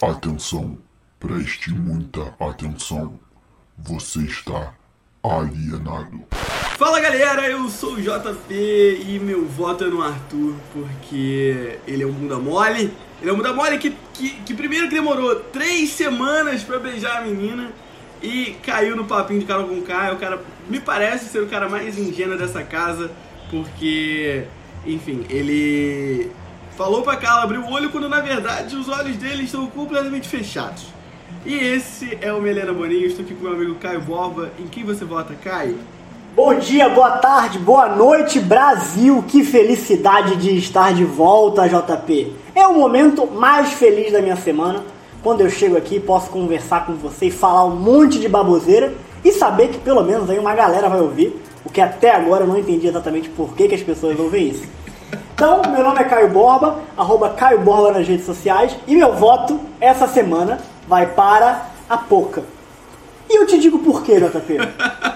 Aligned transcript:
Atenção, 0.00 0.78
preste 1.18 1.72
muita 1.72 2.32
atenção. 2.38 3.18
Você 3.76 4.20
está 4.20 4.72
alienado. 5.24 6.22
Fala 6.78 7.00
galera, 7.00 7.48
eu 7.48 7.68
sou 7.68 7.94
o 7.94 8.00
JP 8.00 8.54
e 8.54 9.18
meu 9.20 9.44
voto 9.44 9.82
é 9.82 9.88
no 9.88 10.00
Arthur 10.00 10.54
porque 10.72 11.80
ele 11.84 12.04
é 12.04 12.06
um 12.06 12.12
bunda 12.12 12.38
mole. 12.38 12.94
Ele 13.20 13.28
é 13.28 13.32
um 13.32 13.36
bunda 13.36 13.52
mole 13.52 13.76
que, 13.78 13.92
que, 14.14 14.30
que 14.42 14.54
primeiro 14.54 14.88
que 14.88 14.94
demorou 14.94 15.34
três 15.34 15.90
semanas 15.90 16.62
pra 16.62 16.78
beijar 16.78 17.18
a 17.18 17.22
menina 17.22 17.72
e 18.22 18.56
caiu 18.62 18.94
no 18.94 19.04
papinho 19.04 19.40
de 19.40 19.46
Carol 19.46 19.66
com 19.66 19.82
K. 19.82 20.12
O 20.12 20.18
cara 20.18 20.40
me 20.68 20.78
parece 20.78 21.28
ser 21.28 21.42
o 21.42 21.48
cara 21.48 21.68
mais 21.68 21.98
ingênuo 21.98 22.38
dessa 22.38 22.62
casa 22.62 23.10
porque, 23.50 24.44
enfim, 24.86 25.26
ele 25.28 26.30
falou 26.78 27.02
pra 27.02 27.16
Carla 27.16 27.42
abrir 27.42 27.58
o 27.58 27.68
olho 27.68 27.90
quando 27.90 28.08
na 28.08 28.20
verdade 28.20 28.76
os 28.76 28.88
olhos 28.88 29.16
dele 29.16 29.42
estão 29.42 29.66
completamente 29.66 30.28
fechados. 30.28 30.86
E 31.44 31.52
esse 31.52 32.16
é 32.20 32.32
o 32.32 32.40
Melena 32.40 32.72
Boninho, 32.72 33.04
estou 33.04 33.24
aqui 33.24 33.34
com 33.34 33.42
meu 33.42 33.54
amigo 33.54 33.74
Caio 33.74 34.00
Borba. 34.00 34.52
Em 34.60 34.68
quem 34.68 34.84
você 34.84 35.04
vota, 35.04 35.34
Caio? 35.42 35.76
Bom 36.36 36.54
dia, 36.54 36.88
boa 36.88 37.18
tarde, 37.18 37.58
boa 37.58 37.88
noite, 37.88 38.38
Brasil! 38.38 39.24
Que 39.26 39.42
felicidade 39.42 40.36
de 40.36 40.56
estar 40.56 40.94
de 40.94 41.04
volta, 41.04 41.68
JP! 41.68 42.32
É 42.54 42.64
o 42.64 42.74
momento 42.74 43.26
mais 43.26 43.72
feliz 43.72 44.12
da 44.12 44.22
minha 44.22 44.36
semana, 44.36 44.84
quando 45.20 45.40
eu 45.40 45.50
chego 45.50 45.76
aqui 45.76 45.98
posso 45.98 46.30
conversar 46.30 46.86
com 46.86 46.94
você 46.94 47.26
e 47.26 47.30
falar 47.32 47.64
um 47.64 47.74
monte 47.74 48.20
de 48.20 48.28
baboseira 48.28 48.94
e 49.24 49.32
saber 49.32 49.70
que 49.70 49.78
pelo 49.78 50.04
menos 50.04 50.30
aí 50.30 50.38
uma 50.38 50.54
galera 50.54 50.88
vai 50.88 51.00
ouvir, 51.00 51.42
o 51.64 51.70
que 51.70 51.80
até 51.80 52.14
agora 52.14 52.44
eu 52.44 52.48
não 52.48 52.56
entendi 52.56 52.86
exatamente 52.86 53.28
por 53.30 53.56
que, 53.56 53.66
que 53.66 53.74
as 53.74 53.82
pessoas 53.82 54.16
ouvem 54.16 54.50
isso. 54.50 54.77
Então, 55.38 55.62
meu 55.70 55.84
nome 55.84 56.00
é 56.00 56.04
Caio 56.04 56.30
Borba, 56.30 56.80
arroba 56.96 57.30
Caio 57.30 57.60
Borba 57.60 57.92
nas 57.92 58.08
redes 58.08 58.26
sociais, 58.26 58.76
e 58.88 58.96
meu 58.96 59.12
voto 59.12 59.60
essa 59.80 60.08
semana 60.08 60.58
vai 60.88 61.06
para 61.06 61.66
a 61.88 61.96
Poca. 61.96 62.42
E 63.30 63.36
eu 63.36 63.46
te 63.46 63.56
digo 63.56 63.78
por 63.78 64.02
quê, 64.02 64.18
JP? 64.18 64.58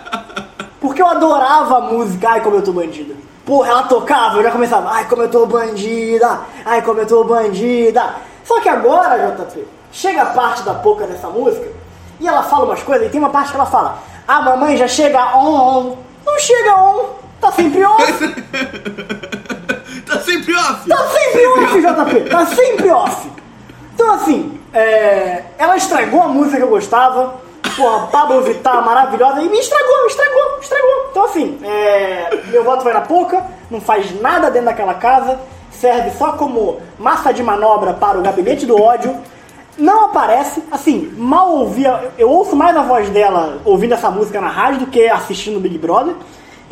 Porque 0.80 1.02
eu 1.02 1.08
adorava 1.08 1.78
a 1.78 1.80
música 1.80 2.30
Ai 2.30 2.40
Como 2.40 2.54
Eu 2.54 2.62
Tô 2.62 2.72
Bandida. 2.72 3.16
Porra, 3.44 3.70
ela 3.70 3.82
tocava, 3.82 4.36
eu 4.36 4.44
já 4.44 4.52
começava 4.52 4.90
Ai 4.92 5.08
Como 5.08 5.22
Eu 5.22 5.28
Tô 5.28 5.44
Bandida, 5.44 6.42
Ai 6.64 6.82
Como 6.82 7.00
Eu 7.00 7.06
Tô 7.08 7.24
Bandida. 7.24 8.14
Só 8.44 8.60
que 8.60 8.68
agora, 8.68 9.34
JP, 9.36 9.66
chega 9.90 10.22
a 10.22 10.26
parte 10.26 10.62
da 10.62 10.74
Poca 10.74 11.04
dessa 11.04 11.26
música 11.30 11.68
e 12.20 12.28
ela 12.28 12.44
fala 12.44 12.66
umas 12.66 12.82
coisas, 12.84 13.08
e 13.08 13.10
tem 13.10 13.20
uma 13.20 13.30
parte 13.30 13.50
que 13.50 13.56
ela 13.56 13.66
fala 13.66 13.98
A 14.28 14.40
mamãe 14.40 14.76
já 14.76 14.86
chega 14.86 15.36
on, 15.36 15.78
on. 15.80 15.96
Não 16.24 16.38
chega 16.38 16.76
on, 16.76 17.06
tá 17.40 17.50
sempre 17.50 17.82
off. 17.84 18.12
Tá 20.12 20.20
sempre 20.20 20.54
off! 20.54 20.88
Tá 20.88 21.08
sempre 21.08 21.46
off, 21.46 21.80
JP, 21.80 22.30
tá 22.30 22.46
sempre 22.46 22.90
off. 22.90 23.30
Então 23.94 24.10
assim, 24.12 24.60
é, 24.72 25.42
ela 25.58 25.76
estragou 25.76 26.22
a 26.22 26.28
música 26.28 26.56
que 26.56 26.62
eu 26.62 26.68
gostava. 26.68 27.40
Porra, 27.76 28.06
Pablo 28.08 28.42
Vittar 28.42 28.84
maravilhosa 28.84 29.40
e 29.40 29.48
me 29.48 29.58
estragou, 29.58 30.02
me 30.02 30.08
estragou, 30.08 30.56
me 30.56 30.60
estragou. 30.60 31.06
Então 31.10 31.24
assim, 31.24 31.58
é, 31.62 32.38
meu 32.48 32.64
voto 32.64 32.84
vai 32.84 32.92
na 32.92 33.00
pouca, 33.00 33.42
não 33.70 33.80
faz 33.80 34.20
nada 34.20 34.50
dentro 34.50 34.66
daquela 34.66 34.94
casa, 34.94 35.40
serve 35.70 36.10
só 36.18 36.32
como 36.32 36.80
massa 36.98 37.32
de 37.32 37.42
manobra 37.42 37.94
para 37.94 38.18
o 38.18 38.22
gabinete 38.22 38.66
do 38.66 38.80
ódio. 38.80 39.16
Não 39.78 40.04
aparece, 40.04 40.62
assim, 40.70 41.14
mal 41.16 41.50
ouvia. 41.50 42.12
Eu 42.18 42.28
ouço 42.28 42.54
mais 42.54 42.76
a 42.76 42.82
voz 42.82 43.08
dela 43.08 43.58
ouvindo 43.64 43.94
essa 43.94 44.10
música 44.10 44.38
na 44.38 44.48
rádio 44.48 44.80
do 44.80 44.86
que 44.88 45.08
assistindo 45.08 45.56
o 45.56 45.60
Big 45.60 45.78
Brother. 45.78 46.14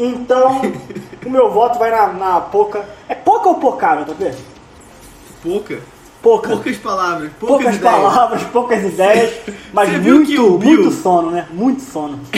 Então, 0.03 0.63
o 1.27 1.31
meu 1.31 1.51
voto 1.51 1.79
vai 1.79 1.91
na, 1.91 2.13
na 2.13 2.41
pouca. 2.41 2.85
É 3.09 3.15
pouca 3.15 3.49
ou 3.51 3.55
pouca, 3.57 3.97
JP? 4.05 4.35
Pouca? 5.43 5.79
Pouca. 6.23 6.49
Poucas 6.51 6.77
palavras, 6.77 7.31
poucas, 7.41 7.57
poucas 7.59 7.77
ideias. 7.77 7.95
palavras, 7.95 8.43
poucas 8.45 8.85
ideias, 8.85 9.35
mas 9.73 9.89
viu 9.91 10.25
que 10.27 10.39
o 10.39 10.51
muito, 10.51 10.59
Bill- 10.59 10.83
muito 10.83 10.91
sono, 11.03 11.31
né? 11.31 11.47
Muito 11.51 11.83
sono. 11.83 12.21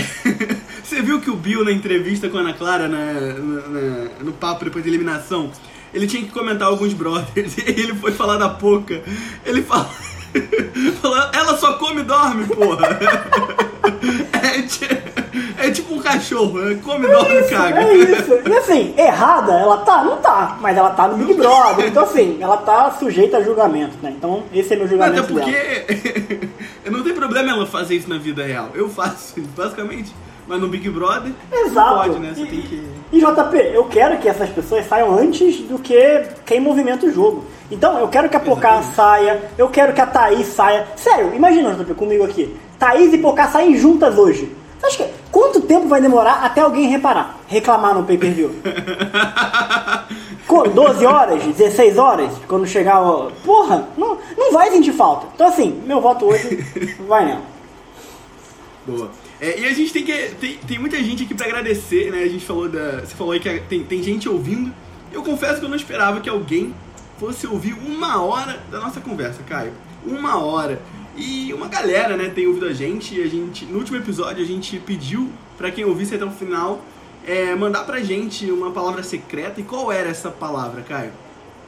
Você 0.84 1.00
viu 1.02 1.20
que 1.20 1.30
o 1.30 1.34
Bill 1.36 1.64
na 1.64 1.72
entrevista 1.72 2.28
com 2.28 2.36
a 2.38 2.40
Ana 2.42 2.52
Clara, 2.52 2.86
na, 2.86 2.98
na- 3.12 4.08
no 4.20 4.32
papo 4.32 4.64
depois 4.64 4.84
da 4.84 4.90
eliminação, 4.90 5.50
ele 5.92 6.06
tinha 6.06 6.22
que 6.22 6.30
comentar 6.30 6.68
alguns 6.68 6.92
brothers 6.92 7.56
e 7.58 7.62
ele 7.70 7.94
foi 7.94 8.12
falar 8.12 8.36
da 8.36 8.48
Poca. 8.50 9.02
Ele 9.44 9.62
fala. 9.62 9.88
falou, 11.00 11.18
ela 11.32 11.56
só 11.58 11.72
come 11.74 12.02
e 12.02 12.04
dorme, 12.04 12.46
porra. 12.46 12.86
É, 14.42 14.62
é 15.62 15.70
tipo 15.70 15.94
um 15.94 15.98
cachorro, 15.98 16.58
né? 16.58 16.78
come, 16.82 17.06
dorme 17.06 17.36
e 17.36 17.42
caga. 17.44 17.82
É 17.82 17.94
isso. 17.94 18.38
E 18.46 18.52
assim, 18.56 18.94
errada 18.96 19.52
ela 19.52 19.78
tá? 19.78 20.02
Não 20.02 20.16
tá. 20.18 20.58
Mas 20.60 20.76
ela 20.76 20.90
tá 20.90 21.08
no 21.08 21.16
Big 21.16 21.34
Brother. 21.34 21.86
Então 21.86 22.02
assim, 22.02 22.38
ela 22.40 22.56
tá 22.58 22.90
sujeita 22.92 23.38
a 23.38 23.42
julgamento, 23.42 23.96
né? 24.02 24.12
Então 24.16 24.42
esse 24.52 24.74
é 24.74 24.76
meu 24.76 24.86
Até 24.86 24.94
julgamento 24.94 25.32
dela. 25.32 25.46
porque 25.46 26.48
não 26.90 27.02
tem 27.02 27.14
problema 27.14 27.50
ela 27.50 27.66
fazer 27.66 27.94
isso 27.94 28.08
na 28.08 28.18
vida 28.18 28.44
real. 28.44 28.70
Eu 28.74 28.88
faço 28.88 29.38
isso, 29.38 29.48
basicamente. 29.56 30.12
Mas 30.46 30.60
no 30.60 30.68
Big 30.68 30.88
Brother, 30.90 31.32
Exato. 31.52 31.90
não 31.90 31.96
pode, 31.98 32.18
né? 32.18 32.32
Você 32.34 32.42
e, 32.42 32.46
tem 32.46 32.62
que. 32.62 32.84
e 33.12 33.20
JP, 33.20 33.56
eu 33.74 33.84
quero 33.84 34.18
que 34.18 34.28
essas 34.28 34.50
pessoas 34.50 34.86
saiam 34.86 35.16
antes 35.16 35.60
do 35.60 35.78
que 35.78 36.24
quem 36.44 36.60
movimenta 36.60 37.06
o 37.06 37.12
jogo. 37.12 37.44
Então, 37.70 37.98
eu 37.98 38.08
quero 38.08 38.28
que 38.28 38.36
a 38.36 38.40
Pocá 38.40 38.82
saia, 38.82 39.40
eu 39.56 39.68
quero 39.68 39.94
que 39.94 40.00
a 40.00 40.06
Thaís 40.06 40.48
saia. 40.48 40.86
Sério, 40.96 41.32
imagina, 41.34 41.72
JP, 41.72 41.94
comigo 41.94 42.24
aqui. 42.24 42.54
Thaís 42.78 43.14
e 43.14 43.18
Pocá 43.18 43.48
saem 43.48 43.76
juntas 43.76 44.18
hoje. 44.18 44.52
Acha 44.82 45.04
que 45.04 45.12
quanto 45.30 45.60
tempo 45.62 45.86
vai 45.88 46.00
demorar 46.00 46.44
até 46.44 46.60
alguém 46.60 46.88
reparar? 46.88 47.38
Reclamar 47.46 47.94
no 47.94 48.04
pay-per-view? 48.04 48.50
Co- 50.46 50.68
12 50.68 51.06
horas, 51.06 51.42
16 51.44 51.96
horas, 51.98 52.32
quando 52.48 52.66
chegar 52.66 53.00
o. 53.00 53.30
Porra, 53.44 53.88
não, 53.96 54.18
não 54.36 54.52
vai 54.52 54.70
sentir 54.70 54.92
falta. 54.92 55.26
Então 55.34 55.46
assim, 55.46 55.82
meu 55.86 56.00
voto 56.00 56.26
hoje 56.26 56.56
vai 57.08 57.24
nela. 57.24 57.42
Boa. 58.86 59.10
É, 59.40 59.60
e 59.60 59.66
a 59.66 59.72
gente 59.72 59.92
tem 59.92 60.04
que. 60.04 60.12
Tem, 60.40 60.56
tem 60.66 60.78
muita 60.78 60.96
gente 61.02 61.24
aqui 61.24 61.34
pra 61.34 61.46
agradecer, 61.46 62.10
né? 62.10 62.22
A 62.22 62.28
gente 62.28 62.44
falou 62.44 62.68
da. 62.68 63.00
Você 63.00 63.14
falou 63.14 63.32
aí 63.32 63.40
que 63.40 63.60
tem, 63.60 63.84
tem 63.84 64.02
gente 64.02 64.28
ouvindo. 64.28 64.72
Eu 65.12 65.22
confesso 65.22 65.58
que 65.60 65.64
eu 65.64 65.68
não 65.68 65.76
esperava 65.76 66.20
que 66.20 66.28
alguém 66.28 66.74
fosse 67.18 67.46
ouvir 67.46 67.74
uma 67.74 68.20
hora 68.22 68.58
da 68.70 68.80
nossa 68.80 69.00
conversa, 69.00 69.42
Caio. 69.48 69.72
Uma 70.04 70.38
hora. 70.42 70.80
E 71.16 71.52
uma 71.52 71.68
galera, 71.68 72.16
né, 72.16 72.30
tem 72.34 72.46
ouvido 72.46 72.66
a 72.66 72.72
gente. 72.72 73.18
E 73.18 73.22
a 73.22 73.26
gente. 73.26 73.64
No 73.66 73.78
último 73.78 73.98
episódio 73.98 74.42
a 74.42 74.46
gente 74.46 74.78
pediu 74.78 75.30
pra 75.56 75.70
quem 75.70 75.84
ouvisse 75.84 76.14
até 76.14 76.24
o 76.24 76.30
final 76.30 76.80
é, 77.26 77.54
mandar 77.54 77.84
pra 77.84 78.00
gente 78.00 78.50
uma 78.50 78.70
palavra 78.70 79.02
secreta. 79.02 79.60
E 79.60 79.64
qual 79.64 79.92
era 79.92 80.08
essa 80.08 80.30
palavra, 80.30 80.82
Caio? 80.82 81.12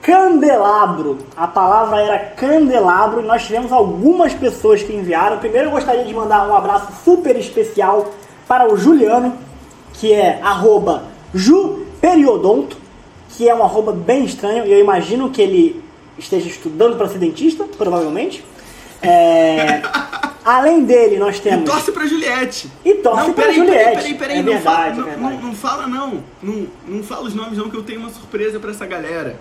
Candelabro. 0.02 1.18
A 1.36 1.46
palavra 1.46 2.00
era 2.00 2.18
candelabro 2.18 3.22
e 3.22 3.24
nós 3.24 3.44
tivemos 3.44 3.72
algumas 3.72 4.34
pessoas 4.34 4.82
que 4.82 4.92
enviaram. 4.92 5.38
Primeiro 5.38 5.68
eu 5.68 5.72
gostaria 5.72 6.04
de 6.04 6.12
mandar 6.12 6.46
um 6.48 6.54
abraço 6.54 6.92
super 7.04 7.36
especial 7.36 8.12
para 8.46 8.70
o 8.70 8.76
Juliano, 8.76 9.34
que 9.94 10.12
é 10.12 10.40
arroba 10.42 11.04
juperiodonto, 11.32 12.76
que 13.30 13.48
é 13.48 13.54
um 13.54 13.62
arroba 13.62 13.92
bem 13.92 14.24
estranho 14.24 14.66
e 14.66 14.72
eu 14.72 14.78
imagino 14.78 15.30
que 15.30 15.40
ele 15.40 15.82
esteja 16.18 16.48
estudando 16.48 16.96
para 16.96 17.08
ser 17.08 17.18
dentista, 17.18 17.64
provavelmente. 17.64 18.44
É, 19.02 19.82
Além 20.44 20.84
dele, 20.84 21.18
nós 21.18 21.38
E 21.38 21.40
temos... 21.40 21.64
torce 21.68 21.90
pra 21.90 22.06
Juliette. 22.06 22.70
E 22.84 22.94
torce 22.96 23.28
não, 23.28 23.32
pra 23.32 23.44
peraí, 23.44 23.56
Juliette. 23.56 23.84
Peraí, 23.84 23.94
peraí, 23.94 24.14
peraí. 24.14 24.38
É 24.38 24.42
não, 24.42 24.52
verdade, 24.52 24.64
fala, 24.64 24.86
é 24.86 25.16
não, 25.16 25.28
verdade. 25.28 25.42
não, 25.42 25.54
fala, 25.54 25.86
não. 25.86 26.24
não. 26.42 26.66
Não 26.86 27.02
fala 27.02 27.22
os 27.26 27.34
nomes, 27.34 27.56
não, 27.56 27.70
que 27.70 27.76
eu 27.76 27.82
tenho 27.82 28.00
uma 28.00 28.10
surpresa 28.10 28.60
pra 28.60 28.70
essa 28.70 28.84
galera. 28.84 29.40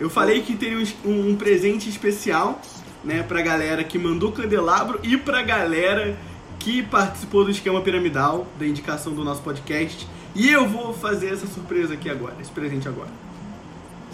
Eu 0.00 0.10
falei 0.10 0.42
que 0.42 0.56
teria 0.56 0.84
um, 1.04 1.30
um 1.30 1.36
presente 1.36 1.88
especial, 1.88 2.60
né, 3.04 3.22
pra 3.22 3.40
galera 3.42 3.84
que 3.84 3.96
mandou 3.96 4.32
candelabro 4.32 4.98
e 5.04 5.16
pra 5.16 5.40
galera 5.40 6.16
que 6.58 6.82
participou 6.82 7.44
do 7.44 7.52
esquema 7.52 7.80
piramidal, 7.80 8.44
da 8.58 8.66
indicação 8.66 9.12
do 9.12 9.22
nosso 9.22 9.40
podcast. 9.40 10.08
E 10.34 10.50
eu 10.50 10.66
vou 10.66 10.92
fazer 10.92 11.32
essa 11.32 11.46
surpresa 11.46 11.94
aqui 11.94 12.10
agora, 12.10 12.34
esse 12.40 12.50
presente 12.50 12.88
agora. 12.88 13.10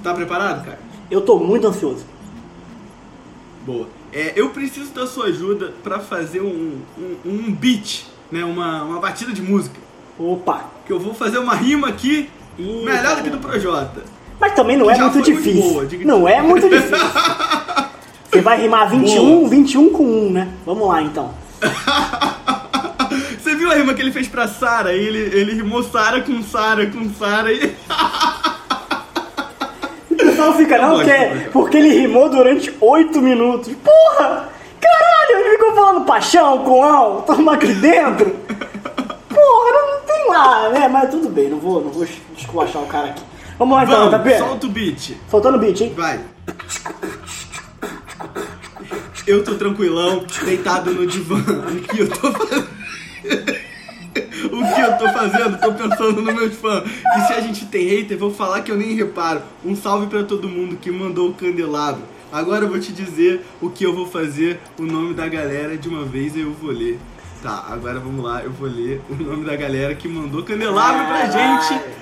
Tá 0.03 0.13
preparado, 0.13 0.67
cara? 0.67 0.79
Eu 1.11 1.23
tô 1.23 1.39
muito 1.39 1.67
ansioso. 1.67 2.05
Boa. 3.65 3.89
É, 4.13 4.33
eu 4.35 4.51
preciso 4.51 4.93
da 4.93 5.07
sua 5.07 5.27
ajuda 5.27 5.73
pra 5.83 6.01
fazer 6.01 6.41
um, 6.41 6.81
um, 6.99 7.17
um 7.25 7.53
beat, 7.53 8.07
né, 8.31 8.45
uma, 8.45 8.83
uma 8.83 9.01
batida 9.01 9.33
de 9.33 9.41
música. 9.43 9.79
Opa! 10.19 10.65
Que 10.87 10.93
eu 10.93 10.99
vou 10.99 11.15
fazer 11.15 11.39
uma 11.39 11.55
rima 11.55 11.89
aqui 11.89 12.29
Ih, 12.59 12.85
melhor 12.85 13.17
do 13.17 13.23
que 13.23 13.31
do 13.31 13.39
Projota. 13.39 14.03
Mas 14.41 14.55
também 14.55 14.77
não 14.77 14.91
é 14.91 14.99
muito 14.99 15.13
foi 15.13 15.23
muito 15.23 15.43
difícil. 15.43 15.71
boa, 15.71 15.87
diga 15.87 16.05
não 16.05 16.27
é 16.29 16.43
muito 16.43 16.69
difícil. 16.69 16.97
Você 18.31 18.41
vai 18.41 18.61
rimar 18.61 18.89
21, 18.89 19.39
Boa. 19.41 19.49
21 19.49 19.91
com 19.91 20.05
1, 20.05 20.33
né? 20.33 20.49
Vamos 20.65 20.87
lá 20.89 21.03
então. 21.03 21.35
Você 23.39 23.57
viu 23.57 23.71
a 23.71 23.75
rima 23.75 23.93
que 23.93 24.01
ele 24.01 24.13
fez 24.13 24.29
pra 24.29 24.47
Sara? 24.47 24.93
Ele, 24.93 25.19
ele 25.19 25.55
rimou 25.55 25.83
Sara 25.83 26.21
com 26.21 26.41
Sara 26.43 26.87
com 26.87 27.11
Sara 27.15 27.53
e. 27.53 27.75
O 30.41 30.43
pessoal 30.43 30.55
fica, 30.55 30.79
não, 30.79 30.95
porque, 30.97 31.51
porque 31.53 31.77
ele 31.77 32.01
rimou 32.01 32.31
durante 32.31 32.75
8 32.81 33.21
minutos. 33.21 33.75
Porra! 33.75 34.49
Caralho, 34.81 35.39
ele 35.39 35.51
ficou 35.51 35.75
falando 35.75 36.05
paixão, 36.07 36.65
coão, 36.65 37.21
toma 37.23 37.55
aqui 37.55 37.75
dentro. 37.75 38.31
Porra, 39.29 39.73
não, 39.73 39.95
não 39.95 40.01
tem 40.07 40.29
lá, 40.29 40.71
né? 40.71 40.89
Mas 40.89 41.11
tudo 41.11 41.29
bem, 41.29 41.51
não 41.51 41.59
vou, 41.59 41.83
não 41.85 41.91
vou 41.91 42.07
esculachar 42.37 42.83
o 42.83 42.87
cara 42.87 43.09
aqui. 43.09 43.23
Vamos 43.59 43.77
lá 43.77 43.85
então, 43.85 44.09
JP. 44.09 44.39
solta 44.39 44.67
o 44.67 44.71
beat. 44.71 45.13
Soltando 45.31 45.57
o 45.57 45.61
beat, 45.61 45.81
hein? 45.83 45.93
Vai. 45.95 46.21
Eu 49.27 49.45
tô 49.45 49.57
tranquilão, 49.57 50.25
deitado 50.43 50.91
no 50.93 51.07
divã. 51.07 51.37
O 51.71 51.81
que 51.83 52.01
eu 52.01 52.09
tô 52.09 52.33
fazendo? 52.33 52.69
o 54.51 54.75
que 54.75 54.81
eu 54.81 54.99
tô 54.99 55.13
fazendo? 55.13 55.59
Tô 55.59 55.73
pensando 55.73 56.23
nos 56.23 56.35
meus 56.35 56.55
fãs. 56.57 56.85
E 56.89 57.27
se 57.27 57.33
a 57.33 57.41
gente 57.41 57.67
tem 57.67 57.87
hater, 57.87 58.19
vou 58.19 58.33
falar 58.33 58.63
que 58.63 58.71
eu 58.71 58.77
nem 58.77 58.95
reparo. 58.95 59.43
Um 59.65 59.77
salve 59.77 60.07
pra 60.07 60.25
todo 60.25 60.49
mundo 60.49 60.77
que 60.77 60.91
mandou 60.91 61.31
o 61.31 61.35
candelabro. 61.35 62.03
Agora 62.33 62.65
eu 62.65 62.69
vou 62.69 62.79
te 62.79 62.93
dizer 62.93 63.45
o 63.61 63.69
que 63.71 63.85
eu 63.85 63.95
vou 63.95 64.07
fazer, 64.07 64.61
o 64.79 64.83
nome 64.83 65.15
da 65.15 65.29
galera 65.29 65.77
de 65.77 65.89
uma 65.89 66.05
vez 66.05 66.37
eu 66.37 66.53
vou 66.53 66.71
ler. 66.71 66.99
Tá, 67.43 67.65
agora 67.69 67.99
vamos 67.99 68.23
lá, 68.23 68.43
eu 68.43 68.51
vou 68.51 68.69
ler 68.69 69.01
o 69.09 69.15
nome 69.15 69.45
da 69.45 69.57
galera 69.57 69.95
que 69.95 70.07
mandou 70.07 70.43
candelabro 70.43 71.07
pra 71.07 71.27
gente. 71.27 72.01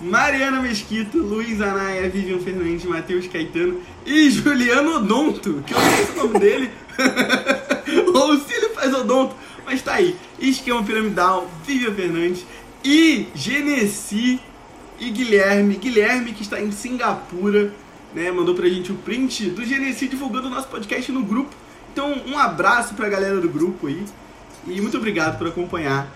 Mariana 0.00 0.60
Mesquita, 0.60 1.16
Luiz 1.16 1.60
Anaia, 1.60 2.08
Vivian 2.10 2.38
Fernandes, 2.38 2.84
Matheus 2.84 3.26
Caetano 3.28 3.80
e 4.04 4.28
Juliano 4.28 4.96
Odonto, 4.96 5.62
que 5.66 5.72
eu 5.72 5.78
não 5.78 5.90
sei 5.90 6.04
o 6.04 6.16
nome 6.16 6.38
dele. 6.38 6.70
Ou 8.14 8.38
se 8.38 8.52
ele 8.52 8.68
faz 8.70 8.92
odonto, 8.92 9.34
mas 9.64 9.80
tá 9.80 9.94
aí. 9.94 10.14
Esquema 10.38 10.82
Piramidal, 10.82 11.46
Vivian 11.64 11.94
Fernandes 11.94 12.46
e 12.84 13.28
Genesi 13.34 14.40
e 14.98 15.10
Guilherme. 15.10 15.76
Guilherme 15.76 16.32
que 16.32 16.42
está 16.42 16.60
em 16.60 16.70
Singapura, 16.70 17.72
né? 18.14 18.30
Mandou 18.30 18.54
pra 18.54 18.68
gente 18.68 18.92
o 18.92 18.94
print 18.96 19.50
do 19.50 19.64
Genesi 19.64 20.08
divulgando 20.08 20.48
o 20.48 20.50
nosso 20.50 20.68
podcast 20.68 21.10
no 21.10 21.22
grupo. 21.22 21.54
Então, 21.92 22.14
um 22.26 22.38
abraço 22.38 22.94
pra 22.94 23.08
galera 23.08 23.40
do 23.40 23.48
grupo 23.48 23.86
aí. 23.86 24.04
E 24.66 24.80
muito 24.80 24.96
obrigado 24.96 25.38
por 25.38 25.46
acompanhar 25.46 26.08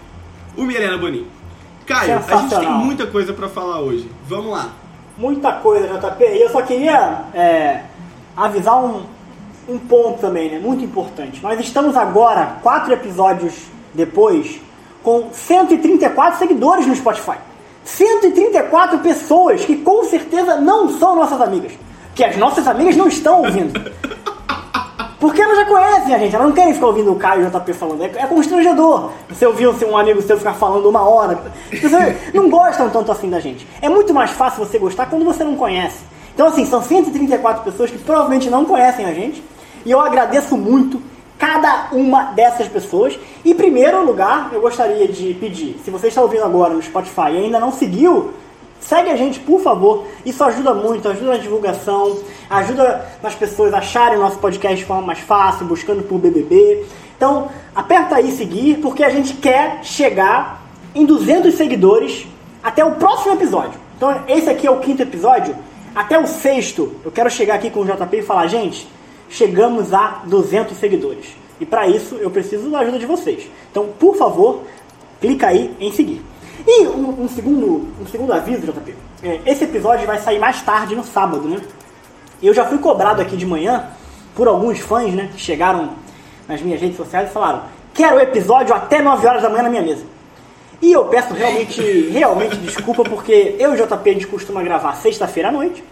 o 0.56 0.62
Milena 0.62 0.98
Boninho. 0.98 1.26
Caio, 1.86 2.18
a 2.18 2.36
gente 2.36 2.56
tem 2.56 2.70
muita 2.70 3.06
coisa 3.06 3.32
para 3.32 3.48
falar 3.48 3.80
hoje. 3.80 4.10
Vamos 4.28 4.52
lá. 4.52 4.72
Muita 5.16 5.52
coisa, 5.54 5.88
JP. 5.88 6.24
E 6.24 6.42
eu 6.42 6.50
só 6.50 6.62
queria 6.62 7.24
é, 7.34 7.84
avisar 8.36 8.82
um, 8.82 9.04
um 9.68 9.78
ponto 9.78 10.20
também, 10.20 10.50
né? 10.50 10.58
Muito 10.58 10.84
importante. 10.84 11.42
Nós 11.42 11.58
estamos 11.58 11.96
agora, 11.96 12.58
quatro 12.62 12.92
episódios 12.92 13.70
depois, 13.94 14.60
com 15.02 15.30
134 15.32 16.38
seguidores 16.38 16.86
no 16.86 16.94
Spotify. 16.94 17.38
134 17.84 18.98
pessoas 18.98 19.64
que 19.64 19.76
com 19.76 20.04
certeza 20.04 20.56
não 20.56 20.90
são 20.98 21.16
nossas 21.16 21.40
amigas. 21.40 21.72
Que 22.14 22.24
as 22.24 22.36
nossas 22.36 22.66
amigas 22.66 22.96
não 22.96 23.08
estão 23.08 23.42
ouvindo. 23.42 23.80
Porque 25.18 25.42
elas 25.42 25.58
já 25.58 25.66
conhecem 25.66 26.14
a 26.14 26.18
gente, 26.18 26.34
elas 26.34 26.48
não 26.48 26.54
querem 26.54 26.72
ficar 26.72 26.86
ouvindo 26.86 27.12
o 27.12 27.16
Caio 27.16 27.42
e 27.42 27.46
o 27.46 27.50
JP 27.50 27.72
falando. 27.74 28.02
É, 28.02 28.06
é 28.06 28.26
constrangedor 28.26 29.10
você 29.28 29.44
ouvir 29.44 29.68
um 29.84 29.96
amigo 29.96 30.22
seu 30.22 30.38
ficar 30.38 30.54
falando 30.54 30.88
uma 30.88 31.06
hora. 31.06 31.38
Você 31.70 32.16
não 32.32 32.48
gostam 32.48 32.88
tanto 32.88 33.12
assim 33.12 33.28
da 33.28 33.38
gente. 33.38 33.66
É 33.82 33.88
muito 33.88 34.14
mais 34.14 34.30
fácil 34.30 34.64
você 34.64 34.78
gostar 34.78 35.06
quando 35.06 35.24
você 35.24 35.44
não 35.44 35.56
conhece. 35.56 35.98
Então, 36.34 36.46
assim, 36.46 36.64
são 36.64 36.82
134 36.82 37.62
pessoas 37.64 37.90
que 37.90 37.98
provavelmente 37.98 38.48
não 38.48 38.64
conhecem 38.64 39.04
a 39.04 39.12
gente. 39.12 39.44
E 39.84 39.90
eu 39.90 40.00
agradeço 40.00 40.56
muito 40.56 41.02
cada 41.40 41.88
uma 41.90 42.32
dessas 42.32 42.68
pessoas. 42.68 43.18
Em 43.44 43.54
primeiro 43.54 44.04
lugar, 44.04 44.50
eu 44.52 44.60
gostaria 44.60 45.08
de 45.08 45.34
pedir, 45.34 45.80
se 45.82 45.90
você 45.90 46.06
está 46.06 46.22
ouvindo 46.22 46.44
agora 46.44 46.74
no 46.74 46.82
Spotify 46.82 47.32
e 47.32 47.38
ainda 47.38 47.58
não 47.58 47.72
seguiu, 47.72 48.34
Segue 48.80 49.10
a 49.10 49.16
gente, 49.16 49.38
por 49.40 49.60
favor. 49.60 50.06
Isso 50.24 50.42
ajuda 50.42 50.72
muito, 50.72 51.06
ajuda 51.06 51.32
na 51.32 51.36
divulgação, 51.36 52.18
ajuda 52.48 53.06
nas 53.22 53.34
pessoas 53.34 53.74
acharem 53.74 54.18
nosso 54.18 54.38
podcast 54.38 54.78
de 54.78 54.84
forma 54.86 55.02
mais 55.02 55.18
fácil, 55.18 55.66
buscando 55.66 56.02
por 56.02 56.18
BBB. 56.18 56.86
Então, 57.14 57.50
aperta 57.74 58.16
aí 58.16 58.32
seguir, 58.32 58.78
porque 58.78 59.04
a 59.04 59.10
gente 59.10 59.34
quer 59.34 59.84
chegar 59.84 60.62
em 60.94 61.04
200 61.04 61.54
seguidores 61.54 62.26
até 62.62 62.82
o 62.82 62.92
próximo 62.92 63.34
episódio. 63.34 63.78
Então, 63.96 64.22
esse 64.26 64.48
aqui 64.48 64.66
é 64.66 64.70
o 64.70 64.78
quinto 64.78 65.02
episódio. 65.02 65.54
Até 65.94 66.18
o 66.18 66.26
sexto, 66.26 66.94
eu 67.04 67.10
quero 67.10 67.28
chegar 67.28 67.56
aqui 67.56 67.68
com 67.68 67.80
o 67.80 67.84
JP 67.84 68.16
e 68.16 68.22
falar, 68.22 68.46
gente, 68.46 68.88
chegamos 69.30 69.94
a 69.94 70.22
200 70.26 70.76
seguidores. 70.76 71.34
E 71.58 71.64
para 71.64 71.86
isso, 71.86 72.16
eu 72.16 72.30
preciso 72.30 72.68
da 72.68 72.80
ajuda 72.80 72.98
de 72.98 73.06
vocês. 73.06 73.48
Então, 73.70 73.88
por 73.98 74.16
favor, 74.16 74.62
clica 75.20 75.46
aí 75.46 75.74
em 75.80 75.92
seguir. 75.92 76.22
E 76.66 76.86
um, 76.86 77.24
um, 77.24 77.28
segundo, 77.28 77.88
um 78.00 78.06
segundo 78.06 78.32
aviso, 78.32 78.66
JP. 78.66 78.94
É, 79.22 79.40
esse 79.46 79.64
episódio 79.64 80.06
vai 80.06 80.18
sair 80.18 80.38
mais 80.38 80.60
tarde, 80.62 80.94
no 80.94 81.04
sábado, 81.04 81.48
né? 81.48 81.60
Eu 82.42 82.52
já 82.52 82.64
fui 82.64 82.78
cobrado 82.78 83.22
aqui 83.22 83.36
de 83.36 83.46
manhã 83.46 83.88
por 84.34 84.48
alguns 84.48 84.80
fãs, 84.80 85.14
né? 85.14 85.30
Que 85.32 85.40
chegaram 85.40 85.90
nas 86.48 86.60
minhas 86.60 86.80
redes 86.80 86.96
sociais 86.96 87.28
e 87.30 87.32
falaram: 87.32 87.62
Quero 87.94 88.16
o 88.16 88.20
episódio 88.20 88.74
até 88.74 89.00
9 89.00 89.26
horas 89.26 89.42
da 89.42 89.50
manhã 89.50 89.62
na 89.62 89.70
minha 89.70 89.82
mesa. 89.82 90.04
E 90.82 90.92
eu 90.92 91.04
peço 91.06 91.34
realmente, 91.34 91.82
realmente 92.10 92.56
desculpa, 92.56 93.04
porque 93.04 93.56
eu 93.58 93.74
e 93.74 93.80
o 93.80 93.86
JP 93.86 94.10
a 94.10 94.12
gente 94.14 94.26
costuma 94.26 94.62
gravar 94.62 94.94
sexta-feira 94.94 95.50
à 95.50 95.52
noite. 95.52 95.84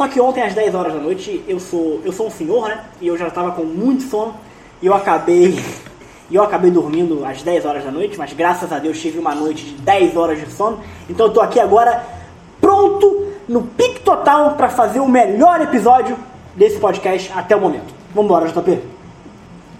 Só 0.00 0.08
que 0.08 0.18
ontem 0.18 0.42
às 0.42 0.54
10 0.54 0.74
horas 0.74 0.94
da 0.94 0.98
noite 0.98 1.44
eu 1.46 1.60
sou, 1.60 2.00
eu 2.02 2.10
sou 2.10 2.28
um 2.28 2.30
senhor, 2.30 2.70
né? 2.70 2.84
E 3.02 3.06
eu 3.06 3.18
já 3.18 3.28
estava 3.28 3.50
com 3.50 3.64
muito 3.64 4.02
sono 4.04 4.34
e 4.80 4.86
eu 4.86 4.94
acabei 4.94 5.62
e 6.30 6.34
eu 6.34 6.42
acabei 6.42 6.70
dormindo 6.70 7.22
às 7.22 7.42
10 7.42 7.66
horas 7.66 7.84
da 7.84 7.90
noite, 7.90 8.16
mas 8.16 8.32
graças 8.32 8.72
a 8.72 8.78
Deus 8.78 8.98
tive 8.98 9.18
uma 9.18 9.34
noite 9.34 9.62
de 9.62 9.72
10 9.72 10.16
horas 10.16 10.40
de 10.40 10.50
sono. 10.50 10.80
Então 11.06 11.26
eu 11.26 11.32
tô 11.34 11.42
aqui 11.42 11.60
agora 11.60 12.02
pronto 12.62 13.26
no 13.46 13.64
pique 13.64 14.00
total 14.00 14.52
para 14.52 14.70
fazer 14.70 15.00
o 15.00 15.06
melhor 15.06 15.60
episódio 15.60 16.16
desse 16.56 16.78
podcast 16.78 17.30
até 17.36 17.54
o 17.54 17.60
momento. 17.60 17.92
Vamos 18.14 18.30
embora, 18.30 18.48
JP. 18.48 18.80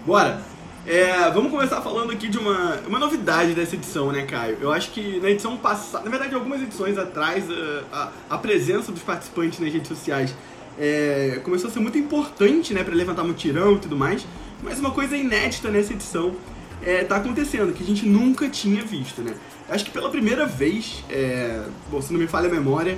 Bora. 0.05 0.50
É, 0.85 1.29
vamos 1.29 1.51
começar 1.51 1.79
falando 1.81 2.11
aqui 2.11 2.27
de 2.27 2.39
uma, 2.39 2.79
uma 2.87 2.97
novidade 2.97 3.53
dessa 3.53 3.75
edição, 3.75 4.11
né, 4.11 4.23
Caio? 4.23 4.57
Eu 4.59 4.71
acho 4.71 4.89
que 4.89 5.19
na 5.19 5.29
edição 5.29 5.55
passada, 5.55 6.03
na 6.03 6.09
verdade, 6.09 6.33
algumas 6.33 6.59
edições 6.59 6.97
atrás, 6.97 7.45
a, 7.51 8.11
a, 8.29 8.35
a 8.35 8.37
presença 8.39 8.91
dos 8.91 9.03
participantes 9.03 9.59
nas 9.59 9.71
redes 9.71 9.87
sociais 9.87 10.33
é, 10.79 11.39
começou 11.43 11.69
a 11.69 11.73
ser 11.73 11.79
muito 11.79 11.99
importante, 11.99 12.73
né, 12.73 12.83
para 12.83 12.95
levantar 12.95 13.23
mutirão 13.23 13.75
e 13.75 13.79
tudo 13.79 13.95
mais. 13.95 14.25
Mas 14.63 14.79
uma 14.79 14.89
coisa 14.89 15.15
inédita 15.15 15.69
nessa 15.69 15.93
edição 15.93 16.33
é, 16.81 17.03
tá 17.03 17.17
acontecendo, 17.17 17.71
que 17.73 17.83
a 17.83 17.85
gente 17.85 18.07
nunca 18.07 18.49
tinha 18.49 18.83
visto, 18.83 19.21
né? 19.21 19.35
Acho 19.69 19.85
que 19.85 19.91
pela 19.91 20.09
primeira 20.09 20.47
vez, 20.47 21.03
é, 21.11 21.63
bom, 21.91 22.01
se 22.01 22.11
não 22.11 22.19
me 22.19 22.27
falha 22.27 22.47
a 22.47 22.51
memória, 22.51 22.97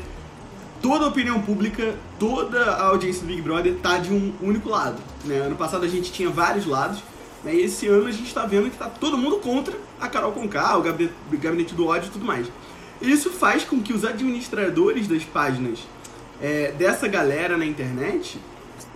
toda 0.81 1.03
a 1.03 1.07
opinião 1.09 1.41
pública, 1.41 1.95
toda 2.17 2.63
a 2.63 2.87
audiência 2.87 3.21
do 3.21 3.27
Big 3.27 3.41
Brother 3.41 3.75
tá 3.75 3.97
de 3.97 4.13
um 4.13 4.33
único 4.41 4.69
lado. 4.69 5.01
Né? 5.25 5.37
Ano 5.39 5.55
passado 5.55 5.83
a 5.83 5.87
gente 5.87 6.11
tinha 6.13 6.29
vários 6.29 6.65
lados, 6.65 7.03
né? 7.43 7.53
e 7.53 7.61
esse 7.61 7.87
ano 7.87 8.07
a 8.07 8.11
gente 8.11 8.27
está 8.27 8.45
vendo 8.45 8.69
que 8.69 8.77
tá 8.77 8.87
todo 8.87 9.17
mundo 9.17 9.37
contra 9.37 9.73
a 9.99 10.07
Carol 10.07 10.31
Conká, 10.31 10.77
o 10.77 10.81
gabinete 10.81 11.73
do 11.73 11.87
ódio 11.87 12.07
e 12.07 12.11
tudo 12.11 12.25
mais. 12.25 12.47
Isso 13.01 13.29
faz 13.29 13.63
com 13.63 13.81
que 13.81 13.91
os 13.91 14.05
administradores 14.05 15.07
das 15.07 15.23
páginas 15.23 15.79
é, 16.41 16.71
dessa 16.71 17.07
galera 17.07 17.57
na 17.57 17.65
internet 17.65 18.39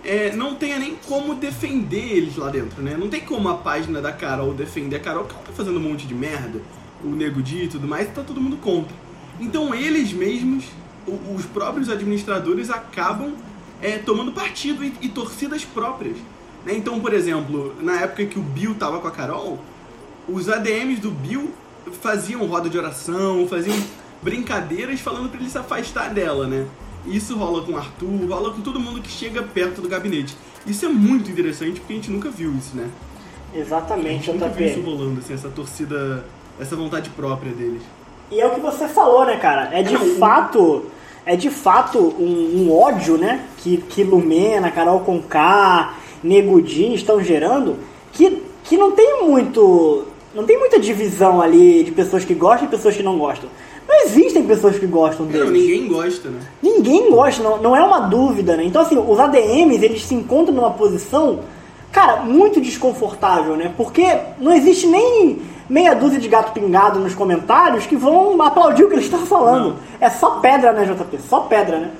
é, 0.04 0.32
não 0.34 0.54
tenha 0.54 0.78
nem 0.78 0.96
como 1.06 1.34
defender 1.34 2.16
eles 2.16 2.36
lá 2.36 2.50
dentro, 2.50 2.82
né? 2.82 2.96
Não 2.98 3.08
tem 3.08 3.20
como 3.20 3.48
a 3.48 3.56
página 3.56 4.00
da 4.00 4.12
Carol 4.12 4.54
defender 4.54 4.96
a 4.96 5.00
Carol, 5.00 5.24
que 5.24 5.34
ela 5.34 5.44
tá 5.44 5.52
fazendo 5.52 5.78
um 5.78 5.82
monte 5.82 6.06
de 6.06 6.14
merda, 6.14 6.60
o 7.04 7.08
Nego 7.08 7.42
Di 7.42 7.64
e 7.64 7.68
tudo 7.68 7.86
mais, 7.86 8.08
e 8.08 8.12
tá 8.12 8.22
todo 8.22 8.40
mundo 8.40 8.56
contra. 8.56 8.94
Então 9.40 9.74
eles 9.74 10.12
mesmos, 10.12 10.64
os 11.34 11.44
próprios 11.46 11.88
administradores, 11.88 12.70
acabam 12.70 13.34
é, 13.80 13.98
tomando 13.98 14.32
partido 14.32 14.84
e, 14.84 14.92
e 15.02 15.08
torcidas 15.08 15.64
próprias. 15.64 16.16
Né? 16.64 16.74
Então, 16.76 17.00
por 17.00 17.12
exemplo, 17.12 17.74
na 17.80 18.00
época 18.00 18.26
que 18.26 18.38
o 18.38 18.42
Bill 18.42 18.74
tava 18.74 19.00
com 19.00 19.08
a 19.08 19.10
Carol, 19.10 19.58
os 20.28 20.48
ADMs 20.48 21.00
do 21.00 21.10
Bill 21.10 21.50
faziam 22.00 22.44
roda 22.46 22.68
de 22.68 22.76
oração, 22.76 23.46
faziam 23.48 23.76
brincadeiras 24.22 25.00
falando 25.00 25.30
para 25.30 25.40
ele 25.40 25.50
se 25.50 25.58
afastar 25.58 26.12
dela, 26.12 26.46
né? 26.46 26.66
Isso 27.06 27.36
rola 27.36 27.62
com 27.62 27.72
o 27.72 27.76
Arthur, 27.76 28.28
rola 28.28 28.52
com 28.52 28.60
todo 28.60 28.78
mundo 28.78 29.00
que 29.00 29.10
chega 29.10 29.42
perto 29.42 29.80
do 29.80 29.88
gabinete. 29.88 30.36
Isso 30.66 30.84
é 30.84 30.88
muito 30.88 31.30
interessante 31.30 31.80
porque 31.80 31.94
a 31.94 31.96
gente 31.96 32.10
nunca 32.10 32.28
viu 32.28 32.52
isso, 32.54 32.76
né? 32.76 32.88
Exatamente, 33.54 34.08
a 34.08 34.12
gente 34.12 34.32
nunca 34.32 34.48
viu 34.48 34.66
isso 34.66 34.80
rolando, 34.80 35.20
assim, 35.20 35.32
essa 35.32 35.48
torcida, 35.48 36.24
essa 36.60 36.76
vontade 36.76 37.08
própria 37.10 37.52
deles. 37.52 37.82
E 38.30 38.40
é 38.40 38.46
o 38.46 38.50
que 38.50 38.60
você 38.60 38.86
falou, 38.86 39.24
né, 39.24 39.38
cara? 39.38 39.70
É 39.72 39.82
de 39.82 39.96
fato, 40.18 40.86
é 41.24 41.34
de 41.34 41.48
fato 41.48 41.98
um, 41.98 42.66
um 42.66 42.76
ódio, 42.76 43.16
né? 43.16 43.46
Que, 43.58 43.78
que 43.78 44.04
Lumena, 44.04 44.70
Carol 44.70 45.00
Conká, 45.00 45.94
Nego 46.22 46.60
Di 46.60 46.94
estão 46.94 47.22
gerando, 47.22 47.76
que, 48.12 48.42
que 48.64 48.76
não 48.76 48.92
tem 48.92 49.22
muito. 49.22 50.04
Não 50.34 50.44
tem 50.44 50.58
muita 50.58 50.78
divisão 50.78 51.40
ali 51.40 51.82
de 51.82 51.90
pessoas 51.90 52.24
que 52.24 52.34
gostam 52.34 52.68
e 52.68 52.70
pessoas 52.70 52.96
que 52.96 53.02
não 53.02 53.18
gostam. 53.18 53.48
Não 53.88 54.04
existem 54.04 54.44
pessoas 54.44 54.78
que 54.78 54.86
gostam 54.86 55.24
deles. 55.24 55.46
Não, 55.46 55.52
ninguém 55.52 55.88
gosta, 55.88 56.28
né? 56.28 56.40
Ninguém 56.62 57.10
gosta, 57.10 57.42
não, 57.42 57.56
não 57.56 57.74
é 57.74 57.82
uma 57.82 58.00
dúvida, 58.00 58.54
né? 58.54 58.64
Então, 58.64 58.82
assim, 58.82 58.98
os 58.98 59.18
ADMs, 59.18 59.82
eles 59.82 60.04
se 60.04 60.14
encontram 60.14 60.54
numa 60.54 60.70
posição, 60.72 61.40
cara, 61.90 62.16
muito 62.16 62.60
desconfortável, 62.60 63.56
né? 63.56 63.72
Porque 63.74 64.04
não 64.38 64.52
existe 64.52 64.86
nem 64.86 65.38
meia 65.68 65.94
dúzia 65.94 66.18
de 66.18 66.28
gato 66.28 66.52
pingado 66.52 67.00
nos 67.00 67.14
comentários 67.14 67.86
que 67.86 67.96
vão 67.96 68.40
aplaudir 68.42 68.84
o 68.84 68.88
que 68.88 68.94
eles 68.94 69.06
estão 69.06 69.24
falando. 69.24 69.68
Não. 69.68 69.76
É 70.00 70.10
só 70.10 70.32
pedra, 70.32 70.72
né, 70.72 70.84
JP? 70.84 71.18
Só 71.26 71.40
pedra, 71.40 71.78
né? 71.78 71.90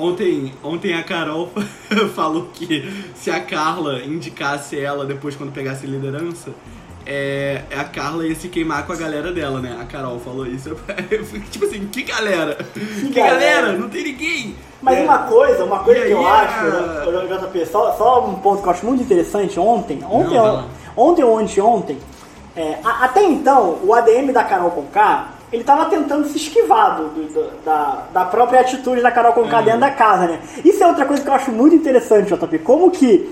Ontem, 0.00 0.52
ontem 0.64 0.94
a 0.94 1.02
Carol 1.02 1.50
falou 2.14 2.48
que 2.54 2.90
se 3.14 3.30
a 3.30 3.40
Carla 3.40 4.00
indicasse 4.02 4.78
ela 4.80 5.04
depois 5.04 5.36
quando 5.36 5.52
pegasse 5.52 5.86
liderança, 5.86 6.50
é, 7.06 7.62
é, 7.70 7.78
a 7.78 7.84
Carla 7.84 8.26
ia 8.26 8.34
se 8.34 8.48
queimar 8.48 8.86
com 8.86 8.92
a 8.92 8.96
galera 8.96 9.30
dela, 9.32 9.60
né? 9.60 9.76
A 9.80 9.84
Carol 9.84 10.18
falou 10.20 10.46
isso. 10.46 10.70
Eu 11.10 11.24
fiquei 11.24 11.40
tipo 11.50 11.64
assim, 11.66 11.86
que 11.88 12.02
galera? 12.02 12.56
Que, 12.74 13.10
galera? 13.10 13.72
Não 13.72 13.88
tem 13.88 14.04
ninguém! 14.04 14.54
Mas 14.82 14.98
é. 14.98 15.02
uma 15.02 15.18
coisa, 15.18 15.64
uma 15.64 15.80
coisa 15.80 16.00
que 16.06 16.10
eu 16.10 16.26
acho, 16.26 16.66
JP, 17.46 17.66
só, 17.66 17.92
só 17.98 18.26
um 18.26 18.34
ponto 18.36 18.62
que 18.62 18.68
eu 18.68 18.72
acho 18.72 18.86
muito 18.86 19.02
interessante. 19.02 19.60
Ontem, 19.60 20.02
ontem, 20.08 20.36
Não, 20.36 20.56
não. 20.62 20.68
ontem 20.96 21.22
ou 21.22 21.36
anteontem, 21.38 21.98
é, 22.56 22.78
a- 22.82 23.04
até 23.04 23.22
então, 23.22 23.78
o 23.84 23.92
ADM 23.92 24.32
da 24.32 24.42
Carol 24.44 24.70
Conká, 24.70 25.32
ele 25.52 25.64
tava 25.64 25.86
tentando 25.86 26.26
se 26.28 26.36
esquivar 26.36 26.96
do, 26.96 27.04
do- 27.08 27.50
da, 27.64 28.04
da 28.12 28.24
própria 28.24 28.60
atitude 28.60 29.00
da 29.02 29.10
Carol 29.10 29.32
Conká 29.32 29.60
dentro 29.62 29.80
da 29.80 29.90
casa, 29.90 30.26
né? 30.26 30.38
Isso 30.64 30.82
é 30.82 30.86
outra 30.86 31.04
coisa 31.04 31.22
que 31.22 31.28
eu 31.28 31.34
acho 31.34 31.50
muito 31.50 31.74
interessante, 31.74 32.32
JP. 32.34 32.58
Como 32.60 32.90
que 32.90 33.28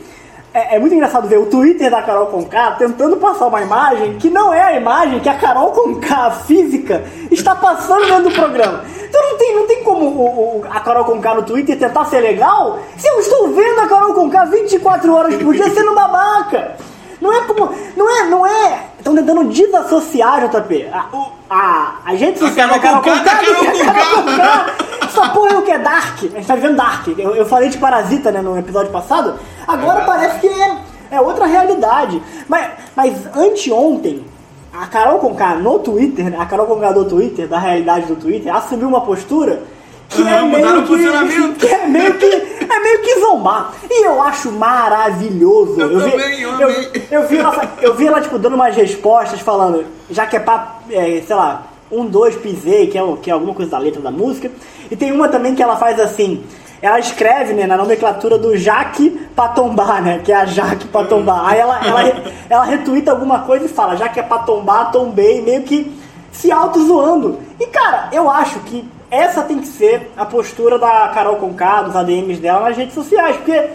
é, 0.52 0.76
é 0.76 0.78
muito 0.78 0.94
engraçado 0.94 1.28
ver 1.28 1.38
o 1.38 1.46
Twitter 1.46 1.90
da 1.90 2.02
Carol 2.02 2.26
Conká 2.26 2.72
tentando 2.72 3.16
passar 3.18 3.46
uma 3.46 3.60
imagem 3.60 4.14
que 4.16 4.30
não 4.30 4.52
é 4.52 4.62
a 4.62 4.72
imagem 4.80 5.20
que 5.20 5.28
a 5.28 5.34
Carol 5.36 5.70
Conká 5.72 6.30
física 6.30 7.04
está 7.30 7.54
passando 7.54 8.06
dentro 8.06 8.24
do 8.24 8.30
programa. 8.32 8.82
Então 9.08 9.22
não 9.30 9.38
tem, 9.38 9.54
não 9.54 9.66
tem 9.66 9.84
como 9.84 10.06
o- 10.06 10.58
o- 10.60 10.64
a 10.70 10.80
Carol 10.80 11.04
Conká 11.04 11.34
no 11.34 11.42
Twitter 11.42 11.78
tentar 11.78 12.04
ser 12.06 12.20
legal 12.20 12.78
se 12.96 13.06
eu 13.06 13.20
estou 13.20 13.48
vendo 13.54 13.78
a 13.80 13.86
Carol 13.86 14.14
Conká 14.14 14.44
24 14.46 15.14
horas 15.14 15.36
por 15.36 15.54
dia 15.54 15.68
sendo 15.70 15.94
babaca. 15.94 16.76
Não 17.20 17.32
é 17.32 17.44
como. 17.44 17.74
Não 17.96 18.10
é. 18.10 18.24
Não 18.28 18.46
é. 18.46 18.86
Estão 18.98 19.14
tentando 19.14 19.44
desassociar, 19.44 20.48
JP. 20.48 20.88
A, 20.92 21.06
a, 21.50 21.94
a 22.04 22.16
gente 22.16 22.38
social 22.38 22.68
da 22.68 22.78
Carol 22.78 23.02
Conká 23.02 23.36
Carol 23.36 23.62
a 23.62 24.22
Conká. 24.22 24.88
Essa 25.02 25.28
porra 25.30 25.54
é 25.54 25.56
o 25.56 25.62
que 25.62 25.70
é 25.70 25.78
Dark. 25.78 26.18
A 26.18 26.26
gente 26.26 26.46
tá 26.46 26.54
vivendo 26.54 26.76
Dark. 26.76 27.08
Eu, 27.08 27.34
eu 27.34 27.46
falei 27.46 27.68
de 27.68 27.78
Parasita 27.78 28.30
né, 28.30 28.42
no 28.42 28.58
episódio 28.58 28.92
passado. 28.92 29.34
Agora 29.66 30.00
É 30.00 30.04
parece 30.04 30.40
que 30.40 30.48
é, 30.48 30.78
é 31.12 31.20
outra 31.20 31.46
realidade. 31.46 32.22
Mas, 32.46 32.68
mas 32.94 33.36
anteontem, 33.36 34.24
a 34.72 34.86
Carol 34.86 35.18
Conká 35.18 35.54
no 35.54 35.78
Twitter, 35.78 36.30
né, 36.30 36.36
a 36.38 36.46
Carol 36.46 36.66
Conká 36.66 36.92
do 36.92 37.04
Twitter, 37.06 37.48
da 37.48 37.58
realidade 37.58 38.06
do 38.06 38.16
Twitter, 38.16 38.54
assumiu 38.54 38.88
uma 38.88 39.00
postura 39.00 39.62
que 40.08 40.22
é 40.22 40.38
Aham, 40.38 40.46
mudaram 40.46 40.86
meio 41.26 41.52
que, 41.54 41.66
que 41.66 41.74
é 41.74 41.86
meio 41.86 42.14
que 42.14 42.26
é 42.26 42.80
meio 42.80 43.02
que 43.02 43.20
zombar. 43.20 43.72
E 43.90 44.06
eu 44.06 44.22
acho 44.22 44.50
maravilhoso. 44.52 45.80
Eu 45.80 46.00
vi, 46.00 46.10
também, 46.10 46.40
eu 46.40 46.60
eu, 46.60 46.92
eu 47.10 47.28
vi 47.28 47.38
ela, 47.38 47.72
eu 47.80 47.94
vi 47.94 48.06
ela 48.06 48.20
tipo 48.20 48.38
dando 48.38 48.54
umas 48.54 48.74
respostas 48.74 49.40
falando, 49.40 49.84
já 50.10 50.26
que 50.26 50.36
é 50.36 50.40
pra, 50.40 50.78
é, 50.90 51.22
sei 51.26 51.36
lá, 51.36 51.62
um, 51.90 52.06
dois, 52.06 52.36
pisei, 52.36 52.86
que 52.86 52.98
é, 52.98 53.02
que 53.22 53.30
é 53.30 53.32
alguma 53.32 53.54
coisa 53.54 53.70
da 53.70 53.78
letra 53.78 54.00
da 54.00 54.10
música. 54.10 54.50
E 54.90 54.96
tem 54.96 55.12
uma 55.12 55.28
também 55.28 55.54
que 55.54 55.62
ela 55.62 55.76
faz 55.76 55.98
assim. 56.00 56.42
Ela 56.80 57.00
escreve, 57.00 57.54
né, 57.54 57.66
na 57.66 57.76
nomenclatura 57.76 58.38
do 58.38 58.56
Jaque 58.56 59.10
pra 59.34 59.48
tombar, 59.48 60.00
né? 60.00 60.20
Que 60.24 60.30
é 60.30 60.36
a 60.36 60.44
Jaque 60.44 60.86
pra 60.86 61.04
tombar. 61.04 61.48
Aí 61.48 61.58
ela, 61.58 61.84
ela, 61.84 62.22
ela 62.48 62.64
retuita 62.64 63.10
alguma 63.10 63.40
coisa 63.40 63.64
e 63.64 63.68
fala, 63.68 63.96
já 63.96 64.08
que 64.08 64.20
é 64.20 64.22
pra 64.22 64.38
tombar, 64.38 64.92
tombei, 64.92 65.42
meio 65.42 65.62
que 65.64 65.92
se 66.30 66.52
auto-zoando. 66.52 67.40
E 67.58 67.66
cara, 67.66 68.08
eu 68.12 68.30
acho 68.30 68.60
que 68.60 68.88
essa 69.10 69.42
tem 69.42 69.58
que 69.58 69.66
ser 69.68 70.10
a 70.16 70.24
postura 70.26 70.78
da 70.78 71.08
Carol 71.14 71.36
Conká, 71.36 71.82
dos 71.82 71.96
ADMs 71.96 72.40
dela 72.40 72.68
nas 72.68 72.76
redes 72.76 72.94
sociais, 72.94 73.36
porque 73.36 73.70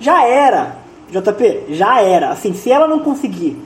já 0.00 0.24
era, 0.24 0.76
JP, 1.10 1.64
já 1.70 2.00
era. 2.00 2.30
Assim, 2.30 2.54
se 2.54 2.70
ela 2.70 2.86
não 2.86 3.00
conseguir, 3.00 3.56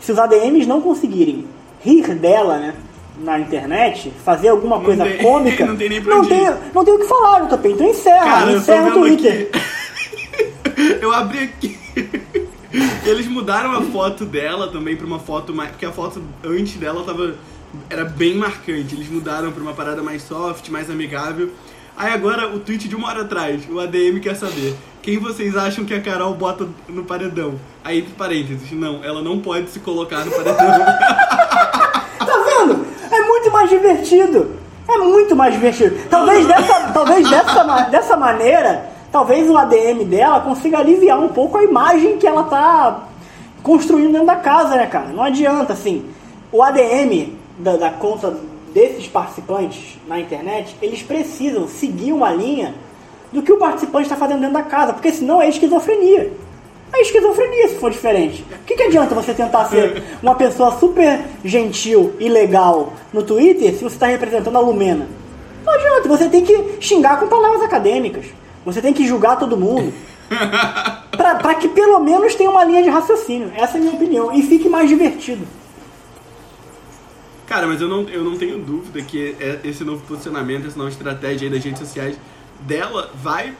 se 0.00 0.12
os 0.12 0.18
ADMs 0.18 0.66
não 0.66 0.80
conseguirem 0.80 1.46
rir 1.80 2.14
dela, 2.14 2.58
né? 2.58 2.74
Na 3.20 3.36
internet, 3.40 4.12
fazer 4.24 4.48
alguma 4.48 4.80
coisa 4.80 5.02
tem- 5.04 5.18
cômica, 5.22 5.66
não 5.66 5.76
tem 5.76 5.88
não 6.00 6.24
tem, 6.24 6.50
não 6.72 6.84
tem 6.84 6.94
o 6.94 6.98
que 7.00 7.06
falar, 7.06 7.40
JP. 7.48 7.68
Então 7.70 7.86
encerra, 7.88 8.24
Cara, 8.24 8.52
encerra 8.52 8.88
o 8.90 8.92
Twitter. 8.92 9.50
aqui. 9.52 10.98
Eu 11.02 11.12
abri 11.12 11.40
aqui. 11.40 11.76
Eles 13.04 13.26
mudaram 13.26 13.72
a 13.72 13.82
foto 13.82 14.24
dela 14.24 14.68
também 14.68 14.94
pra 14.94 15.06
uma 15.06 15.18
foto 15.18 15.52
mais. 15.52 15.70
Porque 15.70 15.86
a 15.86 15.90
foto 15.90 16.22
antes 16.44 16.76
dela 16.76 17.02
tava. 17.04 17.34
Era 17.90 18.04
bem 18.04 18.34
marcante. 18.34 18.94
Eles 18.94 19.08
mudaram 19.08 19.52
pra 19.52 19.62
uma 19.62 19.74
parada 19.74 20.02
mais 20.02 20.22
soft, 20.22 20.68
mais 20.68 20.90
amigável. 20.90 21.50
Aí 21.96 22.12
agora 22.12 22.46
o 22.54 22.60
tweet 22.60 22.88
de 22.88 22.94
uma 22.94 23.08
hora 23.08 23.22
atrás, 23.22 23.62
o 23.68 23.80
ADM 23.80 24.20
quer 24.20 24.36
saber. 24.36 24.76
Quem 25.02 25.18
vocês 25.18 25.56
acham 25.56 25.84
que 25.84 25.94
a 25.94 26.00
Carol 26.00 26.34
bota 26.34 26.68
no 26.88 27.02
paredão? 27.02 27.54
Aí, 27.82 27.98
entre 27.98 28.12
parênteses, 28.12 28.70
não, 28.72 29.02
ela 29.02 29.22
não 29.22 29.40
pode 29.40 29.70
se 29.70 29.80
colocar 29.80 30.24
no 30.24 30.30
paredão. 30.30 30.56
Tá 32.18 32.44
vendo? 32.44 32.84
É 33.10 33.20
muito 33.22 33.50
mais 33.50 33.70
divertido. 33.70 34.56
É 34.86 34.98
muito 34.98 35.34
mais 35.34 35.54
divertido. 35.54 35.96
Talvez 36.10 36.46
dessa, 36.46 36.92
talvez 36.92 37.30
dessa, 37.30 37.64
dessa 37.90 38.16
maneira, 38.18 38.90
talvez 39.10 39.48
o 39.48 39.56
ADM 39.56 40.04
dela 40.04 40.40
consiga 40.40 40.78
aliviar 40.78 41.18
um 41.18 41.28
pouco 41.28 41.56
a 41.56 41.64
imagem 41.64 42.18
que 42.18 42.26
ela 42.26 42.42
tá 42.42 43.04
construindo 43.62 44.12
dentro 44.12 44.26
da 44.26 44.36
casa, 44.36 44.76
né, 44.76 44.86
cara? 44.86 45.08
Não 45.08 45.22
adianta, 45.22 45.72
assim. 45.72 46.04
O 46.52 46.62
ADM 46.62 47.37
da, 47.58 47.76
da 47.76 47.90
conta 47.90 48.36
desses 48.72 49.08
participantes 49.08 49.98
na 50.06 50.20
internet, 50.20 50.76
eles 50.80 51.02
precisam 51.02 51.66
seguir 51.66 52.12
uma 52.12 52.30
linha 52.30 52.74
do 53.32 53.42
que 53.42 53.52
o 53.52 53.58
participante 53.58 54.04
está 54.04 54.16
fazendo 54.16 54.40
dentro 54.40 54.54
da 54.54 54.62
casa, 54.62 54.92
porque 54.92 55.12
senão 55.12 55.40
é 55.42 55.48
esquizofrenia. 55.48 56.32
É 56.92 57.02
esquizofrenia 57.02 57.68
se 57.68 57.74
for 57.74 57.90
diferente. 57.90 58.44
O 58.62 58.64
que, 58.64 58.74
que 58.74 58.82
adianta 58.82 59.14
você 59.14 59.34
tentar 59.34 59.66
ser 59.66 60.02
uma 60.22 60.34
pessoa 60.34 60.78
super 60.78 61.20
gentil 61.44 62.14
e 62.18 62.28
legal 62.28 62.94
no 63.12 63.22
Twitter 63.22 63.72
se 63.74 63.84
você 63.84 63.94
está 63.94 64.06
representando 64.06 64.56
a 64.56 64.60
Lumena? 64.60 65.06
Não 65.64 65.74
adianta, 65.74 66.08
você 66.08 66.28
tem 66.28 66.44
que 66.44 66.76
xingar 66.80 67.20
com 67.20 67.28
palavras 67.28 67.62
acadêmicas. 67.62 68.26
Você 68.64 68.80
tem 68.80 68.94
que 68.94 69.06
julgar 69.06 69.38
todo 69.38 69.56
mundo. 69.56 69.92
Pra 71.16 71.54
que 71.54 71.68
pelo 71.68 71.98
menos 71.98 72.34
tenha 72.34 72.50
uma 72.50 72.64
linha 72.64 72.82
de 72.82 72.88
raciocínio. 72.88 73.52
Essa 73.54 73.76
é 73.76 73.80
a 73.80 73.82
minha 73.82 73.94
opinião. 73.94 74.32
E 74.32 74.42
fique 74.42 74.68
mais 74.68 74.88
divertido. 74.88 75.46
Cara, 77.48 77.66
mas 77.66 77.80
eu 77.80 77.88
não, 77.88 78.02
eu 78.10 78.22
não 78.22 78.36
tenho 78.36 78.58
dúvida 78.58 79.00
que 79.00 79.34
é- 79.40 79.58
esse 79.64 79.82
novo 79.82 80.02
posicionamento, 80.06 80.66
essa 80.66 80.76
nova 80.76 80.90
estratégia 80.90 81.46
aí 81.48 81.54
das 81.54 81.64
redes 81.64 81.78
sociais 81.80 82.16
dela 82.60 83.10
vai, 83.14 83.54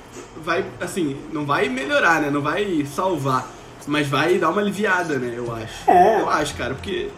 vai, 0.45 0.65
assim, 0.81 1.17
não 1.33 1.47
vai 1.47 1.69
melhorar, 1.71 2.21
né? 2.21 2.31
Não 2.31 2.43
vai 2.43 2.85
salvar, 2.95 3.49
mas 3.87 4.07
vai 4.07 4.37
dar 4.37 4.51
uma 4.51 4.61
aliviada, 4.61 5.19
né? 5.19 5.33
Eu 5.35 5.55
acho. 5.55 5.91
É. 5.91 6.21
Eu 6.21 6.29
acho, 6.29 6.55
cara, 6.57 6.75
porque 6.75 7.09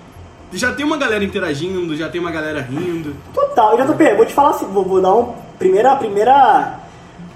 já 0.52 0.72
tem 0.72 0.86
uma 0.86 0.96
galera 0.96 1.24
interagindo, 1.24 1.96
já 1.96 2.08
tem 2.08 2.20
uma 2.20 2.30
galera 2.30 2.60
rindo. 2.60 3.16
Total. 3.34 3.74
E 3.78 3.82
JP, 3.82 4.14
vou 4.16 4.26
te 4.26 4.32
falar 4.34 4.50
assim, 4.50 4.66
vou, 4.66 4.84
vou 4.84 5.00
dar 5.00 5.14
um 5.14 5.34
primeira, 5.58 5.96
primeira, 5.96 6.78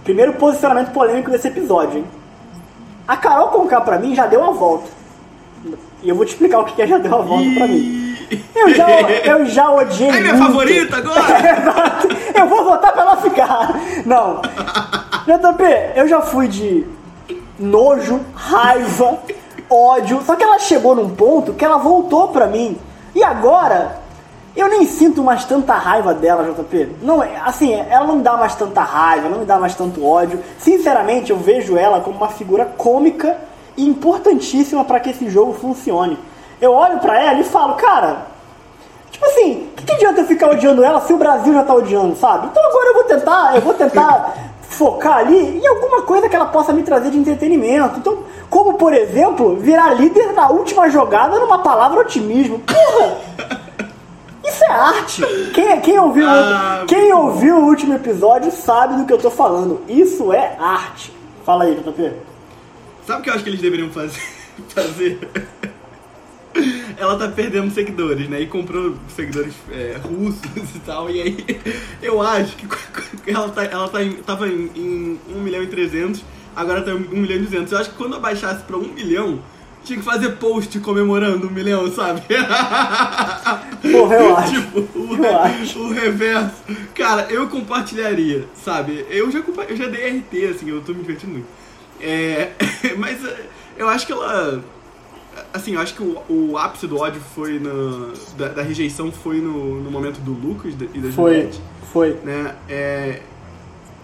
primeiro 0.04 0.34
posicionamento 0.34 0.92
polêmico 0.92 1.30
desse 1.30 1.48
episódio, 1.48 1.98
hein? 1.98 2.04
A 3.08 3.16
Carol 3.16 3.48
Conká 3.48 3.80
pra 3.80 3.98
mim 3.98 4.14
já 4.14 4.26
deu 4.26 4.44
a 4.44 4.50
volta. 4.52 4.88
E 6.02 6.08
eu 6.08 6.14
vou 6.14 6.24
te 6.24 6.30
explicar 6.34 6.60
o 6.60 6.64
que 6.64 6.74
que 6.74 6.82
é 6.82 6.86
já 6.86 6.98
deu 6.98 7.14
a 7.14 7.20
volta 7.22 7.50
pra 7.54 7.66
mim. 7.66 8.03
Eu 8.54 8.74
já, 8.74 8.88
eu 9.00 9.46
já 9.46 9.70
odiei 9.70 10.08
É 10.10 10.20
minha 10.20 10.34
muito. 10.34 10.46
favorita 10.46 10.96
agora! 10.96 11.20
Exato. 11.60 12.08
eu 12.38 12.46
vou 12.48 12.64
votar 12.64 12.92
pra 12.92 13.02
ela 13.02 13.16
ficar. 13.18 13.74
Não. 14.06 14.40
JP, 15.26 15.64
eu 15.96 16.06
já 16.08 16.20
fui 16.20 16.48
de 16.48 16.86
nojo, 17.58 18.20
raiva, 18.34 19.18
ódio. 19.70 20.22
Só 20.24 20.36
que 20.36 20.42
ela 20.44 20.58
chegou 20.58 20.94
num 20.94 21.10
ponto 21.10 21.52
que 21.54 21.64
ela 21.64 21.78
voltou 21.78 22.28
pra 22.28 22.46
mim. 22.46 22.76
E 23.14 23.22
agora, 23.22 23.96
eu 24.56 24.68
nem 24.68 24.84
sinto 24.86 25.22
mais 25.22 25.44
tanta 25.44 25.74
raiva 25.74 26.12
dela, 26.14 26.44
JP. 26.44 26.96
Não, 27.02 27.22
é- 27.22 27.40
assim, 27.44 27.72
ela 27.74 28.06
não 28.06 28.16
me 28.16 28.22
dá 28.22 28.36
mais 28.36 28.54
tanta 28.54 28.82
raiva, 28.82 29.28
não 29.28 29.38
me 29.40 29.44
dá 29.46 29.58
mais 29.58 29.74
tanto 29.74 30.04
ódio. 30.04 30.40
Sinceramente, 30.58 31.30
eu 31.30 31.36
vejo 31.38 31.76
ela 31.76 32.00
como 32.00 32.16
uma 32.18 32.28
figura 32.28 32.64
cômica 32.76 33.36
e 33.76 33.86
importantíssima 33.88 34.84
pra 34.84 35.00
que 35.00 35.10
esse 35.10 35.28
jogo 35.30 35.52
funcione. 35.54 36.18
Eu 36.60 36.72
olho 36.72 36.98
pra 36.98 37.22
ela 37.22 37.40
e 37.40 37.44
falo, 37.44 37.74
cara, 37.74 38.34
Tipo 39.14 39.26
assim, 39.26 39.68
o 39.72 39.76
que, 39.76 39.84
que 39.84 39.92
adianta 39.92 40.22
eu 40.22 40.26
ficar 40.26 40.50
odiando 40.50 40.82
ela 40.82 41.00
se 41.00 41.12
o 41.12 41.16
Brasil 41.16 41.54
já 41.54 41.62
tá 41.62 41.72
odiando, 41.72 42.16
sabe? 42.16 42.48
Então 42.48 42.64
agora 42.64 42.88
eu 42.88 42.94
vou 42.94 43.04
tentar, 43.04 43.54
eu 43.54 43.60
vou 43.60 43.72
tentar 43.74 44.34
focar 44.68 45.18
ali 45.18 45.58
em 45.58 45.66
alguma 45.66 46.02
coisa 46.02 46.28
que 46.28 46.34
ela 46.34 46.46
possa 46.46 46.72
me 46.72 46.82
trazer 46.82 47.12
de 47.12 47.18
entretenimento. 47.18 48.00
Então, 48.00 48.24
como 48.50 48.74
por 48.74 48.92
exemplo, 48.92 49.54
virar 49.56 49.94
líder 49.94 50.32
na 50.32 50.48
última 50.48 50.90
jogada 50.90 51.38
numa 51.38 51.60
palavra 51.60 52.00
otimismo. 52.00 52.58
Porra! 52.58 53.18
Isso 54.44 54.64
é 54.64 54.70
arte! 54.72 55.22
Quem, 55.54 55.80
quem, 55.80 55.98
ouviu, 55.98 56.28
Ah, 56.28 56.84
quem 56.88 57.12
ouviu 57.12 57.56
o 57.58 57.66
último 57.66 57.94
episódio 57.94 58.50
sabe 58.50 58.96
do 58.96 59.06
que 59.06 59.12
eu 59.12 59.18
tô 59.18 59.30
falando. 59.30 59.80
Isso 59.88 60.32
é 60.32 60.56
arte. 60.58 61.14
Fala 61.46 61.64
aí, 61.64 61.76
JP. 61.76 62.12
Sabe 63.06 63.20
o 63.20 63.22
que 63.22 63.30
eu 63.30 63.34
acho 63.34 63.44
que 63.44 63.50
eles 63.50 63.60
deveriam 63.60 63.90
fazer? 63.90 64.20
fazer? 64.74 65.20
Ela 66.96 67.16
tá 67.18 67.28
perdendo 67.28 67.72
seguidores, 67.72 68.28
né? 68.28 68.40
E 68.40 68.46
comprou 68.46 68.94
seguidores 69.14 69.54
é, 69.70 69.98
russos 70.02 70.74
e 70.74 70.78
tal. 70.80 71.10
E 71.10 71.20
aí, 71.20 71.44
eu 72.02 72.20
acho 72.20 72.56
que 72.56 72.66
ela, 73.30 73.48
tá, 73.48 73.64
ela 73.64 73.88
tá 73.88 74.02
em, 74.02 74.12
tava 74.14 74.48
em, 74.48 74.70
em 74.74 75.20
1 75.34 75.40
milhão 75.40 75.62
e 75.62 75.66
300, 75.66 76.22
agora 76.54 76.82
tá 76.82 76.90
em 76.92 76.94
1 76.94 76.98
milhão 77.10 77.36
e 77.36 77.42
200. 77.42 77.72
Eu 77.72 77.78
acho 77.78 77.90
que 77.90 77.96
quando 77.96 78.16
abaixasse 78.16 78.62
pra 78.64 78.76
1 78.76 78.92
milhão, 78.92 79.40
tinha 79.84 79.98
que 79.98 80.04
fazer 80.04 80.30
post 80.36 80.78
comemorando 80.80 81.46
1 81.46 81.50
milhão, 81.50 81.92
sabe? 81.92 82.22
Porra, 83.92 84.14
eu 84.14 84.36
acho. 84.36 84.52
tipo, 84.52 84.80
o, 84.98 85.24
Eu 85.24 85.38
acho. 85.38 85.78
o 85.78 85.92
reverso. 85.92 86.54
Cara, 86.94 87.26
eu 87.30 87.48
compartilharia, 87.48 88.46
sabe? 88.64 89.04
Eu 89.10 89.30
já, 89.30 89.40
eu 89.68 89.76
já 89.76 89.86
dei 89.86 90.18
RT, 90.18 90.54
assim, 90.54 90.70
eu 90.70 90.80
tô 90.80 90.92
me 90.92 91.00
divertindo 91.00 91.32
muito. 91.32 91.46
É, 92.00 92.50
mas 92.96 93.18
eu 93.76 93.88
acho 93.88 94.06
que 94.06 94.12
ela. 94.12 94.62
Assim, 95.52 95.74
eu 95.74 95.80
acho 95.80 95.94
que 95.94 96.02
o, 96.02 96.22
o 96.28 96.58
ápice 96.58 96.86
do 96.86 96.98
ódio 96.98 97.20
foi 97.34 97.58
no. 97.58 98.12
Da, 98.36 98.48
da 98.48 98.62
rejeição 98.62 99.10
foi 99.10 99.40
no, 99.40 99.80
no 99.82 99.90
momento 99.90 100.20
do 100.20 100.32
Lucas 100.32 100.74
e 100.74 100.98
da 100.98 101.10
Foi, 101.12 101.34
Juliette, 101.34 101.60
foi. 101.92 102.10
né? 102.24 102.54
É, 102.68 103.22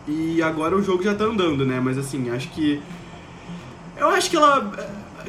e 0.08 0.42
agora 0.42 0.76
o 0.76 0.82
jogo 0.82 1.02
já 1.02 1.14
tá 1.14 1.25
andando, 1.25 1.64
né? 1.64 1.80
Mas 1.80 1.99
assim, 1.99 2.30
acho 2.30 2.49
que. 2.50 2.82
Eu 3.96 4.08
acho 4.08 4.30
que 4.30 4.37
ela. 4.37 4.72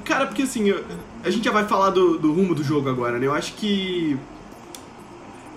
Cara, 0.05 0.25
porque 0.27 0.43
assim, 0.43 0.70
eu- 0.70 0.84
a 1.24 1.29
gente 1.29 1.43
já 1.46 1.51
vai 1.51 1.65
falar 1.65 1.89
do, 1.91 2.17
do 2.17 2.34
rumo 2.34 2.55
do 2.55 2.63
jogo 2.63 2.89
agora, 2.89 3.20
né? 3.20 3.27
Eu 3.27 3.34
acho 3.34 3.53
que. 3.53 4.17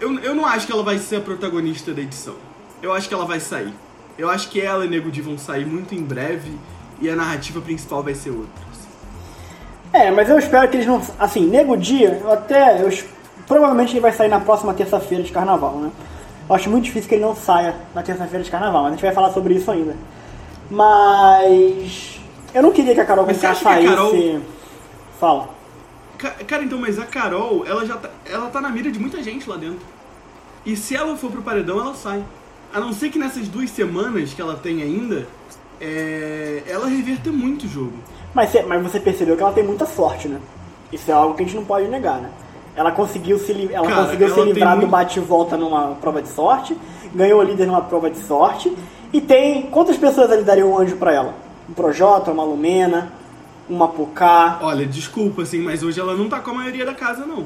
Eu, 0.00 0.18
eu 0.18 0.34
não 0.34 0.44
acho 0.44 0.66
que 0.66 0.72
ela 0.72 0.82
vai 0.82 0.98
ser 0.98 1.16
a 1.16 1.20
protagonista 1.20 1.92
da 1.92 2.02
edição. 2.02 2.34
Eu 2.82 2.92
acho 2.92 3.08
que 3.08 3.14
ela 3.14 3.24
vai 3.24 3.40
sair. 3.40 3.72
Eu 4.18 4.28
acho 4.28 4.50
que 4.50 4.60
ela 4.60 4.84
e 4.84 4.88
Nego 4.88 5.10
vão 5.22 5.38
sair 5.38 5.64
muito 5.66 5.94
em 5.94 6.02
breve 6.02 6.52
e 7.00 7.08
a 7.08 7.16
narrativa 7.16 7.60
principal 7.60 8.02
vai 8.02 8.14
ser 8.14 8.30
outra. 8.30 8.73
É, 9.94 10.10
mas 10.10 10.28
eu 10.28 10.38
espero 10.38 10.68
que 10.68 10.76
eles 10.76 10.86
não. 10.86 11.00
Assim, 11.18 11.46
Nego 11.46 11.76
Dia, 11.76 12.20
eu 12.22 12.32
até. 12.32 12.82
Eu, 12.82 12.92
provavelmente 13.46 13.92
ele 13.92 14.00
vai 14.00 14.12
sair 14.12 14.28
na 14.28 14.40
próxima 14.40 14.74
terça-feira 14.74 15.22
de 15.22 15.30
carnaval, 15.32 15.76
né? 15.76 15.90
Eu 16.48 16.54
acho 16.56 16.68
muito 16.68 16.84
difícil 16.84 17.08
que 17.08 17.14
ele 17.14 17.24
não 17.24 17.34
saia 17.36 17.74
na 17.94 18.02
terça-feira 18.02 18.42
de 18.44 18.50
carnaval, 18.50 18.82
mas 18.82 18.92
a 18.92 18.94
gente 18.96 19.04
vai 19.04 19.14
falar 19.14 19.32
sobre 19.32 19.54
isso 19.54 19.70
ainda. 19.70 19.94
Mas. 20.70 22.20
Eu 22.52 22.62
não 22.62 22.72
queria 22.72 22.94
que 22.94 23.00
a 23.00 23.04
Carol 23.04 23.24
Conká 23.24 23.54
saísse. 23.54 23.88
Carol- 23.88 24.40
Fala. 25.18 25.48
Ca- 26.18 26.30
Cara, 26.46 26.64
então, 26.64 26.78
mas 26.78 26.98
a 26.98 27.04
Carol, 27.06 27.64
ela 27.66 27.84
já 27.86 27.96
tá, 27.96 28.10
ela 28.24 28.48
tá 28.48 28.60
na 28.60 28.68
mira 28.70 28.90
de 28.90 28.98
muita 28.98 29.22
gente 29.22 29.48
lá 29.48 29.56
dentro. 29.56 29.80
E 30.66 30.76
se 30.76 30.94
ela 30.96 31.16
for 31.16 31.30
pro 31.30 31.42
paredão, 31.42 31.78
ela 31.80 31.94
sai. 31.94 32.22
A 32.72 32.80
não 32.80 32.92
ser 32.92 33.10
que 33.10 33.18
nessas 33.18 33.46
duas 33.48 33.70
semanas 33.70 34.32
que 34.34 34.40
ela 34.42 34.54
tem 34.56 34.82
ainda, 34.82 35.26
é, 35.80 36.62
ela 36.66 36.86
reverta 36.88 37.30
muito 37.30 37.66
o 37.66 37.68
jogo. 37.68 37.92
Mas, 38.34 38.50
você- 38.50 38.62
mas 38.62 38.82
você 38.82 38.98
percebeu 39.00 39.36
que 39.36 39.42
ela 39.42 39.52
tem 39.52 39.64
muita 39.64 39.86
sorte, 39.86 40.28
né? 40.28 40.38
Isso 40.92 41.10
é 41.10 41.14
algo 41.14 41.34
que 41.34 41.42
a 41.42 41.46
gente 41.46 41.56
não 41.56 41.64
pode 41.64 41.86
negar, 41.88 42.20
né? 42.20 42.30
Ela 42.76 42.90
conseguiu 42.90 43.38
se, 43.38 43.52
li- 43.52 43.70
ela 43.72 43.86
Cara, 43.86 44.04
conseguiu 44.04 44.26
ela 44.26 44.34
se 44.36 44.42
livrar 44.42 44.72
do 44.72 44.76
muito- 44.78 44.90
bate 44.90 45.18
e 45.18 45.22
volta 45.22 45.56
numa 45.56 45.94
prova 46.00 46.20
de 46.20 46.28
sorte, 46.28 46.76
ganhou 47.14 47.40
o 47.40 47.42
líder 47.42 47.66
numa 47.66 47.82
prova 47.82 48.10
de 48.10 48.18
sorte, 48.18 48.72
e 49.12 49.20
tem. 49.20 49.62
Quantas 49.70 49.96
pessoas 49.96 50.30
ali 50.32 50.42
dariam 50.42 50.70
um 50.72 50.78
anjo 50.78 50.96
pra 50.96 51.12
ela? 51.12 51.34
Um 51.68 51.72
Projota, 51.72 52.32
uma 52.32 52.42
Lumena, 52.42 53.12
uma 53.70 53.86
Pucá. 53.88 54.58
Olha, 54.60 54.84
desculpa, 54.84 55.42
assim, 55.42 55.60
mas 55.60 55.82
hoje 55.84 56.00
ela 56.00 56.14
não 56.14 56.28
tá 56.28 56.40
com 56.40 56.50
a 56.50 56.54
maioria 56.54 56.84
da 56.84 56.94
casa, 56.94 57.24
não. 57.24 57.44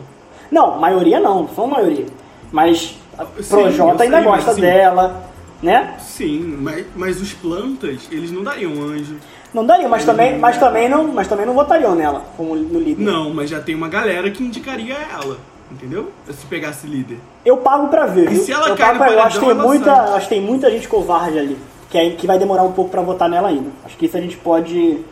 Não, 0.50 0.78
maioria 0.80 1.20
não, 1.20 1.46
são 1.48 1.66
maioria. 1.66 2.06
Mas 2.50 2.96
a 3.18 3.26
Projota 3.26 4.04
ainda 4.04 4.16
sei, 4.16 4.24
gosta 4.24 4.50
assim- 4.52 4.60
dela, 4.62 5.24
né? 5.62 5.94
Sim, 6.00 6.56
mas, 6.60 6.86
mas 6.96 7.20
os 7.20 7.34
plantas, 7.34 8.08
eles 8.10 8.32
não 8.32 8.42
dariam 8.42 8.72
anjo. 8.82 9.16
Não 9.52 9.64
daria, 9.64 9.88
mas 9.88 10.04
também, 10.04 10.38
mas 10.38 10.58
também 10.58 10.88
não, 10.88 11.04
mas 11.08 11.26
também 11.26 11.46
não 11.46 11.54
votariam 11.54 11.94
nela 11.94 12.22
como 12.36 12.54
no 12.54 12.78
líder. 12.78 13.02
Não, 13.02 13.32
mas 13.32 13.48
já 13.48 13.60
tem 13.60 13.74
uma 13.74 13.88
galera 13.88 14.30
que 14.30 14.42
indicaria 14.44 14.94
ela, 14.94 15.38
entendeu? 15.72 16.10
Se 16.30 16.44
pegasse 16.46 16.86
líder. 16.86 17.18
Eu 17.44 17.56
pago 17.58 17.88
pra 17.88 18.04
ver, 18.06 18.26
E 18.30 18.34
viu? 18.34 18.42
se 18.44 18.52
ela 18.52 18.68
eu 18.68 18.76
cai 18.76 18.88
pago 18.88 18.98
no 18.98 19.04
pra, 19.06 19.12
eu 19.14 19.22
acho 19.22 19.38
que 19.38 19.46
tem 19.46 19.54
paredão, 19.56 19.66
muita, 19.68 19.94
sai. 19.94 20.16
acho 20.16 20.28
que 20.28 20.34
tem 20.34 20.40
muita 20.42 20.70
gente 20.70 20.86
covarde 20.88 21.38
ali, 21.38 21.58
que, 21.88 21.96
é, 21.98 22.10
que 22.10 22.26
vai 22.26 22.38
demorar 22.38 22.62
um 22.62 22.72
pouco 22.72 22.90
pra 22.90 23.00
votar 23.00 23.28
nela 23.28 23.48
ainda. 23.48 23.70
Acho 23.86 23.96
que 23.96 24.04
isso 24.06 24.16
a 24.16 24.20
gente 24.20 24.36
pode 24.36 25.02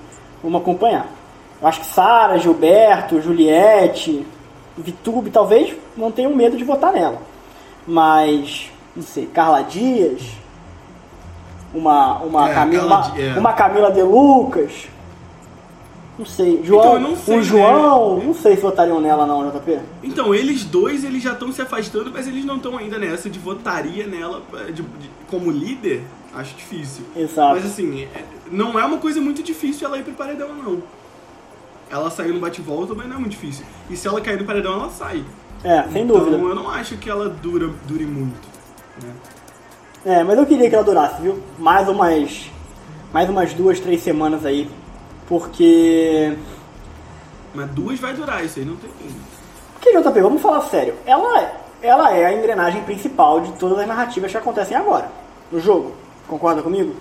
vamos 0.43 0.61
acompanhar. 0.61 1.07
Eu 1.61 1.67
acho 1.69 1.81
que 1.81 1.87
Sara, 1.87 2.39
Gilberto, 2.39 3.21
Juliette, 3.23 4.27
Vitube 4.77 5.31
talvez 5.31 5.75
não 5.97 6.13
tenham 6.13 6.35
medo 6.37 6.57
de 6.59 6.65
votar 6.65 6.93
nela. 6.93 7.19
Mas, 7.87 8.71
não 8.95 9.03
sei, 9.03 9.25
Carla 9.27 9.63
Dias, 9.63 10.21
uma 11.77 12.19
uma 12.19 12.51
É, 12.51 12.55
Camila, 12.55 12.87
uma, 12.87 13.01
Di- 13.11 13.23
é. 13.23 13.39
uma 13.39 13.53
Camila 13.53 13.91
De 13.93 14.03
Lucas. 14.03 14.89
Não 16.19 16.25
sei, 16.25 16.63
João, 16.65 16.97
Então, 16.97 17.11
não 17.11 17.17
sei, 17.17 17.35
um 17.35 17.39
né? 17.39 17.45
João, 17.45 18.21
não 18.25 18.35
sei 18.35 18.57
se 18.57 18.63
votariam 18.63 19.01
nela 19.03 19.27
não, 19.27 19.51
JP. 19.51 19.79
Então, 20.03 20.35
eles 20.35 20.65
dois, 20.65 21.05
eles 21.05 21.23
já 21.23 21.33
estão 21.33 21.53
se 21.53 21.61
afastando, 21.61 22.11
mas 22.11 22.27
eles 22.27 22.43
não 22.43 22.57
estão 22.57 22.75
ainda 22.79 22.99
nessa 22.99 23.29
de 23.29 23.39
votaria 23.39 24.07
nela 24.07 24.41
eh, 24.55 24.73
de- 24.73 24.83
de- 24.83 25.11
como 25.29 25.51
líder. 25.51 26.03
Acho 26.35 26.55
difícil. 26.55 27.05
Exato. 27.15 27.55
Mas 27.57 27.67
assim, 27.67 28.05
é- 28.05 28.25
não 28.51 28.79
é 28.79 28.85
uma 28.85 28.97
coisa 28.99 29.21
muito 29.21 29.43
difícil 29.43 29.87
ela 29.87 29.99
ir 29.99 30.05
pro 30.05 30.15
paredão, 30.15 30.55
não. 30.55 30.83
Ela 31.91 32.11
saiu 32.11 32.33
no 32.35 32.41
bate-volta, 32.41 32.95
mas 32.95 33.07
não 33.07 33.17
é 33.17 33.19
muito 33.19 33.33
difícil. 33.33 33.65
E 33.91 33.97
se 33.97 34.09
ela 34.09 34.21
cair 34.21 34.39
no 34.39 34.45
paredão, 34.47 34.73
ela 34.73 34.89
sai. 34.91 35.23
É, 35.63 35.83
sem 35.93 36.03
então, 36.03 36.19
dúvida. 36.19 36.37
eu 36.37 36.55
não 36.55 36.71
acho 36.71 36.97
que 36.97 37.09
ela 37.11 37.29
dura, 37.29 37.71
dure 37.87 38.05
muito. 38.07 38.49
né? 39.03 39.11
É, 40.07 40.23
mas 40.23 40.39
eu 40.39 40.47
queria 40.47 40.69
que 40.71 40.75
ela 40.75 40.85
durasse, 40.85 41.21
viu? 41.21 41.39
Mais 41.59 41.89
umas. 41.89 42.51
Mais 43.13 43.29
umas 43.29 43.53
duas, 43.53 43.81
três 43.81 44.01
semanas 44.03 44.47
aí. 44.47 44.71
Porque. 45.29 46.37
Mas 47.55 47.69
duas 47.71 47.99
vai 47.99 48.15
durar, 48.15 48.45
isso 48.45 48.59
aí 48.61 48.65
não 48.65 48.77
tem. 48.77 48.89
Porque, 49.73 49.91
JP, 49.93 50.21
vamos 50.21 50.41
falar 50.41 50.61
sério. 50.63 50.95
Ela, 51.05 51.53
ela 51.83 52.13
é 52.15 52.25
a 52.27 52.33
engrenagem 52.33 52.83
principal 52.85 53.41
de 53.41 53.53
todas 53.55 53.79
as 53.81 53.87
narrativas 53.87 54.31
que 54.31 54.37
acontecem 54.39 54.77
agora. 54.77 55.09
No 55.51 55.59
jogo. 55.61 55.93
Concorda 56.29 56.63
comigo? 56.63 56.95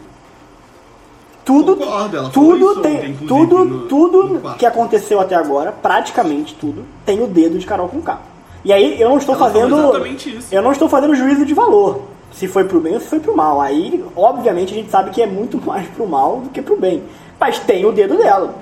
Tudo, 1.43 1.75
Concordo, 1.75 2.29
tudo 2.31 2.81
tem, 2.81 2.95
ontem, 2.97 3.17
tudo, 3.27 3.65
no- 3.65 3.87
tudo 3.87 4.23
no 4.23 4.53
que 4.55 4.65
aconteceu 4.65 5.19
até 5.19 5.35
agora, 5.35 5.71
praticamente 5.71 6.55
tudo, 6.55 6.83
tem 7.05 7.21
o 7.21 7.27
dedo 7.27 7.59
de 7.59 7.67
Carol 7.67 7.87
com 7.87 8.01
K. 8.01 8.19
E 8.63 8.73
aí 8.73 8.99
eu 8.99 9.09
não 9.09 9.17
estou 9.19 9.35
Ela 9.35 9.45
fazendo, 9.45 9.77
exatamente 9.77 10.37
isso. 10.37 10.47
eu 10.51 10.61
não 10.63 10.71
estou 10.71 10.89
fazendo 10.89 11.13
juízo 11.15 11.45
de 11.45 11.53
valor. 11.53 12.01
Se 12.35 12.47
foi 12.47 12.65
pro 12.65 12.79
bem 12.79 12.93
ou 12.93 12.99
se 12.99 13.07
foi 13.07 13.19
pro 13.19 13.35
mal. 13.35 13.59
Aí, 13.61 14.03
obviamente, 14.15 14.73
a 14.73 14.77
gente 14.77 14.91
sabe 14.91 15.09
que 15.09 15.21
é 15.21 15.25
muito 15.27 15.57
mais 15.65 15.87
pro 15.89 16.05
mal 16.05 16.41
do 16.41 16.49
que 16.49 16.61
pro 16.61 16.75
bem. 16.77 17.01
Mas 17.39 17.59
tem 17.59 17.85
o 17.85 17.91
dedo 17.91 18.17
dela. 18.17 18.55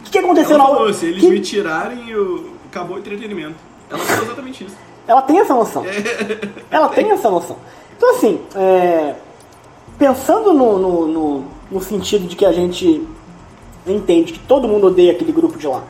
O 0.00 0.04
que, 0.04 0.10
que 0.10 0.18
aconteceu 0.18 0.54
Ela 0.56 0.64
na 0.64 0.70
falou, 0.70 0.92
se 0.92 1.06
eles 1.06 1.20
que- 1.20 1.28
me 1.28 1.40
tirarem, 1.40 2.08
eu... 2.10 2.50
acabou 2.70 2.96
o 2.96 2.98
entretenimento. 3.00 3.56
Ela 3.90 3.98
falou 4.00 4.24
exatamente 4.24 4.64
isso. 4.64 4.76
Ela 5.06 5.22
tem 5.22 5.38
essa 5.38 5.54
noção. 5.54 5.84
Ela 6.70 6.88
tem 6.88 7.08
essa 7.12 7.30
noção. 7.30 7.56
Então, 7.96 8.10
assim, 8.14 8.40
é, 8.54 9.14
pensando 9.98 10.52
no, 10.52 10.78
no, 10.78 11.06
no, 11.06 11.44
no 11.70 11.80
sentido 11.82 12.26
de 12.26 12.36
que 12.36 12.44
a 12.44 12.52
gente 12.52 13.06
entende 13.86 14.32
que 14.34 14.38
todo 14.40 14.68
mundo 14.68 14.88
odeia 14.88 15.12
aquele 15.12 15.32
grupo 15.32 15.58
de 15.58 15.66
lá 15.66 15.82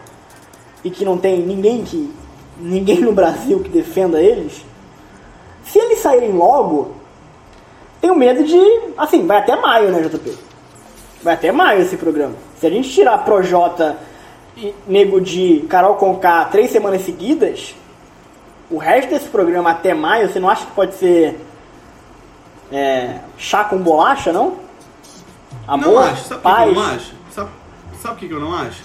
e 0.85 0.91
que 0.91 1.05
não 1.05 1.19
tem 1.19 1.41
ninguém 1.41 1.83
que 1.83 2.11
ninguém 2.61 3.01
no 3.01 3.13
Brasil 3.13 3.61
que 3.61 3.69
defenda 3.69 4.21
eles, 4.23 4.65
se 5.71 5.79
eles 5.79 5.99
saírem 6.01 6.33
logo, 6.33 6.95
tenho 8.01 8.15
medo 8.15 8.45
de. 8.45 8.61
Assim, 8.97 9.27
vai 9.27 9.39
até 9.39 9.57
maio, 9.57 9.91
né, 9.91 10.01
JP? 10.03 10.39
Vai 11.23 11.35
até 11.35 11.51
maio 11.53 11.83
esse 11.83 11.97
programa. 11.97 12.35
Se 12.59 12.67
a 12.67 12.71
gente 12.71 12.89
tirar 12.91 13.19
Projota, 13.19 13.99
e 14.57 14.75
Nego 14.87 15.21
de 15.21 15.65
Carol 15.69 15.97
Conká 15.97 16.45
três 16.47 16.71
semanas 16.71 17.03
seguidas, 17.03 17.75
o 18.71 18.79
resto 18.79 19.11
desse 19.11 19.29
programa 19.29 19.71
até 19.71 19.95
maio, 19.95 20.29
você 20.29 20.39
não 20.41 20.49
acha 20.49 20.67
que 20.67 20.73
pode 20.73 20.95
ser 20.95 21.41
é, 22.73 23.19
chá 23.37 23.65
com 23.65 23.79
bolacha, 23.79 24.33
não? 24.33 24.57
Amor, 25.67 25.87
não 25.87 25.99
acho. 25.99 26.25
Sabe 26.25 26.43
por 26.43 26.51
que 26.51 26.57
paz. 26.57 26.69
eu 26.69 26.75
não 26.75 26.83
acho? 26.83 27.15
Sabe, 27.31 27.51
sabe 28.01 28.15
por 28.15 28.29
que 28.29 28.35
eu 28.35 28.41
não 28.41 28.55
acho? 28.55 28.83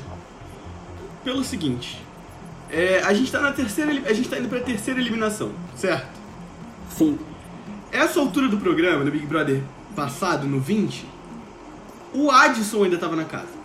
Pelo 1.23 1.43
seguinte. 1.43 2.03
é, 2.71 3.01
a 3.05 3.13
gente 3.13 3.31
tá 3.31 3.39
na 3.39 3.51
terceira. 3.51 3.91
A 4.05 4.13
gente 4.13 4.27
tá 4.29 4.37
indo 4.37 4.49
pra 4.49 4.59
terceira 4.59 4.99
eliminação, 4.99 5.51
certo? 5.75 6.22
Sim. 6.97 7.17
Essa 7.91 8.19
altura 8.19 8.47
do 8.47 8.57
programa, 8.57 9.03
do 9.03 9.11
Big 9.11 9.25
Brother 9.25 9.61
passado, 9.95 10.47
no 10.47 10.59
20, 10.59 11.05
o 12.13 12.31
Adson 12.31 12.83
ainda 12.83 12.97
tava 12.97 13.15
na 13.15 13.23
casa. 13.23 13.63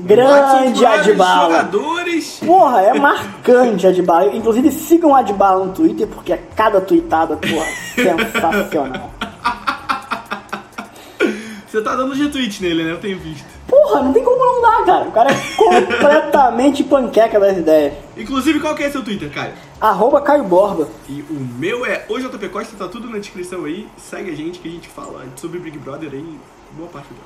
Grande 0.00 0.84
Adbala. 0.84 1.50
jogadores. 1.50 2.40
Porra, 2.44 2.80
é 2.82 2.98
marcante 2.98 3.86
Adbala. 3.86 4.34
Inclusive 4.34 4.72
sigam 4.72 5.10
o 5.10 5.14
Adbala 5.14 5.64
no 5.66 5.72
Twitter, 5.72 6.06
porque 6.08 6.32
é 6.32 6.42
cada 6.56 6.80
tweetada, 6.80 7.36
porra, 7.36 7.66
sensacional. 7.94 9.10
Você 11.68 11.82
tá 11.82 11.96
dando 11.96 12.14
retweet 12.14 12.62
nele, 12.62 12.84
né? 12.84 12.92
Eu 12.92 13.00
tenho 13.00 13.18
visto. 13.18 13.46
Porra, 13.66 14.02
não 14.02 14.12
tem 14.12 14.22
como 14.22 14.38
não 14.38 14.62
dar, 14.62 14.84
cara. 14.84 15.08
O 15.08 15.12
cara 15.12 15.30
é 15.32 15.34
completamente 15.56 16.84
panqueca 16.84 17.40
das 17.40 17.58
ideias. 17.58 17.94
Inclusive, 18.16 18.60
qual 18.60 18.76
que 18.76 18.84
é 18.84 18.90
seu 18.90 19.02
Twitter, 19.02 19.28
Caio? 19.30 19.54
Arroba 19.80 20.20
Caio 20.20 20.44
Borba. 20.44 20.88
E 21.08 21.22
o 21.28 21.34
meu 21.58 21.84
é 21.84 22.06
o 22.08 22.18
JP 22.18 22.48
Costa, 22.48 22.76
tá 22.76 22.88
tudo 22.88 23.08
na 23.10 23.18
descrição 23.18 23.64
aí. 23.64 23.86
Segue 23.98 24.30
a 24.30 24.34
gente 24.36 24.58
que 24.60 24.68
a 24.68 24.70
gente 24.70 24.88
fala 24.88 25.24
sobre 25.36 25.58
Big 25.58 25.78
Brother 25.78 26.10
aí, 26.12 26.38
boa 26.72 26.88
parte 26.88 27.08
do. 27.08 27.16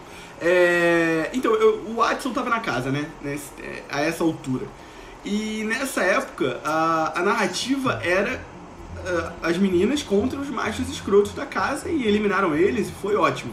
É, 0.41 1.31
então, 1.35 1.55
eu- 1.55 1.85
o 1.89 1.97
Watson 1.97 2.33
tava 2.33 2.49
na 2.51 2.61
casa, 2.61 2.91
né? 2.91 3.07
Nesse- 3.23 3.51
é, 3.63 3.83
a 3.91 4.01
essa 4.01 4.25
altura. 4.25 4.67
E 5.25 5.65
nessa 5.65 6.03
época, 6.03 6.61
a, 6.65 7.19
a 7.21 7.23
narrativa 7.23 8.01
era 8.03 8.41
ah, 9.07 9.33
as 9.43 9.57
meninas 9.59 10.03
contra 10.03 10.39
os 10.41 10.49
machos 10.49 10.89
escrotos 10.89 11.33
da 11.35 11.47
casa 11.47 11.89
e 11.89 12.05
eliminaram 12.05 12.55
eles 12.57 12.89
e 12.89 12.93
foi 12.93 13.15
ótimo. 13.15 13.53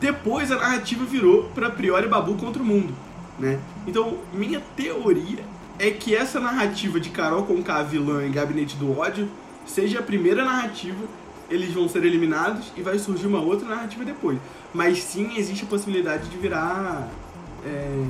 Depois 0.00 0.50
a 0.50 0.56
narrativa 0.56 1.04
virou 1.04 1.44
pra 1.54 1.70
Priori 1.70 2.08
Babu 2.08 2.34
contra 2.34 2.60
o 2.62 2.64
mundo, 2.64 2.92
né? 3.38 3.58
Então, 3.86 4.18
minha 4.32 4.60
teoria 4.76 5.42
é 5.78 5.90
que 5.90 6.14
essa 6.14 6.40
narrativa 6.40 6.98
de 6.98 7.10
Carol 7.10 7.44
com 7.44 7.62
K 7.62 7.82
vilã 7.82 8.26
em 8.26 8.32
Gabinete 8.32 8.76
do 8.76 8.98
Ódio 8.98 9.28
seja 9.66 10.00
a 10.00 10.02
primeira 10.02 10.44
narrativa, 10.44 11.04
eles 11.50 11.72
vão 11.72 11.88
ser 11.88 12.04
eliminados 12.04 12.72
e 12.76 12.82
vai 12.82 12.98
surgir 12.98 13.26
uma 13.26 13.40
outra 13.40 13.68
narrativa 13.68 14.04
depois. 14.04 14.38
Mas 14.72 15.02
sim, 15.02 15.36
existe 15.36 15.64
a 15.64 15.68
possibilidade 15.68 16.28
de 16.28 16.36
virar 16.36 17.08
é, 17.64 18.04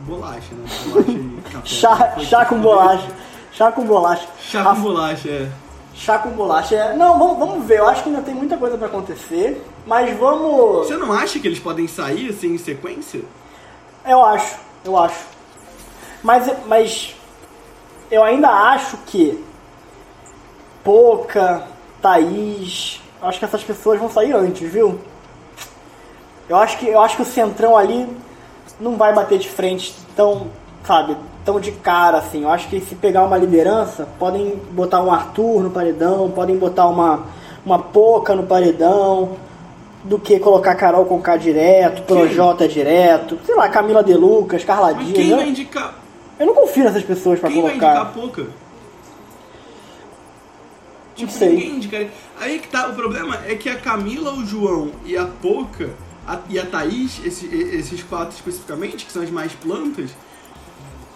bolacha, 0.00 0.54
né? 0.54 0.66
Bolacha 0.86 1.10
e 1.10 1.40
café. 1.50 1.66
Chá, 1.66 2.18
chá 2.20 2.44
com 2.44 2.60
bolacha. 2.60 3.08
Chá 3.52 3.72
com 3.72 3.84
bolacha. 3.84 4.28
Chá 4.40 4.64
com 4.64 4.80
bolacha, 4.80 5.28
é. 5.28 5.50
Chá 5.94 6.18
com 6.18 6.30
bolacha. 6.30 6.74
É... 6.76 6.96
Não, 6.96 7.18
vamos, 7.18 7.38
vamos 7.38 7.66
ver. 7.66 7.78
Eu 7.78 7.88
acho 7.88 8.04
que 8.04 8.08
ainda 8.08 8.22
tem 8.22 8.34
muita 8.34 8.56
coisa 8.56 8.78
pra 8.78 8.86
acontecer. 8.86 9.60
Mas 9.86 10.16
vamos. 10.16 10.86
Você 10.86 10.96
não 10.96 11.12
acha 11.12 11.40
que 11.40 11.48
eles 11.48 11.58
podem 11.58 11.88
sair 11.88 12.30
assim 12.30 12.54
em 12.54 12.58
sequência? 12.58 13.22
Eu 14.06 14.24
acho, 14.24 14.56
eu 14.84 14.96
acho. 14.96 15.37
Mas, 16.22 16.50
mas 16.66 17.14
eu 18.10 18.22
ainda 18.24 18.48
acho 18.48 18.96
que 19.06 19.42
Poca, 20.84 21.64
Thaís, 22.00 23.00
acho 23.22 23.38
que 23.38 23.44
essas 23.44 23.62
pessoas 23.62 23.98
vão 23.98 24.10
sair 24.10 24.32
antes, 24.32 24.70
viu? 24.70 24.98
Eu 26.48 26.56
acho 26.56 26.78
que, 26.78 26.86
eu 26.88 27.00
acho 27.00 27.16
que 27.16 27.22
o 27.22 27.26
Centrão 27.26 27.76
ali 27.76 28.08
não 28.80 28.96
vai 28.96 29.12
bater 29.12 29.38
de 29.38 29.48
frente 29.48 29.94
tão, 30.16 30.46
sabe, 30.84 31.16
tão 31.44 31.60
de 31.60 31.72
cara 31.72 32.18
assim. 32.18 32.42
Eu 32.44 32.50
acho 32.50 32.68
que 32.68 32.80
se 32.80 32.94
pegar 32.94 33.24
uma 33.24 33.36
liderança, 33.36 34.08
podem 34.18 34.56
botar 34.70 35.02
um 35.02 35.12
Arthur 35.12 35.62
no 35.62 35.70
paredão, 35.70 36.30
podem 36.30 36.56
botar 36.56 36.86
uma, 36.86 37.24
uma 37.66 37.78
Poca 37.78 38.34
no 38.34 38.44
paredão, 38.44 39.36
do 40.04 40.18
que 40.18 40.38
colocar 40.38 40.74
Carol 40.76 41.04
com 41.04 41.20
K 41.20 41.36
direto, 41.36 42.02
Projota 42.02 42.66
direto, 42.66 43.38
sei 43.44 43.54
lá, 43.54 43.68
Camila 43.68 44.02
De 44.02 44.14
Lucas, 44.14 44.64
Carla 44.64 44.92
Mas 44.94 45.04
Dias. 45.06 45.18
quem 45.18 45.28
eu- 45.30 45.36
vai 45.36 45.48
indicar? 45.48 45.94
Eu 46.38 46.46
não 46.46 46.54
confio 46.54 46.84
nessas 46.84 47.02
pessoas 47.02 47.40
pra 47.40 47.50
Quem 47.50 47.60
vai 47.62 47.72
colocar. 47.72 47.94
indicar 47.94 48.06
a 48.06 48.12
Poca? 48.12 48.46
Tipo, 51.16 51.32
sei. 51.32 51.48
ninguém 51.50 51.76
indicaria. 51.76 52.10
Aí 52.40 52.60
que 52.60 52.68
tá, 52.68 52.88
o 52.88 52.94
problema 52.94 53.40
é 53.46 53.54
que 53.56 53.68
a 53.68 53.76
Camila, 53.76 54.32
o 54.34 54.46
João 54.46 54.92
e 55.04 55.16
a 55.16 55.24
Poca 55.26 55.90
e 56.48 56.58
a 56.58 56.64
Thaís, 56.66 57.20
esse- 57.24 57.46
e- 57.46 57.76
esses 57.76 58.02
quatro 58.04 58.36
especificamente, 58.36 59.04
que 59.04 59.10
são 59.12 59.22
as 59.22 59.30
mais 59.30 59.52
plantas, 59.52 60.10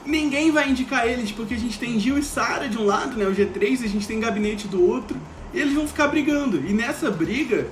ninguém 0.05 0.51
vai 0.51 0.69
indicar 0.69 1.07
eles, 1.07 1.31
porque 1.31 1.55
a 1.55 1.59
gente 1.59 1.79
tem 1.79 2.01
Gil 2.01 2.19
e 2.19 2.23
Sara 2.23 2.69
de 2.69 2.77
um 2.79 2.85
lado, 2.85 3.17
né, 3.17 3.27
o 3.27 3.33
G3, 3.35 3.83
e 3.83 3.85
a 3.85 3.89
gente 3.89 4.09
tem 4.09 4.19
Gabinete 4.19 4.67
do 4.67 4.85
outro, 4.91 5.17
e 5.55 5.61
eles 5.61 5.73
vão 5.75 5.87
ficar 5.87 6.09
brigando. 6.09 6.57
E 6.67 6.73
nessa 6.73 7.09
briga, 7.09 7.69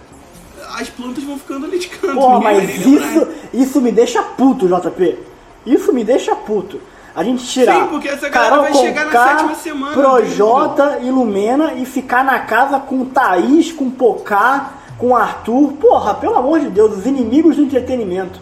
as 0.75 0.89
plantas 0.89 1.25
vão 1.25 1.37
ficando 1.37 1.67
ali 1.67 1.81
de 1.81 1.89
canto. 1.89 2.15
Porra, 2.15 2.39
vai 2.41 2.55
mas 2.55 2.87
isso, 2.87 3.29
isso 3.53 3.81
me 3.81 3.91
deixa 3.91 4.23
puto, 4.23 4.69
JP. 4.69 5.19
Isso 5.67 5.93
me 5.93 6.05
deixa 6.05 6.37
puto. 6.37 6.81
A 7.15 7.25
gente 7.25 7.45
tirar 7.45 7.75
Sim, 7.75 7.87
porque 7.89 8.09
essa 8.09 8.29
galera 8.29 8.57
Carol 8.57 8.63
vai 8.63 8.75
chegar 8.75 9.07
na 9.07 9.11
Conká, 9.11 9.29
sétima 9.29 9.55
semana, 9.55 9.93
Projota 9.95 10.99
e 11.03 11.11
Lumena 11.11 11.75
e 11.75 11.85
ficar 11.85 12.25
na 12.25 12.39
casa 12.41 12.79
com 12.79 13.05
Thaís, 13.05 13.73
com 13.73 13.91
Pocá, 13.91 14.71
com 14.97 15.17
Arthur. 15.17 15.73
Porra, 15.73 16.15
pelo 16.15 16.37
amor 16.37 16.61
de 16.61 16.69
Deus, 16.69 16.99
os 16.99 17.07
inimigos 17.07 17.57
do 17.57 17.63
entretenimento. 17.63 18.39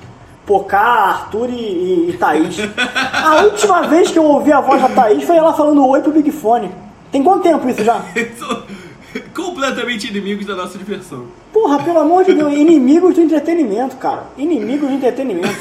Pocá, 0.47 0.81
Arthur 0.81 1.51
e, 1.51 1.55
e, 1.55 2.11
e 2.11 2.19
Thaís. 2.19 2.57
A 3.13 3.43
última 3.43 3.83
vez 3.83 4.11
que 4.11 4.19
eu 4.19 4.25
ouvi 4.25 4.53
a 4.53 4.61
voz 4.61 4.81
da 4.81 4.89
Thaís 4.89 5.25
foi 5.25 5.37
ela 5.37 5.53
falando 5.53 5.87
oi 5.87 6.01
pro 6.01 6.13
Big 6.13 6.31
Fone. 6.31 6.71
Tem 7.11 7.23
quanto 7.23 7.43
tempo 7.43 7.69
isso 7.69 7.83
já? 7.83 8.03
Completamente 9.35 10.09
inimigos 10.09 10.47
da 10.47 10.55
nossa 10.55 10.77
diversão. 10.77 11.27
Porra, 11.61 11.79
pelo 11.83 11.99
amor 11.99 12.25
de 12.25 12.35
Deus, 12.35 12.53
inimigos 12.55 13.15
do 13.17 13.21
entretenimento, 13.21 13.97
cara. 13.97 14.27
Inimigos 14.39 14.89
do 14.89 14.95
entretenimento. 14.95 15.57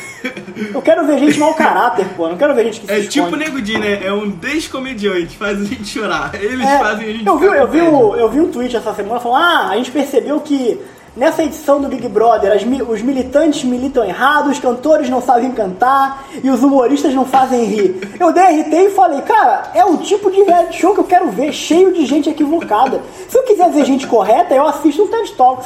Eu 0.74 0.80
quero 0.82 1.06
ver 1.08 1.18
gente 1.18 1.40
mau 1.40 1.56
caráter, 1.56 2.06
pô. 2.16 2.28
Não 2.30 2.38
quero 2.38 2.54
ver 2.54 2.66
gente 2.66 2.82
que 2.82 2.92
É 2.92 3.02
tipo 3.02 3.28
o 3.34 3.36
Nego 3.36 3.60
Di, 3.60 3.80
né? 3.80 4.06
É 4.06 4.14
um 4.14 4.30
descomediante, 4.30 5.36
faz 5.36 5.60
a 5.60 5.64
gente 5.64 5.86
chorar. 5.88 6.32
Eles 6.36 6.66
É, 6.68 6.78
fazem 6.78 7.10
a 7.10 7.12
gente 7.14 7.26
eu 7.28 7.38
vi, 7.40 7.46
eu, 7.48 7.68
vi 7.68 7.82
o- 7.82 8.16
eu 8.16 8.30
vi 8.30 8.40
um 8.42 8.52
tweet 8.52 8.76
essa 8.76 8.94
semana 8.94 9.20
falando: 9.20 9.42
ah, 9.44 9.70
a 9.72 9.76
gente 9.78 9.90
percebeu 9.90 10.40
que 10.40 10.80
nessa 11.16 11.44
edição 11.44 11.82
do 11.82 11.88
Big 11.88 12.08
Brother 12.08 12.52
as 12.52 12.62
os 12.88 13.02
militantes 13.02 13.64
militam 13.64 14.06
errado, 14.06 14.52
os 14.52 14.60
cantores 14.60 15.10
não 15.10 15.20
sabem 15.22 15.52
cantar 15.52 16.28
e 16.44 16.50
os 16.52 16.62
humoristas 16.62 17.12
não 17.14 17.26
fazem 17.26 17.66
rir. 17.66 18.16
Eu 18.20 18.32
dei 18.32 18.44
RT 18.62 18.74
e 18.74 18.90
falei: 18.92 19.22
cara, 19.24 19.72
é 19.74 19.84
o 19.84 19.98
tipo 19.98 20.30
de 20.30 20.44
show 20.78 20.94
que 20.94 21.00
eu 21.00 21.06
quero 21.06 21.30
ver, 21.32 21.52
cheio 21.52 21.92
de 21.92 22.06
gente 22.06 22.30
equivocada. 22.30 23.02
Se 23.28 23.36
eu 23.36 23.44
quiser 23.44 23.72
ver 23.72 23.84
gente 23.84 24.06
correta, 24.06 24.54
eu 24.54 24.68
assisto 24.68 25.02
um 25.04 25.08
TED 25.08 25.32
Talks. 25.34 25.66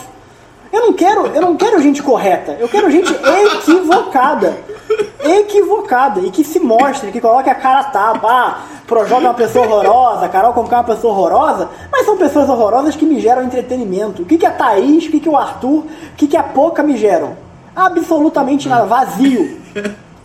Eu 0.71 0.81
não 0.81 0.93
quero, 0.93 1.27
eu 1.27 1.41
não 1.41 1.57
quero 1.57 1.81
gente 1.81 2.01
correta, 2.01 2.55
eu 2.59 2.67
quero 2.69 2.89
gente 2.89 3.11
equivocada. 3.11 4.57
Equivocada 5.23 6.21
e 6.21 6.31
que 6.31 6.43
se 6.43 6.59
mostre, 6.59 7.11
que 7.11 7.19
coloque 7.19 7.49
a 7.49 7.55
cara 7.55 7.81
a 7.81 7.83
tapa. 7.85 8.27
Ah, 8.27 8.61
Projota 8.87 9.23
é 9.23 9.27
uma 9.27 9.33
pessoa 9.33 9.65
horrorosa, 9.65 10.27
Carol 10.27 10.53
Conká 10.53 10.77
é 10.77 10.79
uma 10.79 10.85
pessoa 10.85 11.13
horrorosa, 11.13 11.69
mas 11.91 12.05
são 12.05 12.17
pessoas 12.17 12.49
horrorosas 12.49 12.95
que 12.95 13.05
me 13.05 13.19
geram 13.19 13.43
entretenimento. 13.43 14.23
O 14.23 14.25
que, 14.25 14.37
que 14.37 14.45
a 14.45 14.51
Thaís, 14.51 15.05
o 15.05 15.11
que, 15.11 15.19
que 15.19 15.29
o 15.29 15.37
Arthur, 15.37 15.79
o 15.79 16.15
que, 16.17 16.27
que 16.27 16.35
a 16.35 16.43
Poca 16.43 16.83
me 16.83 16.97
geram? 16.97 17.37
Absolutamente 17.75 18.67
nada, 18.67 18.85
vazio. 18.85 19.59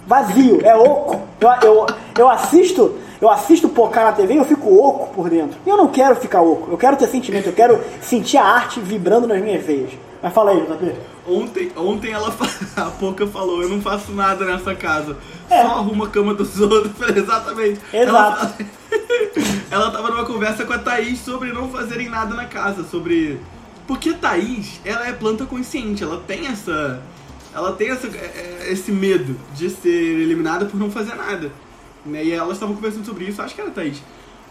Vazio, 0.06 0.60
é 0.64 0.74
oco. 0.74 1.20
Eu, 1.40 1.50
eu, 1.62 1.86
eu 2.18 2.28
assisto, 2.28 2.96
eu 3.20 3.30
assisto 3.30 3.68
Pocá 3.68 4.04
na 4.04 4.12
TV 4.12 4.34
e 4.34 4.36
eu 4.38 4.44
fico 4.44 4.74
oco 4.74 5.14
por 5.14 5.28
dentro. 5.30 5.58
E 5.66 5.68
eu 5.68 5.76
não 5.76 5.88
quero 5.88 6.16
ficar 6.16 6.40
oco, 6.40 6.70
eu 6.70 6.78
quero 6.78 6.96
ter 6.96 7.06
sentimento, 7.08 7.48
eu 7.48 7.52
quero 7.52 7.80
sentir 8.00 8.38
a 8.38 8.44
arte 8.44 8.80
vibrando 8.80 9.26
nas 9.26 9.40
minhas 9.40 9.64
veias. 9.64 9.92
Mas 10.22 10.32
fala 10.32 10.50
aí, 10.52 10.60
JP. 10.60 10.94
Ontem, 11.28 11.72
ontem 11.76 12.12
ela 12.12 12.34
a 12.76 12.84
Poca 12.84 13.26
falou, 13.26 13.62
eu 13.62 13.68
não 13.68 13.80
faço 13.80 14.12
nada 14.12 14.44
nessa 14.44 14.74
casa. 14.74 15.16
É. 15.50 15.62
Só 15.62 15.68
arrumo 15.68 16.04
a 16.04 16.08
cama 16.08 16.34
dos 16.34 16.58
outros. 16.60 17.16
Exatamente. 17.16 17.80
Exato. 17.92 18.54
Ela, 18.58 18.66
ela 19.70 19.90
tava 19.90 20.10
numa 20.10 20.24
conversa 20.24 20.64
com 20.64 20.72
a 20.72 20.78
Thaís 20.78 21.20
sobre 21.20 21.52
não 21.52 21.68
fazerem 21.68 22.08
nada 22.08 22.34
na 22.34 22.46
casa, 22.46 22.84
sobre. 22.84 23.40
Porque 23.86 24.10
a 24.10 24.14
Thaís, 24.14 24.80
ela 24.84 25.06
é 25.06 25.12
planta 25.12 25.44
consciente, 25.44 26.02
ela 26.02 26.22
tem 26.26 26.46
essa. 26.46 27.02
Ela 27.54 27.72
tem 27.72 27.90
essa, 27.90 28.06
é, 28.08 28.66
é, 28.66 28.72
esse 28.72 28.92
medo 28.92 29.36
de 29.54 29.70
ser 29.70 29.88
eliminada 29.88 30.66
por 30.66 30.78
não 30.78 30.90
fazer 30.90 31.14
nada. 31.14 31.50
Né? 32.06 32.24
E 32.24 32.32
elas 32.32 32.52
estavam 32.52 32.74
conversando 32.74 33.04
sobre 33.04 33.24
isso, 33.24 33.42
acho 33.42 33.54
que 33.54 33.60
era 33.60 33.70
a 33.70 33.72
Thaís. 33.72 34.02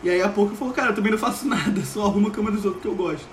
E 0.04 0.10
aí 0.10 0.22
a 0.22 0.30
Poca 0.30 0.56
falou, 0.56 0.74
cara, 0.74 0.90
eu 0.92 0.96
também 0.96 1.12
não 1.12 1.18
faço 1.18 1.48
nada, 1.50 1.82
só 1.84 2.04
arrumo 2.04 2.28
a 2.28 2.32
cama 2.32 2.52
dos 2.52 2.66
outros 2.66 2.82
que 2.82 2.88
eu 2.88 2.96
gosto. 2.96 3.26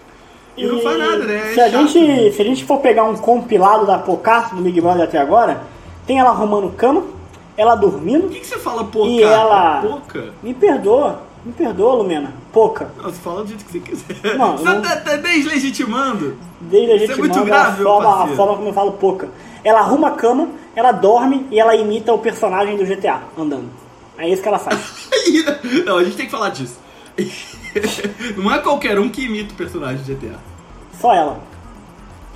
E, 0.56 0.66
não 0.66 0.80
faz 0.80 0.98
nada, 0.98 1.24
né? 1.24 1.50
É 1.50 1.54
Se 1.54 1.60
a, 1.60 1.70
chato. 1.70 1.86
gente, 1.88 2.32
se 2.36 2.42
a 2.42 2.44
gente 2.44 2.64
for 2.64 2.78
pegar 2.80 3.04
um 3.04 3.16
compilado 3.16 3.86
da 3.86 3.98
Pocá 3.98 4.50
do 4.52 4.60
Big 4.62 4.80
Brother 4.80 5.04
até 5.04 5.18
agora, 5.18 5.62
tem 6.06 6.18
ela 6.18 6.30
arrumando 6.30 6.70
cama, 6.76 7.04
ela 7.56 7.74
dormindo. 7.74 8.22
Por 8.24 8.32
que, 8.32 8.40
que 8.40 8.46
você 8.46 8.58
fala 8.58 8.84
pouca? 8.84 9.08
E 9.10 9.22
ela- 9.22 9.80
Pouca? 9.80 10.30
Me 10.42 10.52
perdoa, 10.52 11.22
me 11.44 11.52
perdoa, 11.52 11.94
Lumena. 11.94 12.34
Não, 12.98 13.04
você 13.04 13.20
fala 13.22 13.42
do 13.42 13.48
jeito 13.48 13.64
que 13.64 13.72
você 13.72 13.80
quiser. 13.80 14.36
Não, 14.36 14.56
você 14.58 14.64
não- 14.64 14.82
tá, 14.82 14.96
tá 14.96 15.16
deslegitimando? 15.16 16.36
A 16.70 16.76
Isso 16.96 17.12
é 17.12 17.16
muito 17.16 17.44
grave, 17.44 17.68
a, 17.70 17.76
meu 17.76 17.84
forma, 17.84 18.24
a 18.24 18.28
forma 18.36 18.56
como 18.56 18.68
eu 18.68 18.72
falo 18.74 18.92
Poca. 18.92 19.28
Ela 19.64 19.80
arruma 19.80 20.08
a 20.08 20.12
cama, 20.12 20.48
ela 20.76 20.92
dorme 20.92 21.46
e 21.50 21.58
ela 21.58 21.74
imita 21.74 22.12
o 22.12 22.18
personagem 22.18 22.76
do 22.76 22.84
GTA 22.84 23.22
andando. 23.38 23.70
É 24.18 24.28
isso 24.28 24.42
que 24.42 24.48
ela 24.48 24.58
faz. 24.58 25.08
Não, 25.86 25.98
a 25.98 26.04
gente 26.04 26.16
tem 26.16 26.26
que 26.26 26.32
falar 26.32 26.50
disso. 26.50 26.78
Não 28.36 28.52
é 28.52 28.58
qualquer 28.58 28.98
um 28.98 29.08
que 29.08 29.24
imita 29.24 29.52
o 29.54 29.56
personagem 29.56 30.02
de 30.04 30.14
GTA. 30.14 30.38
Só 31.00 31.14
ela. 31.14 31.40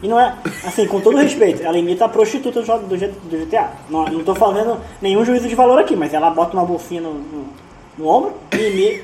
E 0.02 0.08
não 0.08 0.20
é, 0.20 0.36
assim, 0.62 0.86
com 0.86 1.00
todo 1.00 1.16
respeito, 1.16 1.62
ela 1.62 1.78
imita 1.78 2.04
a 2.04 2.08
prostituta 2.08 2.60
do, 2.60 2.66
do 2.66 2.96
do 2.96 3.46
GTA. 3.46 3.72
Não, 3.88 4.04
não 4.04 4.22
tô 4.22 4.34
fazendo 4.34 4.78
nenhum 5.00 5.24
juízo 5.24 5.48
de 5.48 5.54
valor 5.54 5.78
aqui, 5.78 5.96
mas 5.96 6.12
ela 6.12 6.28
bota 6.28 6.52
uma 6.54 6.66
bolsinha 6.66 7.00
no, 7.00 7.14
no, 7.14 7.48
no 7.96 8.06
ombro 8.06 8.34
e 8.52 8.56
imi- 8.56 9.02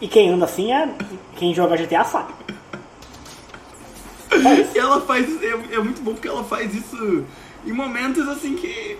E 0.00 0.08
quem 0.08 0.30
anda 0.30 0.46
assim 0.46 0.72
é. 0.72 0.88
Quem 1.36 1.52
joga 1.54 1.76
GTA 1.76 2.04
sabe. 2.04 2.32
Isso. 4.32 4.70
E 4.74 4.78
ela 4.78 5.00
faz. 5.02 5.26
É, 5.42 5.74
é 5.74 5.78
muito 5.78 6.00
bom 6.02 6.12
porque 6.12 6.28
ela 6.28 6.44
faz 6.44 6.74
isso 6.74 7.24
em 7.66 7.72
momentos 7.72 8.26
assim 8.28 8.56
que. 8.56 8.96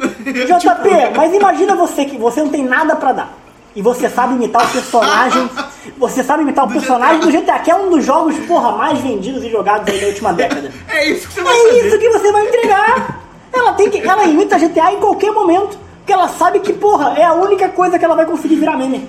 JP, 0.58 1.16
mas 1.16 1.34
imagina 1.34 1.74
você 1.76 2.04
que 2.04 2.16
você 2.16 2.40
não 2.42 2.50
tem 2.50 2.64
nada 2.64 2.96
pra 2.96 3.12
dar. 3.12 3.38
E 3.74 3.82
você 3.82 4.08
sabe 4.08 4.34
imitar 4.34 4.66
o 4.66 4.70
personagem. 4.70 5.48
Você 5.96 6.22
sabe 6.22 6.42
imitar 6.42 6.64
o 6.64 6.66
Do 6.68 6.74
personagem 6.74 7.20
GTA. 7.20 7.26
do 7.26 7.32
GTA, 7.32 7.58
que 7.60 7.70
é 7.70 7.74
um 7.74 7.90
dos 7.90 8.04
jogos, 8.04 8.36
porra, 8.46 8.72
mais 8.72 8.98
vendidos 9.00 9.42
e 9.42 9.50
jogados 9.50 9.88
aí 9.92 10.00
da 10.00 10.06
última 10.08 10.32
década. 10.32 10.70
É 10.88 11.08
isso 11.08 11.26
que 11.28 11.34
você 11.34 11.42
vai 11.42 11.54
É 11.54 11.62
fazer. 11.62 11.86
isso 11.86 11.98
que 11.98 12.08
você 12.10 12.32
vai 12.32 12.48
entregar. 12.48 13.20
Ela 13.52 13.72
tem 13.74 13.90
que. 13.90 13.98
Ela 14.06 14.24
imita 14.24 14.58
GTA 14.58 14.92
em 14.92 15.00
qualquer 15.00 15.30
momento. 15.32 15.78
Porque 15.98 16.12
ela 16.12 16.28
sabe 16.28 16.60
que, 16.60 16.72
porra, 16.72 17.14
é 17.18 17.24
a 17.24 17.32
única 17.34 17.68
coisa 17.70 17.98
que 17.98 18.04
ela 18.04 18.14
vai 18.14 18.26
conseguir 18.26 18.56
virar 18.56 18.76
meme. 18.76 19.08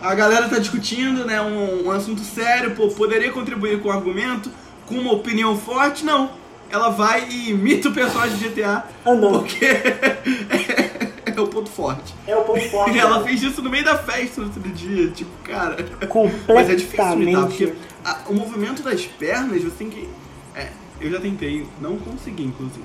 A 0.00 0.14
galera 0.14 0.48
tá 0.48 0.58
discutindo, 0.58 1.24
né, 1.24 1.40
um, 1.40 1.86
um 1.86 1.90
assunto 1.90 2.20
sério, 2.20 2.72
pô, 2.76 2.88
poderia 2.88 3.32
contribuir 3.32 3.80
com 3.80 3.88
um 3.88 3.92
argumento, 3.92 4.50
com 4.86 4.94
uma 4.96 5.12
opinião 5.12 5.56
forte, 5.56 6.04
não. 6.04 6.30
Ela 6.70 6.90
vai 6.90 7.28
e 7.28 7.50
imita 7.50 7.88
o 7.88 7.92
personagem 7.94 8.36
de 8.36 8.48
GTA. 8.48 8.84
Andando. 9.06 9.40
Porque 9.40 9.64
é, 9.64 11.12
é 11.34 11.40
o 11.40 11.46
ponto 11.48 11.70
forte. 11.70 12.14
É 12.26 12.36
o 12.36 12.42
ponto 12.42 12.60
forte. 12.68 12.94
E 12.94 12.98
ela 12.98 13.14
dela. 13.14 13.24
fez 13.24 13.42
isso 13.42 13.62
no 13.62 13.70
meio 13.70 13.84
da 13.84 13.96
festa 13.96 14.40
no 14.40 14.48
outro 14.48 14.62
dia, 14.70 15.08
tipo, 15.08 15.30
cara. 15.44 15.82
Completamente. 16.08 16.46
Mas 16.54 16.70
é 16.70 16.74
difícil 16.74 17.12
imitar, 17.22 17.46
porque 17.46 17.72
a- 18.04 18.18
o 18.28 18.34
movimento 18.34 18.82
das 18.82 19.04
pernas, 19.06 19.62
você 19.62 19.70
tem 19.78 19.88
que. 19.90 20.08
É, 20.54 20.68
eu 21.00 21.10
já 21.10 21.20
tentei, 21.20 21.66
não 21.80 21.96
consegui, 21.98 22.44
inclusive. 22.44 22.84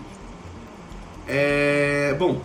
É. 1.28 2.15
Bom, 2.17 2.41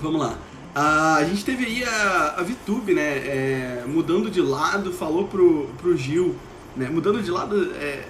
vamos 0.00 0.20
lá. 0.20 0.38
A, 0.74 1.16
a 1.16 1.24
gente 1.24 1.44
teve 1.44 1.64
aí 1.66 1.84
a, 1.84 2.34
a 2.38 2.42
VTube, 2.42 2.94
né? 2.94 3.02
é, 3.02 3.84
mudando 3.86 4.30
de 4.30 4.40
lado, 4.40 4.92
falou 4.92 5.24
pro, 5.26 5.68
pro 5.78 5.96
Gil, 5.96 6.36
né? 6.76 6.88
Mudando 6.90 7.22
de 7.22 7.30
lado. 7.30 7.72
é, 7.74 8.04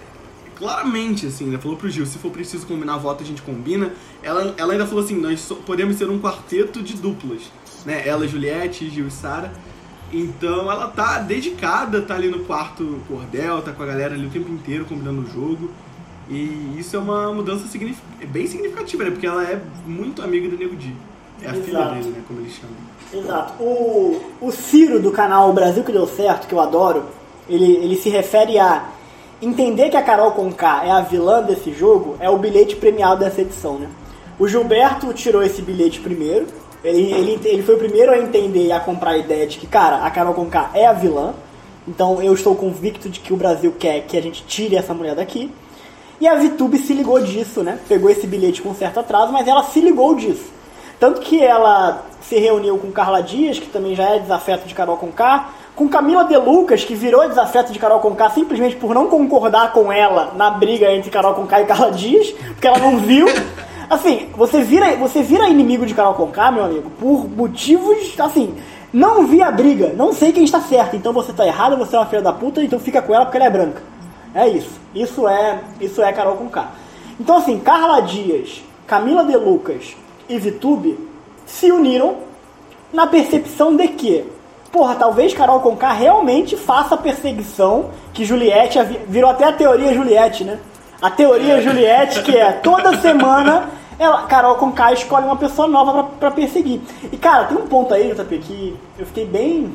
claramente, 0.60 1.26
assim, 1.26 1.46
né? 1.46 1.58
Falou 1.58 1.76
pro 1.76 1.88
Gil, 1.90 2.04
se 2.06 2.18
for 2.18 2.30
preciso 2.30 2.66
combinar 2.66 2.98
voto, 2.98 3.24
a 3.24 3.26
gente 3.26 3.40
combina. 3.42 3.92
Ela, 4.22 4.54
ela 4.58 4.72
ainda 4.74 4.86
falou 4.86 5.02
assim, 5.02 5.16
nós 5.16 5.40
só- 5.40 5.54
podemos 5.56 5.96
ser 5.96 6.08
um 6.10 6.20
quarteto 6.20 6.82
de 6.82 6.94
duplas, 6.94 7.40
né? 7.84 8.06
Ela, 8.06 8.28
Juliette, 8.28 8.88
Gil 8.90 9.08
e 9.08 9.10
Sara. 9.10 9.50
Então 10.12 10.70
ela 10.70 10.88
tá 10.88 11.18
dedicada, 11.20 12.02
tá 12.02 12.14
ali 12.14 12.28
no 12.28 12.40
quarto 12.40 13.00
cordel, 13.08 13.62
tá 13.62 13.72
com 13.72 13.82
a 13.82 13.86
galera 13.86 14.14
ali 14.14 14.26
o 14.26 14.30
tempo 14.30 14.50
inteiro 14.52 14.84
combinando 14.84 15.22
o 15.22 15.26
jogo. 15.30 15.70
E 16.28 16.76
isso 16.78 16.94
é 16.94 16.98
uma 16.98 17.32
mudança 17.32 17.66
signif- 17.66 18.02
é 18.20 18.26
bem 18.26 18.46
significativa, 18.46 19.04
né? 19.04 19.10
Porque 19.10 19.26
ela 19.26 19.42
é 19.42 19.60
muito 19.86 20.22
amiga 20.22 20.48
do 20.48 20.56
Nego 20.58 20.76
Di. 20.76 20.94
É 21.42 21.48
a 21.48 21.54
filha 21.54 21.78
Exato. 21.78 21.94
dele, 21.94 22.08
né? 22.10 22.22
Como 22.28 22.40
eles 22.40 22.52
chamam. 22.52 22.76
Exato. 23.24 23.62
O, 23.62 24.20
o 24.40 24.52
Ciro 24.52 25.00
do 25.00 25.10
canal 25.10 25.52
Brasil 25.52 25.82
que 25.82 25.90
deu 25.90 26.06
certo, 26.06 26.46
que 26.46 26.52
eu 26.54 26.60
adoro, 26.60 27.04
ele, 27.48 27.64
ele 27.76 27.96
se 27.96 28.08
refere 28.10 28.58
a 28.58 28.88
entender 29.42 29.88
que 29.90 29.96
a 29.96 30.02
Carol 30.02 30.32
Conká 30.32 30.84
é 30.84 30.90
a 30.90 31.00
vilã 31.00 31.42
desse 31.42 31.72
jogo, 31.72 32.16
é 32.20 32.28
o 32.28 32.38
bilhete 32.38 32.76
premiado 32.76 33.24
dessa 33.24 33.40
edição, 33.40 33.78
né? 33.78 33.88
O 34.38 34.48
Gilberto 34.48 35.12
tirou 35.12 35.42
esse 35.42 35.60
bilhete 35.60 36.00
primeiro. 36.00 36.46
Ele, 36.82 37.12
ele, 37.12 37.40
ele 37.44 37.62
foi 37.62 37.74
o 37.74 37.78
primeiro 37.78 38.10
a 38.12 38.18
entender 38.18 38.66
e 38.66 38.72
a 38.72 38.80
comprar 38.80 39.10
a 39.10 39.18
ideia 39.18 39.46
de 39.46 39.58
que, 39.58 39.66
cara, 39.66 40.04
a 40.04 40.10
Carol 40.10 40.32
Conká 40.32 40.70
é 40.72 40.86
a 40.86 40.92
vilã. 40.92 41.34
Então 41.86 42.22
eu 42.22 42.32
estou 42.32 42.54
convicto 42.54 43.08
de 43.08 43.20
que 43.20 43.32
o 43.32 43.36
Brasil 43.36 43.74
quer 43.78 44.00
que 44.02 44.16
a 44.16 44.22
gente 44.22 44.42
tire 44.44 44.76
essa 44.76 44.94
mulher 44.94 45.14
daqui. 45.14 45.52
E 46.20 46.28
a 46.28 46.34
Vitube 46.34 46.78
se 46.78 46.92
ligou 46.92 47.20
disso, 47.20 47.62
né? 47.62 47.78
Pegou 47.88 48.10
esse 48.10 48.26
bilhete 48.26 48.60
com 48.60 48.74
certo 48.74 49.00
atraso, 49.00 49.32
mas 49.32 49.48
ela 49.48 49.62
se 49.62 49.80
ligou 49.80 50.14
disso. 50.14 50.50
Tanto 50.98 51.22
que 51.22 51.42
ela 51.42 52.04
se 52.20 52.38
reuniu 52.38 52.76
com 52.76 52.92
Carla 52.92 53.22
Dias, 53.22 53.58
que 53.58 53.68
também 53.68 53.94
já 53.94 54.04
é 54.04 54.18
desafeto 54.18 54.68
de 54.68 54.74
Carol 54.74 54.98
Conká, 54.98 55.50
com 55.74 55.88
Camila 55.88 56.24
De 56.24 56.36
Lucas, 56.36 56.84
que 56.84 56.94
virou 56.94 57.28
desafeto 57.28 57.72
de 57.72 57.78
Carol 57.78 58.00
Conká 58.00 58.30
simplesmente 58.30 58.76
por 58.76 58.94
não 58.94 59.06
concordar 59.06 59.72
com 59.72 59.92
ela 59.92 60.32
na 60.36 60.50
briga 60.50 60.92
entre 60.92 61.10
Carol 61.10 61.34
Conká 61.34 61.62
e 61.62 61.66
Carla 61.66 61.90
Dias, 61.90 62.30
porque 62.30 62.66
ela 62.66 62.78
não 62.78 62.98
viu. 62.98 63.26
Assim, 63.88 64.28
você 64.36 64.62
vira, 64.62 64.94
você 64.96 65.22
vira 65.22 65.48
inimigo 65.48 65.84
de 65.84 65.94
Carol 65.94 66.14
Conká, 66.14 66.52
meu 66.52 66.64
amigo, 66.64 66.90
por 66.90 67.28
motivos, 67.28 68.14
assim, 68.18 68.54
não 68.92 69.26
vi 69.26 69.42
a 69.42 69.50
briga, 69.50 69.92
não 69.96 70.12
sei 70.12 70.32
quem 70.32 70.44
está 70.44 70.60
certo, 70.60 70.96
então 70.96 71.12
você 71.12 71.30
está 71.30 71.46
errado, 71.46 71.76
você 71.76 71.96
é 71.96 71.98
uma 71.98 72.06
filha 72.06 72.22
da 72.22 72.32
puta, 72.32 72.62
então 72.62 72.78
fica 72.78 73.00
com 73.00 73.14
ela 73.14 73.24
porque 73.24 73.36
ela 73.36 73.46
é 73.46 73.50
branca. 73.50 73.82
É 74.34 74.48
isso. 74.48 74.80
Isso 74.94 75.28
é, 75.28 75.60
isso 75.80 76.02
é 76.02 76.12
Carol 76.12 76.36
Conká. 76.36 76.70
Então 77.18 77.36
assim, 77.36 77.58
Carla 77.58 78.00
Dias, 78.00 78.62
Camila 78.86 79.24
De 79.24 79.36
Lucas 79.36 79.96
e 80.28 80.38
Vitube 80.38 80.98
se 81.46 81.70
uniram 81.70 82.16
na 82.92 83.06
percepção 83.06 83.76
de 83.76 83.88
que, 83.88 84.24
porra, 84.70 84.94
talvez 84.94 85.34
Carol 85.34 85.60
Conká 85.60 85.92
realmente 85.92 86.56
faça 86.56 86.94
a 86.94 86.98
perseguição 86.98 87.90
que 88.12 88.24
Juliette 88.24 88.78
virou 89.06 89.30
até 89.30 89.44
a 89.44 89.52
teoria 89.52 89.94
Juliette, 89.94 90.44
né? 90.44 90.58
A 91.00 91.10
teoria 91.10 91.60
Juliette 91.60 92.22
que 92.22 92.36
é 92.36 92.52
toda 92.52 92.96
semana 93.00 93.68
ela, 93.98 94.22
Carol 94.22 94.54
Conká 94.56 94.92
escolhe 94.92 95.26
uma 95.26 95.36
pessoa 95.36 95.68
nova 95.68 95.92
pra, 95.92 96.02
pra 96.02 96.30
perseguir. 96.30 96.80
E 97.12 97.16
cara, 97.16 97.44
tem 97.44 97.56
um 97.56 97.66
ponto 97.66 97.92
aí, 97.92 98.12
JP, 98.12 98.38
que 98.38 98.76
eu 98.98 99.06
fiquei 99.06 99.26
bem 99.26 99.70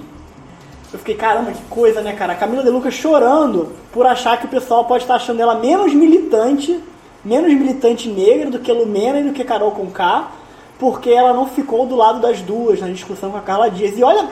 eu 0.95 0.99
fiquei, 0.99 1.15
caramba, 1.15 1.51
que 1.51 1.61
coisa, 1.63 1.99
né, 1.99 2.13
cara? 2.13 2.31
A 2.31 2.35
Camila 2.37 2.63
De 2.63 2.69
Lucas 2.69 2.93
chorando 2.93 3.73
por 3.91 4.05
achar 4.05 4.39
que 4.39 4.45
o 4.45 4.49
pessoal 4.49 4.85
pode 4.85 5.03
estar 5.03 5.15
achando 5.15 5.41
ela 5.41 5.55
menos 5.55 5.93
militante, 5.93 6.81
menos 7.23 7.53
militante 7.53 8.07
negra 8.07 8.49
do 8.49 8.59
que 8.59 8.71
Lumena 8.71 9.19
e 9.19 9.23
do 9.23 9.33
que 9.33 9.43
Carol 9.43 9.71
Conká, 9.71 10.31
porque 10.79 11.09
ela 11.09 11.33
não 11.33 11.47
ficou 11.47 11.85
do 11.85 11.97
lado 11.97 12.21
das 12.21 12.41
duas 12.41 12.79
na 12.79 12.87
discussão 12.87 13.29
com 13.29 13.37
a 13.37 13.41
Carla 13.41 13.69
Dias. 13.69 13.97
E 13.97 14.03
olha, 14.03 14.29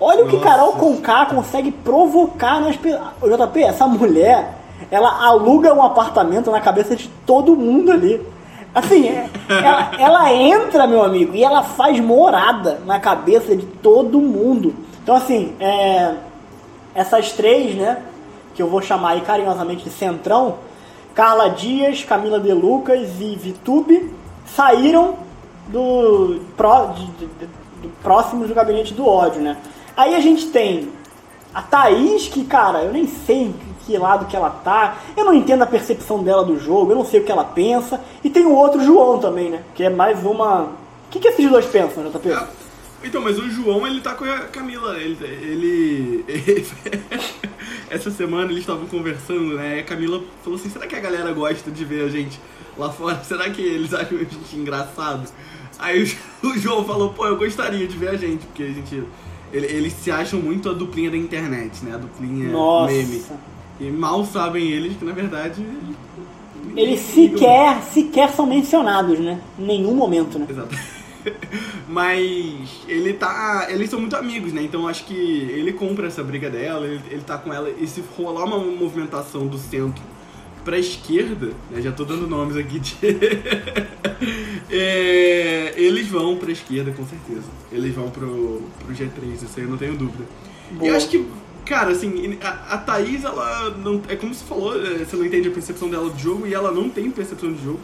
olha 0.00 0.24
o 0.24 0.28
que 0.28 0.36
Nossa. 0.36 0.48
Carol 0.48 0.72
Conká 0.74 1.26
consegue 1.26 1.70
provocar 1.70 2.60
nas 2.60 2.76
pessoas. 2.76 3.02
JP, 3.22 3.62
essa 3.62 3.86
mulher, 3.86 4.54
ela 4.90 5.24
aluga 5.26 5.72
um 5.74 5.82
apartamento 5.82 6.50
na 6.50 6.60
cabeça 6.60 6.94
de 6.96 7.08
todo 7.26 7.56
mundo 7.56 7.92
ali. 7.92 8.20
Assim, 8.74 9.08
é- 9.08 9.28
ela, 9.48 9.90
ela 9.98 10.32
entra, 10.34 10.86
meu 10.86 11.02
amigo, 11.02 11.34
e 11.34 11.42
ela 11.42 11.62
faz 11.62 11.98
morada 11.98 12.80
na 12.84 13.00
cabeça 13.00 13.56
de 13.56 13.64
todo 13.64 14.20
mundo. 14.20 14.74
Então, 15.02 15.14
assim, 15.16 15.54
é, 15.58 16.14
essas 16.94 17.32
três, 17.32 17.74
né, 17.74 17.98
que 18.54 18.62
eu 18.62 18.68
vou 18.68 18.82
chamar 18.82 19.10
aí 19.10 19.20
carinhosamente 19.22 19.84
de 19.84 19.90
Centrão, 19.90 20.56
Carla 21.14 21.48
Dias, 21.48 22.04
Camila 22.04 22.38
De 22.38 22.52
Lucas 22.52 23.08
e 23.18 23.34
Vitube, 23.36 24.12
saíram 24.54 25.14
do, 25.68 26.40
pró, 26.56 26.86
de, 26.94 27.06
de- 27.06 27.26
de- 27.26 27.46
do 27.82 27.88
próximos 28.02 28.48
do 28.48 28.54
gabinete 28.54 28.92
do 28.94 29.08
ódio, 29.08 29.40
né? 29.40 29.56
Aí 29.96 30.14
a 30.14 30.20
gente 30.20 30.48
tem 30.48 30.88
a 31.54 31.62
Thaís, 31.62 32.28
que, 32.28 32.44
cara, 32.44 32.82
eu 32.84 32.92
nem 32.92 33.06
sei 33.06 33.54
que 33.86 33.96
lado 33.96 34.26
que 34.26 34.34
ela 34.36 34.50
tá, 34.50 34.98
eu 35.16 35.24
não 35.24 35.32
entendo 35.32 35.62
a 35.62 35.66
percepção 35.66 36.22
dela 36.22 36.44
do 36.44 36.58
jogo, 36.58 36.90
eu 36.90 36.96
não 36.96 37.04
sei 37.04 37.20
o 37.20 37.24
que 37.24 37.30
ela 37.30 37.44
pensa, 37.44 38.00
e 38.24 38.28
tem 38.28 38.44
o 38.44 38.52
outro 38.52 38.82
João 38.84 39.18
também, 39.20 39.48
né? 39.48 39.62
Que 39.74 39.84
é 39.84 39.90
mais 39.90 40.24
uma. 40.24 40.62
O 40.62 40.68
que, 41.10 41.20
que 41.20 41.28
esses 41.28 41.48
dois 41.48 41.64
pensam, 41.66 42.04
JP? 42.10 42.32
Ah, 42.32 42.48
Então, 43.04 43.22
mas 43.22 43.38
o 43.38 43.48
João, 43.48 43.86
ele 43.86 44.00
tá 44.00 44.14
com 44.14 44.24
a 44.24 44.38
Camila. 44.40 44.98
Ele. 44.98 45.16
ele- 45.24 46.24
ele- 46.26 46.66
essa 47.88 48.10
semana 48.10 48.46
eles 48.50 48.58
estavam 48.60 48.86
conversando, 48.86 49.54
né? 49.54 49.76
E 49.76 49.80
a 49.80 49.84
Camila 49.84 50.20
falou 50.42 50.58
assim: 50.58 50.68
será 50.68 50.86
que 50.86 50.96
a 50.96 51.00
galera 51.00 51.32
gosta 51.32 51.70
de 51.70 51.84
ver 51.84 52.04
a 52.04 52.08
gente 52.08 52.40
lá 52.76 52.90
fora? 52.90 53.22
Será 53.24 53.48
que 53.50 53.62
eles 53.62 53.94
acham 53.94 54.16
a 54.18 54.20
gente 54.20 54.56
engraçado? 54.56 55.30
Aí 55.78 56.02
o 56.42 56.58
João 56.58 56.84
falou: 56.84 57.10
pô, 57.10 57.26
eu 57.26 57.36
gostaria 57.36 57.86
de 57.86 57.96
ver 57.96 58.08
a 58.08 58.16
gente, 58.16 58.44
porque 58.46 58.64
a 58.64 58.66
gente. 58.66 59.04
Ele- 59.56 59.66
Eles 59.66 59.92
se 59.92 60.10
acham 60.10 60.40
muito 60.40 60.68
a 60.68 60.72
duplinha 60.72 61.10
da 61.10 61.16
internet, 61.16 61.84
né? 61.84 61.94
A 61.94 61.98
duplinha 61.98 62.48
Nossa. 62.50 62.92
meme. 62.92 63.22
E 63.80 63.84
mal 63.90 64.24
sabem 64.24 64.68
eles 64.68 64.96
que, 64.96 65.04
na 65.04 65.12
verdade. 65.12 65.64
Eles 66.74 67.00
sequer, 67.00 67.82
sequer 67.82 68.30
são 68.30 68.46
mencionados, 68.46 69.18
né? 69.18 69.40
Em 69.58 69.64
nenhum 69.64 69.94
momento, 69.94 70.38
né? 70.38 70.46
Exato. 70.48 70.76
Mas 71.88 72.82
ele 72.88 73.12
tá. 73.14 73.66
Eles 73.68 73.90
são 73.90 74.00
muito 74.00 74.16
amigos, 74.16 74.52
né? 74.52 74.62
Então 74.62 74.86
acho 74.86 75.04
que 75.04 75.14
ele 75.14 75.72
compra 75.72 76.06
essa 76.06 76.22
briga 76.22 76.48
dela, 76.50 76.86
ele, 76.86 77.00
ele 77.10 77.22
tá 77.22 77.38
com 77.38 77.52
ela. 77.52 77.70
E 77.70 77.86
se 77.86 78.02
rolar 78.16 78.44
uma 78.44 78.58
movimentação 78.58 79.46
do 79.46 79.58
centro 79.58 80.02
pra 80.66 80.78
esquerda, 80.78 81.52
né? 81.70 81.80
Já 81.80 81.92
tô 81.92 82.04
dando 82.04 82.26
nomes 82.26 82.56
aqui 82.56 82.78
de. 82.78 82.96
É, 84.68 85.74
eles 85.76 86.08
vão 86.08 86.36
pra 86.36 86.50
esquerda, 86.50 86.90
com 86.90 87.06
certeza. 87.06 87.46
Eles 87.70 87.94
vão 87.94 88.10
pro, 88.10 88.62
pro 88.78 88.94
G3, 88.94 89.34
isso 89.34 89.46
aí 89.56 89.62
eu 89.62 89.68
não 89.68 89.76
tenho 89.76 89.94
dúvida. 89.94 90.24
E 90.82 90.88
eu 90.88 90.96
acho 90.96 91.08
que, 91.08 91.24
cara, 91.64 91.92
assim, 91.92 92.36
a, 92.42 92.74
a 92.74 92.78
Thaís, 92.78 93.24
ela 93.24 93.70
não. 93.76 94.02
É 94.08 94.16
como 94.16 94.34
você 94.34 94.44
falou, 94.44 94.74
é, 94.74 95.04
você 95.04 95.14
não 95.16 95.24
entende 95.24 95.48
a 95.48 95.52
percepção 95.52 95.88
dela 95.88 96.08
do 96.08 96.18
jogo 96.18 96.46
e 96.46 96.54
ela 96.54 96.72
não 96.72 96.88
tem 96.88 97.10
percepção 97.10 97.52
de 97.52 97.62
jogo 97.62 97.78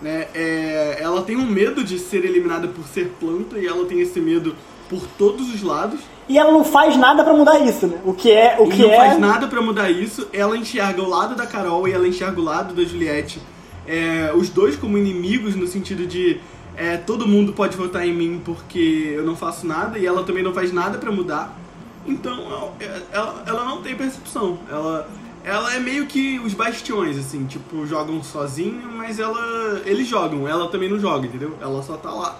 né? 0.00 0.28
É, 0.34 0.98
ela 1.00 1.22
tem 1.22 1.36
um 1.36 1.46
medo 1.46 1.82
de 1.82 1.98
ser 1.98 2.24
eliminada 2.24 2.68
por 2.68 2.86
ser 2.86 3.12
planta 3.18 3.58
e 3.58 3.66
ela 3.66 3.86
tem 3.86 4.00
esse 4.00 4.20
medo 4.20 4.54
por 4.88 5.06
todos 5.18 5.52
os 5.52 5.62
lados. 5.62 6.00
E 6.28 6.38
ela 6.38 6.50
não 6.50 6.64
faz 6.64 6.96
nada 6.96 7.22
pra 7.22 7.32
mudar 7.32 7.60
isso, 7.60 7.86
né? 7.86 7.98
O 8.04 8.12
que 8.12 8.32
é. 8.32 8.56
O 8.58 8.68
que 8.68 8.82
não 8.82 8.90
é... 8.90 8.96
faz 8.96 9.18
nada 9.18 9.46
pra 9.46 9.62
mudar 9.62 9.90
isso. 9.90 10.28
Ela 10.32 10.56
enxerga 10.56 11.00
o 11.02 11.08
lado 11.08 11.36
da 11.36 11.46
Carol 11.46 11.86
e 11.86 11.92
ela 11.92 12.06
enxerga 12.06 12.40
o 12.40 12.44
lado 12.44 12.74
da 12.74 12.82
Juliette. 12.82 13.40
É, 13.86 14.32
os 14.34 14.48
dois 14.48 14.76
como 14.76 14.98
inimigos 14.98 15.54
no 15.54 15.66
sentido 15.66 16.06
de 16.06 16.40
é, 16.76 16.96
todo 16.96 17.28
mundo 17.28 17.52
pode 17.52 17.76
votar 17.76 18.06
em 18.06 18.12
mim 18.12 18.42
porque 18.44 19.12
eu 19.14 19.24
não 19.24 19.36
faço 19.36 19.66
nada 19.66 19.98
e 19.98 20.04
ela 20.04 20.24
também 20.24 20.42
não 20.42 20.52
faz 20.52 20.72
nada 20.72 20.98
pra 20.98 21.12
mudar. 21.12 21.56
Então 22.04 22.34
ela, 22.34 22.72
ela, 23.12 23.42
ela 23.46 23.64
não 23.64 23.82
tem 23.82 23.94
percepção. 23.94 24.58
Ela, 24.68 25.08
ela 25.44 25.74
é 25.74 25.78
meio 25.78 26.06
que 26.06 26.40
os 26.40 26.54
bastiões, 26.54 27.16
assim, 27.16 27.46
tipo, 27.46 27.86
jogam 27.86 28.20
sozinho, 28.22 28.90
mas 28.96 29.20
ela. 29.20 29.80
Eles 29.84 30.08
jogam, 30.08 30.48
ela 30.48 30.68
também 30.68 30.90
não 30.90 30.98
joga, 30.98 31.26
entendeu? 31.26 31.54
Ela 31.60 31.82
só 31.84 31.96
tá 31.96 32.10
lá. 32.10 32.36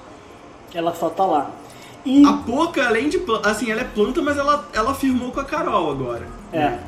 Ela 0.75 0.93
só 0.93 1.09
tá 1.09 1.25
lá. 1.25 1.51
E. 2.07 2.25
A 2.25 2.33
Poca, 2.35 2.87
além 2.87 3.09
de. 3.09 3.21
Assim, 3.43 3.71
ela 3.71 3.81
é 3.83 3.85
planta, 3.85 4.23
mas 4.23 4.39
ela, 4.39 4.67
ela 4.73 4.95
firmou 4.95 5.31
com 5.33 5.41
a 5.41 5.45
Carol 5.45 5.91
agora. 5.91 6.27
É. 6.53 6.79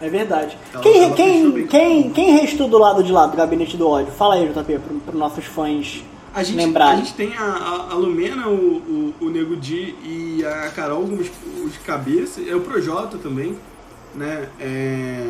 É 0.00 0.08
verdade. 0.08 0.56
Ela- 0.72 0.82
quem, 0.82 1.02
ela 1.04 1.14
quem, 1.14 1.66
quem, 1.66 2.10
quem 2.10 2.30
restou 2.40 2.68
do 2.68 2.78
lado 2.78 3.02
de 3.02 3.12
lá 3.12 3.26
do 3.26 3.36
gabinete 3.36 3.76
do 3.76 3.86
ódio? 3.88 4.12
Fala 4.12 4.36
aí, 4.36 4.48
JP, 4.48 4.78
para 5.04 5.12
os 5.12 5.18
nossos 5.18 5.44
fãs 5.44 6.02
A 6.34 6.42
gente, 6.42 6.56
lembrarem. 6.56 6.94
a 6.94 6.96
gente 6.96 7.14
tem 7.14 7.36
a, 7.36 7.42
a, 7.42 7.92
a 7.92 7.94
Lumena, 7.94 8.48
o, 8.48 8.54
o, 9.20 9.26
o 9.26 9.30
Nego 9.30 9.56
Di 9.56 9.94
e 10.02 10.44
a 10.44 10.70
Carol 10.70 11.02
como 11.02 11.16
os, 11.20 11.30
os 11.64 11.76
cabeças, 11.78 12.46
é 12.48 12.54
o 12.54 12.60
Projota 12.60 13.18
também, 13.18 13.56
né? 14.14 14.48
É, 14.60 15.26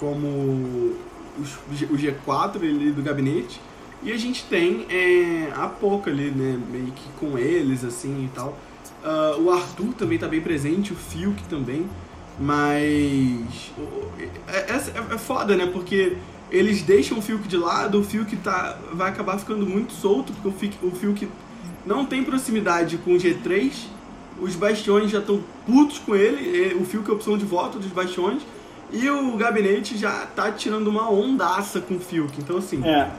como 0.00 0.94
os, 1.38 1.54
o 1.90 1.96
G4 1.96 2.56
ali 2.56 2.90
do 2.90 3.02
gabinete. 3.02 3.60
E 4.02 4.12
a 4.12 4.16
gente 4.16 4.44
tem 4.44 4.86
é, 4.88 5.50
a 5.56 5.66
Poca 5.66 6.10
ali, 6.10 6.30
né? 6.30 6.58
Meio 6.70 6.86
que 6.92 7.08
com 7.18 7.36
eles, 7.38 7.84
assim 7.84 8.24
e 8.24 8.28
tal. 8.34 8.56
Ah, 9.04 9.36
o 9.38 9.50
Arthur 9.50 9.92
também 9.94 10.18
tá 10.18 10.28
bem 10.28 10.40
presente, 10.40 10.92
o 10.92 10.96
Fiuk 10.96 11.42
também. 11.44 11.86
Mas. 12.38 13.72
o- 13.76 14.08
É, 14.48 14.72
é, 14.72 15.14
é 15.14 15.18
foda, 15.18 15.56
né? 15.56 15.66
Porque 15.66 16.16
eles 16.50 16.82
deixam 16.82 17.18
o 17.18 17.22
Fiuk 17.22 17.46
de 17.48 17.56
lado, 17.56 18.00
o 18.00 18.04
Fiuk 18.04 18.34
tá, 18.36 18.78
vai 18.92 19.10
acabar 19.10 19.38
ficando 19.38 19.66
muito 19.66 19.92
solto, 19.92 20.32
porque 20.32 20.48
o 20.48 20.52
Fiuk, 20.52 20.78
o 20.86 20.90
Fiuk 20.92 21.28
não 21.84 22.06
tem 22.06 22.22
proximidade 22.24 22.98
com 22.98 23.12
o 23.14 23.16
G3. 23.18 23.72
Os 24.40 24.54
bastiões 24.54 25.10
já 25.10 25.18
estão 25.18 25.42
putos 25.66 25.98
com 25.98 26.14
ele. 26.14 26.74
O 26.74 26.84
Fiuk 26.84 27.08
é 27.08 27.10
a 27.10 27.14
opção 27.14 27.36
de 27.36 27.44
voto 27.44 27.78
dos 27.78 27.90
bastiões. 27.90 28.42
E 28.92 29.10
o 29.10 29.36
gabinete 29.36 29.98
já 29.98 30.24
tá 30.26 30.50
tirando 30.52 30.86
uma 30.86 31.10
ondaça 31.10 31.80
com 31.80 31.96
o 31.96 32.00
Fiuk. 32.00 32.32
Então, 32.40 32.56
assim, 32.58 32.80
É. 32.84 33.10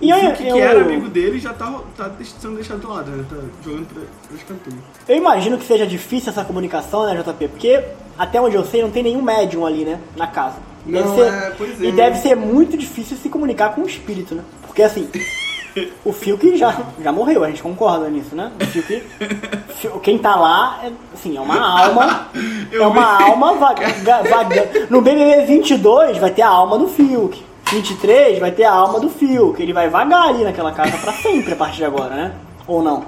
o 0.00 0.04
E 0.04 0.10
eu, 0.10 0.18
Fiuk, 0.18 0.36
que 0.36 0.48
eu, 0.48 0.56
era 0.58 0.80
amigo 0.82 1.08
dele, 1.08 1.38
já 1.38 1.52
tá, 1.52 1.80
tá 1.96 2.10
sendo 2.40 2.56
deixado 2.56 2.80
de 2.80 2.86
lado, 2.86 3.10
né? 3.10 3.24
Tá 3.30 3.36
jogando 3.64 3.86
pra, 3.86 4.02
pra 4.28 4.36
escanteio. 4.36 4.78
eu 5.08 5.16
imagino 5.16 5.58
que 5.58 5.64
seja 5.64 5.86
difícil 5.86 6.30
essa 6.30 6.44
comunicação, 6.44 7.06
né, 7.06 7.14
JP? 7.22 7.48
Porque, 7.48 7.82
até 8.18 8.40
onde 8.40 8.56
eu 8.56 8.64
sei, 8.64 8.82
não 8.82 8.90
tem 8.90 9.02
nenhum 9.02 9.22
médium 9.22 9.64
ali, 9.66 9.84
né? 9.84 9.98
Na 10.16 10.26
casa. 10.26 10.56
Deve 10.86 11.08
Não, 11.08 11.14
ser- 11.16 11.32
é, 11.32 11.52
pois 11.56 11.80
é. 11.80 11.84
E 11.86 11.92
deve 11.92 12.18
ser 12.18 12.34
muito 12.34 12.76
difícil 12.76 13.16
se 13.16 13.28
comunicar 13.28 13.74
com 13.74 13.80
o 13.82 13.86
espírito, 13.86 14.34
né? 14.34 14.42
Porque 14.66 14.82
assim, 14.82 15.08
O 16.04 16.12
Fiuk 16.12 16.56
já, 16.56 16.72
já 17.02 17.10
morreu, 17.10 17.42
a 17.42 17.48
gente 17.48 17.60
concorda 17.60 18.08
nisso, 18.08 18.36
né? 18.36 18.52
O 18.60 18.64
Fiuk, 18.66 19.02
quem 20.04 20.18
tá 20.18 20.36
lá, 20.36 20.78
é, 20.84 20.92
assim, 21.12 21.36
é 21.36 21.40
uma 21.40 21.58
alma, 21.58 22.28
é 22.70 22.86
uma 22.86 23.22
alma 23.24 23.54
vaga, 23.54 23.88
vaga- 24.22 24.86
No 24.88 25.00
BBB 25.00 25.46
22 25.46 26.18
vai 26.18 26.30
ter 26.30 26.42
a 26.42 26.48
alma 26.48 26.78
do 26.78 26.86
Fiuk. 26.86 27.44
23 27.70 28.38
vai 28.38 28.52
ter 28.52 28.64
a 28.64 28.72
alma 28.72 29.00
do 29.00 29.08
Fiuk. 29.10 29.60
Ele 29.60 29.72
vai 29.72 29.88
vagar 29.88 30.28
ali 30.28 30.44
naquela 30.44 30.72
casa 30.72 30.96
pra 30.98 31.12
sempre 31.12 31.52
a 31.52 31.56
partir 31.56 31.78
de 31.78 31.84
agora, 31.84 32.14
né? 32.14 32.34
Ou 32.66 32.82
não? 32.82 33.04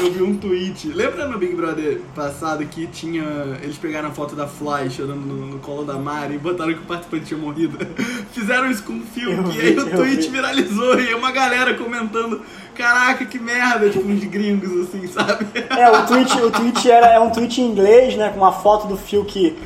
Eu 0.00 0.10
vi 0.10 0.22
um 0.22 0.36
tweet. 0.36 0.88
Lembra 0.88 1.26
no 1.28 1.38
Big 1.38 1.54
Brother 1.54 2.00
passado 2.14 2.64
que 2.66 2.86
tinha. 2.86 3.22
Eles 3.62 3.76
pegaram 3.76 4.08
a 4.08 4.12
foto 4.12 4.34
da 4.34 4.46
Fly 4.46 4.90
chorando 4.90 5.20
no, 5.20 5.46
no 5.46 5.58
colo 5.58 5.84
da 5.84 5.94
Mari 5.94 6.34
e 6.34 6.38
botaram 6.38 6.72
que 6.72 6.80
o 6.80 6.84
participante 6.84 7.26
tinha 7.26 7.38
morrido? 7.38 7.78
Fizeram 8.32 8.70
isso 8.70 8.82
com 8.82 8.94
o. 8.94 9.02
Eu 9.16 9.52
E 9.52 9.60
aí 9.60 9.72
vi, 9.74 9.78
o 9.80 9.90
tweet 9.90 10.22
vi. 10.22 10.28
viralizou 10.28 10.98
e 10.98 11.14
uma 11.14 11.30
galera 11.30 11.74
comentando: 11.74 12.40
Caraca, 12.74 13.24
que 13.24 13.38
merda! 13.38 13.88
Tipo, 13.88 14.08
uns 14.08 14.24
gringos 14.24 14.88
assim, 14.88 15.06
sabe? 15.06 15.46
É, 15.70 15.90
o 15.90 16.06
tweet, 16.06 16.40
o 16.40 16.50
tweet 16.50 16.90
era, 16.90 17.06
é 17.08 17.20
um 17.20 17.30
tweet 17.30 17.60
em 17.60 17.66
inglês, 17.66 18.16
né? 18.16 18.30
Com 18.30 18.38
uma 18.38 18.52
foto 18.52 18.86
do 18.88 18.96
Fiuk 18.96 19.56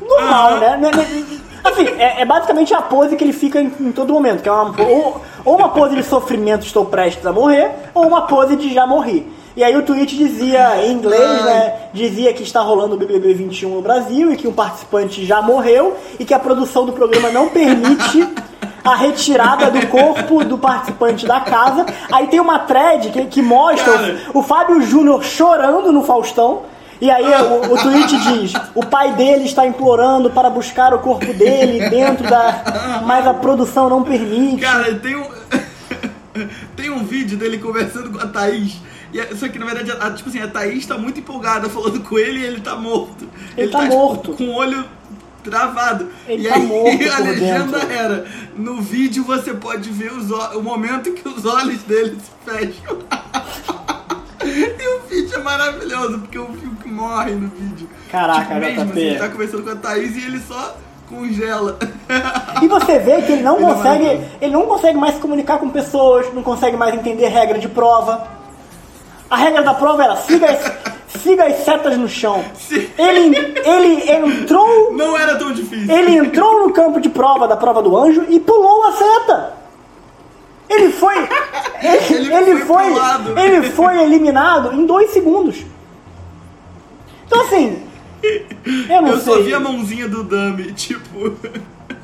normal, 0.00 0.52
Aham. 0.54 0.60
né? 0.60 0.76
Assim, 1.64 1.86
é, 1.98 2.22
é 2.22 2.24
basicamente 2.24 2.74
a 2.74 2.82
pose 2.82 3.16
que 3.16 3.22
ele 3.22 3.32
fica 3.32 3.60
em, 3.60 3.72
em 3.80 3.92
todo 3.92 4.12
momento, 4.12 4.42
que 4.42 4.48
é 4.48 4.52
uma, 4.52 4.74
ou, 4.82 5.20
ou 5.44 5.56
uma 5.56 5.68
pose 5.68 5.94
de 5.94 6.02
sofrimento, 6.02 6.66
estou 6.66 6.84
prestes 6.84 7.24
a 7.24 7.32
morrer, 7.32 7.70
ou 7.94 8.06
uma 8.06 8.22
pose 8.22 8.56
de 8.56 8.72
já 8.72 8.86
morri. 8.86 9.30
E 9.54 9.62
aí 9.62 9.76
o 9.76 9.82
tweet 9.82 10.16
dizia, 10.16 10.84
em 10.86 10.92
inglês, 10.92 11.44
né? 11.44 11.74
Dizia 11.92 12.32
que 12.32 12.42
está 12.42 12.60
rolando 12.62 12.94
o 12.94 12.98
BBB 12.98 13.34
21 13.34 13.74
no 13.74 13.82
Brasil 13.82 14.32
e 14.32 14.36
que 14.36 14.48
um 14.48 14.52
participante 14.52 15.26
já 15.26 15.42
morreu 15.42 15.94
e 16.18 16.24
que 16.24 16.32
a 16.32 16.38
produção 16.38 16.86
do 16.86 16.92
programa 16.92 17.30
não 17.30 17.50
permite 17.50 18.26
a 18.82 18.94
retirada 18.96 19.70
do 19.70 19.86
corpo 19.88 20.42
do 20.42 20.56
participante 20.56 21.26
da 21.26 21.40
casa. 21.40 21.84
Aí 22.10 22.28
tem 22.28 22.40
uma 22.40 22.60
thread 22.60 23.10
que, 23.10 23.26
que 23.26 23.42
mostra 23.42 23.92
Cara. 23.92 24.20
o 24.34 24.42
Fábio 24.42 24.80
Júnior 24.80 25.22
chorando 25.22 25.92
no 25.92 26.02
Faustão. 26.02 26.62
E 27.02 27.10
aí 27.10 27.24
o, 27.42 27.74
o 27.74 27.76
tweet 27.76 28.16
diz: 28.16 28.52
o 28.76 28.86
pai 28.86 29.12
dele 29.14 29.42
está 29.42 29.66
implorando 29.66 30.30
para 30.30 30.48
buscar 30.48 30.94
o 30.94 31.00
corpo 31.00 31.32
dele 31.34 31.90
dentro 31.90 32.22
da. 32.30 33.02
Mas 33.04 33.26
a 33.26 33.34
produção 33.34 33.90
não 33.90 34.04
permite. 34.04 34.62
Cara, 34.62 34.94
tem 34.94 35.16
um. 35.16 35.26
tem 36.76 36.90
um 36.90 37.04
vídeo 37.04 37.36
dele 37.36 37.58
conversando 37.58 38.08
com 38.12 38.20
a 38.20 38.28
Thaís. 38.28 38.76
E 39.12 39.18
é- 39.18 39.34
só 39.34 39.48
que 39.48 39.58
na 39.58 39.66
verdade, 39.66 39.90
a, 39.90 40.12
tipo 40.12 40.28
assim, 40.28 40.40
a 40.40 40.46
Thaís 40.46 40.86
tá 40.86 40.96
muito 40.96 41.18
empolgada 41.18 41.68
falando 41.68 42.00
com 42.04 42.16
ele 42.16 42.38
e 42.38 42.44
ele 42.44 42.60
tá 42.60 42.76
morto. 42.76 43.28
Ele 43.56 43.72
tá 43.72 43.80
tipo, 43.80 43.94
morto. 43.94 44.34
com 44.34 44.44
o 44.44 44.54
olho 44.54 44.84
travado. 45.42 46.08
Ele 46.28 46.46
e 46.46 46.48
tá 46.48 46.54
aí 46.54 46.62
morto 46.62 47.02
a 47.12 47.18
legenda 47.18 47.78
dentro. 47.80 47.92
era: 47.92 48.24
no 48.56 48.80
vídeo 48.80 49.24
você 49.24 49.52
pode 49.52 49.90
ver 49.90 50.12
os 50.12 50.30
o 50.30 50.62
momento 50.62 51.12
que 51.12 51.28
os 51.28 51.44
olhos 51.44 51.82
dele 51.82 52.16
se 52.20 52.30
fecham. 52.48 52.98
e 54.52 54.96
o 54.96 55.00
vídeo 55.08 55.36
é 55.36 55.42
maravilhoso, 55.42 56.18
porque 56.20 56.38
o 56.38 56.46
Fiuk 56.46 56.88
morre 56.88 57.32
no 57.32 57.48
vídeo. 57.48 57.88
Caraca, 58.10 58.40
tipo, 58.54 58.60
mesmo, 58.60 58.84
JP. 58.86 58.90
assim, 58.92 59.00
ele 59.00 59.18
tá 59.18 59.28
conversando 59.28 59.62
com 59.64 59.70
a 59.70 59.76
Thaís 59.76 60.16
e 60.16 60.26
ele 60.26 60.40
só 60.40 60.76
congela. 61.08 61.78
E 62.62 62.68
você 62.68 62.98
vê 62.98 63.22
que 63.22 63.32
ele 63.32 63.42
não 63.42 63.56
Ele 63.60 63.64
é 63.64 63.68
consegue. 63.68 64.04
maravilhoso. 64.04 64.30
Ele 64.40 64.52
não 64.52 64.62
consegue 64.62 64.98
mais 64.98 65.14
se 65.14 65.20
comunicar 65.20 65.58
com 65.58 65.68
pessoas, 65.70 66.32
não 66.34 66.42
consegue 66.42 66.76
mais 66.76 66.94
entender 66.94 67.28
regra 67.28 67.58
de 67.58 67.68
prova. 67.68 68.26
A 69.30 69.36
regra 69.36 69.62
da 69.62 69.74
prova 69.74 70.04
era 70.04 70.16
siga 70.16 70.46
as, 70.50 70.72
siga 71.22 71.44
as 71.46 71.56
setas 71.64 71.96
no 71.96 72.08
chão. 72.08 72.44
Sim. 72.54 72.86
Ele, 72.98 73.36
ele 73.64 74.10
entrou. 74.10 74.92
Não 74.92 75.18
era 75.18 75.36
tão 75.36 75.52
difícil. 75.52 75.90
Ele 75.94 76.16
entrou 76.16 76.66
no 76.66 76.72
campo 76.72 77.00
de 77.00 77.08
prova 77.08 77.48
da 77.48 77.56
prova 77.56 77.82
do 77.82 77.96
anjo 77.96 78.24
e 78.28 78.38
pulou 78.40 78.84
a 78.86 78.92
seta. 78.92 79.61
Ele 80.68 80.90
foi. 80.92 81.14
Ele, 81.18 82.32
Ele 82.34 82.64
foi 82.64 82.84
foi. 82.94 83.42
Ele 83.44 83.70
foi 83.70 84.02
eliminado 84.02 84.72
em 84.72 84.86
dois 84.86 85.10
segundos. 85.10 85.64
Então 87.26 87.42
assim. 87.42 87.82
Eu 88.88 89.02
não 89.02 89.08
Eu 89.10 89.18
sei. 89.20 89.34
só 89.34 89.42
vi 89.42 89.52
a 89.52 89.60
mãozinha 89.60 90.08
do 90.08 90.22
Dummy, 90.22 90.72
tipo. 90.72 91.32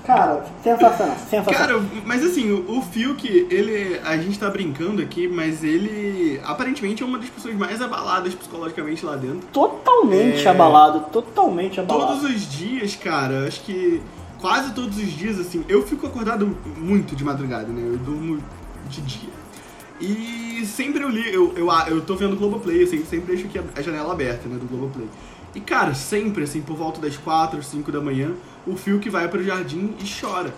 Cara, 0.05 0.43
sensacional, 0.65 1.17
sensacional. 1.31 1.55
Cara, 1.81 1.83
mas 2.05 2.25
assim, 2.25 2.51
o, 2.51 2.79
o 2.79 2.83
Fiuk, 2.83 3.47
ele. 3.51 4.01
A 4.05 4.17
gente 4.17 4.39
tá 4.39 4.49
brincando 4.51 5.01
aqui, 5.03 5.29
mas 5.29 5.63
ele 5.63 6.41
aparentemente 6.45 7.03
é 7.03 7.07
uma 7.07 7.19
das 7.19 7.29
pessoas 7.29 7.55
mais 7.55 7.81
abaladas 7.81 8.35
psicologicamente 8.35 9.05
lá 9.05 9.17
dentro. 9.17 9.41
totalmente 9.53 10.47
É. 10.47 10.51
abalado, 10.51 11.01
totalmente 11.13 11.79
abalado. 11.79 12.21
Todos 12.21 12.25
os 12.25 12.51
dias, 12.51 12.97
cara, 12.97 13.47
acho 13.47 13.61
que 13.61 14.01
quase 14.41 14.73
todos 14.73 14.97
os 14.99 15.11
dias, 15.11 15.39
assim, 15.39 15.65
eu 15.69 15.87
fico 15.87 16.07
acordado 16.07 16.57
muito 16.77 17.15
de 17.17 17.25
madrugada, 17.25 17.67
né? 17.69 17.83
Eu 17.85 17.99
durmo 17.99 18.43
de 18.89 19.01
dia. 19.03 19.31
E 20.01 20.65
sempre 20.67 21.03
eu 21.03 21.09
li, 21.09 21.33
eu, 21.33 21.53
eu, 21.57 21.69
eu 21.89 22.01
tô 22.01 22.15
vendo 22.15 22.35
o 22.35 22.37
Globoplay, 22.37 22.83
eu 22.83 22.87
sempre, 22.87 23.21
deixo 23.21 23.47
aqui 23.47 23.59
a, 23.59 23.83
janela 23.83 24.13
aberta, 24.13 24.49
né, 24.49 24.57
do 24.57 24.67
Globoplay. 24.67 25.09
E, 25.55 25.61
cara, 25.61 25.95
sempre, 25.95 26.45
assim, 26.45 26.61
por 26.61 26.77
volta 26.77 27.01
das 27.01 27.17
4, 27.17 27.61
5 27.63 27.91
da 27.91 28.01
manhã, 28.01 28.33
o 28.67 28.77
Fiuk 28.77 29.09
vai 29.11 29.27
pro 29.29 29.43
jardim 29.43 29.95
e 29.99 30.05
chora. 30.21 30.55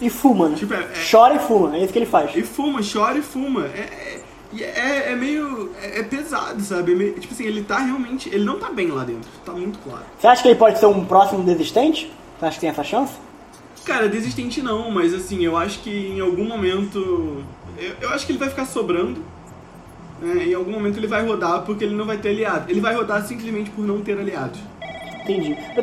E 0.00 0.10
fuma, 0.10 0.48
né? 0.48 0.56
Tipo, 0.56 0.74
é- 0.74 0.78
é- 0.78 1.06
Chora 1.08 1.36
e 1.36 1.38
fuma, 1.38 1.76
é 1.76 1.84
isso 1.84 1.92
que 1.92 1.98
ele 2.00 2.06
faz. 2.06 2.34
E 2.34 2.42
fuma, 2.42 2.80
chora 2.82 3.16
e 3.16 3.22
fuma. 3.22 3.66
É, 3.66 3.78
é, 3.78 4.22
e 4.52 4.62
é, 4.62 5.12
é 5.12 5.14
meio. 5.16 5.70
É, 5.80 6.00
é 6.00 6.02
pesado, 6.02 6.60
sabe? 6.62 6.92
É 6.92 6.94
meio- 6.96 7.14
tipo 7.14 7.32
assim, 7.32 7.44
ele 7.44 7.62
tá 7.62 7.78
realmente. 7.78 8.28
Ele 8.28 8.44
não 8.44 8.58
tá 8.58 8.70
bem 8.70 8.88
lá 8.88 9.04
dentro, 9.04 9.28
tá 9.44 9.52
muito 9.52 9.78
claro. 9.78 10.02
Você 10.18 10.26
acha 10.26 10.42
que 10.42 10.48
ele 10.48 10.58
pode 10.58 10.80
ser 10.80 10.86
um 10.86 11.04
próximo 11.04 11.44
desistente? 11.44 12.10
Você 12.44 12.48
acha 12.48 12.54
que 12.56 12.60
tem 12.60 12.70
essa 12.70 12.84
chance? 12.84 13.12
Cara, 13.86 14.08
desistente 14.08 14.60
não, 14.62 14.90
mas 14.90 15.14
assim, 15.14 15.42
eu 15.44 15.56
acho 15.56 15.78
que 15.80 15.90
em 16.14 16.20
algum 16.20 16.44
momento. 16.44 17.42
Eu, 17.78 17.92
eu 18.02 18.10
acho 18.10 18.26
que 18.26 18.32
ele 18.32 18.38
vai 18.38 18.48
ficar 18.50 18.66
sobrando. 18.66 19.22
né? 20.20 20.44
Em 20.44 20.54
algum 20.54 20.70
momento 20.72 20.98
ele 20.98 21.06
vai 21.06 21.26
rodar 21.26 21.62
porque 21.62 21.84
ele 21.84 21.94
não 21.94 22.04
vai 22.04 22.18
ter 22.18 22.30
aliado. 22.30 22.70
Ele 22.70 22.80
vai 22.80 22.94
rodar 22.94 23.22
simplesmente 23.24 23.70
por 23.70 23.84
não 23.86 24.00
ter 24.00 24.18
aliados. 24.18 24.58
Entendi. 25.22 25.54
JP, 25.54 25.80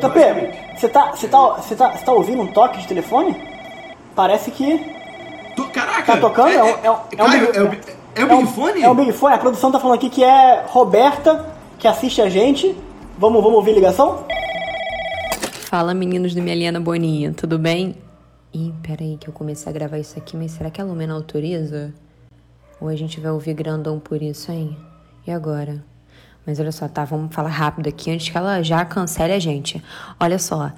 você 0.76 0.88
tá, 0.88 1.10
você, 1.10 1.26
tá, 1.28 1.38
você, 1.54 1.74
tá, 1.74 1.90
você 1.96 2.04
tá 2.04 2.12
ouvindo 2.12 2.42
um 2.42 2.46
toque 2.46 2.78
de 2.80 2.86
telefone? 2.86 3.36
Parece 4.14 4.50
que. 4.52 4.78
Tu- 5.56 5.64
Caraca! 5.70 6.12
Tá 6.12 6.16
tocando? 6.18 6.50
É 6.50 6.62
um- 6.62 6.68
é 6.84 6.90
um- 6.90 6.96
é 7.18 7.24
um 7.24 7.30
big- 7.30 7.56
é 7.56 7.62
o 7.62 7.68
bi- 7.68 7.80
é 8.14 8.24
o 8.24 8.28
Big 8.28 8.46
Fone? 8.52 8.82
É 8.82 8.90
um 8.90 8.94
Big 8.94 9.12
Fone. 9.12 9.34
A 9.34 9.38
produção 9.38 9.72
tá 9.72 9.80
falando 9.80 9.96
aqui 9.96 10.08
que 10.08 10.22
é 10.22 10.64
Roberta, 10.68 11.54
que 11.78 11.88
assiste 11.88 12.22
a 12.22 12.28
gente. 12.28 12.76
Vamos, 13.18 13.42
vamos 13.42 13.56
ouvir 13.58 13.72
a 13.72 13.74
ligação? 13.74 14.24
Fala 15.72 15.94
meninos 15.94 16.34
do 16.34 16.42
Meliana 16.42 16.78
Boninha, 16.78 17.32
tudo 17.32 17.58
bem? 17.58 17.96
Ih, 18.52 18.74
peraí 18.82 19.16
que 19.16 19.26
eu 19.26 19.32
comecei 19.32 19.70
a 19.70 19.72
gravar 19.72 19.98
isso 19.98 20.18
aqui, 20.18 20.36
mas 20.36 20.50
será 20.50 20.70
que 20.70 20.82
a 20.82 20.84
Lumena 20.84 21.14
autoriza? 21.14 21.94
Ou 22.78 22.88
a 22.88 22.94
gente 22.94 23.18
vai 23.18 23.32
ouvir 23.32 23.54
grandão 23.54 23.98
por 23.98 24.20
isso, 24.20 24.52
hein? 24.52 24.76
E 25.26 25.30
agora? 25.30 25.82
Mas 26.44 26.58
olha 26.58 26.72
só, 26.72 26.88
tá? 26.88 27.04
Vamos 27.04 27.32
falar 27.32 27.50
rápido 27.50 27.88
aqui 27.88 28.10
antes 28.10 28.28
que 28.28 28.36
ela 28.36 28.62
já 28.62 28.84
cancele 28.84 29.32
a 29.32 29.38
gente. 29.38 29.82
Olha 30.18 30.40
só, 30.40 30.72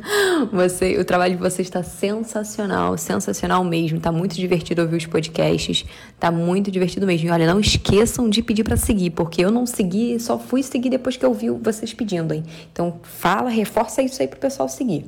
você, 0.52 0.98
o 0.98 1.04
trabalho 1.06 1.36
de 1.36 1.40
vocês 1.40 1.66
está 1.66 1.82
sensacional, 1.82 2.98
sensacional 2.98 3.64
mesmo. 3.64 3.98
Tá 3.98 4.12
muito 4.12 4.36
divertido 4.36 4.82
ouvir 4.82 4.96
os 4.96 5.06
podcasts, 5.06 5.86
tá 6.20 6.30
muito 6.30 6.70
divertido 6.70 7.06
mesmo. 7.06 7.28
E 7.28 7.30
olha, 7.30 7.46
não 7.46 7.58
esqueçam 7.58 8.28
de 8.28 8.42
pedir 8.42 8.62
para 8.62 8.76
seguir, 8.76 9.10
porque 9.10 9.42
eu 9.42 9.50
não 9.50 9.64
segui, 9.64 10.20
só 10.20 10.38
fui 10.38 10.62
seguir 10.62 10.90
depois 10.90 11.16
que 11.16 11.24
eu 11.24 11.32
vi 11.32 11.48
vocês 11.48 11.94
pedindo, 11.94 12.34
hein? 12.34 12.44
Então 12.70 13.00
fala, 13.02 13.48
reforça 13.48 14.02
isso 14.02 14.20
aí 14.20 14.28
pro 14.28 14.38
pessoal 14.38 14.68
seguir. 14.68 15.06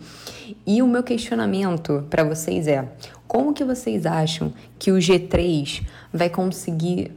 E 0.66 0.80
o 0.80 0.86
meu 0.86 1.02
questionamento 1.02 2.06
para 2.08 2.24
vocês 2.24 2.66
é: 2.66 2.88
como 3.26 3.52
que 3.52 3.62
vocês 3.62 4.06
acham 4.06 4.54
que 4.78 4.90
o 4.90 4.96
G3 4.96 5.82
vai 6.10 6.30
conseguir 6.30 7.12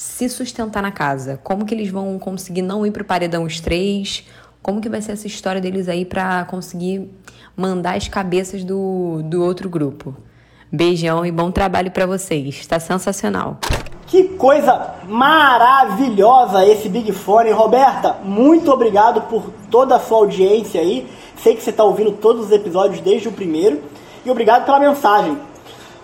se 0.00 0.30
sustentar 0.30 0.82
na 0.82 0.90
casa? 0.90 1.38
Como 1.44 1.66
que 1.66 1.74
eles 1.74 1.90
vão 1.90 2.18
conseguir 2.18 2.62
não 2.62 2.86
ir 2.86 2.90
pro 2.90 3.04
paredão 3.04 3.44
os 3.44 3.60
três? 3.60 4.26
Como 4.62 4.80
que 4.80 4.88
vai 4.88 5.02
ser 5.02 5.12
essa 5.12 5.26
história 5.26 5.60
deles 5.60 5.90
aí 5.90 6.06
pra 6.06 6.46
conseguir 6.46 7.10
mandar 7.54 7.98
as 7.98 8.08
cabeças 8.08 8.64
do, 8.64 9.20
do 9.22 9.44
outro 9.44 9.68
grupo? 9.68 10.16
Beijão 10.72 11.26
e 11.26 11.30
bom 11.30 11.50
trabalho 11.50 11.90
pra 11.90 12.06
vocês. 12.06 12.66
Tá 12.66 12.80
sensacional. 12.80 13.58
Que 14.06 14.24
coisa 14.24 14.94
maravilhosa 15.06 16.64
esse 16.64 16.88
Big 16.88 17.12
Fone. 17.12 17.50
Roberta, 17.50 18.16
muito 18.24 18.72
obrigado 18.72 19.28
por 19.28 19.52
toda 19.70 19.96
a 19.96 20.00
sua 20.00 20.16
audiência 20.16 20.80
aí. 20.80 21.06
Sei 21.36 21.54
que 21.54 21.62
você 21.62 21.68
está 21.68 21.84
ouvindo 21.84 22.12
todos 22.12 22.46
os 22.46 22.52
episódios 22.52 23.02
desde 23.02 23.28
o 23.28 23.32
primeiro. 23.32 23.82
E 24.24 24.30
obrigado 24.30 24.64
pela 24.64 24.80
mensagem. 24.80 25.36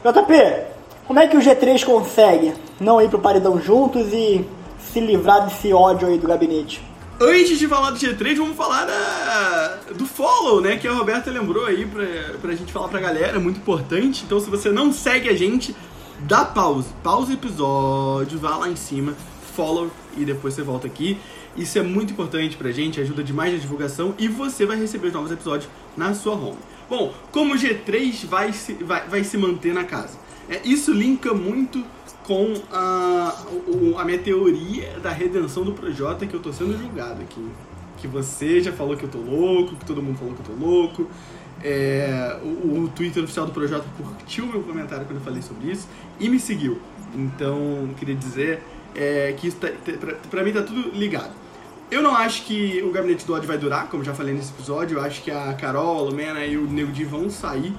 JP, 0.04 0.75
como 1.06 1.20
é 1.20 1.28
que 1.28 1.36
o 1.36 1.40
G3 1.40 1.84
consegue 1.84 2.52
não 2.80 3.00
ir 3.00 3.08
pro 3.08 3.18
paredão 3.18 3.60
juntos 3.60 4.12
e 4.12 4.44
se 4.78 5.00
livrar 5.00 5.46
desse 5.46 5.72
ódio 5.72 6.08
aí 6.08 6.18
do 6.18 6.26
gabinete? 6.26 6.82
Antes 7.18 7.58
de 7.58 7.66
falar 7.66 7.92
do 7.92 7.98
G3, 7.98 8.36
vamos 8.36 8.56
falar 8.56 8.84
da, 8.84 9.78
do 9.94 10.04
follow, 10.04 10.60
né? 10.60 10.76
Que 10.76 10.86
a 10.86 10.92
Roberta 10.92 11.30
lembrou 11.30 11.64
aí 11.64 11.86
pra, 11.86 12.04
pra 12.42 12.54
gente 12.54 12.72
falar 12.72 12.88
pra 12.88 13.00
galera, 13.00 13.40
muito 13.40 13.58
importante. 13.58 14.24
Então, 14.26 14.38
se 14.38 14.50
você 14.50 14.70
não 14.70 14.92
segue 14.92 15.28
a 15.30 15.34
gente, 15.34 15.74
dá 16.20 16.44
pause. 16.44 16.88
Pausa 17.02 17.30
o 17.30 17.34
episódio, 17.34 18.38
vá 18.38 18.56
lá 18.56 18.68
em 18.68 18.76
cima, 18.76 19.14
follow 19.54 19.90
e 20.16 20.24
depois 20.26 20.52
você 20.52 20.62
volta 20.62 20.86
aqui. 20.86 21.16
Isso 21.56 21.78
é 21.78 21.82
muito 21.82 22.12
importante 22.12 22.54
pra 22.54 22.70
gente, 22.70 23.00
ajuda 23.00 23.24
demais 23.24 23.54
na 23.54 23.58
divulgação 23.58 24.14
e 24.18 24.28
você 24.28 24.66
vai 24.66 24.76
receber 24.76 25.06
os 25.06 25.14
novos 25.14 25.30
episódios 25.30 25.70
na 25.96 26.12
sua 26.12 26.34
home. 26.34 26.58
Bom, 26.88 27.14
como 27.32 27.54
o 27.54 27.56
G3 27.56 28.26
vai 28.26 28.52
se, 28.52 28.74
vai, 28.74 29.08
vai 29.08 29.24
se 29.24 29.38
manter 29.38 29.72
na 29.72 29.84
casa? 29.84 30.25
É, 30.48 30.60
isso 30.64 30.92
linka 30.92 31.34
muito 31.34 31.84
com 32.24 32.54
a, 32.72 33.44
a 33.98 34.04
minha 34.04 34.18
teoria 34.18 34.98
da 35.00 35.10
redenção 35.10 35.64
do 35.64 35.72
Projota, 35.72 36.26
que 36.26 36.34
eu 36.34 36.40
tô 36.40 36.52
sendo 36.52 36.76
julgado 36.78 37.22
aqui. 37.22 37.44
Que 37.98 38.06
você 38.06 38.60
já 38.60 38.72
falou 38.72 38.96
que 38.96 39.04
eu 39.04 39.08
tô 39.08 39.18
louco, 39.18 39.76
que 39.76 39.84
todo 39.84 40.02
mundo 40.02 40.18
falou 40.18 40.34
que 40.34 40.40
eu 40.40 40.56
tô 40.56 40.64
louco. 40.64 41.10
É, 41.62 42.38
o, 42.42 42.82
o 42.84 42.88
Twitter 42.94 43.22
oficial 43.24 43.46
do 43.46 43.52
Projota 43.52 43.84
curtiu 43.96 44.46
meu 44.46 44.62
comentário 44.62 45.06
quando 45.06 45.18
eu 45.18 45.24
falei 45.24 45.40
sobre 45.42 45.70
isso 45.72 45.88
e 46.20 46.28
me 46.28 46.38
seguiu. 46.38 46.78
Então, 47.14 47.88
queria 47.98 48.14
dizer 48.14 48.62
é, 48.94 49.34
que 49.36 49.48
isso 49.48 49.56
tá, 49.56 49.68
tá- 49.68 49.92
pra, 49.98 50.14
pra 50.30 50.44
mim 50.44 50.52
tá 50.52 50.62
tudo 50.62 50.90
ligado. 50.90 51.32
Eu 51.90 52.02
não 52.02 52.14
acho 52.14 52.42
que 52.44 52.82
o 52.82 52.90
Gabinete 52.90 53.24
do 53.24 53.32
ódio 53.32 53.46
vai 53.46 53.56
durar, 53.56 53.88
como 53.88 54.02
já 54.02 54.12
falei 54.12 54.34
nesse 54.34 54.50
episódio. 54.52 54.98
Eu 54.98 55.02
acho 55.02 55.22
que 55.22 55.30
a 55.30 55.54
Carol, 55.54 55.98
a 55.98 56.02
Lumena 56.02 56.44
e 56.44 56.56
o 56.56 56.66
Nego 56.68 56.90
Di 56.90 57.04
vão 57.04 57.30
sair. 57.30 57.72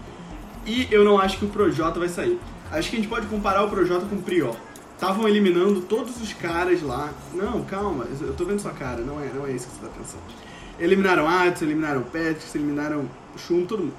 E 0.65 0.87
eu 0.89 1.03
não 1.03 1.19
acho 1.19 1.37
que 1.37 1.45
o 1.45 1.49
Projota 1.49 1.99
vai 1.99 2.07
sair. 2.09 2.39
Acho 2.71 2.89
que 2.89 2.95
a 2.95 2.99
gente 2.99 3.09
pode 3.09 3.27
comparar 3.27 3.63
o 3.63 3.69
Projota 3.69 4.05
com 4.05 4.15
o 4.15 4.21
Prior. 4.21 4.55
Estavam 4.93 5.27
eliminando 5.27 5.81
todos 5.81 6.19
os 6.21 6.33
caras 6.33 6.81
lá. 6.81 7.13
Não, 7.33 7.63
calma, 7.63 8.05
eu 8.19 8.33
tô 8.33 8.45
vendo 8.45 8.59
sua 8.59 8.71
cara, 8.71 9.01
não 9.01 9.21
é, 9.21 9.31
não 9.33 9.45
é 9.45 9.51
isso 9.51 9.67
que 9.67 9.75
você 9.75 9.85
tá 9.85 9.91
pensando. 9.95 10.23
Eliminaram 10.79 11.27
Adson, 11.27 11.65
eliminaram 11.65 12.01
Patrick, 12.03 12.55
eliminaram 12.55 13.09
Shun, 13.37 13.65
todo 13.65 13.83
mundo. 13.83 13.93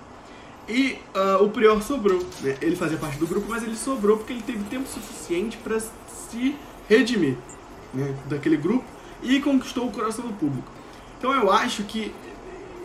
E 0.68 0.98
ah, 1.14 1.38
o 1.40 1.48
Prior 1.48 1.80
sobrou, 1.82 2.22
né? 2.42 2.56
Ele 2.60 2.76
fazia 2.76 2.98
parte 2.98 3.18
do 3.18 3.26
grupo, 3.26 3.46
mas 3.48 3.62
ele 3.62 3.76
sobrou 3.76 4.18
porque 4.18 4.32
ele 4.32 4.42
teve 4.42 4.62
tempo 4.64 4.86
suficiente 4.86 5.56
pra 5.56 5.80
se 5.80 6.54
redimir 6.88 7.36
né? 7.94 8.14
daquele 8.26 8.56
grupo 8.56 8.84
e 9.22 9.40
conquistou 9.40 9.86
o 9.86 9.92
coração 9.92 10.26
do 10.26 10.34
público. 10.34 10.70
Então 11.18 11.32
eu 11.32 11.50
acho 11.50 11.84
que 11.84 12.12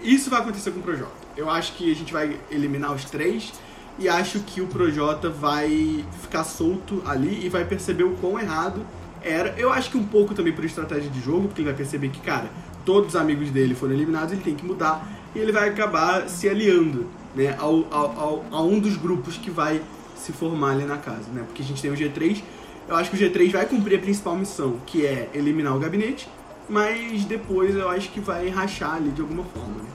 isso 0.02 0.30
vai 0.30 0.42
acontecer 0.42 0.72
com 0.72 0.80
o 0.80 0.84
Projota. 0.84 1.12
Eu 1.36 1.50
acho 1.50 1.74
que 1.74 1.92
a 1.92 1.96
gente 1.96 2.14
vai 2.14 2.40
eliminar 2.50 2.94
os 2.94 3.06
três 3.06 3.52
e 4.00 4.10
acho 4.10 4.40
que 4.42 4.62
o 4.62 4.68
Projota 4.68 5.30
vai 5.30 6.04
ficar 6.22 6.44
solto 6.44 7.02
ali 7.06 7.46
e 7.46 7.50
vai 7.50 7.64
perceber 7.66 8.04
o 8.04 8.12
quão 8.16 8.40
errado 8.40 8.82
era. 9.22 9.54
Eu 9.58 9.72
acho 9.72 9.90
que 9.92 9.98
um 9.98 10.04
pouco 10.04 10.34
também 10.34 10.52
por 10.54 10.66
estratégia 10.66 11.10
de 11.10 11.22
jogo, 11.22 11.48
porque 11.48 11.62
ele 11.62 11.70
vai 11.70 11.78
perceber 11.78 12.10
que, 12.10 12.20
cara, 12.20 12.50
todos 12.86 13.10
os 13.10 13.16
amigos 13.16 13.50
dele 13.50 13.76
foram 13.76 13.94
eliminados, 13.94 14.34
ele 14.34 14.42
tem 14.42 14.56
que 14.56 14.66
mudar 14.66 15.08
e 15.36 15.40
ele 15.40 15.52
vai 15.52 15.70
acabar 15.70 16.28
se 16.28 16.50
aliando 16.50 17.08
né, 17.36 17.56
ao, 17.60 17.86
ao, 17.92 18.20
ao- 18.20 18.46
a 18.52 18.62
um 18.62 18.80
dos 18.80 18.98
grupos 18.98 19.38
que 19.38 19.50
vai 19.50 19.82
se 20.16 20.32
formar 20.32 20.72
ali 20.72 20.86
na 20.86 20.98
casa, 20.98 21.30
né? 21.34 21.44
Porque 21.46 21.62
a 21.62 21.66
gente 21.66 21.82
tem 21.82 21.92
o 21.92 21.96
G3, 21.96 22.42
eu 22.88 22.96
acho 22.96 23.10
que 23.10 23.16
o 23.16 23.20
G3 23.20 23.52
vai 23.52 23.66
cumprir 23.66 23.98
a 23.98 24.02
principal 24.02 24.36
missão, 24.36 24.78
que 24.86 25.06
é 25.06 25.30
eliminar 25.34 25.76
o 25.76 25.80
gabinete, 25.80 26.28
mas 26.70 27.26
depois 27.26 27.76
eu 27.76 27.90
acho 27.90 28.10
que 28.10 28.20
vai 28.20 28.50
rachar 28.50 28.96
ali 28.96 29.10
de 29.12 29.22
alguma 29.22 29.44
forma, 29.44 29.76
né? 29.78 29.90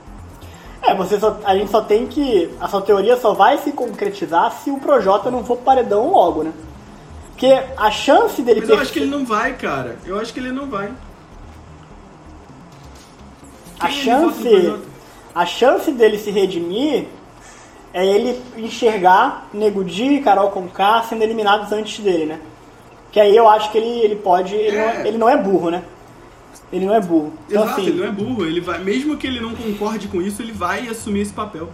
É, 0.83 0.95
você 0.95 1.18
só- 1.18 1.39
a 1.45 1.55
gente 1.57 1.70
só 1.70 1.81
tem 1.81 2.07
que. 2.07 2.49
A 2.61 2.68
sua 2.68 2.81
teoria 2.81 3.16
só 3.16 3.35
vai 3.35 3.59
se 3.59 3.72
concretizar 3.72 4.53
se 4.53 4.70
o 4.70 4.79
Projota 4.79 5.31
não 5.31 5.45
for 5.45 5.59
paredão 5.59 6.11
logo, 6.12 6.43
né? 6.45 6.53
Porque 7.31 7.53
a 7.76 7.91
chance 7.91 8.41
dele 8.43 8.61
Mas 8.61 8.68
eu 8.70 8.79
acho 8.79 8.93
que 8.93 8.99
ele 9.01 9.11
não 9.11 9.24
vai, 9.24 9.53
cara. 9.55 9.97
Eu 10.07 10.18
acho 10.18 10.33
que 10.33 10.41
ele 10.41 10.51
não 10.53 10.66
vai. 10.66 10.91
a 13.79 13.89
Quem 13.89 14.05
vota 14.05 14.26
no 14.26 14.33
chance, 14.33 14.74
a 15.35 15.47
chance 15.47 15.93
dele 15.93 16.18
se 16.18 16.31
redimir 16.31 17.07
é 17.93 18.05
ele 18.05 18.41
enxergar 18.57 19.49
Nego 19.53 19.85
Di 19.85 20.14
e 20.14 20.20
Carol 20.22 20.51
Conká 20.51 21.03
sendo 21.03 21.22
eliminados 21.22 21.70
antes 21.72 22.01
dele, 22.03 22.26
né? 22.26 22.41
Que 23.12 23.20
aí 23.20 23.37
eu 23.37 23.49
acho 23.49 23.70
que 23.70 23.79
ele, 23.79 24.01
ele 24.01 24.16
pode. 24.16 24.55
Ele, 24.55 24.76
É. 24.76 24.81
não, 24.81 24.91
é- 24.91 25.09
ele 25.09 25.18
não 25.18 25.29
é 25.29 25.37
burro, 25.37 25.70
né? 25.70 25.83
Ele 26.73 26.85
não 26.87 26.95
é 26.95 27.01
burro. 27.01 27.33
Então, 27.49 27.63
Exato, 27.63 27.81
assim, 27.81 27.91
ele 27.91 28.01
não 28.01 28.07
é 28.07 28.11
burro. 28.11 28.45
Ele 28.45 28.61
vai, 28.61 28.79
mesmo 28.79 29.17
que 29.17 29.27
ele 29.27 29.41
não 29.41 29.55
concorde 29.55 30.07
com 30.09 30.21
isso, 30.21 30.43
ele 30.43 30.53
vai 30.53 30.87
assumir 30.89 31.21
esse 31.21 31.33
papel. 31.33 31.69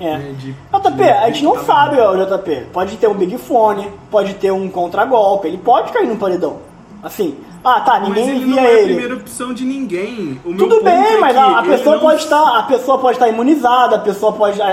é. 0.00 0.16
né, 0.16 0.34
de- 0.38 0.52
JP, 0.52 0.90
de- 0.96 1.02
a 1.10 1.26
gente 1.26 1.42
não 1.44 1.58
sabe, 1.64 1.98
ó, 2.00 2.14
JP. 2.14 2.66
Pode 2.72 2.96
ter 2.98 3.08
um 3.08 3.14
Big 3.14 3.36
Fone, 3.36 3.90
pode 4.10 4.34
ter 4.34 4.52
um 4.52 4.68
contragolpe, 4.68 5.48
ele 5.48 5.58
pode 5.58 5.92
cair 5.92 6.06
no 6.06 6.16
paredão. 6.16 6.58
Assim, 7.02 7.36
ah 7.64 7.80
tá, 7.80 7.98
Mas 8.00 8.08
ninguém 8.08 8.28
ele 8.28 8.38
envia 8.42 8.54
não 8.56 8.62
é 8.62 8.66
a 8.66 8.72
ele. 8.74 8.84
primeira 8.94 9.14
opção 9.14 9.52
de 9.54 9.64
ninguém. 9.64 10.40
O 10.44 10.54
Tudo 10.56 10.82
bem, 10.82 10.94
é 10.94 11.18
mas 11.18 11.36
a, 11.36 11.58
a 11.58 11.62
pessoa 11.62 11.98
pode 12.00 12.22
estar, 12.22 12.58
a 12.58 12.62
pessoa 12.64 12.98
pode 12.98 13.12
estar 13.16 13.28
imunizada, 13.28 13.96
a 13.96 13.98
pessoa 14.00 14.32
pode, 14.32 14.60
a- 14.62 14.66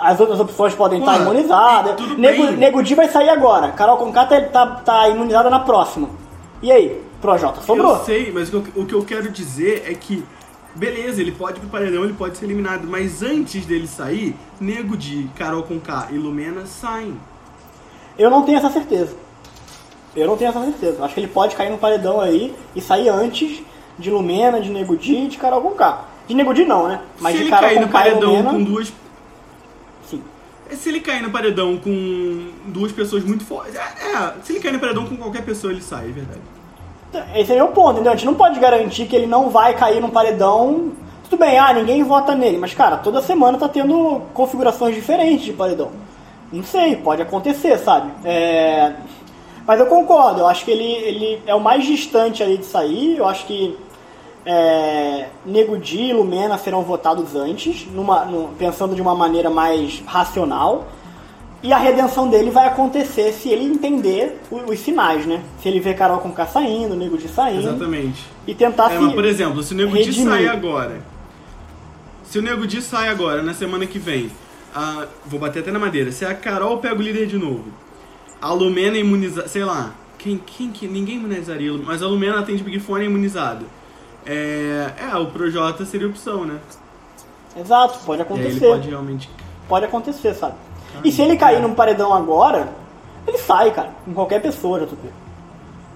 a- 0.00 0.08
as 0.10 0.18
outras 0.20 0.38
opções 0.40 0.74
podem 0.74 0.98
estar 1.00 1.20
imunizadas. 1.20 1.94
Nego, 2.18 2.46
bem. 2.46 2.56
Nego 2.56 2.82
Di 2.82 2.94
vai 2.94 3.08
sair 3.08 3.28
agora. 3.28 3.68
Carol 3.72 3.96
Conká 3.96 4.24
tá, 4.24 4.40
tá, 4.40 4.66
tá 4.84 5.08
imunizada 5.08 5.48
na 5.50 5.60
próxima. 5.60 6.08
E 6.62 6.70
aí, 6.72 7.00
Projota, 7.24 7.62
sobrou? 7.62 7.96
Eu 7.96 8.04
sei, 8.04 8.30
mas 8.30 8.52
o 8.52 8.60
que 8.60 8.76
eu- 8.76 8.82
o 8.82 8.86
que 8.86 8.94
eu 8.94 9.02
quero 9.02 9.30
dizer 9.30 9.84
é 9.90 9.94
que, 9.94 10.22
beleza, 10.74 11.22
ele 11.22 11.32
pode 11.32 11.56
ir 11.56 11.60
pro 11.60 11.70
paredão, 11.70 12.04
ele 12.04 12.12
pode 12.12 12.36
ser 12.36 12.44
eliminado, 12.44 12.86
mas 12.86 13.22
antes 13.22 13.64
dele 13.64 13.86
sair, 13.86 14.36
Nego 14.60 14.94
de 14.94 15.26
Carol 15.34 15.62
Conká 15.62 16.08
e 16.10 16.18
Lumena 16.18 16.66
saem. 16.66 17.18
Eu 18.18 18.28
não 18.28 18.42
tenho 18.42 18.58
essa 18.58 18.68
certeza. 18.70 19.16
Eu 20.14 20.26
não 20.26 20.36
tenho 20.36 20.50
essa 20.50 20.60
certeza. 20.62 21.02
Acho 21.02 21.14
que 21.14 21.20
ele 21.20 21.28
pode 21.28 21.56
cair 21.56 21.70
no 21.70 21.78
paredão 21.78 22.20
aí 22.20 22.54
e 22.76 22.80
sair 22.82 23.08
antes 23.08 23.62
de 23.98 24.10
Lumena, 24.10 24.60
de 24.60 24.68
Nego 24.68 24.94
Di 24.94 25.24
e 25.24 25.28
de 25.28 25.38
Carol 25.38 25.62
Conká. 25.62 26.04
De 26.28 26.34
Nego 26.34 26.52
Di 26.52 26.66
não, 26.66 26.86
né? 26.88 27.00
Mas 27.20 27.32
se 27.32 27.38
de 27.38 27.44
ele 27.44 27.50
Carol 27.50 27.68
cair 27.70 27.80
no 27.80 27.86
Conká 27.86 27.98
paredão 28.00 28.30
Lumena, 28.30 28.50
com 28.50 28.62
duas. 28.64 28.92
sim. 30.08 30.22
Se 30.72 30.88
ele 30.90 31.00
cair 31.00 31.22
no 31.22 31.30
paredão 31.30 31.78
com 31.78 32.48
duas 32.66 32.92
pessoas 32.92 33.24
muito 33.24 33.44
fortes. 33.46 33.74
É, 33.74 33.80
é, 33.80 34.34
se 34.42 34.52
ele 34.52 34.60
cair 34.60 34.72
no 34.72 34.78
paredão 34.78 35.06
com 35.06 35.16
qualquer 35.16 35.42
pessoa, 35.42 35.72
ele 35.72 35.80
sai, 35.82 36.10
é 36.10 36.12
verdade. 36.12 36.40
Esse 37.34 37.52
é 37.54 37.62
o 37.62 37.68
ponto, 37.68 37.92
entendeu? 37.92 38.12
A 38.12 38.16
gente 38.16 38.26
não 38.26 38.34
pode 38.34 38.58
garantir 38.60 39.06
que 39.06 39.14
ele 39.16 39.26
não 39.26 39.50
vai 39.50 39.74
cair 39.74 40.00
num 40.00 40.10
paredão. 40.10 40.92
Tudo 41.28 41.38
bem, 41.38 41.58
ah, 41.58 41.72
ninguém 41.72 42.02
vota 42.04 42.34
nele, 42.34 42.58
mas 42.58 42.74
cara, 42.74 42.96
toda 42.98 43.20
semana 43.22 43.58
tá 43.58 43.68
tendo 43.68 44.22
configurações 44.34 44.94
diferentes 44.94 45.44
de 45.44 45.52
paredão. 45.52 45.90
Não 46.52 46.62
sei, 46.62 46.96
pode 46.96 47.22
acontecer, 47.22 47.78
sabe? 47.78 48.10
É... 48.24 48.92
Mas 49.66 49.80
eu 49.80 49.86
concordo, 49.86 50.40
eu 50.40 50.46
acho 50.46 50.64
que 50.64 50.70
ele, 50.70 50.84
ele 50.84 51.42
é 51.46 51.54
o 51.54 51.60
mais 51.60 51.84
distante 51.84 52.42
ali 52.42 52.58
de 52.58 52.66
sair, 52.66 53.16
eu 53.16 53.26
acho 53.26 53.46
que 53.46 53.76
é... 54.44 55.26
Nego 55.44 55.78
Di 55.78 56.10
e 56.10 56.12
Lumena 56.12 56.58
serão 56.58 56.82
votados 56.82 57.34
antes, 57.34 57.86
numa, 57.90 58.24
no- 58.26 58.48
pensando 58.58 58.94
de 58.94 59.00
uma 59.02 59.14
maneira 59.14 59.48
mais 59.50 60.02
racional. 60.06 60.84
E 61.64 61.72
a 61.72 61.78
redenção 61.78 62.28
dele 62.28 62.50
vai 62.50 62.66
acontecer 62.68 63.32
se 63.32 63.48
ele 63.48 63.64
entender 63.64 64.38
o- 64.50 64.70
os 64.70 64.78
sinais, 64.80 65.24
né? 65.24 65.42
Se 65.62 65.68
ele 65.68 65.80
ver 65.80 65.94
Carol 65.96 66.18
com 66.18 66.30
K 66.30 66.46
saindo, 66.46 66.94
Nego 66.94 67.16
de 67.16 67.26
saindo. 67.26 67.60
Exatamente. 67.66 68.22
E 68.46 68.54
tentar 68.54 68.92
É, 68.92 68.96
se. 68.98 69.02
mas, 69.02 69.14
por 69.14 69.24
exemplo, 69.24 69.62
se 69.62 69.72
o 69.72 69.76
Nego 69.76 69.92
Di 69.96 70.02
redimir. 70.02 70.28
sai 70.28 70.46
agora. 70.46 71.00
Se 72.24 72.38
o 72.38 72.42
Nego 72.42 72.66
Di 72.66 72.82
sai 72.82 73.08
agora, 73.08 73.42
na 73.42 73.54
semana 73.54 73.86
que 73.86 73.98
vem, 73.98 74.30
a- 74.74 75.06
vou 75.24 75.40
bater 75.40 75.60
até 75.60 75.72
na 75.72 75.78
madeira. 75.78 76.12
Se 76.12 76.26
a 76.26 76.34
Carol 76.34 76.76
pega 76.78 76.96
o 76.96 77.02
líder 77.02 77.26
de 77.26 77.38
novo, 77.38 77.64
a 78.42 78.52
Lumena 78.52 78.98
imunizada. 78.98 79.48
Sei 79.48 79.64
lá, 79.64 79.94
quem, 80.18 80.36
quem 80.36 80.70
que. 80.70 80.86
Ninguém 80.86 81.16
imunizaria, 81.16 81.72
mas 81.82 82.02
a 82.02 82.06
Lumena 82.06 82.40
atende 82.40 82.62
Big 82.62 82.78
Fone 82.78 83.06
imunizada. 83.06 83.64
É, 84.26 84.90
é, 85.10 85.16
o 85.16 85.26
Projota 85.28 85.86
seria 85.86 86.06
opção, 86.08 86.44
né? 86.44 86.58
Exato, 87.58 88.00
pode 88.04 88.20
É, 88.20 88.24
ele 88.26 88.34
acontecer. 88.34 88.66
pode 88.66 88.88
realmente. 88.90 89.30
Pode 89.66 89.84
acontecer, 89.86 90.34
sabe? 90.34 90.56
E 91.02 91.10
se 91.10 91.22
ele 91.22 91.36
cair 91.36 91.60
num 91.60 91.74
paredão 91.74 92.12
agora, 92.12 92.72
ele 93.26 93.38
sai, 93.38 93.70
cara. 93.72 93.90
Com 94.04 94.12
qualquer 94.14 94.40
pessoa, 94.40 94.78
tô 94.80 94.94
vendo. 94.96 95.12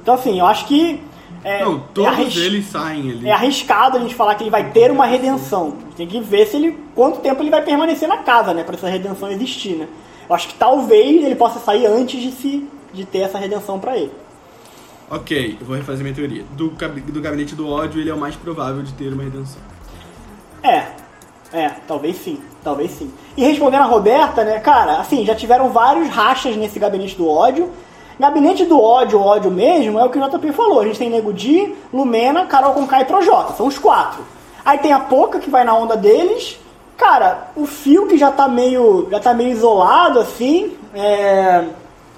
Então, 0.03 0.15
assim, 0.15 0.39
eu 0.39 0.47
acho 0.47 0.67
que. 0.67 1.03
É, 1.45 1.63
Não, 1.65 1.77
é 1.77 1.81
todos 1.95 2.11
arris- 2.13 2.37
eles 2.37 2.67
saem 2.67 3.11
ali. 3.11 3.29
É 3.29 3.33
arriscado 3.33 3.97
a 3.97 4.01
gente 4.01 4.15
falar 4.15 4.35
que 4.35 4.43
ele 4.43 4.51
vai 4.51 4.71
ter 4.71 4.91
uma 4.91 5.07
redenção. 5.07 5.75
Tem 5.97 6.07
que 6.07 6.21
ver 6.21 6.47
se 6.47 6.57
ele 6.57 6.77
quanto 6.95 7.21
tempo 7.21 7.43
ele 7.43 7.51
vai 7.51 7.63
permanecer 7.63 8.09
na 8.09 8.19
casa, 8.19 8.53
né, 8.53 8.65
para 8.65 8.75
essa 8.75 8.89
redenção 8.89 9.31
existir, 9.31 9.77
né? 9.77 9.87
Eu 10.29 10.35
acho 10.35 10.49
que 10.49 10.55
talvez 10.55 11.25
ele 11.25 11.35
possa 11.37 11.59
sair 11.61 11.87
antes 11.87 12.21
de 12.21 12.33
se 12.33 12.69
de 12.93 13.05
ter 13.05 13.19
essa 13.21 13.39
redenção 13.39 13.79
pra 13.79 13.97
ele. 13.97 14.13
Ok, 15.11 15.57
eu 15.61 15.67
vou 15.67 15.77
refazer 15.77 16.03
minha 16.03 16.15
teoria. 16.15 16.45
Do, 16.53 16.69
do 16.71 17.21
gabinete 17.21 17.55
do 17.55 17.69
ódio, 17.69 18.01
ele 18.01 18.11
é 18.11 18.15
o 18.15 18.19
mais 18.19 18.35
provável 18.35 18.83
de 18.83 18.93
ter 18.95 19.13
uma 19.13 19.23
redenção. 19.23 19.61
É, 20.63 20.87
é, 21.53 21.71
talvez 21.87 22.17
sim, 22.17 22.39
talvez 22.63 22.91
sim. 22.93 23.11
E 23.37 23.45
respondendo 23.45 23.83
a 23.83 23.87
Roberta, 23.87 24.45
né, 24.45 24.59
cara, 24.61 24.99
assim, 24.99 25.25
já 25.25 25.35
tiveram 25.35 25.71
vários 25.71 26.09
rachas 26.09 26.57
nesse 26.57 26.79
gabinete 26.79 27.17
do 27.17 27.29
ódio. 27.29 27.71
Gabinete 28.19 28.65
do 28.65 28.81
ódio, 28.81 29.21
ódio 29.21 29.51
mesmo, 29.51 29.99
é 29.99 30.05
o 30.05 30.11
que 30.11 30.19
o 30.19 30.29
JP 30.29 30.53
falou. 30.53 30.81
A 30.81 30.85
gente 30.85 30.99
tem 30.99 31.09
Nego 31.09 31.33
Di, 31.33 31.75
Lumena, 31.93 32.47
Carol 32.47 32.75
Conká 32.75 33.01
e 33.01 33.05
Projota. 33.05 33.55
São 33.55 33.67
os 33.67 33.79
quatro. 33.79 34.23
Aí 34.65 34.79
tem 34.79 34.93
a 34.93 34.99
Poca, 34.99 35.39
que 35.39 35.49
vai 35.49 35.65
na 35.65 35.75
onda 35.75 35.97
deles. 35.97 36.59
Cara, 36.97 37.51
o 37.55 37.65
Fio, 37.65 38.09
que 38.09 38.19
já 38.19 38.31
tá 38.31 38.49
meio, 38.49 39.07
já 39.09 39.21
tá 39.21 39.33
meio 39.33 39.51
isolado, 39.51 40.19
assim. 40.19 40.77
É... 40.93 41.65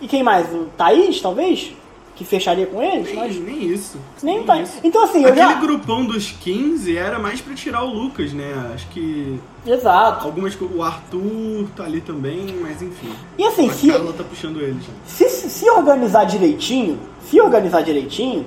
E 0.01 0.09
quem 0.09 0.23
mais? 0.23 0.51
O 0.53 0.65
Thaís, 0.77 1.21
talvez? 1.21 1.73
Que 2.21 2.25
fecharia 2.27 2.67
com 2.67 2.83
eles? 2.83 3.07
Nem, 3.07 3.17
Mas... 3.17 3.41
nem 3.41 3.65
isso. 3.65 3.99
Nem 4.23 4.41
o 4.41 4.45
Thaís. 4.45 4.69
isso. 4.69 4.81
Então, 4.85 5.03
assim, 5.05 5.25
Aquele 5.25 5.39
já... 5.39 5.55
grupão 5.55 6.05
dos 6.05 6.31
15 6.31 6.95
era 6.95 7.19
mais 7.19 7.41
pra 7.41 7.55
tirar 7.55 7.83
o 7.83 7.95
Lucas, 7.95 8.35
né? 8.35 8.73
Acho 8.75 8.87
que 8.89 9.41
Exato. 9.67 10.27
algumas 10.27 10.55
o 10.61 10.83
Arthur 10.83 11.67
tá 11.75 11.85
ali 11.85 12.03
também, 12.03 12.55
mas 12.61 12.83
enfim. 12.83 13.11
E 13.39 13.47
assim, 13.47 13.71
a 13.71 13.73
se... 13.73 13.91
Carla 13.91 14.13
tá 14.13 14.23
puxando 14.23 14.61
ele 14.61 14.79
já. 14.83 14.93
Se, 15.07 15.31
se 15.31 15.71
organizar 15.71 16.25
direitinho, 16.25 17.01
se 17.23 17.41
organizar 17.41 17.81
direitinho, 17.81 18.45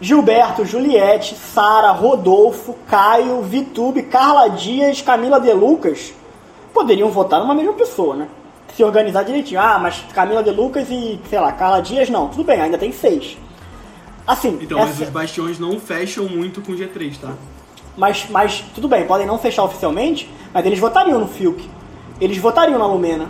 Gilberto, 0.00 0.64
Juliette, 0.64 1.34
Sara, 1.34 1.90
Rodolfo, 1.90 2.76
Caio, 2.86 3.42
Vitube, 3.42 4.04
Carla 4.04 4.50
Dias, 4.50 5.02
Camila 5.02 5.40
De 5.40 5.52
Lucas 5.52 6.14
poderiam 6.72 7.10
votar 7.10 7.40
numa 7.40 7.56
mesma 7.56 7.72
pessoa, 7.72 8.14
né? 8.14 8.28
Se 8.76 8.84
organizar 8.84 9.22
direitinho. 9.24 9.60
Ah, 9.60 9.78
mas 9.78 10.04
Camila 10.12 10.42
de 10.42 10.50
Lucas 10.50 10.86
e, 10.90 11.18
sei 11.30 11.40
lá, 11.40 11.50
Carla 11.52 11.80
Dias, 11.80 12.10
não. 12.10 12.28
Tudo 12.28 12.44
bem, 12.44 12.60
ainda 12.60 12.76
tem 12.78 12.92
seis. 12.92 13.36
Assim, 14.26 14.58
Então, 14.60 14.78
mas 14.78 14.90
essa- 14.90 15.04
os 15.04 15.08
bastiões 15.10 15.58
não 15.58 15.78
fecham 15.80 16.24
muito 16.28 16.60
com 16.60 16.72
G3, 16.74 17.16
tá? 17.18 17.32
mas, 17.96 18.26
mas 18.28 18.62
tudo 18.74 18.86
bem, 18.88 19.06
podem 19.06 19.26
não 19.26 19.38
fechar 19.38 19.62
oficialmente, 19.64 20.28
mas 20.52 20.66
eles 20.66 20.78
votariam 20.78 21.18
no 21.18 21.26
Fiuk. 21.28 21.68
Eles 22.20 22.36
votariam 22.38 22.78
na 22.78 22.86
Lumena. 22.86 23.26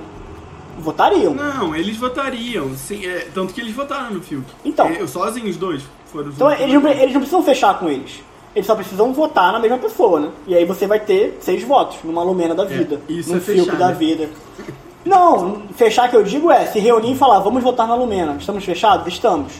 Votariam. 0.79 1.33
Não, 1.35 1.75
eles 1.75 1.97
votariam. 1.97 2.75
Sim, 2.77 3.07
é, 3.07 3.29
tanto 3.33 3.55
que 3.55 3.61
eles 3.61 3.75
votaram 3.75 4.11
no 4.13 4.21
Fiuk. 4.21 4.45
Então. 4.65 4.89
Eu 4.91 5.07
sozinho, 5.09 5.49
os 5.49 5.57
dois. 5.57 5.83
Foram 6.13 6.29
Então 6.31 6.51
eles 6.53 6.75
não, 6.83 6.91
eles 6.91 7.13
não 7.15 7.21
precisam 7.21 7.43
fechar 7.43 7.79
com 7.79 7.89
eles. 7.89 8.21
Eles 8.55 8.67
só 8.67 8.75
precisam 8.75 9.13
votar 9.13 9.53
na 9.53 9.59
mesma 9.59 9.79
pessoa, 9.79 10.19
né? 10.21 10.31
E 10.47 10.55
aí 10.55 10.65
você 10.65 10.87
vai 10.87 10.99
ter 11.01 11.37
seis 11.41 11.63
votos 11.63 11.99
numa 12.05 12.23
Lumena 12.23 12.55
da 12.55 12.65
vida. 12.65 13.01
isso 13.09 13.31
num 13.31 13.37
é 13.37 13.41
Fiuk 13.41 13.61
fechar, 13.65 13.77
da 13.77 13.89
né? 13.89 13.95
vida. 13.95 14.29
Não, 15.07 15.63
fechar 15.77 16.11
que 16.11 16.17
eu 16.17 16.25
digo 16.25 16.51
é 16.51 16.67
se 16.67 16.81
reunir 16.81 17.13
e 17.13 17.17
falar, 17.17 17.39
vamos 17.39 17.63
votar 17.63 17.87
na 17.87 17.95
Lumena. 17.95 18.37
Estamos 18.41 18.65
fechados? 18.65 19.07
Estamos. 19.07 19.53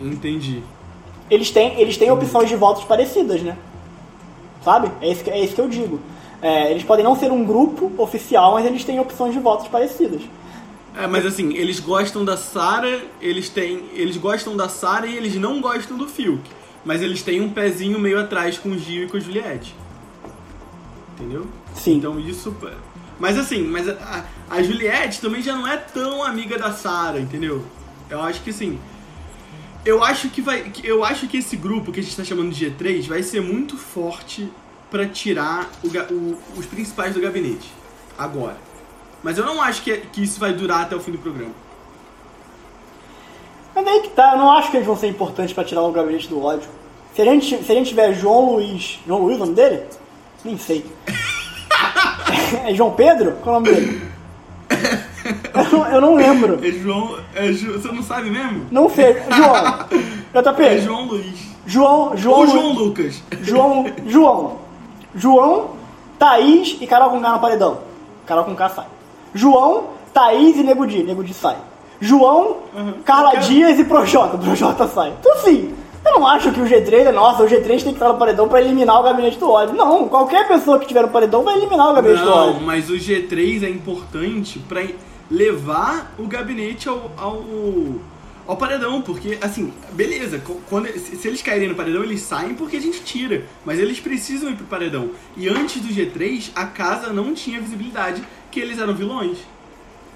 Entendi. 0.00 0.62
Eles 1.28 1.50
têm, 1.50 1.80
eles 1.80 1.96
têm 1.96 2.08
opções 2.10 2.48
de 2.48 2.54
votos 2.54 2.84
parecidas, 2.84 3.42
né? 3.42 3.56
Sabe? 4.62 4.90
É 5.00 5.10
isso 5.10 5.24
que, 5.24 5.30
é 5.30 5.40
isso 5.44 5.56
que 5.56 5.60
eu 5.60 5.68
digo. 5.68 5.98
É, 6.40 6.70
eles 6.70 6.84
podem 6.84 7.04
não 7.04 7.16
ser 7.16 7.32
um 7.32 7.44
grupo 7.44 7.92
oficial, 7.98 8.52
mas 8.52 8.64
eles 8.64 8.84
têm 8.84 9.00
opções 9.00 9.32
de 9.32 9.40
votos 9.40 9.66
parecidas. 9.66 10.22
É, 10.96 11.06
mas 11.08 11.26
assim, 11.26 11.52
eles 11.54 11.80
gostam 11.80 12.24
da 12.24 12.36
Sarah, 12.36 13.00
eles 13.20 13.48
têm. 13.48 13.84
Eles 13.92 14.16
gostam 14.16 14.56
da 14.56 14.68
Sarah 14.68 15.06
e 15.06 15.16
eles 15.16 15.34
não 15.34 15.60
gostam 15.60 15.96
do 15.96 16.06
Fiuk. 16.06 16.42
Mas 16.84 17.02
eles 17.02 17.22
têm 17.22 17.40
um 17.40 17.50
pezinho 17.50 17.98
meio 17.98 18.20
atrás 18.20 18.56
com 18.56 18.68
o 18.68 18.78
Gil 18.78 19.04
e 19.04 19.08
com 19.08 19.16
a 19.16 19.20
Juliette. 19.20 19.74
Entendeu? 21.14 21.46
Sim. 21.74 21.96
Então 21.96 22.20
isso. 22.20 22.54
Mas 23.18 23.38
assim, 23.38 23.62
mas 23.62 23.88
a, 23.88 24.24
a 24.50 24.62
Juliette 24.62 25.20
também 25.20 25.42
já 25.42 25.54
não 25.56 25.66
é 25.66 25.76
tão 25.76 26.22
amiga 26.22 26.58
da 26.58 26.72
Sarah, 26.72 27.18
entendeu? 27.18 27.64
Eu 28.10 28.20
acho 28.22 28.42
que 28.42 28.50
assim. 28.50 28.78
Eu 29.84 30.02
acho 30.04 30.28
que 30.28 30.42
vai. 30.42 30.70
Eu 30.84 31.04
acho 31.04 31.26
que 31.28 31.38
esse 31.38 31.56
grupo 31.56 31.92
que 31.92 32.00
a 32.00 32.02
gente 32.02 32.16
tá 32.16 32.24
chamando 32.24 32.52
de 32.52 32.66
G3 32.70 33.06
vai 33.08 33.22
ser 33.22 33.40
muito 33.40 33.76
forte 33.76 34.50
pra 34.90 35.06
tirar 35.06 35.70
o 35.82 35.88
o- 36.12 36.38
os 36.56 36.66
principais 36.66 37.14
do 37.14 37.20
gabinete. 37.20 37.72
Agora. 38.18 38.56
Mas 39.22 39.38
eu 39.38 39.44
não 39.46 39.60
acho 39.62 39.82
que, 39.82 39.96
que 40.12 40.22
isso 40.22 40.38
vai 40.38 40.52
durar 40.52 40.82
até 40.82 40.94
o 40.94 41.00
fim 41.00 41.12
do 41.12 41.18
programa. 41.18 41.52
Mas 43.74 43.86
aí 43.86 44.00
que 44.02 44.08
tá, 44.10 44.32
eu 44.32 44.38
não 44.38 44.50
acho 44.52 44.70
que 44.70 44.76
eles 44.76 44.86
vão 44.86 44.96
ser 44.96 45.08
importantes 45.08 45.52
pra 45.52 45.64
tirar 45.64 45.82
o 45.82 45.92
gabinete 45.92 46.28
do 46.28 46.42
ódio. 46.42 46.68
Se 47.14 47.22
a 47.22 47.24
gente, 47.24 47.64
se 47.64 47.72
a 47.72 47.74
gente 47.74 47.88
tiver 47.88 48.12
João 48.14 48.52
Luiz. 48.54 49.00
João 49.06 49.22
Luiz, 49.22 49.36
o 49.36 49.40
nome 49.40 49.54
dele? 49.54 49.82
Nem 50.44 50.56
sei. 50.58 50.84
É 52.64 52.74
João 52.74 52.90
Pedro? 52.92 53.32
Qual 53.42 53.56
é 53.56 53.58
o 53.58 53.60
nome 53.62 53.74
dele? 53.74 54.02
Eu 55.56 55.64
não, 55.72 55.86
eu 55.88 56.00
não 56.00 56.14
lembro. 56.14 56.58
É 56.64 56.70
João. 56.70 57.16
É 57.34 57.50
Ju, 57.52 57.72
você 57.72 57.88
não 57.88 58.02
sabe 58.02 58.30
mesmo? 58.30 58.66
Não 58.70 58.88
sei. 58.88 59.16
João. 59.34 59.78
JP. 60.52 60.62
É 60.62 60.78
João 60.78 61.04
Luiz. 61.06 61.38
João. 61.66 62.16
João. 62.16 62.38
Ou 62.38 62.44
Lu- 62.44 62.50
João 62.52 62.72
Lucas. 62.74 63.22
João. 63.42 63.86
João. 64.06 64.58
João, 65.14 65.70
Thaís 66.18 66.76
e 66.80 66.86
Carol 66.86 67.10
com 67.10 67.20
K 67.20 67.32
no 67.32 67.38
paredão. 67.40 67.78
Carol 68.26 68.44
com 68.44 68.54
K 68.54 68.68
sai. 68.68 68.84
João, 69.34 69.84
Thaís 70.12 70.56
e 70.56 70.62
Nego 70.62 70.86
Di. 70.86 71.02
Nego 71.02 71.24
Di 71.24 71.32
sai. 71.34 71.56
João, 72.00 72.58
Uhum. 72.76 72.92
Carla 73.04 73.30
Cara- 73.32 73.42
Dias 73.46 73.78
e 73.80 73.84
Projota. 73.84 74.36
Projota 74.38 74.86
sai. 74.86 75.12
Então 75.18 75.32
eu 75.34 75.40
não 76.18 76.26
acho 76.26 76.50
que 76.52 76.60
o 76.60 76.64
G3 76.64 77.06
é 77.06 77.12
nossa, 77.12 77.42
o 77.42 77.46
G3 77.46 77.66
tem 77.66 77.78
que 77.78 77.88
estar 77.90 78.08
no 78.08 78.18
paredão 78.18 78.48
pra 78.48 78.60
eliminar 78.60 78.98
o 79.00 79.02
gabinete 79.02 79.38
do 79.38 79.50
ódio. 79.50 79.74
Não, 79.74 80.08
qualquer 80.08 80.48
pessoa 80.48 80.78
que 80.78 80.86
tiver 80.86 81.02
no 81.02 81.08
paredão 81.08 81.42
vai 81.42 81.56
eliminar 81.56 81.90
o 81.90 81.94
gabinete 81.94 82.20
do 82.20 82.26
Não, 82.26 82.50
ódio. 82.50 82.62
mas 82.62 82.88
o 82.88 82.94
G3 82.94 83.62
é 83.64 83.68
importante 83.68 84.58
pra 84.58 84.82
levar 85.30 86.14
o 86.18 86.26
gabinete 86.26 86.88
ao, 86.88 87.10
ao, 87.18 87.44
ao 88.46 88.56
paredão, 88.56 89.02
porque, 89.02 89.38
assim, 89.42 89.72
beleza, 89.92 90.40
quando, 90.70 90.88
se 90.98 91.26
eles 91.28 91.42
caírem 91.42 91.68
no 91.68 91.74
paredão, 91.74 92.02
eles 92.02 92.22
saem 92.22 92.54
porque 92.54 92.76
a 92.76 92.80
gente 92.80 93.02
tira, 93.02 93.44
mas 93.64 93.78
eles 93.78 94.00
precisam 94.00 94.48
ir 94.50 94.56
pro 94.56 94.66
paredão. 94.66 95.10
E 95.36 95.48
antes 95.48 95.82
do 95.82 95.88
G3, 95.92 96.50
a 96.54 96.64
casa 96.64 97.12
não 97.12 97.34
tinha 97.34 97.60
visibilidade 97.60 98.22
que 98.50 98.58
eles 98.60 98.78
eram 98.78 98.94
vilões. 98.94 99.38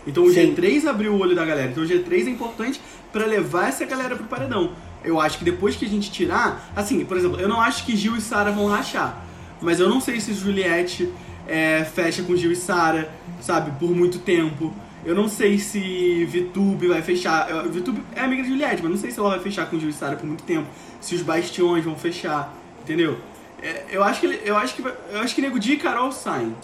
Então 0.07 0.25
o 0.25 0.33
Sim. 0.33 0.55
G3 0.55 0.87
abriu 0.87 1.13
o 1.13 1.21
olho 1.21 1.35
da 1.37 1.45
galera. 1.45 1.71
Então 1.71 1.83
o 1.83 1.87
G3 1.87 2.27
é 2.27 2.31
importante 2.31 2.81
pra 3.13 3.27
levar 3.27 3.69
essa 3.69 3.85
galera 3.85 4.17
pro 4.17 4.25
paredão. 4.25 4.71
Eu 5.03 5.21
acho 5.21 5.39
que 5.39 5.45
depois 5.45 5.77
que 5.77 5.85
a 5.85 5.89
gente 5.89 6.11
tirar, 6.11 6.71
assim, 6.77 7.05
por 7.05 7.17
exemplo, 7.17 7.41
eu 7.41 7.49
não 7.49 7.61
acho 7.61 7.85
que 7.85 7.97
Gil 7.97 8.17
e 8.17 8.21
Sara 8.21 8.51
vão 8.51 8.67
rachar, 8.67 9.25
mas 9.61 9.81
eu 9.81 9.89
não 9.89 10.01
sei 10.01 10.21
se 10.21 10.35
Juliette 10.35 11.11
é, 11.47 11.85
fecha 11.85 12.23
com 12.23 12.37
Gil 12.37 12.53
e 12.53 12.57
Sara, 12.57 13.11
sabe, 13.41 13.71
por 13.79 13.91
muito 13.91 14.19
tempo. 14.19 14.73
Eu 15.05 15.15
não 15.15 15.29
sei 15.29 15.59
se 15.59 16.25
Vitube 16.27 16.89
vai 16.89 17.01
fechar. 17.01 17.47
Vitube 17.69 18.03
é 18.15 18.21
amiga 18.21 18.43
de 18.43 18.51
Juliette, 18.51 18.83
mas 18.83 18.91
não 18.91 18.99
sei 18.99 19.11
se 19.11 19.19
ela 19.19 19.31
vai 19.31 19.41
fechar 19.41 19.67
com 19.67 19.79
Gil 19.79 19.89
e 19.89 19.93
Sara 19.93 20.17
por 20.17 20.27
muito 20.27 20.45
tempo. 20.45 20.69
Se 21.01 21.15
os 21.15 21.23
bastiões 21.23 21.85
vão 21.85 21.97
fechar, 21.97 22.55
entendeu? 22.83 23.19
É, 23.63 23.87
eu 23.91 24.05
acho 24.05 24.21
que 24.21 24.41
eu 24.45 24.57
acho 24.57 24.75
que 24.75 24.83
eu 24.83 25.21
acho 25.21 25.35
que 25.35 25.41
Nego 25.41 25.59
Di 25.59 25.73
e 25.73 25.77
Carol 25.77 26.13
saem, 26.13 26.55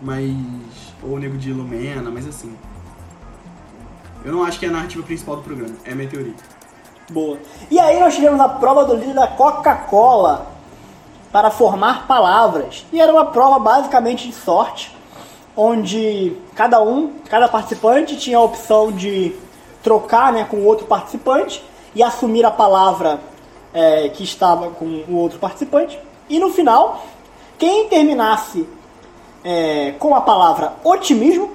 mas 0.00 0.30
ou 1.02 1.18
Nego 1.18 1.36
Di 1.36 1.50
e 1.50 1.52
Lumena, 1.52 2.10
mas 2.10 2.26
assim. 2.26 2.54
Eu 4.24 4.32
não 4.32 4.42
acho 4.42 4.58
que 4.58 4.66
é 4.66 4.68
a 4.68 4.72
narrativa 4.72 5.02
principal 5.02 5.36
do 5.36 5.42
programa, 5.42 5.74
é 5.84 5.92
a 5.92 5.94
minha 5.94 6.08
teoria. 6.08 6.34
Boa. 7.08 7.38
E 7.70 7.78
aí 7.78 8.00
nós 8.00 8.14
tivemos 8.14 8.40
a 8.40 8.48
prova 8.48 8.84
do 8.84 8.94
líder 8.94 9.14
da 9.14 9.28
Coca-Cola 9.28 10.46
para 11.30 11.50
formar 11.50 12.06
palavras. 12.06 12.84
E 12.92 13.00
era 13.00 13.12
uma 13.12 13.26
prova 13.26 13.58
basicamente 13.58 14.26
de 14.28 14.34
sorte, 14.34 14.96
onde 15.56 16.36
cada 16.54 16.82
um, 16.82 17.12
cada 17.28 17.46
participante 17.48 18.16
tinha 18.16 18.38
a 18.38 18.42
opção 18.42 18.90
de 18.90 19.36
trocar 19.82 20.32
né, 20.32 20.44
com 20.44 20.64
outro 20.64 20.86
participante 20.86 21.62
e 21.94 22.02
assumir 22.02 22.44
a 22.44 22.50
palavra 22.50 23.20
é, 23.72 24.08
que 24.08 24.24
estava 24.24 24.70
com 24.70 24.84
o 25.08 25.14
outro 25.16 25.38
participante. 25.38 25.98
E 26.28 26.40
no 26.40 26.50
final, 26.50 27.04
quem 27.56 27.88
terminasse 27.88 28.68
é, 29.44 29.94
com 29.98 30.14
a 30.14 30.20
palavra 30.20 30.72
otimismo 30.82 31.52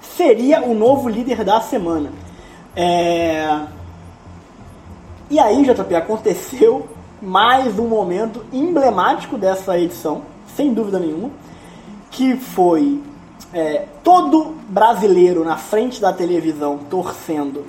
seria 0.00 0.62
o 0.62 0.74
novo 0.74 1.08
líder 1.08 1.44
da 1.44 1.60
semana. 1.60 2.10
É, 2.74 3.60
e 5.30 5.38
aí, 5.38 5.62
JP, 5.62 5.94
aconteceu 5.94 6.88
mais 7.20 7.78
um 7.78 7.86
momento 7.86 8.44
emblemático 8.52 9.36
dessa 9.36 9.78
edição, 9.78 10.22
sem 10.56 10.72
dúvida 10.72 10.98
nenhuma, 10.98 11.30
que 12.10 12.36
foi 12.36 13.02
é, 13.52 13.84
todo 14.02 14.56
brasileiro 14.68 15.44
na 15.44 15.56
frente 15.56 16.00
da 16.00 16.12
televisão 16.12 16.78
torcendo 16.78 17.66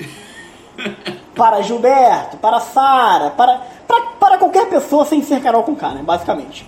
para 1.36 1.62
Gilberto, 1.62 2.38
para 2.38 2.60
Sara, 2.60 3.32
para, 3.32 3.62
para, 3.88 4.01
para 4.20 4.38
qualquer 4.38 4.70
pessoa 4.70 5.05
sem 5.05 5.22
ser 5.22 5.41
Carol 5.41 5.64
Conká, 5.64 5.89
né, 5.89 6.01
basicamente. 6.03 6.66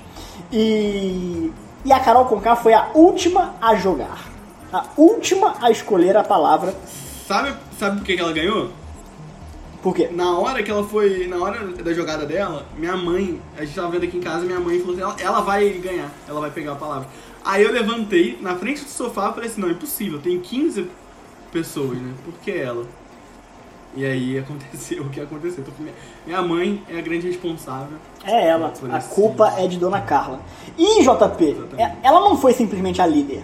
E, 0.52 1.52
e 1.86 1.94
a 1.94 2.00
Carol 2.00 2.26
Conká 2.26 2.56
foi 2.56 2.74
a 2.74 2.89
última 2.94 3.54
a 3.62 3.76
jogar, 3.76 4.20
a 4.74 4.84
última 4.98 5.56
a 5.62 5.72
escolher 5.72 6.18
a 6.18 6.24
palavra. 6.24 6.74
Sabe, 7.26 7.54
sabe 7.80 7.98
por 7.98 8.06
que 8.06 8.16
que 8.16 8.22
ela 8.22 8.34
ganhou? 8.34 8.81
Por 9.82 9.96
quê? 9.96 10.10
Na 10.12 10.38
hora 10.38 10.62
que 10.62 10.70
ela 10.70 10.84
foi. 10.84 11.28
Na 11.28 11.38
hora 11.38 11.68
da 11.68 11.94
jogada 11.94 12.26
dela, 12.26 12.66
minha 12.78 12.96
mãe, 12.96 13.42
a 13.58 13.66
gente 13.66 13.76
tava 13.76 13.90
vendo 13.90 14.04
aqui 14.04 14.18
em 14.18 14.22
casa, 14.22 14.46
minha 14.46 14.60
mãe 14.60 14.80
falou 14.80 14.94
assim, 14.94 15.02
ela, 15.02 15.16
ela 15.20 15.42
vai 15.42 15.70
ganhar, 15.70 16.12
ela 16.28 16.40
vai 16.40 16.52
pegar 16.52 16.74
a 16.74 16.76
palavra. 16.76 17.08
Aí 17.44 17.64
eu 17.64 17.72
levantei 17.72 18.38
na 18.40 18.56
frente 18.56 18.84
do 18.84 18.90
sofá 18.90 19.30
e 19.32 19.34
falei 19.34 19.50
assim, 19.50 19.62
não, 19.62 19.70
é 19.70 19.72
impossível, 19.72 20.20
tem 20.20 20.40
15 20.40 20.88
pessoas, 21.52 21.98
né? 21.98 22.14
Por 22.24 22.34
que 22.36 22.52
ela? 22.52 22.86
E 23.96 24.06
aí 24.06 24.38
aconteceu 24.40 25.04
o 25.04 25.10
que 25.10 25.20
aconteceu. 25.20 25.64
Minha, 26.26 26.42
mãe 26.44 26.84
é 26.88 27.00
a 27.00 27.02
grande 27.02 27.28
responsável. 27.28 27.98
É 28.24 28.48
ela. 28.50 28.72
A 28.92 29.02
culpa 29.02 29.54
é 29.58 29.68
de 29.68 29.78
Dona 29.78 30.02
Carla. 30.02 30.40
E, 30.78 31.02
JP, 31.02 31.58
é- 31.78 31.96
ela 32.04 32.20
não 32.20 32.38
foi 32.38 32.54
simplesmente 32.54 33.02
a 33.02 33.08
líder. 33.08 33.44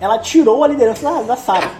Ela 0.00 0.18
tirou 0.18 0.62
a 0.64 0.68
liderança 0.68 1.02
da, 1.02 1.22
da 1.22 1.36
Sara. 1.36 1.70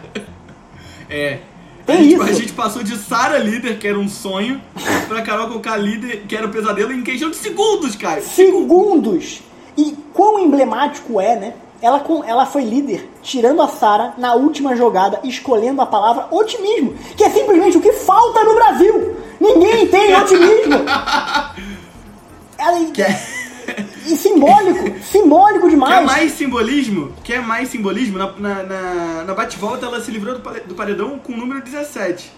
É. 1.10 1.40
Tem 1.86 1.96
a, 1.96 2.02
gente, 2.02 2.14
isso. 2.14 2.22
a 2.22 2.32
gente 2.32 2.52
passou 2.52 2.82
de 2.82 2.96
Sara 2.98 3.38
líder, 3.38 3.78
que 3.78 3.86
era 3.86 3.98
um 3.98 4.08
sonho, 4.08 4.60
pra 5.06 5.22
Carol 5.22 5.46
colocar 5.46 5.76
líder, 5.76 6.24
que 6.28 6.34
era 6.34 6.46
um 6.46 6.50
pesadelo, 6.50 6.92
em 6.92 7.02
questão 7.02 7.30
de 7.30 7.36
segundos, 7.36 7.94
Caio. 7.94 8.22
Segundos! 8.22 9.40
E 9.76 9.96
quão 10.12 10.38
emblemático 10.40 11.20
é, 11.20 11.36
né? 11.36 11.54
Ela, 11.80 12.00
com, 12.00 12.24
ela 12.24 12.44
foi 12.44 12.64
líder, 12.64 13.08
tirando 13.22 13.62
a 13.62 13.68
Sara 13.68 14.14
na 14.18 14.34
última 14.34 14.74
jogada, 14.74 15.20
escolhendo 15.22 15.80
a 15.80 15.86
palavra 15.86 16.26
otimismo, 16.30 16.94
que 17.16 17.22
é 17.22 17.30
simplesmente 17.30 17.76
o 17.76 17.80
que 17.80 17.92
falta 17.92 18.42
no 18.42 18.54
Brasil! 18.54 19.16
Ninguém 19.38 19.86
tem 19.86 20.16
otimismo! 20.16 20.74
Ela, 22.58 22.80
E 24.06 24.16
simbólico, 24.16 25.02
simbólico 25.02 25.68
demais! 25.68 25.94
Quer 25.94 26.04
mais 26.04 26.32
simbolismo? 26.32 27.12
Quer 27.24 27.42
mais 27.42 27.68
simbolismo? 27.68 28.18
Na, 28.18 28.32
na, 28.38 28.62
na, 28.62 29.24
na 29.24 29.34
bate-volta 29.34 29.84
ela 29.84 30.00
se 30.00 30.12
livrou 30.12 30.38
do, 30.38 30.40
do 30.40 30.74
paredão 30.74 31.18
com 31.18 31.32
o 31.32 31.36
número 31.36 31.60
17. 31.60 32.32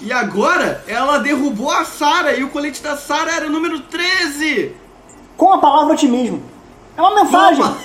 E 0.00 0.12
agora 0.12 0.84
ela 0.86 1.18
derrubou 1.18 1.72
a 1.72 1.84
Sara 1.84 2.34
e 2.34 2.44
o 2.44 2.50
colete 2.50 2.80
da 2.80 2.96
Sara 2.96 3.32
era 3.32 3.46
o 3.48 3.50
número 3.50 3.80
13! 3.80 4.72
Com 5.36 5.52
a 5.52 5.58
palavra 5.58 5.94
otimismo. 5.94 6.42
É 6.96 7.02
uma 7.02 7.24
mensagem. 7.24 7.64
Opa! 7.64 7.76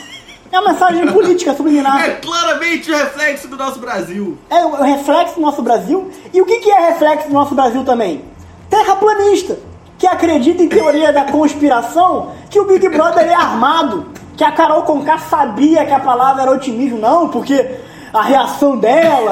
É 0.52 0.60
uma 0.60 0.72
mensagem 0.72 1.12
política 1.12 1.56
subliminar. 1.56 1.98
É 2.06 2.12
claramente 2.12 2.92
o 2.92 2.96
reflexo 2.96 3.48
do 3.48 3.58
nosso 3.58 3.80
Brasil. 3.80 4.38
É 4.52 4.64
o 4.64 4.84
reflexo 4.84 5.36
do 5.36 5.42
nosso 5.42 5.64
Brasil. 5.64 6.12
E 6.32 6.40
o 6.40 6.46
que, 6.46 6.60
que 6.60 6.70
é 6.70 6.90
reflexo 6.92 7.28
do 7.28 7.34
nosso 7.34 7.56
Brasil 7.56 7.84
também? 7.84 8.24
Terraplanista, 8.70 9.58
que 10.04 10.08
acredita 10.08 10.62
em 10.62 10.68
teoria 10.68 11.14
da 11.14 11.24
conspiração 11.24 12.32
que 12.50 12.60
o 12.60 12.66
Big 12.66 12.90
Brother 12.90 13.26
é 13.26 13.34
armado, 13.34 14.08
que 14.36 14.44
a 14.44 14.52
Carol 14.52 14.82
Conká 14.82 15.18
sabia 15.18 15.86
que 15.86 15.94
a 15.94 16.00
palavra 16.02 16.42
era 16.42 16.52
otimismo, 16.52 17.00
não, 17.00 17.30
porque 17.30 17.78
a 18.12 18.22
reação 18.22 18.78
dela. 18.78 19.32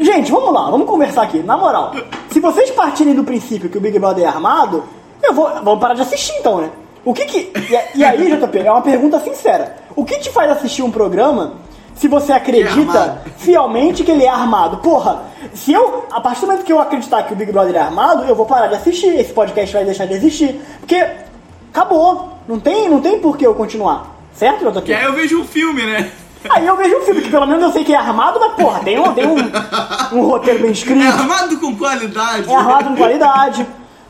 Gente, 0.00 0.32
vamos 0.32 0.54
lá, 0.54 0.70
vamos 0.70 0.86
conversar 0.86 1.24
aqui, 1.24 1.40
na 1.40 1.54
moral. 1.54 1.92
Se 2.30 2.40
vocês 2.40 2.70
partirem 2.70 3.14
do 3.14 3.24
princípio 3.24 3.68
que 3.68 3.76
o 3.76 3.80
Big 3.80 3.98
Brother 3.98 4.24
é 4.24 4.26
armado, 4.26 4.84
eu 5.22 5.34
vou. 5.34 5.50
Vamos 5.62 5.78
parar 5.78 5.92
de 5.92 6.00
assistir 6.00 6.32
então, 6.40 6.62
né? 6.62 6.70
O 7.04 7.12
que 7.12 7.26
que. 7.26 7.52
E, 7.54 7.98
e 7.98 8.02
aí, 8.02 8.34
JP, 8.34 8.58
é 8.58 8.72
uma 8.72 8.80
pergunta 8.80 9.20
sincera. 9.20 9.76
O 9.94 10.02
que 10.02 10.18
te 10.18 10.30
faz 10.30 10.50
assistir 10.50 10.82
um 10.82 10.90
programa 10.90 11.56
se 12.00 12.08
você 12.08 12.32
acredita 12.32 13.22
É 13.26 13.30
fielmente 13.36 14.02
que 14.02 14.10
ele 14.10 14.24
é 14.24 14.28
armado? 14.30 14.78
Porra, 14.78 15.22
se 15.54 15.70
eu. 15.72 16.06
A 16.10 16.20
partir 16.20 16.40
do 16.40 16.46
momento 16.46 16.64
que 16.64 16.72
eu 16.72 16.80
acreditar 16.80 17.22
que 17.24 17.34
o 17.34 17.36
Big 17.36 17.52
Brother 17.52 17.76
é 17.76 17.80
armado, 17.80 18.24
eu 18.24 18.34
vou 18.34 18.46
parar 18.46 18.68
de 18.68 18.74
assistir. 18.74 19.08
Esse 19.08 19.32
podcast 19.32 19.74
vai 19.74 19.84
deixar 19.84 20.06
de 20.06 20.14
existir. 20.14 20.58
Porque 20.80 21.06
acabou. 21.72 22.38
Não 22.48 22.58
tem, 22.58 22.88
não 22.88 23.00
tem 23.00 23.20
por 23.20 23.36
que 23.36 23.46
eu 23.46 23.54
continuar. 23.54 24.16
Certo, 24.34 24.64
JP? 24.70 24.82
Que 24.82 24.94
aí 24.94 25.04
eu 25.04 25.12
vejo 25.12 25.40
um 25.40 25.44
filme, 25.44 25.82
né? 25.82 26.10
Aí 26.48 26.66
eu 26.66 26.74
vejo 26.74 26.96
um 26.96 27.02
filme 27.02 27.20
que 27.20 27.28
pelo 27.28 27.46
menos 27.46 27.62
eu 27.64 27.72
sei 27.72 27.84
que 27.84 27.92
é 27.92 27.96
armado, 27.98 28.40
mas 28.40 28.54
porra, 28.54 28.80
tem 28.80 28.98
um, 28.98 29.12
tem 29.12 29.26
um, 29.26 29.36
um 30.16 30.22
roteiro 30.22 30.60
bem 30.60 30.70
É 30.70 30.72
escrito, 30.72 31.06
armado 31.06 31.58
com 31.60 31.76
qualidade. 31.76 32.50
é 32.50 32.54
armado 32.54 32.84
com 32.88 32.96
qualidade. 32.96 33.66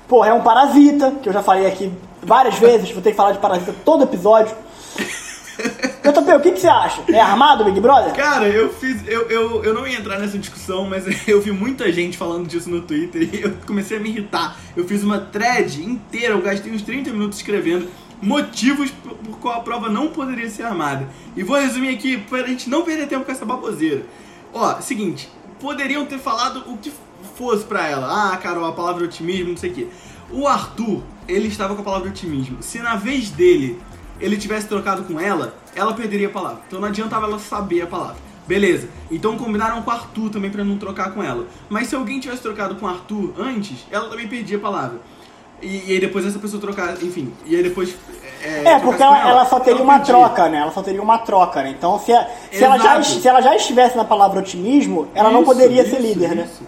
Porra, 0.06 0.28
é 0.28 0.32
um 0.32 0.40
parasita, 0.40 1.12
que 1.20 1.28
eu 1.28 1.32
já 1.32 1.42
falei 1.42 1.66
aqui 1.66 1.92
várias 2.22 2.54
vezes, 2.54 2.92
vou 2.92 3.02
ter 3.02 3.10
que 3.10 3.16
falar 3.16 3.32
de 3.32 3.38
parasita 3.38 3.74
todo 3.84 4.04
episódio. 4.04 4.54
JP, 5.60 6.32
o 6.32 6.40
que, 6.40 6.52
que 6.52 6.60
você 6.60 6.68
acha? 6.68 7.02
É 7.08 7.20
armado 7.20 7.64
Big 7.64 7.80
Brother? 7.80 8.12
Cara, 8.14 8.48
eu 8.48 8.72
fiz. 8.72 9.06
Eu, 9.06 9.22
eu, 9.30 9.64
eu 9.64 9.74
não 9.74 9.86
ia 9.86 9.98
entrar 9.98 10.18
nessa 10.18 10.38
discussão, 10.38 10.88
mas 10.88 11.04
eu 11.28 11.40
vi 11.40 11.52
muita 11.52 11.92
gente 11.92 12.16
falando 12.16 12.46
disso 12.46 12.70
no 12.70 12.80
Twitter 12.80 13.28
e 13.32 13.42
eu 13.42 13.52
comecei 13.66 13.96
a 13.96 14.00
me 14.00 14.08
irritar. 14.08 14.56
Eu 14.76 14.86
fiz 14.86 15.02
uma 15.02 15.18
thread 15.18 15.82
inteira, 15.84 16.34
eu 16.34 16.42
gastei 16.42 16.72
uns 16.72 16.82
30 16.82 17.10
minutos 17.10 17.38
escrevendo 17.38 17.88
motivos 18.22 18.90
por, 18.90 19.14
por 19.14 19.38
qual 19.38 19.54
a 19.58 19.60
prova 19.60 19.88
não 19.88 20.08
poderia 20.08 20.48
ser 20.48 20.64
armada. 20.64 21.08
E 21.36 21.42
vou 21.42 21.56
resumir 21.56 21.90
aqui 21.90 22.18
pra 22.18 22.46
gente 22.46 22.68
não 22.68 22.82
perder 22.82 23.06
tempo 23.06 23.24
com 23.24 23.32
essa 23.32 23.44
baboseira. 23.44 24.04
Ó, 24.52 24.80
seguinte, 24.80 25.28
poderiam 25.60 26.04
ter 26.06 26.18
falado 26.18 26.64
o 26.66 26.76
que 26.76 26.92
fosse 27.36 27.64
pra 27.64 27.86
ela. 27.86 28.32
Ah, 28.32 28.36
Carol, 28.36 28.64
a 28.64 28.72
palavra 28.72 29.04
otimismo, 29.04 29.50
não 29.50 29.56
sei 29.56 29.70
o 29.70 29.74
quê. 29.74 29.86
O 30.30 30.46
Arthur, 30.46 31.02
ele 31.26 31.48
estava 31.48 31.74
com 31.74 31.80
a 31.80 31.84
palavra 31.84 32.08
otimismo. 32.08 32.62
Se 32.62 32.78
na 32.78 32.96
vez 32.96 33.30
dele 33.30 33.78
ele 34.20 34.36
tivesse 34.36 34.66
trocado 34.68 35.02
com 35.04 35.18
ela, 35.18 35.54
ela 35.74 35.92
perderia 35.94 36.28
a 36.28 36.30
palavra. 36.30 36.60
Então 36.66 36.80
não 36.80 36.88
adiantava 36.88 37.26
ela 37.26 37.38
saber 37.38 37.82
a 37.82 37.86
palavra. 37.86 38.16
Beleza. 38.46 38.88
Então 39.10 39.36
combinaram 39.36 39.80
com 39.82 39.90
o 39.90 39.94
Arthur 39.94 40.28
também 40.30 40.50
pra 40.50 40.64
não 40.64 40.76
trocar 40.76 41.12
com 41.12 41.22
ela. 41.22 41.46
Mas 41.68 41.86
se 41.88 41.94
alguém 41.94 42.18
tivesse 42.18 42.42
trocado 42.42 42.74
com 42.74 42.86
o 42.86 42.88
Arthur 42.88 43.32
antes, 43.38 43.86
ela 43.90 44.08
também 44.08 44.26
perdia 44.26 44.56
a 44.56 44.60
palavra. 44.60 44.98
E, 45.62 45.90
e 45.90 45.92
aí 45.92 46.00
depois 46.00 46.24
essa 46.26 46.38
pessoa 46.38 46.60
trocar, 46.60 46.94
enfim. 47.02 47.32
E 47.46 47.54
aí 47.54 47.62
depois. 47.62 47.94
É, 48.42 48.64
É, 48.72 48.78
porque 48.80 49.02
ela, 49.02 49.28
ela 49.28 49.44
só 49.46 49.60
teria 49.60 49.74
ela 49.80 49.84
uma 49.84 49.98
perdia. 49.98 50.14
troca, 50.14 50.48
né? 50.48 50.58
Ela 50.58 50.72
só 50.72 50.82
teria 50.82 51.02
uma 51.02 51.18
troca, 51.18 51.62
né? 51.62 51.70
Então, 51.76 51.98
se, 52.00 52.10
a- 52.12 52.26
se, 52.50 52.64
ela, 52.64 52.78
já, 52.78 53.02
se 53.02 53.28
ela 53.28 53.40
já 53.42 53.54
estivesse 53.54 53.96
na 53.96 54.04
palavra 54.04 54.40
otimismo, 54.40 55.08
ela 55.14 55.30
não 55.30 55.42
Isso, 55.42 55.50
poderia 55.52 55.84
ser 55.84 55.98
isso, 55.98 56.02
líder, 56.08 56.34
né? 56.34 56.48
isso. 56.50 56.62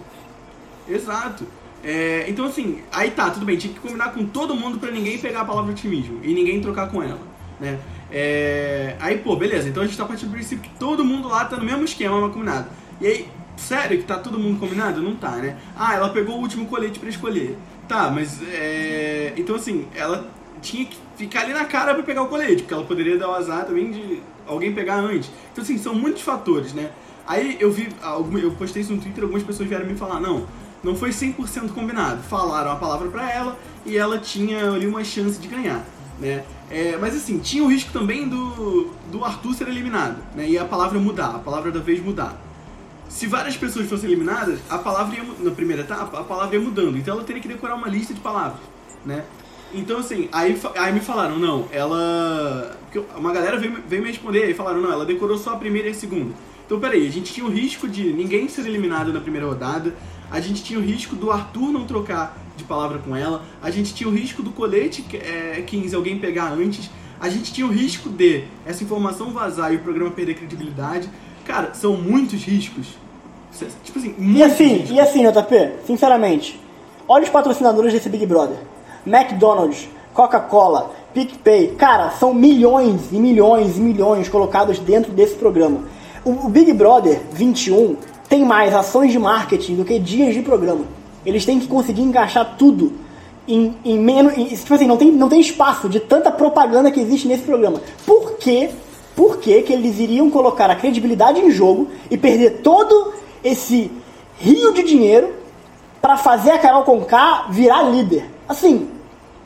Exato. 0.87 1.45
É, 1.83 2.25
então 2.29 2.45
assim, 2.45 2.79
aí 2.93 3.11
tá, 3.11 3.29
tudo 3.29 3.45
bem, 3.45 3.57
tinha 3.57 3.73
que 3.73 3.79
combinar 3.79 4.13
com 4.13 4.25
todo 4.25 4.55
mundo 4.55 4.79
pra 4.79 4.89
ninguém 4.89 5.17
pegar 5.17 5.41
a 5.41 5.45
palavra 5.45 5.71
otimismo 5.71 6.19
e 6.23 6.33
ninguém 6.33 6.61
trocar 6.61 6.89
com 6.89 7.03
ela, 7.03 7.19
né? 7.63 7.79
É, 8.11 8.95
aí, 8.99 9.17
pô, 9.17 9.35
beleza, 9.35 9.67
então 9.67 9.81
a 9.81 9.85
gente 9.87 9.97
tá 9.97 10.05
partindo 10.05 10.29
do 10.29 10.33
princípio 10.33 10.69
que 10.69 10.77
todo 10.77 11.03
mundo 11.03 11.27
lá 11.27 11.45
tá 11.45 11.57
no 11.57 11.63
mesmo 11.63 11.83
esquema, 11.83 12.21
mas 12.21 12.33
combinado. 12.33 12.67
E 13.01 13.07
aí, 13.07 13.27
sério 13.57 13.97
que 13.97 14.03
tá 14.03 14.17
todo 14.17 14.37
mundo 14.37 14.59
combinado? 14.59 15.01
Não 15.01 15.15
tá, 15.15 15.31
né? 15.31 15.57
Ah, 15.75 15.95
ela 15.95 16.09
pegou 16.09 16.37
o 16.37 16.41
último 16.41 16.67
colete 16.67 16.99
pra 16.99 17.09
escolher. 17.09 17.57
Tá, 17.87 18.11
mas 18.11 18.41
é. 18.43 19.33
Então 19.35 19.55
assim, 19.55 19.87
ela 19.95 20.27
tinha 20.61 20.85
que 20.85 20.97
ficar 21.17 21.41
ali 21.41 21.53
na 21.53 21.65
cara 21.65 21.93
pra 21.93 22.03
pegar 22.03 22.21
o 22.23 22.27
colete, 22.27 22.61
porque 22.61 22.73
ela 22.73 22.85
poderia 22.85 23.17
dar 23.17 23.29
o 23.29 23.33
azar 23.33 23.65
também 23.65 23.91
de 23.91 24.21
alguém 24.47 24.73
pegar 24.73 24.95
antes. 24.95 25.29
Então 25.51 25.63
assim, 25.63 25.77
são 25.77 25.93
muitos 25.93 26.21
fatores, 26.21 26.73
né? 26.73 26.91
Aí 27.27 27.57
eu 27.59 27.71
vi, 27.71 27.89
eu 28.41 28.51
postei 28.51 28.81
isso 28.81 28.93
no 28.93 29.01
Twitter, 29.01 29.23
algumas 29.23 29.43
pessoas 29.43 29.67
vieram 29.67 29.85
me 29.85 29.95
falar, 29.95 30.19
não, 30.19 30.45
não 30.83 30.95
foi 30.95 31.09
100% 31.09 31.71
combinado. 31.73 32.21
Falaram 32.23 32.71
a 32.71 32.75
palavra 32.75 33.09
pra 33.09 33.29
ela 33.31 33.57
e 33.85 33.97
ela 33.97 34.17
tinha 34.17 34.71
ali 34.71 34.87
uma 34.87 35.03
chance 35.03 35.39
de 35.39 35.47
ganhar, 35.47 35.85
né? 36.23 36.45
É, 36.71 36.97
mas 36.99 37.15
assim, 37.15 37.37
tinha 37.39 37.63
o 37.63 37.67
risco 37.67 37.91
também 37.91 38.27
do, 38.27 38.89
do 39.11 39.23
Arthur 39.25 39.53
ser 39.53 39.67
eliminado, 39.67 40.17
né? 40.33 40.47
E 40.47 40.57
a 40.57 40.63
palavra 40.63 40.97
mudar, 40.97 41.35
a 41.35 41.39
palavra 41.39 41.69
da 41.69 41.81
vez 41.81 42.01
mudar. 42.01 42.39
Se 43.09 43.27
várias 43.27 43.57
pessoas 43.57 43.87
fossem 43.89 44.09
eliminadas, 44.09 44.59
a 44.69 44.77
palavra 44.77 45.17
ia, 45.17 45.23
na 45.39 45.51
primeira 45.51 45.83
etapa, 45.83 46.21
a 46.21 46.23
palavra 46.23 46.55
ia 46.55 46.61
mudando. 46.61 46.97
Então 46.97 47.13
ela 47.13 47.23
teria 47.23 47.41
que 47.41 47.47
decorar 47.47 47.75
uma 47.75 47.89
lista 47.89 48.13
de 48.13 48.21
palavras, 48.21 48.61
né? 49.05 49.25
Então 49.73 49.99
assim, 49.99 50.29
aí, 50.31 50.57
aí 50.77 50.93
me 50.93 51.01
falaram, 51.01 51.37
não, 51.37 51.67
ela. 51.71 52.77
Uma 53.17 53.33
galera 53.33 53.59
veio, 53.59 53.83
veio 53.85 54.01
me 54.01 54.07
responder 54.07 54.49
e 54.49 54.53
falaram, 54.53 54.81
não, 54.81 54.91
ela 54.91 55.05
decorou 55.05 55.37
só 55.37 55.53
a 55.53 55.57
primeira 55.57 55.89
e 55.89 55.91
a 55.91 55.93
segunda. 55.93 56.33
Então 56.65 56.79
peraí, 56.79 57.05
a 57.05 57.11
gente 57.11 57.33
tinha 57.33 57.45
o 57.45 57.49
risco 57.49 57.87
de 57.87 58.13
ninguém 58.13 58.47
ser 58.47 58.65
eliminado 58.65 59.11
na 59.11 59.19
primeira 59.19 59.45
rodada, 59.45 59.93
a 60.31 60.39
gente 60.39 60.63
tinha 60.63 60.79
o 60.79 60.81
risco 60.81 61.15
do 61.17 61.29
Arthur 61.29 61.71
não 61.71 61.85
trocar 61.85 62.37
de 62.55 62.63
palavra 62.63 62.99
com 62.99 63.15
ela, 63.15 63.43
a 63.61 63.69
gente 63.71 63.93
tinha 63.93 64.09
o 64.09 64.13
risco 64.13 64.43
do 64.43 64.51
colete 64.51 65.03
é, 65.15 65.61
15 65.65 65.95
alguém 65.95 66.19
pegar 66.19 66.51
antes, 66.51 66.89
a 67.19 67.29
gente 67.29 67.51
tinha 67.53 67.65
o 67.65 67.71
risco 67.71 68.09
de 68.09 68.43
essa 68.65 68.83
informação 68.83 69.31
vazar 69.31 69.73
e 69.73 69.77
o 69.77 69.79
programa 69.79 70.11
perder 70.11 70.35
credibilidade. 70.35 71.09
Cara, 71.45 71.73
são 71.73 71.95
muitos 71.97 72.43
riscos. 72.43 72.87
Tipo 73.83 73.99
assim, 73.99 74.15
E 74.17 74.21
muitos 74.21 74.51
assim, 74.53 74.67
riscos. 74.67 74.91
e 74.91 74.99
assim, 74.99 75.23
JP, 75.23 75.71
sinceramente, 75.85 76.59
olha 77.07 77.23
os 77.23 77.29
patrocinadores 77.29 77.93
desse 77.93 78.09
Big 78.09 78.25
Brother. 78.25 78.57
McDonald's, 79.05 79.87
Coca-Cola, 80.13 80.91
PicPay, 81.13 81.75
cara, 81.77 82.11
são 82.11 82.33
milhões 82.33 83.11
e 83.11 83.15
milhões 83.15 83.77
e 83.77 83.81
milhões 83.81 84.27
colocados 84.27 84.79
dentro 84.79 85.11
desse 85.11 85.35
programa. 85.35 85.81
O 86.25 86.49
Big 86.49 86.71
Brother 86.73 87.21
21 87.31 87.97
tem 88.29 88.43
mais 88.45 88.73
ações 88.73 89.11
de 89.11 89.19
marketing 89.19 89.75
do 89.75 89.85
que 89.85 89.99
dias 89.99 90.33
de 90.33 90.41
programa. 90.41 90.85
Eles 91.25 91.45
têm 91.45 91.59
que 91.59 91.67
conseguir 91.67 92.01
encaixar 92.01 92.55
tudo 92.57 92.93
em, 93.47 93.75
em 93.83 93.99
menos. 93.99 94.37
em- 94.37 94.45
tipo 94.47 94.73
assim, 94.73 94.87
não 94.87 94.97
tem, 94.97 95.11
não 95.11 95.29
tem 95.29 95.39
espaço 95.39 95.87
de 95.89 95.99
tanta 95.99 96.31
propaganda 96.31 96.91
que 96.91 96.99
existe 96.99 97.27
nesse 97.27 97.43
programa. 97.43 97.81
Por 98.05 98.33
quê? 98.37 98.69
Por 99.15 99.37
que, 99.37 99.61
que 99.61 99.71
eles 99.73 99.99
iriam 99.99 100.29
colocar 100.29 100.69
a 100.71 100.75
credibilidade 100.75 101.39
em 101.39 101.51
jogo 101.51 101.87
e 102.09 102.17
perder 102.17 102.61
todo 102.61 103.13
esse 103.43 103.91
rio 104.39 104.73
de 104.73 104.83
dinheiro 104.83 105.33
pra 106.01 106.17
fazer 106.17 106.51
a 106.51 106.57
Carol 106.57 106.83
Conká 106.83 107.45
virar 107.49 107.83
líder? 107.83 108.25
Assim, 108.49 108.89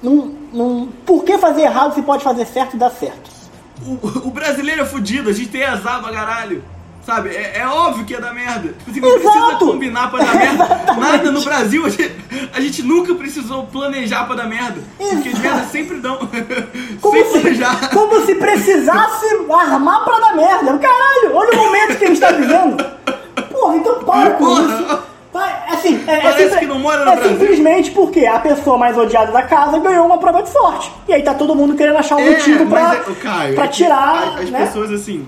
não, 0.01 0.32
não, 0.53 0.88
por 1.05 1.23
que 1.23 1.38
fazer 1.38 1.63
errado 1.63 1.93
se 1.95 2.01
pode 2.01 2.23
fazer 2.23 2.45
certo 2.45 2.75
e 2.75 2.80
dar 2.80 2.91
certo? 2.91 3.30
O, 3.86 4.28
o 4.28 4.32
brasileiro 4.32 4.82
é 4.82 4.86
fudido, 4.86 5.30
a 5.30 5.34
gente 5.34 5.49
tem 5.49 5.63
azar 5.63 6.01
pra 6.01 6.11
caralho. 6.13 6.63
Sabe? 7.08 7.30
É, 7.30 7.60
é 7.60 7.66
óbvio 7.68 8.03
que 8.03 8.12
ia 8.12 8.20
dar 8.20 8.34
merda. 8.34 8.74
Tipo 8.84 8.91
assim, 8.91 8.99
não 8.99 9.16
Exato. 9.16 9.32
precisa 9.39 9.55
combinar 9.60 10.12
pra 10.12 10.26
dar 10.26 10.36
merda. 10.36 10.66
Nada 10.99 11.32
no 11.32 11.41
Brasil, 11.41 11.86
a 11.86 11.89
gente, 11.89 12.12
a 12.53 12.60
gente 12.60 12.84
nunca 12.84 13.16
precisou 13.16 13.64
planejar 13.68 14.26
pra 14.26 14.36
dar 14.36 14.43
merda. 14.45 14.82
Porque 14.97 15.30
as 15.30 15.39
merdas 15.39 15.72
sempre 15.72 16.01
dão. 16.01 16.18
Como 16.99 17.16
Sem 17.16 17.24
se, 17.24 17.39
planejar. 17.39 17.89
como 17.91 18.26
se 18.26 18.36
precisasse 18.36 19.26
armar 19.49 20.03
pra 20.03 20.20
dar 20.20 20.36
merda. 20.36 20.78
Caralho, 20.78 21.34
olha 21.34 21.51
o 21.53 21.55
momento 21.55 21.97
que 21.97 22.03
a 22.03 22.08
gente 22.10 22.20
tá 22.20 22.32
vivendo. 22.32 22.84
Porra, 23.51 23.76
então 23.78 23.99
para 24.03 24.32
com 24.32 24.43
Porra. 24.45 24.64
isso. 24.64 24.99
Vai, 25.32 25.55
assim, 25.70 26.03
é, 26.08 26.12
é 26.14 26.20
Parece 26.22 26.39
simples- 26.41 26.60
que 26.60 26.66
não 26.66 26.80
mora 26.80 27.05
no 27.05 27.12
é 27.12 27.16
Brasil. 27.16 27.38
simplesmente 27.39 27.91
porque 27.91 28.26
a 28.26 28.39
pessoa 28.39 28.78
mais 28.78 28.97
odiada 28.97 29.32
da 29.32 29.43
casa 29.43 29.80
ganhou 29.80 30.05
uma 30.05 30.18
prova 30.18 30.43
de 30.43 30.49
sorte. 30.49 30.91
E 31.08 31.14
aí 31.14 31.24
tá 31.24 31.34
todo 31.34 31.55
mundo 31.55 31.74
querendo 31.76 31.97
achar 31.97 32.18
um 32.18 32.20
É, 32.20 32.32
motivo 32.32 32.66
pra, 32.66 32.95
é- 32.95 33.14
Caio, 33.22 33.55
pra 33.55 33.64
é 33.64 33.68
tirar. 33.70 34.39
As 34.39 34.49
né? 34.49 34.66
pessoas, 34.66 34.91
assim. 34.91 35.26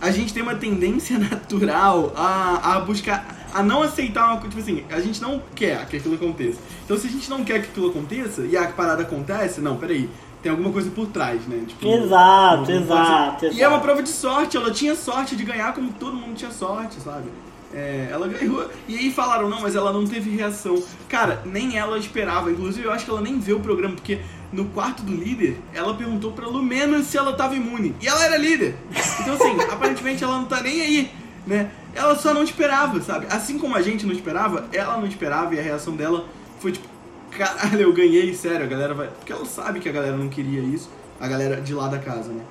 A 0.00 0.10
gente 0.10 0.32
tem 0.32 0.42
uma 0.42 0.54
tendência 0.54 1.18
natural 1.20 2.12
a, 2.16 2.76
a 2.76 2.80
buscar. 2.80 3.48
a 3.52 3.62
não 3.62 3.82
aceitar 3.82 4.26
uma 4.26 4.40
coisa. 4.40 4.48
Tipo 4.48 4.60
assim, 4.60 4.84
a 4.90 5.00
gente 5.00 5.20
não 5.20 5.42
quer 5.54 5.86
que 5.86 5.96
aquilo 5.96 6.14
aconteça. 6.14 6.58
Então, 6.84 6.96
se 6.98 7.06
a 7.06 7.10
gente 7.10 7.28
não 7.28 7.44
quer 7.44 7.60
que 7.62 7.68
aquilo 7.68 7.90
aconteça 7.90 8.42
e 8.42 8.56
a 8.56 8.66
parada 8.68 9.02
acontece, 9.02 9.60
não, 9.60 9.76
peraí. 9.76 10.08
Tem 10.42 10.50
alguma 10.50 10.72
coisa 10.72 10.90
por 10.90 11.06
trás, 11.08 11.46
né? 11.46 11.64
Tipo, 11.68 11.86
Exato, 11.86 12.72
exato, 12.72 13.40
ser. 13.40 13.46
E 13.46 13.48
exato. 13.50 13.62
é 13.62 13.68
uma 13.68 13.80
prova 13.80 14.02
de 14.02 14.08
sorte, 14.08 14.56
ela 14.56 14.70
tinha 14.70 14.94
sorte 14.94 15.36
de 15.36 15.44
ganhar 15.44 15.74
como 15.74 15.92
todo 15.92 16.16
mundo 16.16 16.34
tinha 16.34 16.50
sorte, 16.50 16.98
sabe? 16.98 17.28
É, 17.72 18.08
ela 18.10 18.26
ganhou. 18.26 18.68
E 18.88 18.96
aí 18.96 19.12
falaram, 19.12 19.48
não, 19.48 19.60
mas 19.60 19.76
ela 19.76 19.92
não 19.92 20.06
teve 20.06 20.30
reação. 20.30 20.82
Cara, 21.08 21.42
nem 21.44 21.78
ela 21.78 21.98
esperava. 21.98 22.50
Inclusive, 22.50 22.86
eu 22.86 22.92
acho 22.92 23.04
que 23.04 23.10
ela 23.10 23.20
nem 23.20 23.38
viu 23.38 23.58
o 23.58 23.60
programa, 23.60 23.94
porque 23.94 24.20
no 24.52 24.66
quarto 24.66 25.02
do 25.02 25.14
líder, 25.14 25.56
ela 25.72 25.94
perguntou 25.94 26.32
pra 26.32 26.46
Lumena 26.46 27.02
se 27.02 27.16
ela 27.16 27.32
tava 27.32 27.54
imune. 27.54 27.94
E 28.00 28.08
ela 28.08 28.24
era 28.24 28.36
líder. 28.36 28.74
Então, 29.20 29.34
assim, 29.34 29.60
aparentemente 29.70 30.24
ela 30.24 30.38
não 30.38 30.46
tá 30.46 30.60
nem 30.60 30.80
aí, 30.80 31.10
né? 31.46 31.70
Ela 31.94 32.16
só 32.16 32.34
não 32.34 32.42
esperava, 32.42 33.00
sabe? 33.00 33.26
Assim 33.30 33.58
como 33.58 33.76
a 33.76 33.82
gente 33.82 34.04
não 34.04 34.12
esperava, 34.12 34.68
ela 34.72 34.96
não 34.96 35.06
esperava 35.06 35.54
e 35.54 35.58
a 35.58 35.62
reação 35.62 35.94
dela 35.94 36.26
foi 36.58 36.72
tipo, 36.72 36.86
caralho, 37.30 37.80
eu 37.80 37.92
ganhei, 37.92 38.34
sério, 38.34 38.64
a 38.64 38.68
galera 38.68 38.94
vai. 38.94 39.08
Porque 39.08 39.32
ela 39.32 39.44
sabe 39.44 39.80
que 39.80 39.88
a 39.88 39.92
galera 39.92 40.16
não 40.16 40.28
queria 40.28 40.60
isso, 40.60 40.90
a 41.20 41.28
galera 41.28 41.60
de 41.60 41.72
lá 41.72 41.88
da 41.88 41.98
casa, 41.98 42.32
né? 42.32 42.42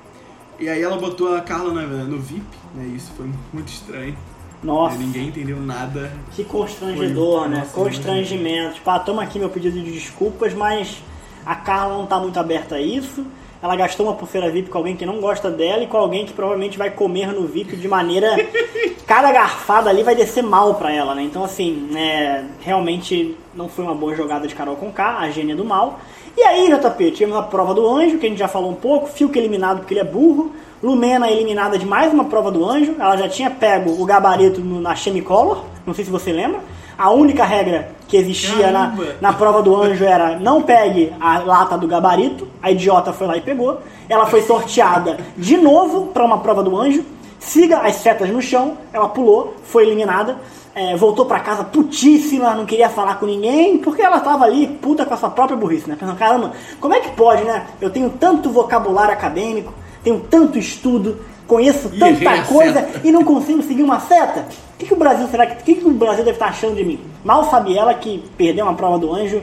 E 0.58 0.68
aí 0.68 0.82
ela 0.82 0.98
botou 0.98 1.34
a 1.34 1.40
Carla 1.40 1.72
no, 1.72 2.04
no 2.04 2.18
VIP, 2.18 2.44
né? 2.74 2.86
Isso 2.94 3.12
foi 3.16 3.30
muito 3.52 3.68
estranho. 3.68 4.16
Nossa. 4.62 4.96
Né, 4.96 5.04
Ninguém 5.04 5.28
entendeu 5.28 5.56
nada. 5.58 6.10
Que 6.32 6.44
constrangedor, 6.44 7.48
né? 7.48 7.66
Constrangimento. 7.72 8.74
Tipo, 8.74 8.90
ah, 8.90 8.98
toma 8.98 9.22
aqui 9.22 9.38
meu 9.38 9.48
pedido 9.48 9.80
de 9.80 9.90
desculpas, 9.90 10.52
mas 10.54 11.02
a 11.44 11.54
Carla 11.54 11.96
não 11.96 12.06
tá 12.06 12.18
muito 12.18 12.38
aberta 12.38 12.76
a 12.76 12.80
isso. 12.80 13.24
Ela 13.62 13.76
gastou 13.76 14.06
uma 14.06 14.14
pulseira 14.14 14.50
VIP 14.50 14.70
com 14.70 14.78
alguém 14.78 14.96
que 14.96 15.04
não 15.04 15.20
gosta 15.20 15.50
dela 15.50 15.82
e 15.82 15.86
com 15.86 15.96
alguém 15.96 16.24
que 16.24 16.32
provavelmente 16.32 16.78
vai 16.78 16.90
comer 16.90 17.32
no 17.32 17.46
VIP 17.46 17.76
de 17.76 17.88
maneira. 17.88 18.34
Cada 19.06 19.30
garfada 19.32 19.90
ali 19.90 20.02
vai 20.02 20.14
descer 20.14 20.42
mal 20.42 20.74
pra 20.74 20.92
ela, 20.92 21.14
né? 21.14 21.22
Então, 21.22 21.44
assim, 21.44 21.90
é, 21.94 22.44
realmente 22.60 23.36
não 23.54 23.68
foi 23.68 23.84
uma 23.84 23.94
boa 23.94 24.14
jogada 24.14 24.48
de 24.48 24.54
Carol 24.54 24.76
Conká, 24.76 25.18
a 25.18 25.30
gênia 25.30 25.54
do 25.54 25.64
mal. 25.64 26.00
E 26.38 26.42
aí, 26.42 26.70
JP, 26.70 27.10
tivemos 27.10 27.36
a 27.36 27.42
prova 27.42 27.74
do 27.74 27.86
anjo, 27.86 28.18
que 28.18 28.24
a 28.24 28.28
gente 28.28 28.38
já 28.38 28.48
falou 28.48 28.70
um 28.70 28.76
pouco. 28.76 29.08
Fiuk 29.08 29.36
eliminado 29.36 29.78
porque 29.78 29.92
ele 29.92 30.00
é 30.00 30.04
burro. 30.04 30.52
Lumena 30.82 31.30
eliminada 31.30 31.78
de 31.78 31.84
mais 31.86 32.12
uma 32.12 32.24
prova 32.24 32.50
do 32.50 32.64
anjo. 32.68 32.94
Ela 32.98 33.16
já 33.16 33.28
tinha 33.28 33.50
pego 33.50 34.00
o 34.00 34.04
gabarito 34.06 34.60
no- 34.60 34.80
na 34.80 34.94
Chemicolor. 34.94 35.64
Não 35.86 35.92
sei 35.92 36.04
se 36.04 36.10
você 36.10 36.32
lembra. 36.32 36.60
A 36.96 37.10
única 37.10 37.44
regra 37.44 37.90
que 38.08 38.16
existia 38.16 38.70
na, 38.70 38.90
Caramba! 38.90 39.06
na 39.20 39.32
prova 39.32 39.62
do 39.62 39.74
anjo 39.74 40.04
era 40.04 40.38
não 40.38 40.62
pegue 40.62 41.12
a 41.20 41.38
lata 41.38 41.76
do 41.76 41.86
gabarito. 41.86 42.48
A 42.62 42.70
idiota 42.70 43.12
foi 43.12 43.26
lá 43.26 43.36
e 43.36 43.40
pegou. 43.42 43.78
Ela 44.08 44.26
foi 44.26 44.42
sorteada 44.42 45.18
de 45.36 45.56
novo 45.56 46.06
para 46.08 46.24
uma 46.24 46.38
prova 46.38 46.62
do 46.62 46.76
anjo. 46.78 47.04
Siga 47.38 47.78
as 47.78 47.96
setas 47.96 48.28
no 48.30 48.40
chão. 48.40 48.78
Ela 48.92 49.08
pulou, 49.08 49.54
foi 49.64 49.82
eliminada. 49.84 50.38
é, 50.72 50.96
voltou 50.96 51.26
pra 51.26 51.40
casa 51.40 51.64
putíssima, 51.64 52.54
não 52.54 52.64
queria 52.64 52.88
falar 52.88 53.16
com 53.18 53.26
ninguém, 53.26 53.76
porque 53.78 54.00
ela 54.00 54.20
tava 54.20 54.44
ali 54.44 54.68
puta 54.68 55.04
com 55.04 55.12
a 55.12 55.16
sua 55.16 55.28
própria 55.28 55.56
burrice, 55.56 55.90
né? 55.90 55.96
Pensando, 55.98 56.16
caramba, 56.16 56.52
como 56.80 56.94
é 56.94 57.00
que 57.00 57.10
pode, 57.10 57.42
né? 57.42 57.66
Eu 57.80 57.90
tenho 57.90 58.08
tanto 58.08 58.48
vocabulário 58.50 59.12
acadêmico, 59.12 59.74
tenho 60.02 60.20
tanto 60.20 60.58
estudo, 60.58 61.18
conheço 61.46 61.90
E 61.92 61.98
tanta 61.98 62.42
coisa 62.44 62.88
e 63.02 63.10
não 63.10 63.24
consigo 63.24 63.62
seguir 63.62 63.82
uma 63.82 64.00
seta? 64.00 64.46
O 64.74 64.78
que, 64.78 64.86
que 64.86 64.94
o 64.94 64.96
Brasil 64.96 65.26
será 65.28 65.46
que. 65.46 65.60
O 65.60 65.64
que, 65.64 65.74
que 65.74 65.86
o 65.86 65.92
Brasil 65.92 66.24
deve 66.24 66.36
estar 66.36 66.46
achando 66.46 66.74
de 66.76 66.84
mim? 66.84 67.00
Mal 67.24 67.50
sabe 67.50 67.76
ela 67.76 67.92
que 67.94 68.22
perder 68.36 68.62
uma 68.62 68.74
prova 68.74 68.98
do 68.98 69.12
anjo 69.12 69.42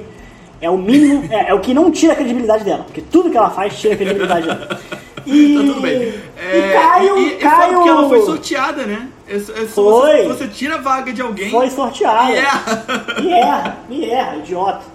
é 0.59 0.69
o 0.69 0.77
mínimo, 0.77 1.31
é, 1.31 1.49
é 1.49 1.53
o 1.53 1.59
que 1.59 1.73
não 1.73 1.91
tira 1.91 2.13
a 2.13 2.15
credibilidade 2.15 2.63
dela, 2.63 2.83
porque 2.83 3.01
tudo 3.01 3.29
que 3.29 3.37
ela 3.37 3.49
faz 3.49 3.77
tira 3.77 3.93
a 3.93 3.97
credibilidade 3.97 4.47
dela. 4.47 4.79
E, 5.27 5.55
Tá 5.55 5.59
tudo 5.59 5.81
bem. 5.81 6.13
É, 6.37 6.57
e 6.57 6.73
Caio, 6.73 7.17
e, 7.17 7.27
e 7.27 7.35
Caio 7.35 7.83
que 7.83 7.89
ela 7.89 8.07
foi 8.07 8.21
sorteada, 8.21 8.85
né? 8.85 9.09
É, 9.27 9.35
é, 9.35 9.39
Foi. 9.39 10.23
Você, 10.23 10.27
você 10.27 10.47
tira 10.47 10.75
a 10.75 10.77
vaga 10.77 11.11
de 11.11 11.21
alguém. 11.21 11.51
foi 11.51 11.69
sorteada. 11.69 12.31
E 12.31 12.37
é. 12.37 13.21
Me 13.21 13.31
erra, 13.33 13.77
me 13.89 14.09
erra, 14.09 14.35
idiota. 14.37 14.85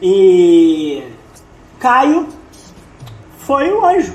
E 0.00 1.02
Caio 1.78 2.26
foi 3.40 3.70
o 3.70 3.84
anjo. 3.84 4.14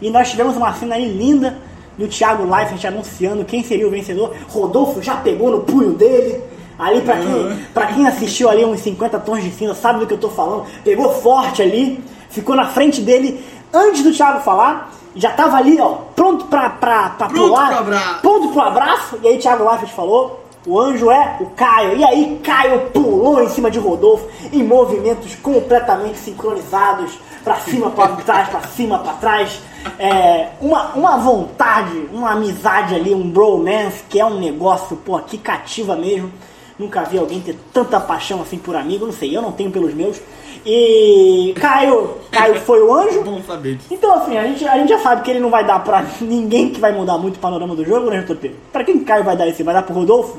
E 0.00 0.10
nós 0.10 0.30
tivemos 0.30 0.56
uma 0.56 0.72
cena 0.74 0.94
aí 0.94 1.06
linda 1.08 1.56
do 1.96 2.06
Thiago 2.06 2.44
Leifert 2.48 2.84
anunciando 2.84 3.44
quem 3.44 3.62
seria 3.64 3.86
o 3.86 3.90
vencedor. 3.90 4.34
Rodolfo 4.48 5.02
já 5.02 5.16
pegou 5.16 5.50
no 5.50 5.60
punho 5.60 5.92
dele. 5.94 6.40
Ali, 6.78 7.00
pra 7.00 7.16
quem, 7.16 7.58
pra 7.74 7.86
quem 7.88 8.06
assistiu 8.06 8.48
ali 8.48 8.64
uns 8.64 8.78
50 8.80 9.18
tons 9.18 9.42
de 9.42 9.50
cinza, 9.50 9.74
sabe 9.74 9.98
do 9.98 10.06
que 10.06 10.14
eu 10.14 10.18
tô 10.18 10.28
falando. 10.28 10.64
Pegou 10.84 11.12
forte 11.14 11.60
ali, 11.60 12.02
ficou 12.30 12.54
na 12.54 12.66
frente 12.66 13.00
dele 13.00 13.44
antes 13.74 14.04
do 14.04 14.12
Thiago 14.12 14.40
falar. 14.42 14.92
Já 15.16 15.30
tava 15.32 15.56
ali, 15.56 15.80
ó, 15.80 15.94
pronto 16.14 16.44
pra, 16.44 16.70
pra, 16.70 17.08
pra 17.10 17.26
Pronto 17.26 17.48
pular. 17.48 17.66
pro 17.68 17.78
abraço. 17.78 18.20
Pronto 18.20 18.48
pro 18.50 18.60
abraço. 18.60 19.18
E 19.24 19.26
aí 19.26 19.38
Thiago 19.38 19.68
Leifert 19.68 19.90
falou, 19.92 20.44
o 20.64 20.78
anjo 20.78 21.10
é 21.10 21.38
o 21.40 21.46
Caio. 21.46 21.96
E 21.96 22.04
aí 22.04 22.40
Caio 22.44 22.82
pulou 22.92 23.42
em 23.42 23.48
cima 23.48 23.68
de 23.72 23.80
Rodolfo 23.80 24.28
em 24.52 24.62
movimentos 24.62 25.34
completamente 25.34 26.18
sincronizados. 26.18 27.18
Pra 27.48 27.60
cima, 27.60 27.90
pra 27.90 28.08
trás, 28.08 28.48
pra 28.48 28.60
cima, 28.62 28.98
pra 28.98 29.12
trás. 29.14 29.60
É, 29.98 30.48
uma, 30.60 30.92
uma 30.94 31.16
vontade, 31.16 32.08
uma 32.12 32.32
amizade 32.32 32.94
ali, 32.94 33.14
um 33.14 33.30
bromance, 33.30 34.02
que 34.08 34.20
é 34.20 34.24
um 34.24 34.38
negócio, 34.38 34.96
pô, 34.96 35.18
que 35.20 35.38
cativa 35.38 35.96
mesmo. 35.96 36.30
Nunca 36.78 37.02
vi 37.02 37.18
alguém 37.18 37.40
ter 37.40 37.58
tanta 37.72 37.98
paixão 37.98 38.40
assim 38.40 38.58
por 38.58 38.76
amigo, 38.76 39.04
não 39.04 39.12
sei, 39.12 39.36
eu 39.36 39.42
não 39.42 39.50
tenho 39.50 39.70
pelos 39.70 39.92
meus. 39.94 40.20
E 40.64 41.54
Caio, 41.58 42.18
Caio 42.30 42.60
foi 42.60 42.82
o 42.82 42.92
anjo. 42.92 43.22
Bom 43.22 43.42
saber 43.42 43.76
disso. 43.76 43.88
Então, 43.90 44.12
assim, 44.12 44.36
a 44.36 44.44
gente, 44.44 44.66
a 44.66 44.76
gente 44.76 44.90
já 44.90 44.98
sabe 44.98 45.22
que 45.22 45.30
ele 45.30 45.40
não 45.40 45.50
vai 45.50 45.64
dar 45.64 45.82
pra 45.82 46.04
ninguém 46.20 46.70
que 46.70 46.78
vai 46.78 46.92
mudar 46.92 47.16
muito 47.18 47.36
o 47.36 47.40
panorama 47.40 47.74
do 47.74 47.84
jogo, 47.84 48.10
né, 48.10 48.20
JP? 48.22 48.54
Pra 48.72 48.84
quem 48.84 48.98
que 48.98 49.04
Caio 49.04 49.24
vai 49.24 49.36
dar 49.36 49.48
esse? 49.48 49.62
Vai 49.62 49.74
dar 49.74 49.82
pro 49.82 49.94
Rodolfo? 49.94 50.38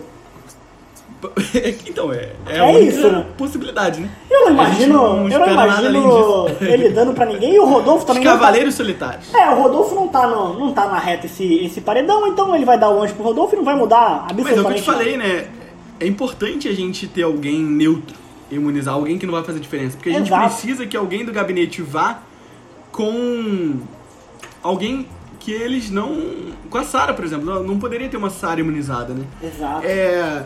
Então, 1.87 2.13
é, 2.13 2.29
é, 2.47 2.57
É 2.57 2.59
a 2.59 2.65
única 2.65 2.85
isso, 2.85 3.11
né? 3.11 3.25
possibilidade, 3.37 3.99
né? 3.99 4.09
Eu 4.29 4.45
não 4.45 4.51
imagino, 4.51 4.93
não 4.93 5.29
eu 5.29 5.39
não 5.39 5.51
imagino 5.51 6.45
ele 6.61 6.89
dando 6.89 7.13
pra 7.13 7.25
ninguém. 7.25 7.55
E 7.55 7.59
o 7.59 7.65
Rodolfo 7.65 7.99
Os 7.99 8.03
também 8.05 8.23
não 8.23 8.31
tá, 8.31 8.37
Cavaleiros 8.37 8.75
Solitários. 8.75 9.33
É, 9.33 9.49
o 9.49 9.61
Rodolfo 9.61 9.95
não 9.95 10.07
tá, 10.07 10.27
no, 10.27 10.57
não 10.57 10.73
tá 10.73 10.87
na 10.87 10.97
reta 10.97 11.25
esse, 11.25 11.65
esse 11.65 11.81
paredão, 11.81 12.27
então 12.27 12.55
ele 12.55 12.65
vai 12.65 12.79
dar 12.79 12.89
o 12.89 13.01
anjo 13.01 13.13
pro 13.15 13.23
Rodolfo 13.23 13.55
e 13.55 13.57
não 13.57 13.65
vai 13.65 13.75
mudar 13.75 14.27
Mas 14.33 14.39
é 14.39 14.41
o 14.41 14.45
que 14.45 14.59
eu 14.59 14.67
absolutamente 14.67 14.81
te 14.81 14.85
falei, 14.85 15.17
né? 15.17 15.47
É 15.99 16.07
importante 16.07 16.67
a 16.67 16.73
gente 16.73 17.07
ter 17.07 17.23
alguém 17.23 17.61
neutro, 17.61 18.15
imunizar, 18.49 18.93
alguém 18.93 19.17
que 19.17 19.25
não 19.25 19.33
vai 19.33 19.43
fazer 19.43 19.59
diferença. 19.59 19.97
Porque 19.97 20.09
a 20.09 20.13
gente 20.13 20.27
Exato. 20.27 20.47
precisa 20.47 20.87
que 20.87 20.95
alguém 20.95 21.25
do 21.25 21.33
gabinete 21.33 21.81
vá 21.81 22.19
com 22.91 23.79
alguém 24.63 25.07
que 25.39 25.51
eles 25.51 25.89
não. 25.89 26.53
Com 26.69 26.77
a 26.77 26.83
Sara, 26.83 27.13
por 27.13 27.25
exemplo. 27.25 27.45
Não, 27.45 27.63
não 27.63 27.79
poderia 27.79 28.07
ter 28.07 28.17
uma 28.17 28.29
Sara 28.29 28.59
imunizada, 28.59 29.13
né? 29.13 29.25
Exato. 29.41 29.85
É. 29.85 30.45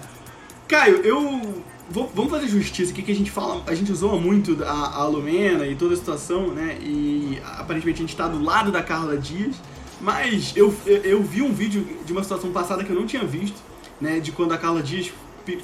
Caio, 0.67 0.97
eu. 0.97 1.63
vou- 1.89 2.09
vamos 2.15 2.31
fazer 2.31 2.47
justiça 2.47 2.91
aqui 2.91 3.01
que 3.01 3.11
a 3.11 3.15
gente 3.15 3.29
fala. 3.31 3.61
A 3.67 3.75
gente 3.75 3.93
zoa 3.93 4.19
muito 4.19 4.57
a, 4.63 5.01
a 5.01 5.07
Lumena 5.07 5.67
e 5.67 5.75
toda 5.75 5.93
a 5.93 5.97
situação, 5.97 6.47
né? 6.47 6.77
E 6.81 7.39
aparentemente 7.57 7.99
a 8.01 8.05
gente 8.05 8.15
tá 8.15 8.27
do 8.27 8.41
lado 8.41 8.71
da 8.71 8.81
Carla 8.81 9.17
Dias. 9.17 9.55
Mas 10.01 10.51
eu, 10.55 10.73
eu, 10.85 11.23
vi 11.23 11.41
um 11.41 11.53
vídeo 11.53 11.87
de 12.05 12.11
uma 12.11 12.21
situação 12.23 12.51
passada 12.51 12.83
que 12.83 12.89
eu 12.89 12.95
não 12.95 13.05
tinha 13.05 13.23
visto, 13.23 13.61
né? 14.01 14.19
De 14.19 14.31
quando 14.31 14.51
a 14.53 14.57
Carla 14.57 14.81
Dias 14.81 15.11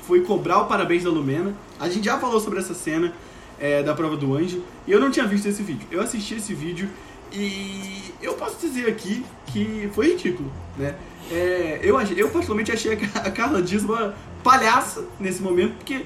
foi 0.04 0.22
cobrar 0.22 0.60
o 0.60 0.66
parabéns 0.66 1.04
da 1.04 1.10
Lumena. 1.10 1.54
A 1.80 1.90
gente 1.90 2.06
já 2.06 2.18
falou 2.18 2.40
sobre 2.40 2.60
essa 2.60 2.74
cena 2.74 3.14
é, 3.60 3.82
da 3.84 3.94
prova 3.94 4.16
do 4.16 4.34
anjo. 4.36 4.62
E 4.88 4.92
eu 4.92 5.00
não 5.00 5.10
tinha 5.12 5.26
visto 5.26 5.48
esse 5.48 5.62
vídeo. 5.64 5.88
Eu 5.92 6.02
assisti 6.02 6.36
esse 6.36 6.54
vídeo 6.54 6.90
e 7.34 8.14
eu 8.22 8.34
posso 8.34 8.58
dizer 8.66 8.88
aqui 8.88 9.26
que 9.48 9.90
foi 9.94 10.12
ridículo, 10.12 10.52
né? 10.78 10.96
É, 11.32 11.80
eu, 11.84 12.00
eu 12.02 12.30
particularmente 12.30 12.72
achei 12.72 12.94
a 12.94 12.98
Ca- 12.98 13.22
a 13.22 13.32
Carla 13.32 13.62
Dias 13.62 13.84
uma 13.84 14.16
palhaça 14.44 15.06
nesse 15.20 15.42
momento, 15.42 15.76
porque 15.76 16.06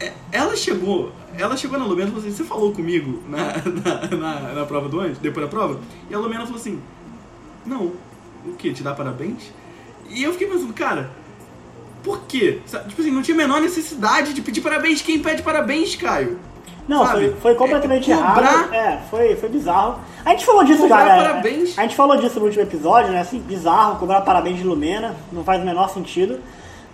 é, 0.00 0.12
ela 0.32 0.56
chegou, 0.56 1.12
ela 1.36 1.56
chegou 1.56 1.78
na 1.78 1.84
Lumena 1.84 2.08
e 2.08 2.12
falou 2.12 2.26
assim, 2.26 2.34
você 2.34 2.44
falou 2.44 2.72
comigo 2.72 3.22
na, 3.28 3.52
na, 3.82 4.16
na, 4.16 4.52
na 4.54 4.64
prova 4.66 4.88
do 4.88 4.98
anjo, 5.00 5.20
depois 5.20 5.44
da 5.44 5.50
prova? 5.50 5.78
E 6.08 6.14
a 6.14 6.18
Lumena 6.18 6.44
falou 6.46 6.58
assim, 6.60 6.80
não, 7.66 7.92
o 8.46 8.54
que, 8.58 8.72
te 8.72 8.82
dá 8.82 8.94
parabéns? 8.94 9.52
E 10.08 10.22
eu 10.22 10.32
fiquei 10.32 10.46
pensando, 10.48 10.72
cara, 10.72 11.10
por 12.02 12.22
quê? 12.26 12.60
Tipo 12.88 13.00
assim, 13.00 13.10
não 13.10 13.22
tinha 13.22 13.34
a 13.34 13.38
menor 13.38 13.60
necessidade 13.60 14.32
de 14.34 14.42
pedir 14.42 14.60
parabéns. 14.60 15.00
Quem 15.02 15.18
pede 15.20 15.42
parabéns, 15.42 15.96
Caio? 15.96 16.38
Não, 16.86 17.06
sabe? 17.06 17.28
foi, 17.30 17.34
foi 17.40 17.54
completamente 17.54 18.12
É, 18.12 18.16
cobrar- 18.16 18.42
errado. 18.52 18.74
É, 18.74 18.98
foi, 19.10 19.36
foi 19.36 19.48
bizarro. 19.48 19.98
A 20.24 20.30
gente 20.30 20.44
falou 20.44 20.64
disso 20.64 20.82
Cobrar 20.82 21.06
já, 21.06 21.16
né? 21.16 21.22
parabéns. 21.28 21.78
A 21.78 21.82
gente 21.82 21.96
falou 21.96 22.16
disso 22.16 22.38
no 22.38 22.44
último 22.46 22.62
episódio, 22.62 23.10
né? 23.12 23.20
Assim, 23.20 23.38
bizarro, 23.38 23.96
cobrar 23.98 24.20
parabéns 24.20 24.58
de 24.58 24.64
Lumena, 24.64 25.14
não 25.32 25.42
faz 25.44 25.62
o 25.62 25.64
menor 25.64 25.88
sentido. 25.88 26.40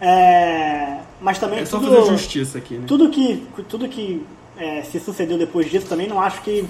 É, 0.01 0.97
mas 1.20 1.38
também 1.38 1.61
É 1.61 1.64
só 1.66 1.78
tudo, 1.78 1.95
fazer 1.95 2.11
justiça 2.12 2.59
aqui, 2.59 2.74
né? 2.74 2.84
tudo 2.86 3.11
que, 3.11 3.47
tudo 3.68 3.86
que 3.88 4.24
é, 4.57 4.82
se 4.82 4.99
sucedeu 4.99 5.36
depois 5.36 5.70
disso 5.70 5.86
também 5.86 6.07
não 6.09 6.20
acho 6.20 6.41
que. 6.43 6.66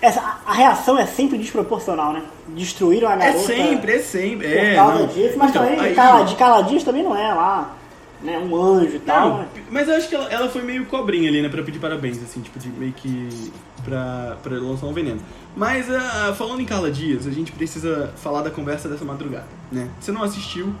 Essa, 0.00 0.20
a- 0.20 0.38
a 0.46 0.52
reação 0.52 0.96
é 0.98 1.06
sempre 1.06 1.38
desproporcional, 1.38 2.12
né? 2.12 2.22
Destruíram 2.48 3.08
a 3.08 3.14
É 3.14 3.16
garota. 3.16 3.38
sempre, 3.40 3.92
é 3.94 3.98
sempre. 3.98 4.48
por 4.48 4.56
É, 4.56 4.74
causa 4.76 4.98
não. 5.00 5.06
disso, 5.06 5.34
mas 5.38 5.50
Então, 5.50 5.62
também 5.64 5.80
aí- 5.80 6.24
de 6.24 6.34
Caladinhos 6.36 6.84
também 6.84 7.02
não 7.02 7.16
é 7.16 7.32
lá, 7.34 7.74
né? 8.22 8.38
Um 8.38 8.56
anjo 8.56 8.96
e 8.96 9.00
tal. 9.00 9.28
Não, 9.30 9.38
né? 9.38 9.48
mas 9.70 9.88
eu 9.88 9.96
acho 9.96 10.08
que 10.08 10.14
ela, 10.14 10.28
ela 10.28 10.48
foi 10.48 10.62
meio 10.62 10.86
cobrinha 10.86 11.28
ali, 11.28 11.40
né, 11.42 11.48
pra 11.48 11.62
pedir 11.62 11.78
parabéns, 11.78 12.22
assim, 12.22 12.40
tipo, 12.40 12.58
de 12.58 12.68
meio 12.68 12.92
que 12.92 13.52
pra, 13.84 14.36
pra 14.42 14.56
lançar 14.56 14.86
um 14.86 14.92
veneno. 14.92 15.20
Mas, 15.56 15.90
ah, 15.90 16.34
falando 16.36 16.60
em 16.60 16.64
Carla 16.64 16.90
Dias, 16.90 17.26
a 17.26 17.30
gente 17.30 17.52
precisa 17.52 18.12
falar 18.16 18.42
da 18.42 18.50
conversa 18.50 18.88
dessa 18.88 19.04
madrugada, 19.04 19.46
né? 19.70 19.88
Você 20.00 20.12
não 20.12 20.22
assistiu, 20.22 20.74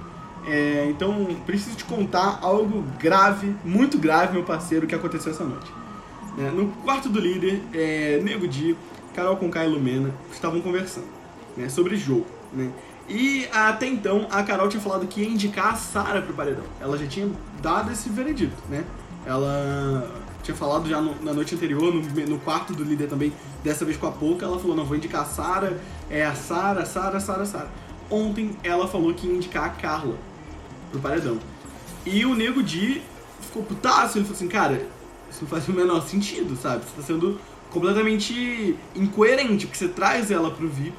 é, 0.46 0.86
então 0.88 1.26
preciso 1.46 1.76
te 1.76 1.84
contar 1.84 2.38
algo 2.42 2.84
grave, 2.98 3.54
muito 3.64 3.98
grave, 3.98 4.32
meu 4.32 4.44
parceiro, 4.44 4.86
que 4.86 4.94
aconteceu 4.94 5.32
essa 5.32 5.44
noite. 5.44 5.70
né? 6.36 6.50
No 6.54 6.68
quarto 6.84 7.08
do 7.08 7.20
líder, 7.20 7.60
é, 7.72 8.20
Nego 8.22 8.46
Di, 8.48 8.76
Carol 9.14 9.36
Conká 9.36 9.64
e 9.64 9.68
Lumena 9.68 10.14
estavam 10.32 10.60
conversando 10.60 11.06
né, 11.56 11.68
sobre 11.68 11.96
jogo, 11.96 12.26
né? 12.52 12.70
E 13.08 13.48
até 13.52 13.86
então 13.86 14.26
a 14.30 14.42
Carol 14.42 14.68
tinha 14.68 14.82
falado 14.82 15.06
que 15.06 15.22
ia 15.22 15.28
indicar 15.28 15.72
a 15.72 15.76
Sarah 15.76 16.20
pro 16.20 16.34
paredão. 16.34 16.64
Ela 16.80 16.98
já 16.98 17.06
tinha 17.06 17.30
dado 17.62 17.90
esse 17.90 18.08
veredito, 18.10 18.56
né? 18.68 18.84
Ela 19.24 20.10
tinha 20.42 20.54
falado 20.56 20.88
já 20.88 21.00
no- 21.00 21.14
na 21.22 21.32
noite 21.32 21.54
anterior, 21.54 21.92
no, 21.92 22.02
no 22.02 22.38
quarto 22.38 22.72
do 22.74 22.84
líder 22.84 23.08
também, 23.08 23.32
dessa 23.64 23.84
vez 23.84 23.96
com 23.96 24.06
a 24.06 24.12
Pouca, 24.12 24.44
ela 24.44 24.58
falou, 24.58 24.76
não, 24.76 24.84
vou 24.84 24.96
indicar 24.96 25.22
a 25.22 25.24
Sarah, 25.24 25.76
é 26.10 26.24
a 26.24 26.34
Sarah, 26.34 26.84
Sarah, 26.84 27.20
Sarah, 27.20 27.44
Sarah. 27.46 27.70
Ontem 28.10 28.56
ela 28.62 28.86
falou 28.86 29.12
que 29.14 29.26
ia 29.26 29.34
indicar 29.34 29.64
a 29.64 29.70
Carla 29.70 30.16
pro 30.90 31.00
paredão. 31.00 31.38
E 32.06 32.24
o 32.24 32.34
Nego 32.34 32.62
Di 32.62 33.02
ficou 33.40 33.62
putaço, 33.62 34.18
ele 34.18 34.24
falou 34.24 34.36
assim, 34.36 34.48
cara, 34.48 34.86
isso 35.30 35.40
não 35.42 35.48
faz 35.48 35.68
o 35.68 35.72
menor 35.72 36.02
sentido, 36.06 36.56
sabe? 36.56 36.84
Você 36.84 36.96
tá 36.96 37.02
sendo 37.02 37.38
completamente 37.70 38.76
incoerente, 38.94 39.66
porque 39.66 39.78
você 39.78 39.88
traz 39.88 40.30
ela 40.30 40.50
pro 40.50 40.68
VIP, 40.68 40.96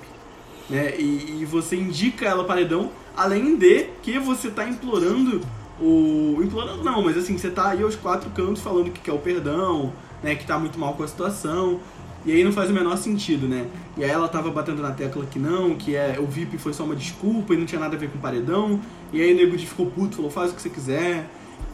né? 0.70 0.96
E, 0.98 1.40
e 1.42 1.46
você 1.46 1.76
indica 1.76 2.26
ela 2.26 2.44
paredão, 2.44 2.92
além 3.16 3.56
de 3.56 3.86
que 4.02 4.20
você 4.20 4.50
tá 4.50 4.68
implorando 4.68 5.42
o. 5.82 6.42
Implorando 6.44 6.84
não, 6.84 7.04
mas 7.04 7.18
assim, 7.18 7.38
você 7.38 7.50
tá 7.50 7.70
aí 7.70 7.82
aos 7.82 7.96
quatro 7.96 8.30
cantos 8.32 8.62
falando 8.62 8.92
que 8.92 9.00
quer 9.00 9.14
o 9.14 9.20
perdão, 9.20 9.94
né? 10.22 10.36
Que 10.36 10.46
tá 10.46 10.60
muito 10.60 10.78
mal 10.80 10.94
com 10.94 11.04
a 11.04 11.08
situação. 11.08 11.80
E 12.26 12.34
aí 12.34 12.44
não 12.44 12.52
faz 12.52 12.70
o 12.70 12.74
menor 12.74 12.98
sentido, 12.98 13.48
né? 13.48 13.66
E 13.98 14.04
aí 14.04 14.10
ela 14.10 14.28
tava 14.28 14.52
batendo 14.52 14.82
na 14.82 14.92
tecla 14.92 15.26
que 15.26 15.40
não, 15.40 15.76
que 15.76 15.96
é 15.96 16.18
o 16.20 16.26
VIP 16.26 16.58
foi 16.58 16.74
só 16.74 16.84
uma 16.84 16.96
desculpa 16.96 17.54
e 17.54 17.58
não 17.58 17.66
tinha 17.66 17.80
nada 17.80 17.96
a 17.96 18.00
ver 18.00 18.10
com 18.10 18.18
o 18.18 18.22
paredão. 18.22 18.80
E 19.14 19.22
aí 19.22 19.34
o 19.34 19.38
nego 19.38 19.58
ficou 19.58 19.86
puto, 19.86 20.18
falou, 20.18 20.30
faz 20.30 20.52
o 20.52 20.56
que 20.56 20.62
você 20.62 20.70
quiser. 20.70 21.30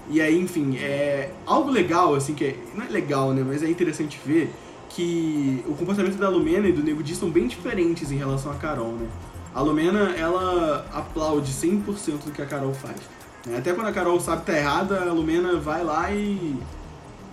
E 0.08 0.22
aí, 0.22 0.40
enfim, 0.40 0.78
é 0.78 1.32
algo 1.48 1.72
legal, 1.72 2.14
assim, 2.14 2.36
que 2.36 2.46
é, 2.46 2.56
não 2.76 2.86
é 2.86 2.90
legal, 2.90 3.34
né? 3.34 3.44
Mas 3.46 3.64
é 3.64 3.70
interessante 3.70 4.20
ver 4.24 4.54
que 4.96 5.62
o 5.68 5.74
comportamento 5.74 6.16
da 6.16 6.30
Lumena 6.30 6.70
e 6.70 6.72
do 6.72 6.82
Nego 6.82 7.04
Di 7.04 7.16
são 7.16 7.30
bem 7.30 7.48
diferentes 7.48 8.12
em 8.12 8.16
relação 8.16 8.50
a 8.52 8.56
Carol, 8.56 8.94
né? 8.94 9.08
A 9.54 9.62
Lumena, 9.62 10.14
ela 10.18 10.86
aplaude 10.94 11.52
100% 11.52 12.26
do 12.26 12.32
que 12.32 12.42
a 12.42 12.46
Carol 12.46 12.74
faz. 12.74 12.98
Né? 13.46 13.58
Até 13.58 13.74
quando 13.74 13.88
a 13.88 13.92
Carol 13.92 14.20
sabe 14.20 14.42
que 14.42 14.52
tá 14.52 14.58
errada, 14.58 15.02
a 15.02 15.14
Lumena 15.14 15.58
vai 15.58 15.84
lá 15.84 16.12
e 16.12 16.58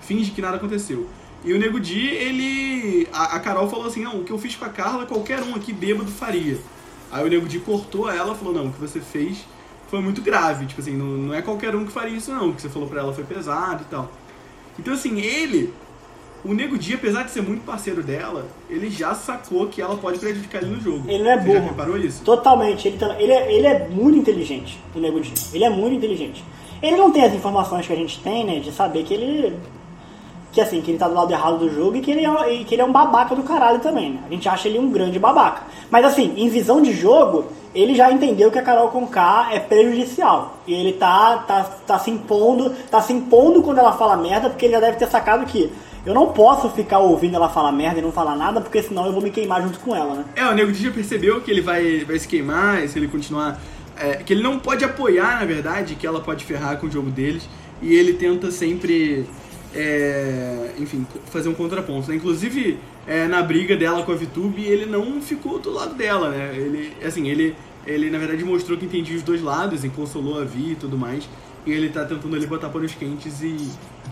finge 0.00 0.32
que 0.32 0.42
nada 0.42 0.56
aconteceu. 0.56 1.08
E 1.44 1.52
o 1.52 1.58
Nego 1.58 1.80
Di, 1.80 2.06
ele... 2.06 3.08
A, 3.12 3.36
a, 3.36 3.40
Carol 3.40 3.68
falou 3.68 3.86
assim, 3.86 4.02
não, 4.02 4.20
o 4.20 4.24
que 4.24 4.32
eu 4.32 4.38
fiz 4.38 4.54
com 4.54 4.64
a 4.64 4.68
Carla, 4.68 5.06
qualquer 5.06 5.42
um 5.42 5.54
aqui 5.54 5.72
bêbado 5.72 6.10
faria. 6.10 6.58
Aí 7.10 7.24
o 7.24 7.28
Nego 7.28 7.46
Di 7.46 7.58
cortou 7.60 8.10
ela, 8.10 8.34
falou, 8.34 8.54
não, 8.54 8.66
o 8.66 8.72
que 8.72 8.80
você 8.80 9.00
fez 9.00 9.44
foi 9.88 10.00
muito 10.00 10.20
grave. 10.22 10.66
Tipo 10.66 10.80
assim, 10.80 10.96
não, 10.96 11.06
não 11.06 11.34
é 11.34 11.42
qualquer 11.42 11.74
um 11.74 11.84
que 11.84 11.92
faria 11.92 12.16
isso 12.16 12.32
não. 12.32 12.50
O 12.50 12.54
que 12.54 12.62
você 12.62 12.68
falou 12.68 12.88
pra 12.88 13.00
ela 13.00 13.12
foi 13.12 13.24
pesado 13.24 13.82
e 13.82 13.86
tal. 13.86 14.10
Então 14.78 14.94
assim, 14.94 15.20
ele 15.20 15.72
o 16.44 16.52
Nego 16.54 16.76
Dia, 16.76 16.96
apesar 16.96 17.22
de 17.24 17.30
ser 17.30 17.42
muito 17.42 17.64
parceiro 17.64 18.02
dela, 18.02 18.46
ele 18.68 18.90
já 18.90 19.14
sacou 19.14 19.66
que 19.68 19.80
ela 19.80 19.96
pode 19.96 20.18
prejudicar 20.18 20.62
ele 20.62 20.72
no 20.74 20.80
jogo. 20.80 21.04
Ele 21.08 21.22
não 21.22 21.30
é 21.30 21.36
Você 21.38 21.44
burro. 21.44 21.58
já 21.58 21.64
reparou 21.64 21.96
isso? 21.98 22.22
Totalmente. 22.24 22.88
Ele, 22.88 22.98
tá- 22.98 23.16
ele, 23.18 23.32
é, 23.32 23.52
ele 23.54 23.66
é 23.66 23.88
muito 23.88 24.18
inteligente, 24.18 24.78
o 24.94 24.98
Nego 24.98 25.20
Dia. 25.20 25.34
Ele 25.52 25.64
é 25.64 25.70
muito 25.70 25.94
inteligente. 25.94 26.44
Ele 26.82 26.96
não 26.96 27.12
tem 27.12 27.24
as 27.24 27.32
informações 27.32 27.86
que 27.86 27.92
a 27.92 27.96
gente 27.96 28.18
tem, 28.20 28.44
né, 28.44 28.58
de 28.58 28.72
saber 28.72 29.04
que 29.04 29.14
ele... 29.14 29.56
Que 30.50 30.60
assim, 30.60 30.82
que 30.82 30.90
ele 30.90 30.98
tá 30.98 31.08
do 31.08 31.14
lado 31.14 31.32
errado 31.32 31.58
do 31.60 31.70
jogo 31.74 31.96
e 31.96 32.00
que 32.02 32.10
ele 32.10 32.26
é, 32.26 32.52
e 32.52 32.64
que 32.64 32.74
ele 32.74 32.82
é 32.82 32.84
um 32.84 32.92
babaca 32.92 33.34
do 33.34 33.42
caralho 33.42 33.78
também, 33.80 34.10
né? 34.10 34.20
A 34.26 34.30
gente 34.30 34.46
acha 34.46 34.68
ele 34.68 34.78
um 34.78 34.90
grande 34.90 35.18
babaca. 35.18 35.62
Mas 35.90 36.04
assim, 36.04 36.34
em 36.36 36.46
visão 36.50 36.82
de 36.82 36.92
jogo, 36.92 37.46
ele 37.74 37.94
já 37.94 38.12
entendeu 38.12 38.50
que 38.50 38.58
a 38.58 38.62
Carol 38.62 38.88
Conká 38.88 39.48
é 39.50 39.58
prejudicial. 39.58 40.58
E 40.66 40.74
ele 40.74 40.92
tá, 40.92 41.38
tá, 41.48 41.64
tá 41.86 41.98
se 41.98 42.10
impondo, 42.10 42.68
tá 42.90 43.00
se 43.00 43.14
impondo 43.14 43.62
quando 43.62 43.78
ela 43.78 43.92
fala 43.94 44.14
merda, 44.14 44.50
porque 44.50 44.66
ele 44.66 44.74
já 44.74 44.80
deve 44.80 44.98
ter 44.98 45.08
sacado 45.08 45.46
que 45.46 45.72
eu 46.04 46.14
não 46.14 46.32
posso 46.32 46.68
ficar 46.70 46.98
ouvindo 46.98 47.36
ela 47.36 47.48
falar 47.48 47.70
merda 47.72 47.98
e 48.00 48.02
não 48.02 48.10
falar 48.12 48.36
nada, 48.36 48.60
porque 48.60 48.82
senão 48.82 49.06
eu 49.06 49.12
vou 49.12 49.22
me 49.22 49.30
queimar 49.30 49.62
junto 49.62 49.78
com 49.80 49.94
ela, 49.94 50.14
né? 50.14 50.24
É, 50.34 50.44
o 50.46 50.54
Nego 50.54 50.72
já 50.74 50.90
percebeu 50.90 51.40
que 51.40 51.50
ele 51.50 51.60
vai, 51.60 52.04
vai 52.04 52.18
se 52.18 52.26
queimar 52.26 52.86
se 52.88 52.98
ele 52.98 53.08
continuar. 53.08 53.60
é, 53.96 54.16
que 54.16 54.32
ele 54.32 54.42
não 54.42 54.58
pode 54.58 54.84
apoiar, 54.84 55.38
na 55.38 55.44
verdade, 55.44 55.94
que 55.94 56.06
ela 56.06 56.20
pode 56.20 56.44
ferrar 56.44 56.76
com 56.78 56.86
o 56.86 56.90
jogo 56.90 57.10
deles. 57.10 57.48
E 57.80 57.94
ele 57.94 58.14
tenta 58.14 58.50
sempre. 58.50 59.26
é, 59.74 60.72
enfim, 60.78 61.06
fazer 61.26 61.48
um 61.48 61.54
contraponto. 61.54 62.08
né? 62.10 62.16
Inclusive, 62.16 62.78
é, 63.06 63.26
na 63.26 63.42
briga 63.42 63.76
dela 63.76 64.02
com 64.02 64.12
a 64.12 64.14
VTube, 64.14 64.62
ele 64.62 64.86
não 64.86 65.20
ficou 65.20 65.58
do 65.58 65.70
lado 65.72 65.94
dela, 65.94 66.30
né? 66.30 66.52
Ele, 66.54 66.92
assim, 67.04 67.28
ele, 67.28 67.54
ele 67.86 68.10
na 68.10 68.18
verdade 68.18 68.44
mostrou 68.44 68.76
que 68.78 68.84
entendia 68.86 69.16
os 69.16 69.22
dois 69.22 69.42
lados 69.42 69.84
e 69.84 69.88
consolou 69.88 70.40
a 70.40 70.44
Vi 70.44 70.72
e 70.72 70.74
tudo 70.76 70.96
mais. 70.98 71.28
E 71.64 71.70
ele 71.72 71.88
tá 71.90 72.04
tentando 72.04 72.34
ali 72.34 72.46
botar 72.46 72.68
panos 72.68 72.92
quentes 72.94 73.40
e 73.42 73.56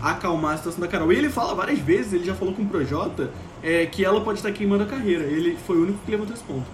acalmar 0.01 0.53
a 0.53 0.57
situação 0.57 0.79
da 0.81 0.87
Carol. 0.87 1.11
E 1.11 1.17
ele 1.17 1.29
fala 1.29 1.53
várias 1.53 1.79
vezes, 1.79 2.13
ele 2.13 2.25
já 2.25 2.33
falou 2.33 2.53
com 2.53 2.63
o 2.63 2.65
Projota, 2.65 3.29
é, 3.63 3.85
que 3.85 4.03
ela 4.03 4.21
pode 4.21 4.39
estar 4.39 4.51
queimando 4.51 4.83
a 4.83 4.87
carreira. 4.87 5.23
Ele 5.23 5.57
foi 5.65 5.77
o 5.77 5.83
único 5.83 5.99
que 6.05 6.11
levantou 6.11 6.33
esse 6.33 6.43
ponto. 6.43 6.65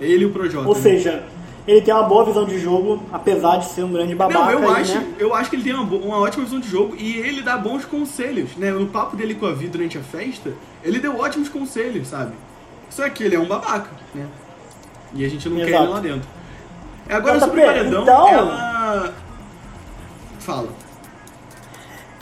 Ele 0.00 0.24
e 0.24 0.26
o 0.26 0.30
Projota. 0.30 0.68
Ou 0.68 0.74
né? 0.74 0.80
seja, 0.80 1.24
ele 1.66 1.80
tem 1.80 1.94
uma 1.94 2.02
boa 2.02 2.24
visão 2.24 2.44
de 2.44 2.58
jogo, 2.58 3.02
apesar 3.12 3.58
de 3.58 3.66
ser 3.66 3.84
um 3.84 3.92
grande 3.92 4.14
babaca. 4.14 4.40
Não, 4.40 4.50
eu 4.50 4.70
aí, 4.70 4.82
acho, 4.82 4.94
né? 4.94 5.14
eu 5.18 5.34
acho 5.34 5.48
que 5.48 5.56
ele 5.56 5.62
tem 5.62 5.74
uma, 5.74 5.84
uma 5.84 6.18
ótima 6.18 6.44
visão 6.44 6.58
de 6.58 6.68
jogo 6.68 6.96
e 6.98 7.18
ele 7.18 7.40
dá 7.40 7.56
bons 7.56 7.84
conselhos, 7.84 8.56
né? 8.56 8.72
No 8.72 8.86
papo 8.86 9.16
dele 9.16 9.34
com 9.34 9.46
a 9.46 9.52
Vi 9.52 9.68
durante 9.68 9.96
a 9.96 10.02
festa, 10.02 10.52
ele 10.82 10.98
deu 10.98 11.18
ótimos 11.18 11.48
conselhos, 11.48 12.08
sabe? 12.08 12.32
Só 12.90 13.08
que 13.08 13.24
ele 13.24 13.36
é 13.36 13.38
um 13.38 13.46
babaca, 13.46 13.90
né? 14.14 14.26
E 15.14 15.24
a 15.24 15.28
gente 15.28 15.48
não 15.48 15.56
quer 15.58 15.68
Exato. 15.68 15.84
ele 15.84 15.92
lá 15.92 16.00
dentro. 16.00 16.28
Agora 17.08 17.34
JP, 17.34 17.44
sobre 17.44 17.60
o 17.60 17.64
paredão, 17.64 18.02
então- 18.02 18.28
ela... 18.28 19.14
Fala. 20.40 20.68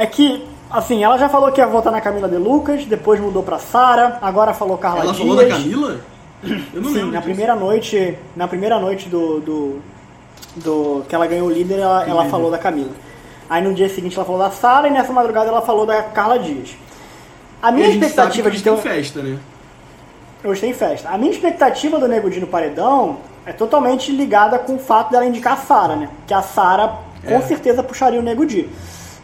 É 0.00 0.06
que, 0.06 0.44
assim, 0.70 1.04
ela 1.04 1.18
já 1.18 1.28
falou 1.28 1.52
que 1.52 1.60
ia 1.60 1.66
votar 1.66 1.92
na 1.92 2.00
Camila 2.00 2.28
de 2.28 2.36
Lucas, 2.36 2.84
depois 2.86 3.20
mudou 3.20 3.42
pra 3.42 3.58
Sara, 3.58 4.18
agora 4.22 4.54
falou 4.54 4.78
Carla 4.78 5.00
Ela 5.02 5.12
Dias. 5.12 5.18
falou 5.18 5.36
da 5.36 5.46
Camila? 5.48 6.00
Eu 6.42 6.80
não 6.80 6.88
Sim, 6.88 6.94
lembro 6.94 7.06
na 7.12 7.18
disso. 7.18 7.22
primeira 7.24 7.54
noite, 7.54 8.18
na 8.34 8.48
primeira 8.48 8.78
noite 8.78 9.08
do, 9.10 9.40
do, 9.40 9.80
do 10.56 11.04
que 11.06 11.14
ela 11.14 11.26
ganhou 11.26 11.48
o 11.48 11.50
líder, 11.52 11.80
ela, 11.80 12.04
ela 12.08 12.24
falou 12.26 12.50
da 12.50 12.56
Camila. 12.58 12.92
Aí 13.48 13.62
no 13.62 13.74
dia 13.74 13.88
seguinte 13.90 14.16
ela 14.16 14.24
falou 14.24 14.40
da 14.40 14.50
Sara 14.50 14.88
e 14.88 14.90
nessa 14.90 15.12
madrugada 15.12 15.48
ela 15.50 15.60
falou 15.60 15.84
da 15.84 16.02
Carla 16.02 16.38
Dias. 16.38 16.70
A 17.62 17.68
E 17.70 17.74
minha 17.74 17.88
a 17.88 17.90
gente 17.90 18.00
expectativa 18.02 18.44
sabe 18.44 18.50
que 18.56 18.56
de 18.56 18.62
ter 18.64 18.70
tem 18.72 18.80
festa, 18.80 19.20
né? 19.22 19.38
Hoje 20.42 20.60
tem 20.62 20.72
festa. 20.72 21.10
A 21.10 21.18
minha 21.18 21.30
expectativa 21.30 21.98
do 21.98 22.08
Nego 22.08 22.30
Di 22.30 22.40
no 22.40 22.46
Paredão 22.46 23.18
é 23.44 23.52
totalmente 23.52 24.10
ligada 24.10 24.58
com 24.58 24.76
o 24.76 24.78
fato 24.78 25.10
dela 25.10 25.26
indicar 25.26 25.52
a 25.52 25.56
Sara, 25.58 25.94
né? 25.96 26.08
Que 26.26 26.32
a 26.32 26.40
Sara 26.40 26.94
com 27.26 27.34
É. 27.34 27.40
certeza 27.42 27.82
puxaria 27.82 28.18
o 28.18 28.22
Nego 28.22 28.46
Di. 28.46 28.66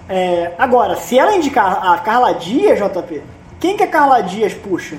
É, 0.08 0.54
agora, 0.56 0.96
se 0.96 1.18
ela 1.18 1.34
indicar 1.34 1.84
a 1.84 1.98
Carla 1.98 2.34
Dias, 2.34 2.78
JP, 2.78 3.22
quem 3.58 3.76
que 3.76 3.82
a 3.82 3.88
Carla 3.88 4.22
Dias 4.22 4.54
puxa? 4.54 4.96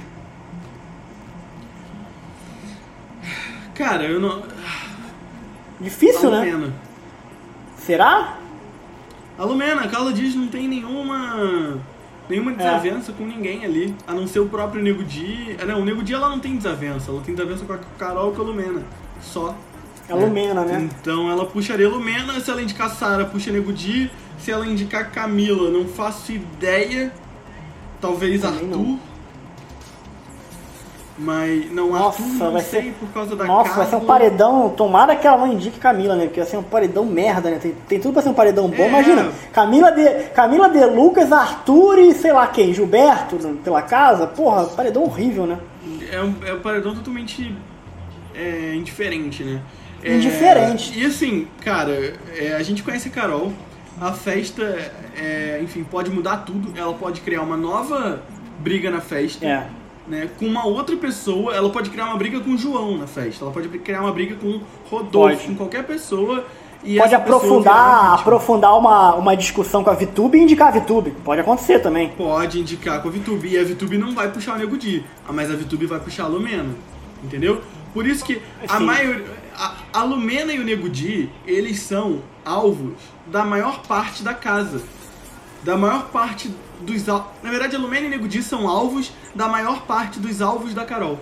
Cara, 3.74 4.04
eu 4.04 4.20
não... 4.20 4.44
Difícil, 5.80 6.32
né? 6.32 6.40
Lumena. 6.40 6.74
Será? 7.78 8.38
A 9.38 9.44
Lumena, 9.46 9.84
a 9.84 9.88
Carla 9.88 10.12
Dias 10.12 10.36
não 10.36 10.48
tem 10.48 10.68
nenhuma... 10.68 11.80
Nenhuma 12.30 12.52
desavença 12.52 13.14
com 13.14 13.24
ninguém 13.24 13.64
ali, 13.64 13.96
a 14.06 14.14
não 14.14 14.28
ser 14.28 14.42
o 14.42 14.50
próprio 14.50 14.84
Nego 14.84 15.02
Di. 15.02 15.56
Ah, 15.62 15.66
Não, 15.66 15.80
o 15.80 15.86
Nego 15.86 16.04
Di 16.04 16.14
ela 16.14 16.28
não 16.28 16.40
tem 16.40 16.58
desavença, 16.58 17.10
ela 17.10 17.22
tem 17.22 17.34
desavença 17.34 17.64
com 17.64 17.72
a 17.72 17.80
Carol 17.98 18.34
e 18.34 18.36
com 18.36 18.42
a 18.42 18.46
Lumena. 18.46 18.84
Só. 19.22 19.56
É 20.10 20.14
Lumena, 20.14 20.62
né? 20.64 20.90
Então 21.02 21.30
ela 21.30 21.46
puxaria 21.46 21.90
Lumena, 21.90 22.40
se 22.40 22.50
ela 22.50 22.62
indicar 22.62 22.90
Sara, 22.90 23.26
puxa 23.26 23.52
Nego 23.52 23.74
Di. 23.74 24.10
Se 24.40 24.52
ela 24.52 24.66
indicar 24.66 25.12
Camila, 25.12 25.70
não 25.70 25.86
faço 25.86 26.32
ideia. 26.32 27.12
Talvez 28.00 28.42
Também 28.42 28.60
Arthur. 28.60 28.78
não. 28.78 29.00
Mas 31.20 31.72
não, 31.72 31.90
Nossa, 31.90 32.22
Arthur 32.22 32.52
vai 32.52 32.62
sei 32.62 32.82
ser- 32.84 32.92
por 33.00 33.10
causa 33.10 33.36
da 33.36 33.44
Nossa, 33.46 33.74
vai 33.74 33.88
ser 33.88 33.96
um 33.96 34.06
paredão. 34.06 34.70
Tomara 34.70 35.16
que 35.16 35.26
ela 35.26 35.38
não 35.38 35.52
indique 35.52 35.80
Camila, 35.80 36.16
né? 36.16 36.26
Porque 36.26 36.40
vai 36.40 36.48
ser 36.50 36.58
um 36.58 36.64
paredão 36.64 37.04
merda, 37.06 37.50
né? 37.50 37.58
Tem, 37.60 37.74
tem 37.88 38.00
tudo 38.00 38.14
pra 38.14 38.22
ser 38.22 38.30
um 38.30 38.36
paredão 38.36 38.70
bom. 38.70 38.84
É. 38.84 38.88
Imagina, 38.88 39.32
Camila 39.52 39.92
de, 39.92 40.08
Camila 40.36 40.70
de 40.70 40.86
Lucas, 40.86 41.32
Arthur 41.32 41.98
e 41.98 42.14
sei 42.14 42.32
lá 42.32 42.46
quem, 42.46 42.72
Gilberto 42.72 43.36
né, 43.38 43.56
pela 43.64 43.82
casa. 43.82 44.28
Porra, 44.28 44.66
paredão 44.68 45.04
horrível, 45.04 45.48
né? 45.48 45.58
É 46.12 46.22
um, 46.22 46.36
é 46.46 46.54
um 46.54 46.60
paredão 46.60 46.94
totalmente 46.94 47.52
é, 48.36 48.76
indiferente, 48.76 49.44
né? 49.44 49.60
É, 50.04 50.16
Indiferente. 50.16 50.98
E 50.98 51.06
assim, 51.06 51.48
cara, 51.64 52.14
é, 52.36 52.56
a 52.56 52.64
gente 52.64 52.84
conhece 52.84 53.08
a 53.08 53.12
Carol. 53.12 53.52
A 54.00 54.14
festa, 54.14 54.64
é, 55.16 55.60
enfim, 55.64 55.84
pode 55.84 56.12
mudar 56.12 56.38
tudo. 56.38 56.78
Ela 56.78 56.94
pode 56.94 57.22
criar 57.22 57.42
uma 57.42 57.58
nova 57.58 58.22
briga 58.60 58.92
na 58.92 59.02
festa. 59.02 59.46
É. 59.46 59.68
Né, 60.08 60.30
com 60.40 60.46
uma 60.46 60.66
outra 60.66 60.96
pessoa, 60.96 61.54
ela 61.54 61.70
pode 61.70 61.90
criar 61.90 62.06
uma 62.06 62.16
briga 62.16 62.40
com 62.40 62.52
o 62.52 62.58
João 62.58 62.98
na 62.98 63.08
festa. 63.08 63.44
Ela 63.44 63.52
pode 63.52 63.68
criar 63.80 64.02
uma 64.02 64.14
briga 64.14 64.36
com 64.36 64.48
o 64.48 64.62
Rodolfo, 64.90 65.36
Pode. 65.36 65.48
com 65.48 65.56
qualquer 65.56 65.84
pessoa. 65.86 66.46
E 66.84 66.98
Pode 66.98 67.14
aprofundar, 67.14 68.14
aprofundar 68.14 68.78
uma, 68.78 69.16
uma 69.16 69.36
discussão 69.36 69.84
com 69.84 69.90
a 69.90 69.94
Vitube 69.94 70.38
e 70.38 70.42
indicar 70.42 70.70
a 70.70 70.72
Vitube. 70.72 71.12
Pode 71.26 71.42
acontecer 71.42 71.80
também. 71.80 72.10
pode 72.10 72.60
indicar 72.60 73.02
com 73.02 73.10
a 73.10 73.12
VTube. 73.12 73.50
E 73.50 73.58
a 73.58 73.64
VTube 73.64 73.98
não 73.98 74.14
vai 74.14 74.32
puxar 74.32 74.56
o 74.56 74.58
Nego 74.60 74.78
Di, 74.78 75.04
mas 75.30 75.52
a 75.52 75.56
VTube 75.56 75.86
vai 75.88 76.00
puxar 76.00 76.24
a 76.24 76.28
Lumena. 76.28 76.74
Entendeu? 77.24 77.62
Por 77.94 78.06
isso 78.06 78.24
que 78.24 78.42
a 78.68 78.78
Sim. 78.78 78.86
maioria. 78.86 79.26
A, 79.58 79.74
a 79.94 80.04
Lumena 80.04 80.54
e 80.54 80.60
o 80.60 80.64
Nego 80.64 80.88
Di, 80.90 81.30
eles 81.46 81.80
são 81.80 82.22
alvos 82.46 82.94
da 83.26 83.44
maior 83.44 83.82
parte 83.88 84.22
da 84.24 84.34
casa. 84.34 84.82
Da 85.64 85.76
maior 85.76 86.10
parte 86.10 86.54
dos 86.82 87.10
alvos. 87.10 87.28
Na 87.42 87.50
verdade, 87.50 87.76
a 87.76 87.80
Lumena 87.80 88.06
e 88.06 88.08
o 88.08 88.10
Nego 88.12 88.28
Di 88.28 88.44
são 88.44 88.68
alvos 88.68 89.12
da 89.34 89.48
maior 89.48 89.82
parte 89.84 90.20
dos 90.20 90.42
alvos 90.42 90.74
da 90.74 90.86
Carol. 90.86 91.18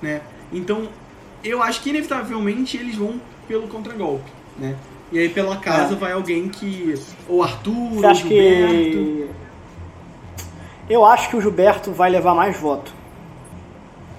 Né? 0.00 0.22
Então, 0.52 0.88
eu 1.44 1.62
acho 1.62 1.82
que 1.82 1.90
inevitavelmente 1.90 2.76
eles 2.76 2.96
vão 2.96 3.20
pelo 3.46 3.68
contragolpe. 3.68 4.30
Né? 4.56 4.74
E 5.12 5.18
aí 5.18 5.28
pela 5.28 5.56
casa 5.58 5.94
É. 5.94 5.96
vai 5.96 6.12
alguém 6.12 6.48
que. 6.48 6.94
Ou 7.28 7.42
Arthur, 7.42 7.90
Você 7.90 7.96
ou 8.04 8.10
acha 8.10 8.20
Gilberto. 8.22 8.72
que. 8.74 9.28
Eu 10.88 11.04
acho 11.04 11.28
que 11.28 11.36
o 11.36 11.40
Gilberto 11.40 11.92
vai 11.92 12.08
levar 12.10 12.34
mais 12.34 12.58
voto 12.58 12.92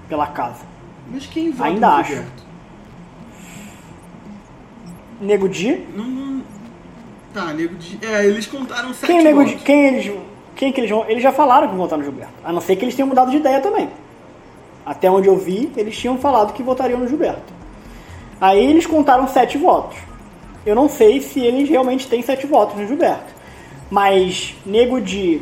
pela 0.08 0.26
casa. 0.28 0.64
Mas 1.10 1.26
quem 1.26 1.50
vota 1.50 1.64
Ainda 1.68 1.88
acho. 1.96 2.10
Gilberto? 2.12 2.42
Nego 5.20 5.48
Di. 5.48 5.86
Não, 5.94 6.04
não... 6.04 6.42
Tá, 7.32 7.52
nego 7.52 7.74
de... 7.76 7.98
É, 8.04 8.26
eles 8.26 8.46
contaram 8.46 8.92
sete 8.92 9.06
Quem, 9.06 9.22
Nego 9.22 9.44
Di? 9.44 9.50
votos. 9.50 9.64
Quem 9.64 9.86
eles. 9.86 10.12
Quem 10.56 10.72
que 10.72 10.80
eles 10.80 10.90
vão. 10.90 11.08
Eles 11.08 11.22
já 11.22 11.32
falaram 11.32 11.68
que 11.68 11.74
vão 11.74 11.84
votar 11.84 11.98
no 11.98 12.04
Gilberto. 12.04 12.32
A 12.44 12.52
não 12.52 12.60
ser 12.60 12.76
que 12.76 12.84
eles 12.84 12.94
tenham 12.94 13.08
mudado 13.08 13.30
de 13.30 13.36
ideia 13.36 13.60
também. 13.60 13.88
Até 14.84 15.10
onde 15.10 15.28
eu 15.28 15.36
vi, 15.36 15.70
eles 15.76 15.96
tinham 15.96 16.18
falado 16.18 16.52
que 16.52 16.62
votariam 16.62 16.98
no 16.98 17.06
Gilberto. 17.06 17.52
Aí 18.40 18.64
eles 18.64 18.86
contaram 18.86 19.28
sete 19.28 19.56
votos. 19.58 19.98
Eu 20.64 20.74
não 20.74 20.88
sei 20.88 21.20
se 21.20 21.40
eles 21.40 21.68
realmente 21.68 22.08
têm 22.08 22.22
sete 22.22 22.46
votos 22.46 22.76
no 22.76 22.86
Gilberto. 22.86 23.32
Mas 23.90 24.54
nego 24.64 25.00
de 25.00 25.40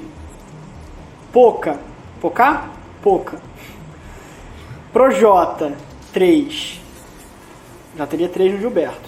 Poca, 1.32 1.78
Poca? 2.20 2.64
Poca. 3.02 3.40
Projota, 4.92 5.76
3. 6.12 6.80
Já 7.96 8.06
teria 8.06 8.28
3 8.28 8.54
no 8.54 8.60
Gilberto. 8.60 9.07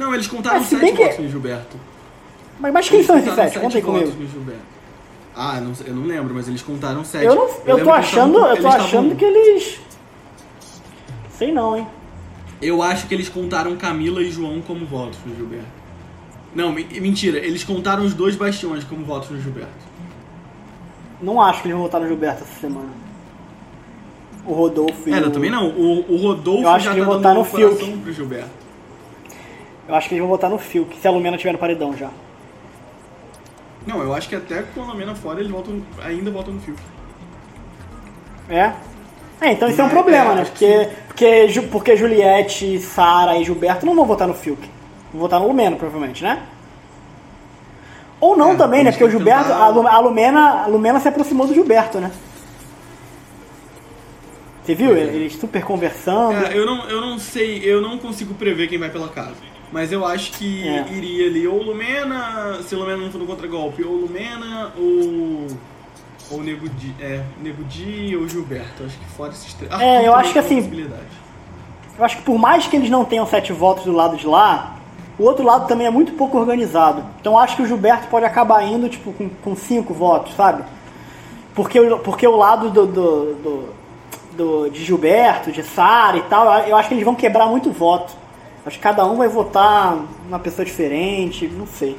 Não, 0.00 0.14
eles 0.14 0.26
contaram 0.26 0.56
Ah, 0.60 0.62
se 0.62 0.70
7 0.70 0.80
bem 0.80 0.96
que- 0.96 1.02
votos 1.02 1.18
no 1.18 1.28
Gilberto. 1.28 1.76
Mas, 2.58 2.72
mas 2.72 2.88
quem 2.88 3.02
são 3.04 3.18
esses 3.18 3.34
7? 3.34 3.58
Conta 3.58 3.76
aí 3.76 3.82
comigo. 3.82 4.12
Ah, 5.36 5.60
não 5.60 5.74
sei- 5.74 5.90
eu 5.90 5.94
não 5.94 6.04
lembro, 6.06 6.34
mas 6.34 6.48
eles 6.48 6.62
contaram 6.62 7.04
7. 7.04 7.24
Eu, 7.26 7.34
não, 7.34 7.48
eu, 7.66 7.84
tô 7.84 7.90
achando, 7.90 8.38
eu 8.38 8.56
tô 8.62 8.68
achando 8.68 9.14
que 9.14 9.24
eles. 9.24 9.78
Sei 11.36 11.52
não, 11.52 11.76
hein? 11.76 11.86
Eu 12.62 12.82
acho 12.82 13.06
que 13.06 13.14
eles 13.14 13.28
contaram 13.28 13.76
Camila 13.76 14.22
e 14.22 14.30
João 14.30 14.60
como 14.62 14.86
votos 14.86 15.18
no 15.26 15.34
Gilberto. 15.36 15.66
Não, 16.54 16.72
me- 16.72 16.84
mentira, 17.00 17.38
eles 17.38 17.62
contaram 17.62 18.02
os 18.04 18.14
dois 18.14 18.36
bastiões 18.36 18.84
como 18.84 19.04
votos 19.04 19.30
no 19.30 19.40
Gilberto. 19.40 19.90
Não 21.20 21.40
acho 21.42 21.60
que 21.60 21.68
eles 21.68 21.76
vão 21.76 21.84
votar 21.84 22.00
no 22.00 22.08
Gilberto 22.08 22.42
essa 22.42 22.58
semana. 22.60 22.88
O 24.46 24.52
Rodolfo 24.54 25.08
e 25.08 25.12
É, 25.12 25.18
eu 25.20 25.28
o... 25.28 25.30
também 25.30 25.50
não. 25.50 25.68
O, 25.68 26.14
o 26.14 26.16
Rodolfo 26.16 26.62
Eu 26.62 26.70
acho 26.70 26.86
já 26.86 26.94
que 26.94 27.00
tá 27.00 27.06
votar 27.06 27.34
no 27.34 27.44
Fiuk. 27.44 27.98
pro 27.98 28.12
Gilberto. 28.12 28.50
Eu 29.88 29.94
acho 29.94 30.08
que 30.08 30.14
eles 30.14 30.20
vão 30.22 30.30
votar 30.30 30.48
no 30.50 30.58
Fiuk, 30.58 30.96
se 31.00 31.08
a 31.08 31.10
Lumena 31.10 31.36
tiver 31.36 31.52
no 31.52 31.58
paredão 31.58 31.96
já. 31.96 32.10
Não, 33.86 34.02
eu 34.02 34.14
acho 34.14 34.28
que 34.28 34.36
até 34.36 34.62
com 34.62 34.82
a 34.82 34.86
Lamena 34.88 35.14
fora 35.14 35.40
eles 35.40 35.50
votam, 35.50 35.82
ainda 36.04 36.30
votam 36.30 36.54
no 36.54 36.60
Fiuk. 36.60 36.78
É? 38.48 38.72
É, 39.40 39.52
então 39.52 39.68
isso 39.68 39.80
é 39.80 39.84
um 39.84 39.88
É, 39.88 39.90
problema, 39.90 40.32
é, 40.32 40.34
né? 40.36 40.44
que 40.44 40.50
Porque, 40.50 40.88
porque, 41.08 41.48
Ju- 41.48 41.68
porque 41.68 41.96
Juliette, 41.96 42.78
Sara 42.80 43.36
e 43.38 43.44
Gilberto 43.44 43.86
não 43.86 43.94
vão 43.96 44.04
votar 44.04 44.28
no 44.28 44.34
Fiuk. 44.34 44.60
Vão 45.12 45.22
votar 45.22 45.40
no 45.40 45.46
Lumena, 45.48 45.76
provavelmente, 45.76 46.22
né? 46.22 46.42
Ou 48.20 48.36
não 48.36 48.52
É, 48.52 48.56
também, 48.56 48.84
né? 48.84 48.90
eles 48.90 48.96
Porque 48.96 49.04
o 49.04 49.08
têm 49.08 49.16
que 49.18 49.24
Gilberto, 49.24 49.48
tentar- 49.50 49.64
a, 49.64 49.68
Lu- 49.68 49.88
a 49.88 49.98
Lumena, 49.98 50.62
a 50.62 50.66
Lumena 50.66 51.00
se 51.00 51.08
aproximou 51.08 51.46
do 51.46 51.54
Gilberto, 51.54 51.98
né? 51.98 52.10
Você 54.62 54.74
viu? 54.74 54.94
Eles 54.94 55.36
super 55.36 55.64
conversando. 55.64 56.34
É, 56.44 56.56
eu 56.56 56.66
não, 56.66 56.84
eu 56.88 57.00
não 57.00 57.18
sei, 57.18 57.62
eu 57.64 57.80
não 57.80 57.96
consigo 57.98 58.34
prever 58.34 58.68
quem 58.68 58.78
vai 58.78 58.90
pela 58.90 59.08
casa. 59.08 59.34
Mas 59.72 59.92
eu 59.92 60.04
acho 60.04 60.32
que 60.32 60.66
É. 60.66 60.84
iria 60.90 61.26
ali 61.28 61.46
ou 61.46 61.62
Lumena, 61.62 62.58
se 62.62 62.74
Lumena 62.74 62.96
não 62.98 63.10
for 63.10 63.18
no 63.18 63.26
contragolpe, 63.26 63.84
ou 63.84 63.94
Lumena, 63.94 64.72
ou. 64.76 65.46
Ou 66.32 66.42
Nego 66.42 66.68
Di, 66.68 66.94
é, 67.00 67.22
Nego 67.42 67.62
Di 67.64 68.16
ou 68.16 68.28
Gilberto. 68.28 68.84
Acho 68.84 68.96
que 68.98 69.04
fora 69.16 69.30
esses 69.32 69.52
três. 69.54 69.72
É, 69.80 70.06
eu 70.06 70.14
acho 70.14 70.32
que 70.32 70.38
assim-. 70.38 70.90
Eu 71.98 72.04
acho 72.04 72.16
que 72.18 72.22
por 72.22 72.38
mais 72.38 72.66
que 72.66 72.76
eles 72.76 72.88
não 72.88 73.04
tenham 73.04 73.26
sete 73.26 73.52
votos 73.52 73.84
do 73.84 73.92
lado 73.92 74.16
de 74.16 74.26
lá, 74.26 74.76
o 75.18 75.24
outro 75.24 75.44
lado 75.44 75.66
também 75.66 75.86
é 75.86 75.90
muito 75.90 76.12
pouco 76.12 76.38
organizado. 76.38 77.04
Então 77.20 77.32
eu 77.34 77.38
acho 77.38 77.56
que 77.56 77.62
o 77.62 77.66
Gilberto 77.66 78.06
pode 78.08 78.24
acabar 78.24 78.64
indo 78.64 78.88
tipo, 78.88 79.12
com, 79.12 79.28
com 79.28 79.56
cinco 79.56 79.92
votos, 79.92 80.34
sabe? 80.34 80.62
Porque, 81.54 81.78
o- 81.80 81.98
porque 81.98 82.26
o 82.26 82.36
lado 82.36 82.70
do, 82.70 82.86
do, 82.86 83.34
do- 83.34 83.68
do- 84.36 84.70
de 84.70 84.84
Gilberto, 84.84 85.50
de 85.50 85.62
Sara 85.64 86.16
e 86.16 86.22
tal, 86.22 86.46
eu 86.60 86.76
acho 86.76 86.88
que 86.88 86.94
eles 86.94 87.04
vão 87.04 87.14
quebrar 87.14 87.46
muito 87.46 87.70
voto. 87.72 88.12
Acho 88.64 88.76
que 88.76 88.82
cada 88.82 89.06
um 89.06 89.16
vai 89.16 89.28
votar 89.28 89.98
uma 90.28 90.38
pessoa 90.38 90.64
diferente, 90.64 91.48
não 91.48 91.66
sei. 91.66 91.96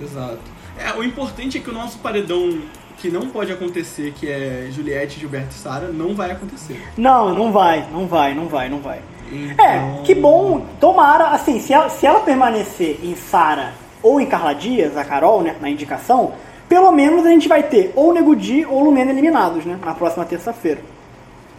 Exato. 0.00 0.38
É, 0.78 0.92
o 0.98 1.02
importante 1.02 1.58
é 1.58 1.60
que 1.60 1.70
o 1.70 1.72
nosso 1.72 1.98
paredão 1.98 2.60
que 2.98 3.10
não 3.10 3.28
pode 3.28 3.52
acontecer, 3.52 4.12
que 4.12 4.28
é 4.28 4.68
Juliette, 4.70 5.20
Gilberto 5.20 5.50
e 5.50 5.54
Sara, 5.54 5.88
não 5.88 6.14
vai 6.14 6.30
acontecer. 6.30 6.82
Não, 6.96 7.34
não 7.34 7.52
vai, 7.52 7.86
não 7.92 8.06
vai, 8.06 8.34
não 8.34 8.46
vai, 8.46 8.68
não 8.68 8.78
vai. 8.78 9.00
Então... 9.30 9.64
É, 9.64 10.02
que 10.04 10.14
bom. 10.14 10.64
Tomara, 10.80 11.28
assim, 11.28 11.60
se 11.60 11.72
ela, 11.72 11.88
se 11.88 12.06
ela 12.06 12.20
permanecer 12.20 13.00
em 13.02 13.14
Sara 13.14 13.74
ou 14.02 14.20
em 14.20 14.26
Carla 14.26 14.54
Dias, 14.54 14.96
a 14.96 15.04
Carol, 15.04 15.42
né, 15.42 15.56
na 15.60 15.68
indicação, 15.68 16.32
pelo 16.68 16.90
menos 16.90 17.26
a 17.26 17.30
gente 17.30 17.48
vai 17.48 17.62
ter 17.62 17.92
ou 17.94 18.12
Nego 18.12 18.34
Di 18.34 18.64
ou 18.64 18.82
Lumena 18.82 19.10
eliminados, 19.10 19.64
né, 19.64 19.78
na 19.84 19.94
próxima 19.94 20.24
terça-feira. 20.24 20.80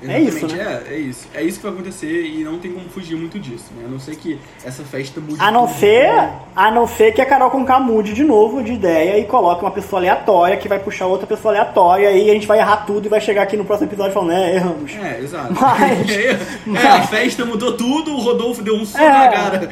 É 0.03 0.19
isso, 0.19 0.37
Exatamente, 0.45 0.55
né? 0.69 0.81
É, 0.89 0.93
é 0.93 0.97
isso. 0.99 1.27
É 1.33 1.43
isso 1.43 1.57
que 1.59 1.63
vai 1.65 1.73
acontecer 1.73 2.21
e 2.25 2.43
não 2.43 2.59
tem 2.59 2.71
como 2.71 2.87
fugir 2.89 3.15
muito 3.15 3.39
disso, 3.39 3.65
né? 3.75 3.85
A 3.87 3.89
não 3.89 3.99
ser 3.99 4.15
que 4.15 4.39
essa 4.63 4.83
festa 4.83 5.19
mude. 5.19 5.37
A 5.41 5.49
não 5.49 5.67
ser, 5.67 6.11
a 6.55 6.69
não 6.69 6.85
ser 6.87 7.13
que 7.13 7.21
a 7.21 7.25
Carol 7.25 7.49
Conká 7.49 7.79
mude 7.79 8.13
de 8.13 8.23
novo 8.23 8.61
de 8.63 8.73
ideia 8.73 9.17
e 9.17 9.25
coloque 9.25 9.63
uma 9.63 9.71
pessoa 9.71 9.99
aleatória 9.99 10.55
que 10.57 10.67
vai 10.67 10.77
puxar 10.77 11.07
outra 11.07 11.25
pessoa 11.25 11.51
aleatória 11.51 12.11
e 12.11 12.29
a 12.29 12.33
gente 12.33 12.45
vai 12.45 12.59
errar 12.59 12.85
tudo 12.85 13.07
e 13.07 13.09
vai 13.09 13.19
chegar 13.19 13.41
aqui 13.41 13.57
no 13.57 13.65
próximo 13.65 13.89
episódio 13.89 14.13
falando, 14.13 14.33
é, 14.33 14.55
erramos. 14.55 14.91
É, 14.95 15.19
exato. 15.19 15.53
Mas- 15.59 16.09
é, 16.09 16.31
é, 16.31 16.39
mas- 16.65 16.85
a 16.85 17.01
festa 17.03 17.45
mudou 17.45 17.73
tudo, 17.75 18.11
o 18.13 18.19
Rodolfo 18.21 18.61
deu 18.61 18.75
um 18.75 18.85
soco 18.85 19.03
É. 19.03 19.09
na 19.09 19.27
cara 19.29 19.69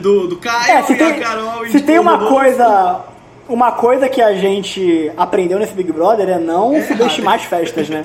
do, 0.00 0.28
do 0.28 0.36
Caio 0.36 0.70
É, 0.78 0.82
se 0.82 0.92
e 0.92 0.96
tem, 0.96 1.10
a 1.12 1.18
Carol 1.20 1.52
se 1.62 1.64
indicou 1.70 1.80
tem 1.86 1.98
uma 1.98 2.18
coisa, 2.28 3.00
uma 3.48 3.72
coisa 3.72 4.08
que 4.08 4.22
a 4.22 4.34
gente 4.34 5.10
aprendeu 5.16 5.58
nesse 5.58 5.74
Big 5.74 5.92
Brother 5.92 6.28
é 6.28 6.38
não 6.38 6.80
subestimar 6.82 7.34
as 7.34 7.44
festas, 7.44 7.88
né? 7.88 8.02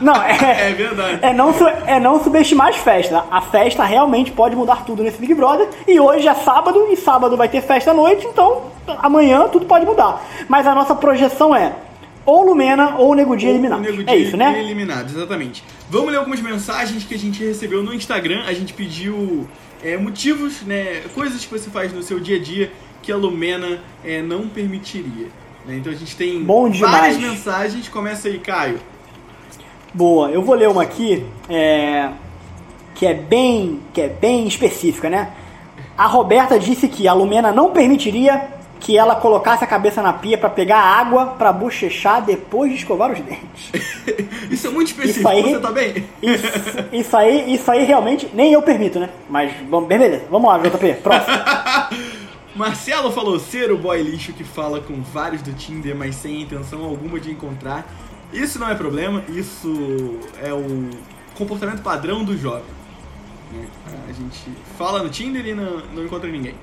Não, 0.00 0.14
é, 0.22 0.70
É 0.70 0.72
verdade. 0.72 1.18
é 1.22 1.32
não, 1.32 1.54
é 1.86 2.00
não 2.00 2.22
subestimar 2.22 2.68
as 2.68 2.76
festas. 2.76 3.22
A 3.30 3.40
festa 3.40 3.84
realmente 3.84 4.30
pode 4.32 4.56
mudar 4.56 4.84
tudo 4.84 5.02
nesse 5.02 5.18
Big 5.18 5.34
Brother. 5.34 5.68
E 5.86 6.00
hoje 6.00 6.26
é 6.26 6.34
sábado, 6.34 6.88
e 6.90 6.96
sábado 6.96 7.36
vai 7.36 7.48
ter 7.48 7.60
festa 7.60 7.90
à 7.90 7.94
noite, 7.94 8.26
então 8.26 8.62
amanhã 9.02 9.48
tudo 9.48 9.66
pode 9.66 9.84
mudar. 9.84 10.24
Mas 10.48 10.66
a 10.66 10.74
nossa 10.74 10.94
projeção 10.94 11.54
é 11.54 11.72
ou 12.24 12.44
Lumena 12.44 12.96
ou 12.96 13.14
Nego 13.14 13.36
Di 13.36 13.46
Ou 13.46 13.52
eliminado. 13.52 13.78
o 13.78 13.82
Nego 13.82 14.10
É 14.10 14.16
isso, 14.16 14.36
né? 14.36 14.58
Eliminado, 14.60 15.10
exatamente. 15.10 15.64
Vamos 15.88 16.10
ler 16.12 16.18
algumas 16.18 16.40
mensagens 16.40 17.04
que 17.04 17.14
a 17.14 17.18
gente 17.18 17.44
recebeu 17.44 17.82
no 17.82 17.92
Instagram. 17.92 18.44
A 18.46 18.52
gente 18.52 18.72
pediu 18.72 19.46
é, 19.82 19.96
motivos, 19.96 20.62
né, 20.62 21.02
coisas 21.14 21.44
que 21.44 21.50
você 21.50 21.70
faz 21.70 21.92
no 21.92 22.02
seu 22.02 22.20
dia 22.20 22.36
a 22.36 22.40
dia 22.40 22.72
que 23.02 23.10
a 23.10 23.16
Lumena 23.16 23.80
é, 24.04 24.20
não 24.22 24.48
permitiria. 24.48 25.28
né? 25.64 25.76
Então 25.76 25.92
a 25.92 25.96
gente 25.96 26.16
tem 26.16 26.42
várias 26.90 27.16
mensagens. 27.18 27.88
Começa 27.88 28.28
aí, 28.28 28.38
Caio. 28.38 28.78
Boa, 29.92 30.30
eu 30.30 30.42
vou 30.42 30.54
ler 30.54 30.68
uma 30.68 30.82
aqui 30.82 31.24
é, 31.48 32.10
que 32.94 33.06
é 33.06 33.14
bem 33.14 33.80
que 33.92 34.00
é 34.00 34.08
bem 34.08 34.46
específica, 34.46 35.08
né? 35.10 35.32
A 35.96 36.06
Roberta 36.06 36.58
disse 36.58 36.88
que 36.88 37.08
a 37.08 37.12
Lumena 37.12 37.52
não 37.52 37.72
permitiria 37.72 38.59
que 38.80 38.96
ela 38.96 39.14
colocasse 39.14 39.62
a 39.62 39.66
cabeça 39.66 40.02
na 40.02 40.12
pia 40.12 40.38
para 40.38 40.48
pegar 40.48 40.78
água 40.80 41.26
para 41.38 41.52
bochechar 41.52 42.24
depois 42.24 42.72
de 42.72 42.78
escovar 42.78 43.12
os 43.12 43.20
dentes. 43.20 43.70
Isso 44.50 44.66
é 44.66 44.70
muito 44.70 44.88
específico. 44.88 45.20
Isso 45.20 45.28
aí- 45.28 45.42
Você 45.52 45.58
tá 45.60 45.70
bem? 45.70 46.08
Isso, 46.22 46.46
isso 46.92 47.16
aí, 47.16 47.54
isso 47.54 47.70
aí 47.70 47.84
realmente 47.84 48.28
nem 48.34 48.52
eu 48.52 48.62
permito, 48.62 48.98
né? 48.98 49.10
Mas 49.28 49.52
bom, 49.68 49.82
beleza. 49.82 50.24
Vamos 50.30 50.48
lá, 50.50 50.58
JP, 50.58 50.94
próximo. 51.02 51.36
Marcelo 52.56 53.12
falou 53.12 53.38
ser 53.38 53.70
o 53.70 53.78
boy 53.78 54.02
lixo 54.02 54.32
que 54.32 54.42
fala 54.42 54.80
com 54.80 55.00
vários 55.02 55.40
do 55.42 55.52
Tinder, 55.52 55.94
mas 55.94 56.16
sem 56.16 56.42
intenção 56.42 56.82
alguma 56.84 57.20
de 57.20 57.30
encontrar. 57.30 57.86
Isso 58.32 58.58
não 58.58 58.68
é 58.68 58.74
problema, 58.74 59.22
isso 59.28 60.18
é 60.42 60.52
o 60.52 60.88
comportamento 61.36 61.80
padrão 61.82 62.24
do 62.24 62.36
jovem. 62.36 62.64
A 64.08 64.12
gente 64.12 64.40
fala 64.78 65.02
no 65.02 65.08
Tinder 65.08 65.46
e 65.46 65.54
não, 65.54 65.78
não 65.94 66.04
encontra 66.04 66.28
ninguém. 66.30 66.54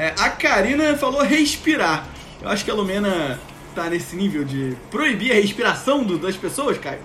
É, 0.00 0.14
a 0.18 0.30
Karina 0.30 0.96
falou 0.96 1.22
respirar. 1.22 2.06
Eu 2.40 2.48
acho 2.48 2.64
que 2.64 2.70
a 2.70 2.74
Lumena 2.74 3.38
tá 3.74 3.84
nesse 3.84 4.16
nível 4.16 4.44
de 4.44 4.74
proibir 4.90 5.30
a 5.30 5.34
respiração 5.34 6.02
do- 6.02 6.16
das 6.18 6.36
pessoas, 6.36 6.78
Caio. 6.78 7.00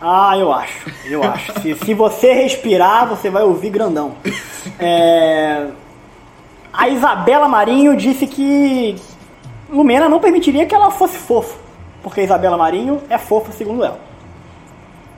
Ah, 0.00 0.36
eu 0.36 0.52
acho, 0.52 0.90
eu 1.06 1.22
acho. 1.24 1.60
Se, 1.62 1.74
se 1.76 1.94
você 1.94 2.32
respirar, 2.34 3.08
você 3.08 3.30
vai 3.30 3.42
ouvir 3.42 3.70
grandão. 3.70 4.16
É, 4.78 5.68
A 6.70 6.88
Isabela 6.90 7.48
Marinho 7.48 7.96
disse 7.96 8.26
que 8.26 8.96
Lumena 9.70 10.06
não 10.06 10.20
permitiria 10.20 10.66
que 10.66 10.74
ela 10.74 10.90
fosse 10.90 11.16
fofa. 11.16 11.56
Porque 12.02 12.20
a 12.20 12.24
Isabela 12.24 12.58
Marinho 12.58 13.00
é 13.08 13.16
fofa, 13.16 13.50
segundo 13.50 13.82
ela. 13.82 13.98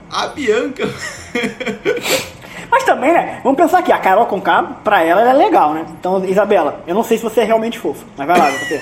A 0.08 0.28
Bianca. 0.28 0.88
Mas 2.70 2.84
também, 2.84 3.12
né? 3.12 3.40
Vamos 3.42 3.56
pensar 3.56 3.78
aqui, 3.78 3.92
a 3.92 3.98
Carol 3.98 4.26
Conká, 4.26 4.62
pra 4.84 5.02
ela, 5.02 5.20
ela 5.20 5.30
é 5.30 5.34
legal, 5.34 5.72
né? 5.74 5.86
Então, 5.98 6.24
Isabela, 6.24 6.82
eu 6.86 6.94
não 6.94 7.02
sei 7.04 7.16
se 7.18 7.24
você 7.24 7.40
é 7.40 7.44
realmente 7.44 7.78
fofa. 7.78 8.04
Mas 8.16 8.26
vai 8.26 8.38
lá, 8.38 8.50
JP. 8.50 8.80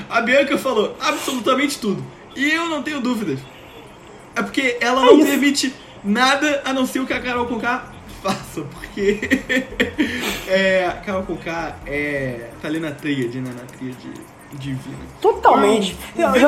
a 0.08 0.20
Bianca 0.20 0.56
falou 0.58 0.96
absolutamente 1.00 1.78
tudo. 1.78 2.04
E 2.36 2.50
eu 2.50 2.66
não 2.68 2.82
tenho 2.82 3.00
dúvidas. 3.00 3.40
É 4.36 4.42
porque 4.42 4.78
ela 4.80 5.02
É 5.02 5.04
não 5.06 5.18
isso. 5.18 5.26
permite 5.26 5.74
nada 6.04 6.62
a 6.64 6.72
não 6.72 6.86
ser 6.86 7.00
o 7.00 7.06
que 7.06 7.12
a 7.12 7.20
Carol 7.20 7.46
Conká 7.46 7.82
faça. 8.22 8.62
Porque 8.62 9.20
é, 10.48 10.86
a 10.86 10.92
Carol 11.04 11.22
Conká 11.24 11.76
é, 11.86 12.48
tá 12.62 12.68
ali 12.68 12.80
na 12.80 12.90
tríade, 12.92 13.40
né? 13.40 13.50
Na 13.54 13.66
tríade 13.76 14.10
divina. 14.52 14.98
Totalmente. 15.20 15.96
JP, 16.16 16.38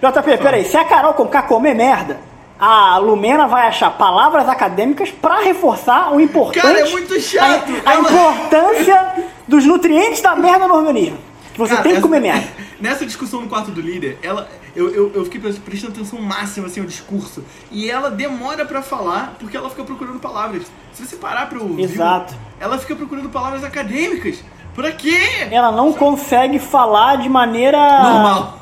JP, 0.00 0.38
peraí. 0.42 0.64
Se 0.64 0.76
a 0.76 0.84
Carol 0.84 1.14
Conká 1.14 1.42
comer 1.42 1.74
merda, 1.74 2.18
a 2.58 2.98
Lumena 2.98 3.46
vai 3.46 3.66
achar 3.68 3.90
palavras 3.96 4.48
acadêmicas 4.48 5.10
pra 5.10 5.40
reforçar 5.40 6.12
o 6.12 6.20
importante. 6.20 6.62
Cara, 6.62 6.80
é 6.80 6.90
muito 6.90 7.20
chato. 7.20 7.70
A, 7.84 7.90
a 7.90 7.94
Ela- 7.94 8.10
importância 8.10 9.14
dos 9.46 9.64
nutrientes 9.64 10.20
da 10.20 10.34
merda 10.34 10.66
no 10.66 10.74
organismo. 10.74 11.18
Você 11.56 11.76
tem 11.78 11.96
que 11.96 12.00
comer 12.00 12.20
merda. 12.20 12.46
Nessa 12.80 13.04
discussão 13.04 13.40
no 13.40 13.48
quarto 13.48 13.72
do 13.72 13.80
líder, 13.80 14.18
ela, 14.22 14.48
eu, 14.76 14.94
eu, 14.94 15.12
eu 15.12 15.24
fiquei 15.24 15.40
prestando 15.40 15.92
atenção 15.94 16.20
máxima 16.22 16.68
assim, 16.68 16.78
ao 16.80 16.86
discurso. 16.86 17.44
E 17.72 17.90
ela 17.90 18.08
demora 18.10 18.64
pra 18.64 18.82
falar 18.82 19.34
porque 19.40 19.56
ela 19.56 19.68
fica 19.68 19.82
procurando 19.82 20.20
palavras. 20.20 20.62
Se 20.92 21.04
você 21.04 21.16
parar 21.16 21.48
pra 21.48 21.58
ouvir, 21.58 21.82
Exato. 21.82 22.34
ela 22.60 22.78
fica 22.78 22.94
procurando 22.94 23.28
palavras 23.30 23.64
acadêmicas. 23.64 24.44
Pra 24.74 24.92
quê? 24.92 25.18
Ela 25.50 25.72
não 25.72 25.92
consegue 25.92 26.58
falar 26.58 27.16
de 27.16 27.28
maneira. 27.28 27.78
Normal. 27.78 28.58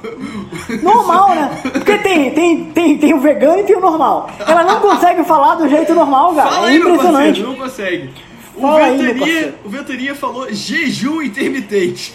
Normal, 0.82 1.28
né? 1.34 1.60
Porque 1.62 1.98
tem, 1.98 2.30
tem, 2.30 2.64
tem, 2.66 2.98
tem 2.98 3.14
o 3.14 3.20
vegano 3.20 3.60
e 3.60 3.64
tem 3.64 3.76
o 3.76 3.80
normal. 3.80 4.30
Ela 4.46 4.64
não 4.64 4.80
consegue 4.80 5.24
falar 5.24 5.56
do 5.56 5.68
jeito 5.68 5.94
normal, 5.94 6.34
cara. 6.34 6.50
Fala 6.50 6.66
é 6.66 6.70
aí, 6.70 6.76
impressionante. 6.78 7.42
parceiro, 7.42 7.48
não 7.48 7.56
consegue. 7.56 8.10
O 8.56 8.60
Fala 8.62 8.86
meu 8.86 8.96
Ventania, 8.96 9.54
o 9.64 9.68
Ventania 9.68 10.14
falou 10.14 10.46
jejum 10.50 11.20
intermitente. 11.20 12.14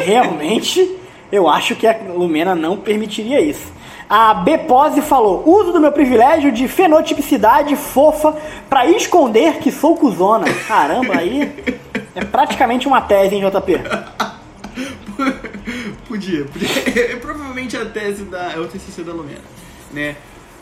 Realmente, 0.00 0.96
eu 1.32 1.48
acho 1.48 1.74
que 1.74 1.86
a 1.86 1.96
Lumena 2.14 2.54
não 2.54 2.76
permitiria 2.76 3.40
isso. 3.40 3.74
A 4.08 4.34
B 4.34 4.58
Pose 4.58 5.00
falou: 5.00 5.42
uso 5.46 5.72
do 5.72 5.80
meu 5.80 5.90
privilégio 5.90 6.52
de 6.52 6.68
fenotipicidade 6.68 7.74
fofa 7.74 8.36
pra 8.68 8.86
esconder 8.86 9.54
que 9.58 9.72
sou 9.72 9.96
cuzona. 9.96 10.46
Caramba, 10.68 11.16
aí 11.16 11.52
é 12.16 12.24
praticamente 12.24 12.88
uma 12.88 13.02
tese, 13.02 13.34
hein, 13.34 13.42
JP? 13.42 13.74
podia, 16.08 16.46
podia. 16.46 17.12
É 17.12 17.16
provavelmente 17.16 17.76
a 17.76 17.84
tese 17.84 18.24
da. 18.24 18.52
É 18.52 18.58
o 18.58 18.66
TCC 18.66 19.02
da 19.02 19.12
Lumena, 19.12 19.42
né? 19.92 20.16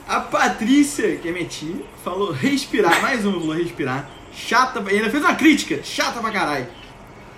A 0.08 0.18
Patrícia, 0.18 1.16
que 1.16 1.28
é 1.28 1.32
minha 1.32 1.46
tia, 1.46 1.76
falou 2.04 2.32
respirar. 2.32 3.00
Mais 3.00 3.24
uma 3.24 3.38
falou 3.38 3.54
respirar. 3.54 4.10
Chata. 4.34 4.82
E 4.90 4.96
ainda 4.96 5.10
fez 5.10 5.22
uma 5.22 5.34
crítica. 5.34 5.78
Chata 5.84 6.18
pra 6.18 6.32
caralho. 6.32 6.66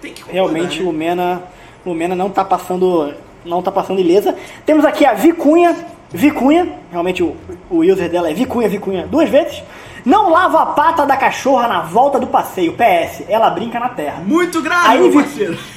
Tem 0.01 0.15
que 0.15 0.23
concordar, 0.23 0.33
Realmente, 0.33 0.79
né? 0.79 0.85
Lumena, 0.87 1.43
Lumena 1.85 2.17
não 2.17 2.31
tá 2.31 2.43
passando, 2.43 3.13
não 3.45 3.63
tá 3.63 3.71
passando 3.71 4.01
ilesa. 4.01 4.35
Temos 4.65 4.87
aqui 4.87 5.05
a 5.05 5.13
Vicunha, 5.13 5.77
Vicunha, 6.11 6.73
realmente 6.91 7.23
o, 7.23 7.37
o 7.69 7.81
user 7.81 8.09
dela 8.09 8.31
é 8.31 8.35
Vicunha, 8.35 8.67
Vicunha, 8.67 9.07
duas 9.07 9.29
vezes. 9.29 9.63
Não 10.07 10.31
lava 10.31 10.63
a 10.63 10.67
pata 10.67 11.05
da 11.05 11.17
cachorra 11.17 11.67
na 11.67 11.81
volta 11.81 12.21
do 12.21 12.29
passeio. 12.29 12.75
PS, 12.75 13.25
ela 13.29 13.51
brinca 13.51 13.81
na 13.81 13.89
terra. 13.89 14.23
Muito 14.25 14.63
grave, 14.63 14.89
Aí, 14.89 15.01
meu 15.01 15.13
parceiro. 15.13 15.59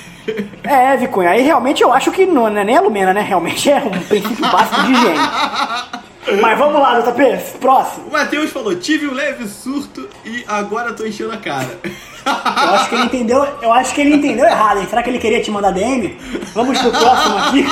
É, 0.64 0.96
Vicunha, 0.96 1.32
aí 1.32 1.42
realmente 1.42 1.82
eu 1.82 1.92
acho 1.92 2.12
que 2.12 2.24
não 2.24 2.48
é 2.48 2.64
nem 2.64 2.78
a 2.78 2.82
Lumena, 2.82 3.12
né? 3.12 3.22
Realmente 3.22 3.72
é 3.72 3.78
um 3.78 3.90
princípio 3.90 4.48
básico 4.52 4.84
de 4.84 4.92
higiene. 4.92 5.18
Mas 6.42 6.58
vamos 6.58 6.80
lá, 6.82 7.00
JP, 7.00 7.58
próximo. 7.60 8.08
O 8.08 8.12
Matheus 8.12 8.52
falou: 8.52 8.76
tive 8.76 9.08
um 9.08 9.14
leve 9.14 9.48
surto 9.48 10.08
e 10.26 10.44
agora 10.48 10.94
tô 10.94 11.06
enchendo 11.06 11.32
a 11.34 11.38
cara. 11.38 11.80
Eu 12.26 12.76
acho 12.76 12.90
que 12.90 12.96
ele 12.96 13.04
entendeu, 13.06 13.48
eu 13.62 13.74
acho 13.74 13.94
que 13.96 14.02
ele 14.02 14.16
entendeu 14.16 14.46
errado, 14.46 14.80
hein? 14.80 14.88
Será 14.90 15.02
que 15.02 15.10
ele 15.10 15.20
queria 15.20 15.42
te 15.42 15.50
mandar 15.50 15.72
DM? 15.72 16.18
Vamos 16.54 16.78
pro 16.80 16.92
próximo 16.92 17.38
aqui. 17.38 17.66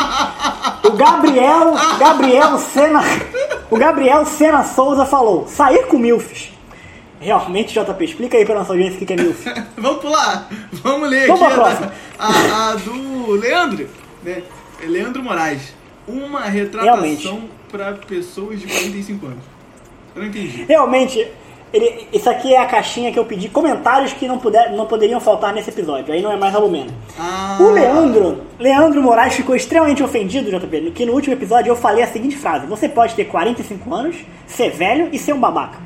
O 0.87 0.91
Gabriel, 0.93 1.73
Gabriel 1.99 2.57
Sena, 2.57 3.01
o 3.69 3.77
Gabriel 3.77 4.25
Sena 4.25 4.63
Souza 4.63 5.05
falou: 5.05 5.47
"Sair 5.47 5.85
com 5.87 5.97
milfs". 5.97 6.51
Realmente, 7.19 7.73
JP, 7.73 8.05
explica 8.05 8.37
aí 8.37 8.45
pra 8.45 8.55
nossa 8.55 8.71
audiência 8.73 9.01
o 9.01 9.05
que 9.05 9.11
é 9.13 9.15
milf. 9.17 9.45
Vamos 9.77 10.01
pular. 10.01 10.47
Vamos 10.71 11.09
ler 11.09 11.27
Vamos 11.27 11.41
aqui 11.43 11.83
a, 12.19 12.25
a- 12.27 12.71
a 12.71 12.75
do 12.75 13.31
Leandro, 13.31 13.89
né? 14.23 14.43
Leandro 14.83 15.23
Moraes. 15.23 15.73
Uma 16.07 16.41
retratação 16.41 16.93
Realmente. 16.95 17.49
Pra 17.71 17.93
pessoas 17.93 18.59
de 18.59 18.67
45 18.67 19.25
anos. 19.25 19.43
Eu 20.15 20.21
não 20.21 20.29
entendi. 20.29 20.65
Realmente, 20.67 21.27
ele, 21.71 22.07
isso 22.13 22.29
aqui 22.29 22.53
é 22.53 22.59
a 22.59 22.65
caixinha 22.65 23.11
que 23.11 23.19
eu 23.19 23.25
pedi 23.25 23.49
comentários 23.49 24.13
que 24.13 24.27
não, 24.27 24.39
puder, 24.39 24.71
não 24.71 24.85
poderiam 24.85 25.19
faltar 25.19 25.53
nesse 25.53 25.69
episódio. 25.69 26.13
Aí 26.13 26.21
não 26.21 26.31
é 26.31 26.37
mais 26.37 26.55
a 26.55 26.59
Lumena. 26.59 26.91
Ah. 27.19 27.57
O 27.59 27.71
Leandro, 27.71 28.41
Leandro 28.57 29.01
Moraes 29.01 29.35
ficou 29.35 29.55
extremamente 29.55 30.01
ofendido, 30.01 30.49
JP, 30.49 30.91
que 30.91 31.05
no 31.05 31.13
último 31.13 31.33
episódio 31.33 31.69
eu 31.69 31.75
falei 31.75 32.03
a 32.03 32.07
seguinte 32.07 32.37
frase: 32.37 32.65
Você 32.67 32.87
pode 32.87 33.15
ter 33.15 33.25
45 33.25 33.93
anos, 33.93 34.15
ser 34.47 34.71
velho 34.71 35.09
e 35.11 35.19
ser 35.19 35.33
um 35.33 35.39
babaca. 35.39 35.77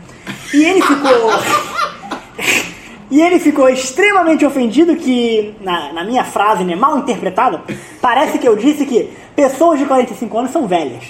E 0.53 0.63
ele 0.63 0.82
ficou. 0.82 1.11
e 3.12 3.22
ele 3.22 3.39
ficou 3.39 3.70
extremamente 3.70 4.45
ofendido 4.45 4.95
que, 4.95 5.53
na, 5.59 5.91
na 5.91 6.03
minha 6.05 6.24
frase, 6.24 6.64
né, 6.64 6.76
mal 6.78 6.97
interpretada, 6.97 7.62
parece 8.01 8.39
que 8.39 8.47
eu 8.47 8.55
disse 8.55 8.86
que 8.86 9.12
pessoas 9.36 9.78
de 9.78 9.86
45 9.86 10.39
anos 10.39 10.51
são 10.51 10.66
velhas. 10.66 11.03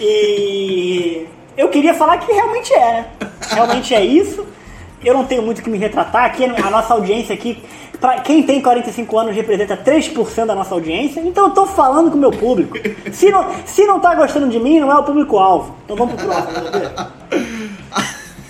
E 0.00 1.26
eu 1.54 1.68
queria 1.68 1.92
falar 1.92 2.16
que 2.16 2.32
realmente 2.32 2.72
é, 2.72 2.92
né? 2.92 3.06
Realmente 3.50 3.94
é 3.94 4.02
isso. 4.02 4.46
Eu 5.04 5.12
não 5.12 5.26
tenho 5.26 5.42
muito 5.42 5.58
o 5.58 5.62
que 5.62 5.68
me 5.68 5.76
retratar. 5.76 6.24
Aqui 6.24 6.46
a 6.46 6.70
nossa 6.70 6.94
audiência 6.94 7.34
aqui, 7.34 7.62
quem 8.24 8.42
tem 8.42 8.62
45 8.62 9.18
anos 9.18 9.36
representa 9.36 9.76
3% 9.76 10.46
da 10.46 10.54
nossa 10.54 10.74
audiência. 10.74 11.20
Então 11.20 11.48
eu 11.48 11.50
tô 11.50 11.66
falando 11.66 12.10
com 12.10 12.16
o 12.16 12.20
meu 12.20 12.30
público. 12.30 12.74
Se 13.12 13.30
não, 13.30 13.54
se 13.66 13.84
não 13.84 14.00
tá 14.00 14.14
gostando 14.14 14.48
de 14.48 14.58
mim, 14.58 14.80
não 14.80 14.90
é 14.90 14.96
o 14.96 15.04
público-alvo. 15.04 15.76
Então 15.84 15.94
vamos 15.94 16.14
pro 16.14 16.24
próximo. 16.24 16.54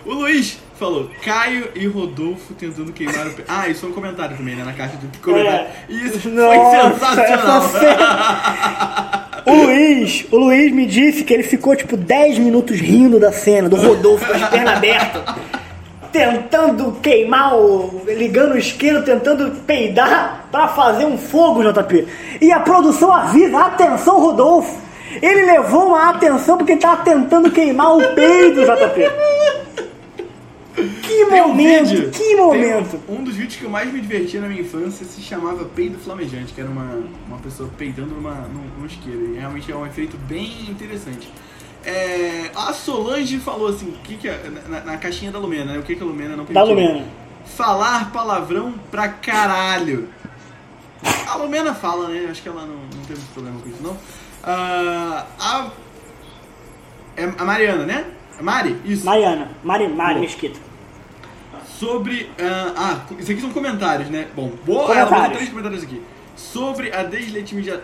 O 0.05 0.13
Luiz 0.15 0.59
falou: 0.83 1.09
Caio 1.23 1.69
e 1.75 1.87
Rodolfo 1.87 2.53
tentando 2.53 2.91
queimar 2.91 3.27
o. 3.27 3.31
Ah, 3.47 3.67
isso 3.69 3.81
foi 3.81 3.89
um 3.89 3.93
comentário 3.93 4.35
também, 4.37 4.55
né? 4.55 4.63
Na 4.63 4.73
caixa 4.73 4.97
do 4.97 5.17
comentário. 5.19 5.67
Isso 5.89 6.19
foi 6.19 6.31
Nossa, 6.31 6.93
sensacional. 6.93 7.57
essa 7.65 7.79
cena- 7.79 9.29
O 9.45 9.53
Luiz, 9.53 10.25
o 10.31 10.37
Luiz 10.37 10.71
me 10.71 10.85
disse 10.85 11.23
que 11.23 11.33
ele 11.33 11.43
ficou 11.43 11.75
tipo 11.75 11.97
10 11.97 12.37
minutos 12.39 12.79
rindo 12.79 13.19
da 13.19 13.31
cena, 13.31 13.67
do 13.67 13.75
Rodolfo 13.75 14.25
com 14.25 14.33
as 14.33 14.49
pernas 14.49 14.77
abertas, 14.77 15.21
tentando 16.11 16.93
queimar 17.01 17.55
o. 17.55 18.03
ligando 18.07 18.53
o 18.53 18.57
isqueiro, 18.57 19.03
tentando 19.03 19.51
peidar 19.65 20.45
pra 20.51 20.67
fazer 20.69 21.05
um 21.05 21.17
fogo, 21.17 21.61
JP. 21.63 22.07
E 22.41 22.51
a 22.51 22.59
produção 22.59 23.11
avisa: 23.11 23.59
atenção, 23.59 24.19
Rodolfo! 24.19 24.81
Ele 25.21 25.45
levou 25.45 25.89
uma 25.89 26.09
atenção 26.09 26.57
porque 26.57 26.71
ele 26.71 26.81
tava 26.81 27.03
tentando 27.03 27.51
queimar 27.51 27.95
o 27.97 28.01
peito, 28.15 28.61
JP. 28.61 29.11
Que 31.25 31.29
Tem 31.31 31.41
um 31.41 31.47
momento, 31.49 31.89
vídeo- 31.89 32.11
que 32.11 32.35
momento. 32.35 32.99
Um, 33.07 33.15
um 33.19 33.23
dos 33.23 33.35
vídeos 33.35 33.55
que 33.55 33.63
eu 33.63 33.69
mais 33.69 33.91
me 33.91 33.99
divertia 34.01 34.39
na 34.41 34.47
minha 34.47 34.61
infância 34.61 35.05
se 35.05 35.21
chamava 35.21 35.65
Peido 35.65 35.97
Flamejante, 35.99 36.53
que 36.53 36.61
era 36.61 36.69
uma, 36.69 37.03
uma 37.27 37.37
pessoa 37.39 37.69
peidando 37.77 38.13
numa, 38.15 38.33
num, 38.33 38.63
num 38.79 38.85
isqueiro. 38.85 39.33
E 39.33 39.37
realmente 39.39 39.71
é 39.71 39.75
um 39.75 39.85
efeito 39.85 40.17
bem 40.17 40.69
interessante. 40.69 41.27
É, 41.85 42.49
a 42.55 42.71
Solange 42.73 43.39
falou 43.39 43.67
assim, 43.67 43.89
o 43.89 43.91
que 44.03 44.15
que 44.15 44.27
é, 44.27 44.51
na, 44.69 44.79
na 44.81 44.97
caixinha 44.97 45.31
da 45.31 45.39
Lumena, 45.39 45.73
né? 45.73 45.79
O 45.79 45.83
que, 45.83 45.95
que 45.95 46.01
a 46.01 46.05
Lumena 46.05 46.35
não 46.35 46.45
Da 46.45 46.63
permitiu? 46.63 46.75
Lumena. 46.75 47.05
Falar 47.45 48.11
palavrão 48.11 48.73
pra 48.89 49.09
caralho. 49.09 50.07
A 51.27 51.35
Lumena 51.35 51.73
fala, 51.73 52.07
né? 52.07 52.27
Acho 52.31 52.41
que 52.41 52.47
ela 52.47 52.61
não, 52.61 52.75
não 52.75 53.05
tem 53.05 53.15
muito 53.17 53.33
problema 53.33 53.59
com 53.59 53.67
isso, 53.69 53.83
não. 53.83 53.97
Ah, 54.41 55.25
a, 55.39 55.67
é 57.17 57.23
a 57.37 57.43
Mariana, 57.45 57.85
né? 57.85 58.05
Mari? 58.41 58.77
Isso. 58.85 59.05
Mariana, 59.05 59.51
Mari, 59.63 59.87
Mari 59.89 60.19
Mesquita. 60.21 60.59
Sobre. 61.83 62.29
ah, 62.39 62.73
ah, 62.75 63.13
isso 63.19 63.31
aqui 63.31 63.41
são 63.41 63.49
comentários, 63.51 64.09
né? 64.09 64.27
Bom, 64.35 64.51
boa. 64.65 64.93
Ela 64.93 65.05
Comentários. 65.07 65.37
três 65.37 65.49
comentários 65.49 65.83
aqui. 65.83 66.01
Sobre 66.35 66.91
a 66.91 67.03
deslegitimização. 67.03 67.81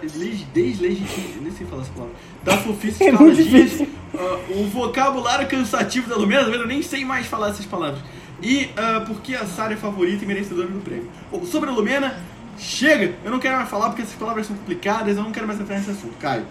Deslegitimização. 0.53 1.41
Nem 1.41 1.51
sei 1.51 1.67
falar 1.67 1.81
essa 1.83 1.91
palavra. 1.91 2.15
Da 2.43 2.57
fofice 2.57 2.97
de 3.03 3.03
É 3.03 3.11
Carla 3.11 3.25
muito 3.27 3.43
Dias. 3.43 3.81
ah, 4.17 4.39
o 4.49 4.63
vocabulário 4.67 5.47
cansativo 5.47 6.09
da 6.09 6.15
Lumena? 6.15 6.43
Eu 6.49 6.67
nem 6.67 6.81
sei 6.81 7.03
mais 7.05 7.27
falar 7.27 7.49
essas 7.49 7.65
palavras. 7.65 7.99
E 8.41 8.69
ah, 8.77 9.03
porque 9.05 9.35
a 9.35 9.45
Sara 9.45 9.73
é 9.73 9.77
favorita 9.77 10.23
e 10.23 10.27
merecedora 10.27 10.67
do 10.67 10.79
prêmio. 10.79 11.09
Bom, 11.31 11.43
sobre 11.45 11.69
a 11.69 11.73
Lumena, 11.73 12.17
chega! 12.57 13.13
Eu 13.23 13.31
não 13.31 13.39
quero 13.39 13.57
mais 13.57 13.69
falar 13.69 13.87
porque 13.89 14.01
essas 14.01 14.15
palavras 14.15 14.47
são 14.47 14.55
complicadas, 14.55 15.15
eu 15.17 15.23
não 15.23 15.31
quero 15.31 15.45
mais 15.45 15.59
entrar 15.59 15.75
nesse 15.77 15.91
assunto. 15.91 16.13
Caio. 16.19 16.45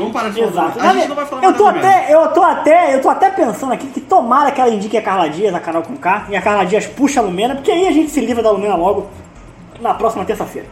Vamos 0.00 0.12
parar 0.12 0.30
de 0.30 0.40
falar. 0.40 0.50
Exato. 0.50 0.80
A 0.80 0.92
gente 0.94 1.08
não 1.08 1.16
vai 1.16 1.26
falar 1.26 1.44
eu 1.44 1.52
tô 1.52 1.66
até, 1.66 2.14
eu 2.14 2.28
tô 2.28 2.42
até, 2.42 2.94
eu 2.94 3.00
tô 3.00 3.08
até 3.08 3.30
pensando 3.30 3.72
aqui 3.72 3.86
que 3.88 4.00
tomara 4.00 4.50
que 4.50 4.60
ela 4.60 4.70
indique 4.70 4.96
a 4.96 5.02
Carla 5.02 5.28
Dias, 5.28 5.54
a 5.54 5.60
Carol 5.60 5.82
com 5.82 5.96
K, 5.96 6.26
e 6.30 6.36
a 6.36 6.42
Carla 6.42 6.64
Dias 6.64 6.86
puxa 6.86 7.20
a 7.20 7.22
Lumena, 7.22 7.54
porque 7.54 7.70
aí 7.70 7.86
a 7.86 7.92
gente 7.92 8.10
se 8.10 8.20
livra 8.20 8.42
da 8.42 8.50
Lumena 8.50 8.76
logo 8.76 9.08
na 9.80 9.94
próxima 9.94 10.24
terça-feira. 10.24 10.68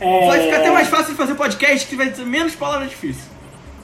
É, 0.00 0.26
Vai 0.26 0.40
ficar 0.42 0.56
até 0.58 0.70
mais 0.70 0.88
fácil 0.88 1.06
de 1.12 1.14
fazer 1.14 1.34
podcast 1.34 1.86
que 1.88 1.96
vai 1.96 2.08
ter 2.08 2.24
menos 2.24 2.54
palavras 2.54 2.88
difíceis. 2.88 3.26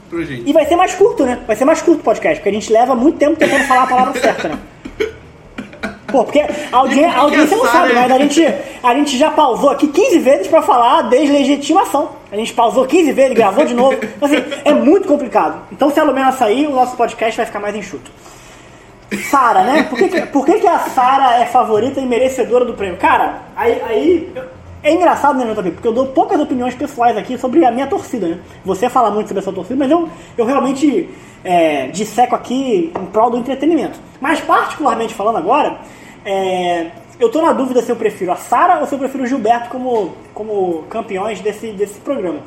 Pra 0.08 0.22
gente. 0.22 0.48
E 0.48 0.52
vai 0.52 0.66
ser 0.66 0.76
mais 0.76 0.94
curto, 0.94 1.24
né? 1.24 1.40
Vai 1.46 1.56
ser 1.56 1.64
mais 1.64 1.82
curto 1.82 2.00
o 2.00 2.04
podcast, 2.04 2.36
porque 2.38 2.50
a 2.50 2.52
gente 2.52 2.72
leva 2.72 2.94
muito 2.94 3.18
tempo 3.18 3.36
tentando 3.36 3.64
falar 3.64 3.82
a 3.82 3.86
palavra 3.86 4.12
certa, 4.20 4.48
né? 4.48 4.58
Pô, 6.14 6.22
porque 6.22 6.38
a, 6.38 6.76
audiência 6.76 7.56
não 7.56 7.64
a 7.64 7.68
sabe, 7.72 7.88
Sara- 7.92 7.94
mas 8.02 8.12
a 8.12 8.18
gente, 8.20 8.54
a 8.84 8.94
gente 8.94 9.18
já 9.18 9.32
pausou 9.32 9.70
aqui 9.70 9.88
15 9.88 10.18
vezes 10.20 10.46
pra 10.46 10.62
falar 10.62 11.02
deslegitimação. 11.02 12.10
A 12.30 12.36
gente 12.36 12.54
pausou 12.54 12.86
15 12.86 13.10
vezes, 13.10 13.34
gravou 13.34 13.64
de 13.64 13.74
novo. 13.74 13.94
Então, 14.00 14.28
assim, 14.28 14.36
é 14.64 14.72
muito 14.72 15.08
complicado. 15.08 15.62
Então, 15.72 15.90
se 15.90 15.98
a 15.98 16.04
Lumena 16.04 16.30
sair, 16.30 16.68
o 16.68 16.70
nosso 16.70 16.96
podcast 16.96 17.36
vai 17.36 17.46
ficar 17.46 17.58
mais 17.58 17.74
enxuto. 17.74 18.12
Sara, 19.28 19.62
né? 19.64 19.82
Por 19.90 19.98
que, 19.98 20.08
que- 20.08 20.20
por 20.26 20.46
que, 20.46 20.60
que 20.60 20.66
a 20.68 20.78
Sara 20.78 21.40
é 21.42 21.46
favorita 21.46 22.00
e 22.00 22.06
merecedora 22.06 22.64
do 22.64 22.74
prêmio? 22.74 22.96
Cara, 22.96 23.40
aí, 23.56 23.80
aí 23.88 24.32
é 24.84 24.92
engraçado, 24.92 25.36
né, 25.38 25.52
JP? 25.52 25.70
Porque 25.72 25.88
eu 25.88 25.92
dou 25.92 26.06
poucas 26.06 26.40
opiniões 26.40 26.74
pessoais 26.74 27.16
aqui 27.16 27.36
sobre 27.38 27.64
a 27.64 27.70
minha 27.72 27.86
torcida, 27.88 28.26
né? 28.28 28.38
Você 28.64 28.88
fala 28.88 29.10
muito 29.10 29.26
sobre 29.28 29.40
a 29.40 29.42
sua 29.42 29.52
torcida, 29.52 29.76
mas 29.78 29.90
eu, 29.90 30.08
eu 30.38 30.44
realmente 30.44 31.08
é, 31.44 31.88
disseco 31.88 32.34
aqui 32.34 32.92
em 32.96 33.06
prol 33.06 33.30
do 33.30 33.36
entretenimento. 33.38 33.98
Mas, 34.20 34.40
particularmente 34.40 35.14
falando 35.14 35.36
agora, 35.38 35.78
é, 36.24 36.90
eu 37.18 37.30
tô 37.30 37.42
na 37.42 37.52
dúvida 37.52 37.82
se 37.82 37.90
eu 37.90 37.96
prefiro 37.96 38.32
a 38.32 38.36
Sara 38.36 38.80
ou 38.80 38.86
se 38.86 38.94
eu 38.94 38.98
prefiro 38.98 39.24
o 39.24 39.26
Gilberto 39.26 39.68
como, 39.68 40.14
como 40.32 40.84
campeões 40.88 41.40
desse, 41.40 41.68
desse 41.72 42.00
programa. 42.00 42.40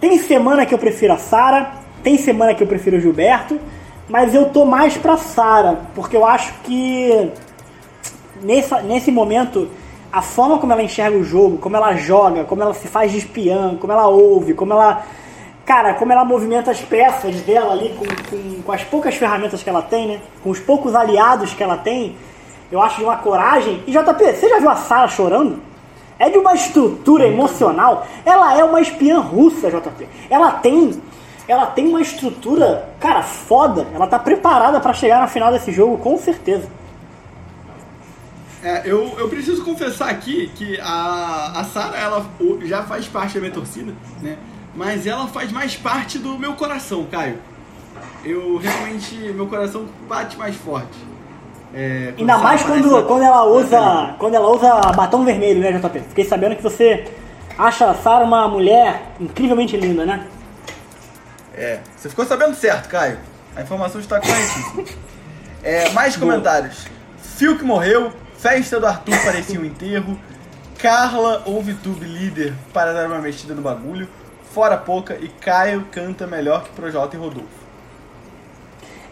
Tem 0.00 0.18
semana 0.18 0.64
que 0.64 0.74
eu 0.74 0.78
prefiro 0.78 1.12
a 1.12 1.18
Sara, 1.18 1.72
tem 2.02 2.16
semana 2.16 2.54
que 2.54 2.62
eu 2.62 2.66
prefiro 2.66 2.96
o 2.96 3.00
Gilberto, 3.00 3.60
mas 4.08 4.34
eu 4.34 4.46
tô 4.46 4.64
mais 4.64 4.96
pra 4.96 5.16
Sara, 5.16 5.80
porque 5.94 6.16
eu 6.16 6.26
acho 6.26 6.52
que 6.64 7.30
nessa, 8.42 8.80
nesse 8.80 9.10
momento 9.10 9.68
a 10.12 10.22
forma 10.22 10.58
como 10.58 10.72
ela 10.72 10.82
enxerga 10.82 11.16
o 11.16 11.22
jogo, 11.22 11.58
como 11.58 11.76
ela 11.76 11.94
joga, 11.94 12.44
como 12.44 12.62
ela 12.62 12.74
se 12.74 12.88
faz 12.88 13.12
de 13.12 13.18
espiã, 13.18 13.76
como 13.76 13.92
ela 13.92 14.08
ouve, 14.08 14.54
como 14.54 14.72
ela. 14.72 15.04
Cara, 15.64 15.94
como 15.94 16.12
ela 16.12 16.24
movimenta 16.24 16.72
as 16.72 16.80
peças 16.80 17.42
dela 17.42 17.72
ali 17.72 17.94
com, 17.96 18.04
com, 18.04 18.62
com 18.62 18.72
as 18.72 18.82
poucas 18.82 19.14
ferramentas 19.14 19.62
que 19.62 19.68
ela 19.68 19.82
tem, 19.82 20.08
né? 20.08 20.20
Com 20.42 20.50
os 20.50 20.58
poucos 20.58 20.96
aliados 20.96 21.54
que 21.54 21.62
ela 21.62 21.76
tem, 21.76 22.16
eu 22.70 22.80
acho 22.80 22.98
de 22.98 23.04
uma 23.04 23.16
coragem. 23.16 23.82
E 23.86 23.90
JP, 23.90 24.32
você 24.32 24.48
já 24.48 24.58
viu 24.58 24.70
a 24.70 24.76
Sara 24.76 25.08
chorando? 25.08 25.60
É 26.18 26.28
de 26.28 26.38
uma 26.38 26.54
estrutura 26.54 27.26
emocional. 27.26 28.06
Ela 28.24 28.56
é 28.58 28.62
uma 28.62 28.80
espiã 28.80 29.20
russa, 29.20 29.70
JP. 29.70 30.08
Ela 30.28 30.52
tem. 30.52 31.02
Ela 31.48 31.66
tem 31.66 31.88
uma 31.88 32.00
estrutura, 32.00 32.88
cara, 33.00 33.22
foda. 33.22 33.86
Ela 33.92 34.06
tá 34.06 34.18
preparada 34.18 34.78
para 34.78 34.92
chegar 34.92 35.20
na 35.20 35.26
final 35.26 35.50
desse 35.50 35.72
jogo, 35.72 35.98
com 35.98 36.16
certeza. 36.16 36.68
É, 38.62 38.82
eu, 38.84 39.14
eu 39.18 39.28
preciso 39.28 39.64
confessar 39.64 40.10
aqui 40.10 40.48
que 40.54 40.78
a, 40.80 41.52
a 41.56 41.64
Sara, 41.64 41.96
ela 41.96 42.26
já 42.62 42.82
faz 42.82 43.08
parte 43.08 43.34
da 43.34 43.40
minha 43.40 43.52
torcida, 43.52 43.92
né? 44.20 44.36
Mas 44.74 45.06
ela 45.06 45.26
faz 45.26 45.50
mais 45.50 45.74
parte 45.74 46.18
do 46.18 46.38
meu 46.38 46.52
coração, 46.52 47.06
Caio. 47.10 47.38
Eu 48.24 48.58
realmente, 48.58 49.16
meu 49.32 49.46
coração 49.46 49.86
bate 50.06 50.36
mais 50.36 50.54
forte. 50.54 50.98
É, 51.72 52.14
Ainda 52.18 52.38
mais 52.38 52.62
quando, 52.62 53.04
quando 53.06 53.22
ela 53.22 53.44
usa 53.44 54.14
quando 54.18 54.34
ela 54.34 54.48
usa 54.48 54.92
batom 54.92 55.24
vermelho, 55.24 55.60
né, 55.60 55.72
JP? 55.72 56.00
Fiquei 56.08 56.24
sabendo 56.24 56.56
que 56.56 56.62
você 56.62 57.06
acha 57.56 57.88
a 57.88 57.94
Sara 57.94 58.24
uma 58.24 58.48
mulher 58.48 59.12
incrivelmente 59.20 59.76
linda, 59.76 60.04
né? 60.04 60.26
É, 61.54 61.78
você 61.96 62.08
ficou 62.08 62.24
sabendo 62.24 62.54
certo, 62.54 62.88
Caio. 62.88 63.18
A 63.54 63.62
informação 63.62 64.00
está 64.00 64.20
corretíssima. 64.20 64.84
É, 65.62 65.90
mais 65.90 66.16
comentários. 66.16 66.86
Phil 67.36 67.58
que 67.58 67.64
morreu, 67.64 68.12
Festa 68.38 68.80
do 68.80 68.86
Arthur 68.86 69.14
parecia 69.22 69.60
um 69.60 69.64
enterro. 69.64 70.18
Carla 70.78 71.42
ou 71.44 71.62
VTube 71.62 72.06
líder 72.06 72.54
para 72.72 72.94
dar 72.94 73.06
uma 73.06 73.18
mexida 73.18 73.54
no 73.54 73.60
bagulho. 73.60 74.08
Fora 74.54 74.78
pouca 74.78 75.18
e 75.20 75.28
Caio 75.28 75.86
canta 75.92 76.26
melhor 76.26 76.64
que 76.64 76.70
Projota 76.70 77.14
e 77.14 77.18
Rodolfo. 77.18 77.59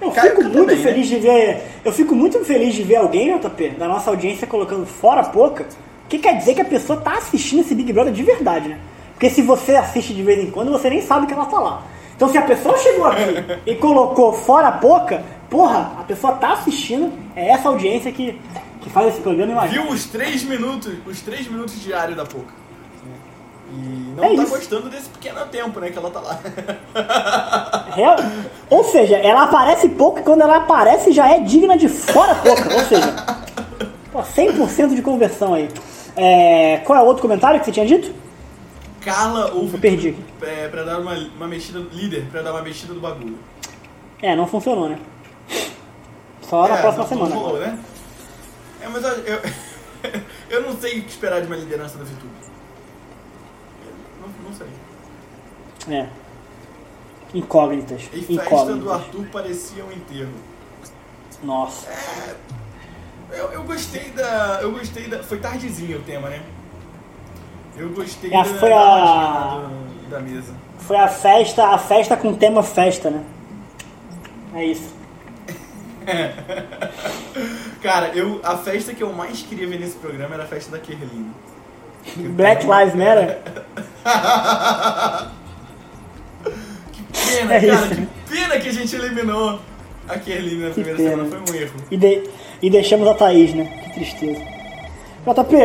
Eu 0.00 0.12
fico 0.12 0.42
muito 0.42 0.66
bem, 0.66 0.76
né? 0.76 0.82
feliz 0.82 1.10
né? 1.10 1.16
de 1.16 1.22
ver. 1.22 1.62
Eu 1.84 1.92
fico 1.92 2.14
muito 2.14 2.44
feliz 2.44 2.74
de 2.74 2.82
ver 2.82 2.96
alguém, 2.96 3.36
JP, 3.38 3.70
da 3.70 3.88
nossa 3.88 4.10
audiência 4.10 4.46
colocando 4.46 4.86
fora 4.86 5.24
pouca. 5.24 5.66
Que 6.08 6.18
quer 6.18 6.36
dizer 6.36 6.54
que 6.54 6.60
a 6.60 6.64
pessoa 6.64 7.00
tá 7.00 7.18
assistindo 7.18 7.60
esse 7.60 7.74
Big 7.74 7.92
Brother 7.92 8.12
de 8.12 8.22
verdade, 8.22 8.68
né? 8.68 8.78
Porque 9.12 9.28
se 9.28 9.42
você 9.42 9.74
assiste 9.76 10.14
de 10.14 10.22
vez 10.22 10.42
em 10.42 10.50
quando, 10.50 10.70
você 10.70 10.88
nem 10.88 11.02
sabe 11.02 11.26
que 11.26 11.32
ela 11.32 11.46
tá 11.46 11.58
lá. 11.58 11.82
Então 12.16 12.28
se 12.28 12.38
a 12.38 12.42
pessoa 12.42 12.76
chegou 12.78 13.06
aqui 13.06 13.22
e 13.66 13.74
colocou 13.74 14.32
fora 14.32 14.72
pouca, 14.72 15.22
porra, 15.50 15.92
a 15.98 16.04
pessoa 16.04 16.34
tá 16.34 16.52
assistindo, 16.52 17.12
é 17.36 17.48
essa 17.50 17.68
audiência 17.68 18.10
que 18.10 18.38
que 18.80 18.90
faz 18.90 19.08
esse 19.08 19.20
programa, 19.20 19.52
imagina. 19.52 19.82
Viu 19.82 19.92
os 19.92 20.06
três 20.06 20.42
minutos, 20.44 20.94
os 21.06 21.20
três 21.20 21.46
minutos 21.46 21.80
diários 21.80 22.16
da 22.16 22.24
Poca. 22.24 22.54
E 23.70 24.14
não 24.16 24.24
é 24.24 24.28
tá 24.28 24.42
isso. 24.42 24.52
gostando 24.52 24.88
desse 24.88 25.08
pequeno 25.10 25.44
tempo, 25.46 25.78
né, 25.80 25.90
que 25.90 25.98
ela 25.98 26.10
tá 26.10 26.20
lá. 26.20 26.40
Real. 27.94 28.16
Ou 28.70 28.84
seja, 28.84 29.16
ela 29.16 29.44
aparece 29.44 29.88
pouco 29.90 30.20
e 30.20 30.22
quando 30.22 30.42
ela 30.42 30.56
aparece 30.56 31.12
já 31.12 31.28
é 31.28 31.40
digna 31.40 31.76
de 31.76 31.88
fora 31.88 32.34
pouca. 32.36 32.74
Ou 32.74 32.80
seja, 32.84 33.14
pô, 34.12 34.20
100% 34.20 34.94
de 34.94 35.02
conversão 35.02 35.54
aí. 35.54 35.68
É, 36.16 36.78
qual 36.78 36.98
é 36.98 37.02
o 37.02 37.06
outro 37.06 37.22
comentário 37.22 37.60
que 37.60 37.66
você 37.66 37.72
tinha 37.72 37.86
dito? 37.86 38.12
Carla 39.00 39.52
ou 39.52 39.68
Eu 39.70 39.78
perdi. 39.78 40.16
É, 40.42 40.68
pra 40.68 40.82
dar 40.82 40.98
uma, 40.98 41.14
uma 41.14 41.46
mexida, 41.46 41.78
líder, 41.92 42.26
pra 42.30 42.42
dar 42.42 42.52
uma 42.52 42.62
mexida 42.62 42.92
do 42.92 43.00
bagulho. 43.00 43.38
É, 44.20 44.34
não 44.34 44.46
funcionou, 44.46 44.88
né? 44.88 44.98
Só 46.42 46.66
é, 46.66 46.70
na 46.70 46.76
próxima 46.78 47.06
semana. 47.06 47.34
Rolou, 47.34 47.58
né? 47.58 47.78
É, 48.80 48.88
mas 48.88 49.04
eu, 49.04 49.10
eu, 49.10 49.40
eu 50.50 50.62
não 50.62 50.76
sei 50.78 50.98
o 50.98 51.02
que 51.02 51.10
esperar 51.10 51.40
de 51.40 51.46
uma 51.46 51.56
liderança 51.56 51.98
da 51.98 52.04
VTube. 52.04 52.32
Não, 54.20 54.28
não 54.48 54.56
sei. 54.56 54.66
É. 55.88 56.06
Incógnitas. 57.34 58.02
E 58.12 58.20
festa 58.20 58.32
Incógnitas. 58.32 58.82
do 58.82 58.92
Arthur 58.92 59.26
parecia 59.30 59.84
um 59.84 59.92
enterro. 59.92 60.32
Nossa. 61.42 61.88
É, 61.88 62.34
eu, 63.32 63.52
eu 63.52 63.62
gostei 63.64 64.10
da. 64.10 64.58
Eu 64.62 64.72
gostei 64.72 65.08
da. 65.08 65.22
Foi 65.22 65.38
tardezinho 65.38 65.98
o 65.98 66.02
tema, 66.02 66.28
né? 66.28 66.42
Eu 67.76 67.90
gostei 67.90 68.30
é, 68.30 68.36
da, 68.36 68.44
foi 68.44 68.72
a... 68.72 68.76
da, 70.10 70.16
da 70.16 70.20
mesa. 70.20 70.54
Foi 70.78 70.96
a 70.96 71.08
festa, 71.08 71.66
a 71.68 71.78
festa 71.78 72.16
com 72.16 72.34
tema 72.34 72.62
festa, 72.62 73.10
né? 73.10 73.22
É 74.54 74.64
isso. 74.64 74.96
Cara, 77.82 78.08
eu, 78.08 78.40
a 78.42 78.56
festa 78.56 78.94
que 78.94 79.02
eu 79.02 79.12
mais 79.12 79.42
queria 79.42 79.68
ver 79.68 79.78
nesse 79.78 79.96
programa 79.96 80.34
era 80.34 80.44
a 80.44 80.46
festa 80.46 80.70
da 80.70 80.78
Kerline. 80.78 81.30
Black 82.16 82.64
Lives 82.64 82.94
Matter? 82.94 83.38
pena, 87.12 87.54
é 87.54 87.66
cara, 87.66 87.88
que 87.88 88.06
pena 88.30 88.58
que 88.58 88.68
a 88.68 88.72
gente 88.72 88.96
eliminou 88.96 89.58
a 90.08 90.18
Kerline 90.18 90.62
na 90.62 90.68
que 90.68 90.74
primeira 90.74 90.96
pena. 90.96 91.10
semana, 91.10 91.28
foi 91.46 91.54
um 91.54 91.60
erro. 91.60 91.72
E, 91.90 91.96
de, 91.96 92.22
e 92.62 92.70
deixamos 92.70 93.06
a 93.08 93.14
Thaís, 93.14 93.54
né? 93.54 93.68
Que 93.84 93.94
tristeza. 93.94 94.40
JP, 95.26 95.56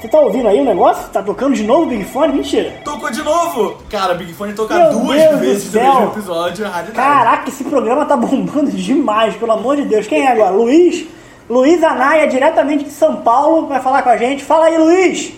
você 0.00 0.08
tá 0.08 0.18
ouvindo 0.18 0.48
aí 0.48 0.58
o 0.60 0.64
negócio? 0.64 1.08
Tá 1.10 1.22
tocando 1.22 1.54
de 1.54 1.62
novo 1.62 1.82
o 1.82 1.86
Big 1.86 2.04
Fone? 2.04 2.32
Mentira. 2.32 2.72
Tocou 2.84 3.10
de 3.10 3.22
novo? 3.22 3.76
Cara, 3.90 4.14
Big 4.14 4.32
Fone 4.32 4.54
toca 4.54 4.74
Meu 4.74 4.92
duas 4.92 5.20
Deus 5.20 5.40
vezes 5.40 5.72
no 5.74 5.80
mesmo 5.82 6.04
episódio, 6.06 6.64
é 6.64 6.68
raridade. 6.68 6.96
Caraca, 6.96 7.48
esse 7.48 7.64
programa 7.64 8.06
tá 8.06 8.16
bombando 8.16 8.70
demais, 8.70 9.36
pelo 9.36 9.52
amor 9.52 9.76
de 9.76 9.82
Deus. 9.82 10.06
Quem 10.06 10.22
é 10.22 10.32
agora? 10.32 10.50
Luiz? 10.50 11.06
Luiz 11.48 11.82
Anaia, 11.82 12.28
diretamente 12.28 12.84
de 12.84 12.90
São 12.90 13.16
Paulo, 13.16 13.66
vai 13.66 13.80
falar 13.80 14.02
com 14.02 14.08
a 14.08 14.16
gente. 14.16 14.42
Fala 14.44 14.66
aí, 14.66 14.78
Luiz! 14.78 15.32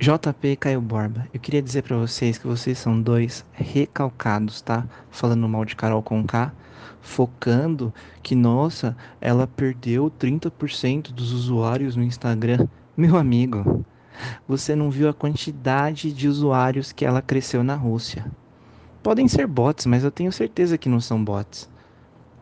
JP 0.00 0.54
Caio 0.54 0.80
Borba, 0.80 1.26
eu 1.34 1.40
queria 1.40 1.60
dizer 1.60 1.82
para 1.82 1.96
vocês 1.96 2.38
que 2.38 2.46
vocês 2.46 2.78
são 2.78 3.02
dois 3.02 3.44
recalcados, 3.52 4.60
tá? 4.60 4.86
Falando 5.10 5.48
mal 5.48 5.64
de 5.64 5.74
Carol 5.74 6.00
Conká, 6.04 6.52
focando 7.00 7.92
que, 8.22 8.36
nossa, 8.36 8.96
ela 9.20 9.48
perdeu 9.48 10.08
30% 10.08 11.10
dos 11.10 11.32
usuários 11.32 11.96
no 11.96 12.04
Instagram. 12.04 12.68
Meu 12.96 13.16
amigo, 13.16 13.84
você 14.46 14.76
não 14.76 14.88
viu 14.88 15.08
a 15.08 15.12
quantidade 15.12 16.12
de 16.12 16.28
usuários 16.28 16.92
que 16.92 17.04
ela 17.04 17.20
cresceu 17.20 17.64
na 17.64 17.74
Rússia. 17.74 18.24
Podem 19.02 19.26
ser 19.26 19.48
bots, 19.48 19.84
mas 19.84 20.04
eu 20.04 20.12
tenho 20.12 20.30
certeza 20.30 20.78
que 20.78 20.88
não 20.88 21.00
são 21.00 21.22
bots. 21.24 21.68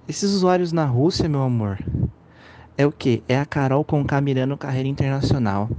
Esses 0.06 0.30
usuários 0.30 0.72
na 0.72 0.84
Rússia, 0.84 1.26
meu 1.26 1.42
amor, 1.42 1.78
é 2.76 2.86
o 2.86 2.92
que? 2.92 3.22
É 3.26 3.38
a 3.38 3.46
Carol 3.46 3.82
com 3.82 4.04
mirando 4.22 4.58
carreira 4.58 4.90
internacional. 4.90 5.70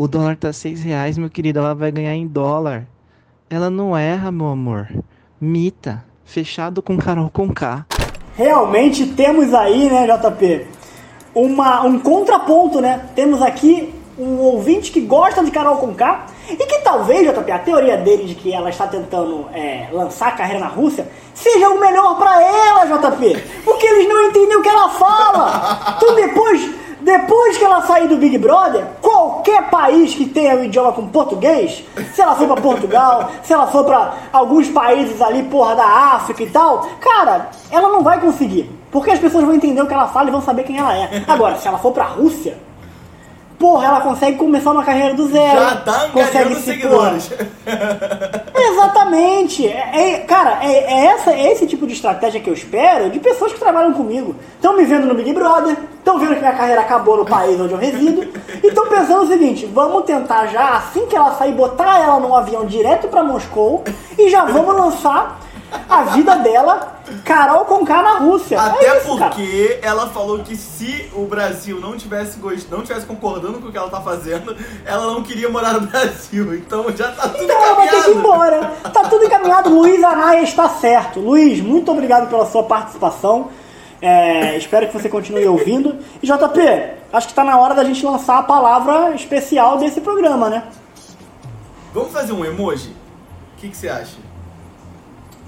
O 0.00 0.08
dólar 0.08 0.34
tá 0.34 0.50
seis 0.50 0.82
reais, 0.82 1.18
meu 1.18 1.28
querido, 1.28 1.58
ela 1.58 1.74
vai 1.74 1.92
ganhar 1.92 2.14
em 2.14 2.26
dólar. 2.26 2.86
Ela 3.50 3.68
não 3.68 3.94
erra, 3.94 4.32
meu 4.32 4.46
amor. 4.46 4.88
Mita, 5.38 6.02
fechado 6.24 6.80
com 6.80 6.96
Carol 6.96 7.28
com 7.28 7.52
K. 7.52 7.84
Realmente 8.34 9.08
temos 9.08 9.52
aí, 9.52 9.90
né, 9.90 10.06
JP? 10.06 10.66
uma, 11.34 11.82
um 11.82 11.98
contraponto, 11.98 12.80
né? 12.80 13.10
Temos 13.14 13.42
aqui 13.42 13.92
um 14.18 14.38
ouvinte 14.38 14.90
que 14.90 15.02
gosta 15.02 15.44
de 15.44 15.50
Carol 15.50 15.76
Conká 15.76 16.28
e 16.48 16.56
que 16.56 16.78
talvez, 16.78 17.30
JP, 17.30 17.52
a 17.52 17.58
teoria 17.58 17.98
dele 17.98 18.24
de 18.24 18.34
que 18.34 18.54
ela 18.54 18.70
está 18.70 18.86
tentando 18.86 19.48
é, 19.52 19.88
lançar 19.92 20.28
a 20.28 20.32
carreira 20.32 20.60
na 20.60 20.68
Rússia 20.68 21.06
seja 21.34 21.68
o 21.68 21.78
melhor 21.78 22.16
para 22.16 22.42
ela, 22.42 22.86
JP. 22.86 23.36
Porque 23.66 23.86
eles 23.86 24.08
não 24.08 24.28
entendem 24.28 24.56
o 24.56 24.62
que 24.62 24.68
ela 24.70 24.88
fala. 24.88 25.96
Então 26.00 26.14
depois, 26.14 26.70
depois 27.02 27.56
que 27.56 27.64
ela 27.64 27.82
sair 27.82 28.08
do 28.08 28.16
Big 28.16 28.36
Brother, 28.38 28.84
qualquer 29.00 29.68
país 29.70 30.14
que 30.14 30.26
tenha 30.26 30.56
o 30.56 30.64
idioma 30.64 30.92
com 30.92 31.06
português, 31.08 31.84
se 32.14 32.20
ela 32.20 32.34
for 32.34 32.46
para 32.46 32.60
Portugal, 32.60 33.30
se 33.42 33.52
ela 33.52 33.66
for 33.66 33.84
para 33.84 34.14
alguns 34.32 34.68
países 34.68 35.20
ali, 35.20 35.42
porra, 35.44 35.76
da 35.76 35.86
África 35.86 36.42
e 36.42 36.50
tal, 36.50 36.86
cara, 37.00 37.50
ela 37.70 37.88
não 37.88 38.02
vai 38.02 38.20
conseguir. 38.20 38.70
Porque 38.90 39.10
as 39.10 39.18
pessoas 39.20 39.44
vão 39.44 39.54
entender 39.54 39.80
o 39.80 39.86
que 39.86 39.94
ela 39.94 40.08
fala 40.08 40.28
e 40.28 40.32
vão 40.32 40.42
saber 40.42 40.64
quem 40.64 40.78
ela 40.78 40.96
é. 40.96 41.22
Agora, 41.26 41.56
se 41.56 41.68
ela 41.68 41.78
for 41.78 41.92
pra 41.92 42.04
Rússia, 42.04 42.58
porra, 43.60 43.88
ela 43.88 44.00
consegue 44.00 44.38
começar 44.38 44.72
uma 44.72 44.82
carreira 44.82 45.14
do 45.14 45.28
zero. 45.28 45.60
Já 45.60 45.76
tá 45.76 46.08
consegue 46.08 46.54
se 46.54 46.62
seguidores. 46.62 47.30
Exatamente. 48.56 49.68
É, 49.68 50.14
é, 50.14 50.18
cara, 50.20 50.60
é, 50.62 50.72
é, 50.72 51.06
essa, 51.08 51.30
é 51.30 51.52
esse 51.52 51.66
tipo 51.66 51.86
de 51.86 51.92
estratégia 51.92 52.40
que 52.40 52.48
eu 52.48 52.54
espero 52.54 53.10
de 53.10 53.20
pessoas 53.20 53.52
que 53.52 53.60
trabalham 53.60 53.92
comigo. 53.92 54.34
Estão 54.54 54.74
me 54.74 54.84
vendo 54.84 55.06
no 55.06 55.14
Big 55.14 55.30
Brother, 55.34 55.76
estão 55.98 56.18
vendo 56.18 56.34
que 56.34 56.40
minha 56.40 56.54
carreira 56.54 56.80
acabou 56.80 57.18
no 57.18 57.26
país 57.26 57.60
onde 57.60 57.74
eu 57.74 57.78
resido, 57.78 58.26
e 58.64 58.66
estão 58.66 58.88
pensando 58.88 59.24
o 59.24 59.28
seguinte: 59.28 59.66
vamos 59.66 60.04
tentar 60.04 60.46
já, 60.46 60.76
assim 60.76 61.04
que 61.06 61.14
ela 61.14 61.34
sair, 61.34 61.52
botar 61.52 62.00
ela 62.00 62.18
num 62.18 62.34
avião 62.34 62.64
direto 62.64 63.08
para 63.08 63.22
Moscou 63.22 63.84
e 64.18 64.30
já 64.30 64.46
vamos 64.46 64.74
lançar 64.74 65.38
a 65.88 66.04
vida 66.04 66.36
dela, 66.36 67.00
Carol 67.24 67.64
Conká 67.64 68.02
na 68.02 68.18
Rússia. 68.18 68.60
Até 68.60 68.86
é 68.86 68.98
isso, 68.98 69.06
porque 69.16 69.78
cara. 69.80 69.80
ela 69.82 70.08
falou 70.08 70.40
que 70.40 70.56
se 70.56 71.10
o 71.14 71.26
Brasil 71.26 71.80
não 71.80 71.96
tivesse, 71.96 72.38
gost... 72.38 72.68
não 72.70 72.82
tivesse 72.82 73.06
concordando 73.06 73.60
com 73.60 73.68
o 73.68 73.72
que 73.72 73.78
ela 73.78 73.90
tá 73.90 74.00
fazendo, 74.00 74.56
ela 74.84 75.06
não 75.06 75.22
queria 75.22 75.48
morar 75.48 75.74
no 75.74 75.82
Brasil. 75.82 76.54
Então 76.54 76.84
já 76.96 77.10
tá 77.12 77.28
tudo 77.28 77.44
então 77.44 77.56
encaminhado. 77.56 77.64
ela 77.64 77.74
vai 77.74 77.88
ter 77.88 78.02
que 78.02 78.10
ir 78.10 78.16
embora. 78.16 78.72
Tá 78.92 79.02
tudo 79.08 79.24
encaminhado. 79.24 79.70
Luiz 79.70 80.02
Anaia 80.02 80.42
está 80.42 80.68
certo. 80.68 81.20
Luiz, 81.20 81.60
muito 81.60 81.90
obrigado 81.90 82.28
pela 82.28 82.46
sua 82.46 82.62
participação. 82.64 83.48
É, 84.02 84.56
espero 84.56 84.86
que 84.86 84.92
você 84.92 85.08
continue 85.08 85.46
ouvindo. 85.46 85.98
E 86.22 86.26
JP, 86.26 86.60
acho 87.12 87.26
que 87.26 87.32
está 87.32 87.44
na 87.44 87.58
hora 87.58 87.74
da 87.74 87.84
gente 87.84 88.04
lançar 88.04 88.38
a 88.38 88.42
palavra 88.42 89.14
especial 89.14 89.78
desse 89.78 90.00
programa, 90.00 90.48
né? 90.48 90.64
Vamos 91.92 92.12
fazer 92.12 92.32
um 92.32 92.44
emoji? 92.44 92.94
O 93.56 93.60
que, 93.60 93.68
que 93.68 93.76
você 93.76 93.88
acha? 93.88 94.29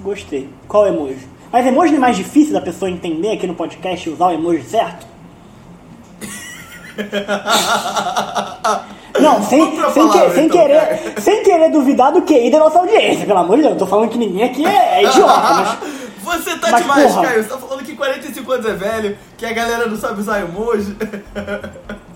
Gostei. 0.02 0.48
Qual 0.68 0.86
emoji? 0.86 1.28
Mas 1.50 1.66
emoji 1.66 1.90
não 1.92 1.98
é 1.98 2.00
mais 2.00 2.16
difícil 2.16 2.52
da 2.52 2.60
pessoa 2.60 2.90
entender 2.90 3.32
aqui 3.32 3.46
no 3.46 3.54
podcast 3.54 4.08
e 4.08 4.12
usar 4.12 4.28
o 4.28 4.32
emoji 4.32 4.64
certo? 4.64 5.06
Não, 9.20 9.42
sem, 9.42 9.60
sem, 9.92 10.08
que, 10.08 10.30
sem, 10.30 10.46
então, 10.46 10.60
querer, 10.60 11.14
sem 11.20 11.42
querer 11.42 11.70
duvidar 11.70 12.12
do 12.12 12.22
QI 12.22 12.50
da 12.50 12.58
nossa 12.58 12.78
audiência, 12.78 13.26
pelo 13.26 13.38
amor 13.38 13.56
de 13.56 13.62
Deus. 13.62 13.74
Eu 13.74 13.78
tô 13.78 13.86
falando 13.86 14.08
que 14.08 14.18
ninguém 14.18 14.44
aqui 14.44 14.64
é, 14.64 15.02
é 15.02 15.04
idiota, 15.08 15.40
mas. 15.40 15.78
Você 16.22 16.56
tá 16.56 16.70
mas, 16.70 16.82
demais, 16.82 17.12
porra, 17.12 17.26
Caio. 17.26 17.42
Você 17.42 17.48
tá 17.48 17.58
falando 17.58 17.84
que 17.84 17.94
45 17.94 18.52
anos 18.52 18.66
é 18.66 18.72
velho, 18.72 19.18
que 19.36 19.44
a 19.44 19.52
galera 19.52 19.86
não 19.86 19.96
sabe 19.96 20.20
usar 20.20 20.40
emoji. 20.40 20.96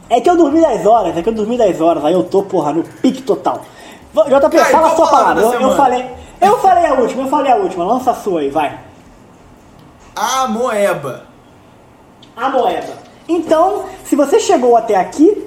É 0.08 0.20
que 0.20 0.30
eu 0.30 0.36
dormi 0.36 0.60
10 0.60 0.86
horas, 0.86 1.16
é 1.16 1.22
que 1.22 1.28
eu 1.28 1.32
dormi 1.32 1.58
10 1.58 1.80
horas, 1.80 2.04
aí 2.04 2.14
eu 2.14 2.22
tô, 2.22 2.42
porra, 2.42 2.72
no 2.72 2.84
pique 2.84 3.22
total. 3.22 3.62
JP, 4.14 4.56
Caio, 4.56 4.70
fala 4.70 4.86
a 4.86 4.96
sua 4.96 5.08
palavra. 5.08 5.42
Eu, 5.42 5.60
eu, 5.60 5.76
falei, 5.76 6.06
eu 6.40 6.58
falei 6.58 6.86
a 6.86 6.94
última, 6.94 7.22
eu 7.22 7.28
falei 7.28 7.52
a 7.52 7.56
última. 7.56 7.84
Lança 7.84 8.10
a 8.10 8.14
sua 8.14 8.40
aí, 8.40 8.50
vai. 8.50 8.78
A 10.14 10.48
moeba. 10.48 11.24
A 12.36 12.48
moeba. 12.48 12.92
Então, 13.28 13.84
se 14.04 14.14
você 14.14 14.38
chegou 14.38 14.76
até 14.76 14.96
aqui 14.96 15.46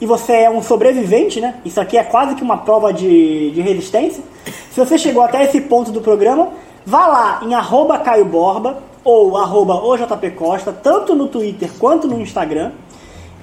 e 0.00 0.06
você 0.06 0.32
é 0.32 0.50
um 0.50 0.62
sobrevivente, 0.62 1.40
né? 1.40 1.56
Isso 1.64 1.80
aqui 1.80 1.96
é 1.96 2.02
quase 2.02 2.34
que 2.34 2.42
uma 2.42 2.58
prova 2.58 2.92
de, 2.92 3.50
de 3.50 3.60
resistência. 3.60 4.22
Se 4.70 4.78
você 4.78 4.96
chegou 4.96 5.22
até 5.22 5.44
esse 5.44 5.60
ponto 5.60 5.90
do 5.90 6.00
programa, 6.00 6.48
vá 6.84 7.06
lá 7.06 7.40
em 7.42 7.54
arroba 7.54 7.98
Caio 7.98 8.24
Borba 8.24 8.82
ou 9.04 9.36
arroba 9.36 9.74
OJPCosta, 9.74 10.72
tanto 10.72 11.14
no 11.14 11.28
Twitter 11.28 11.70
quanto 11.78 12.06
no 12.06 12.20
Instagram, 12.20 12.72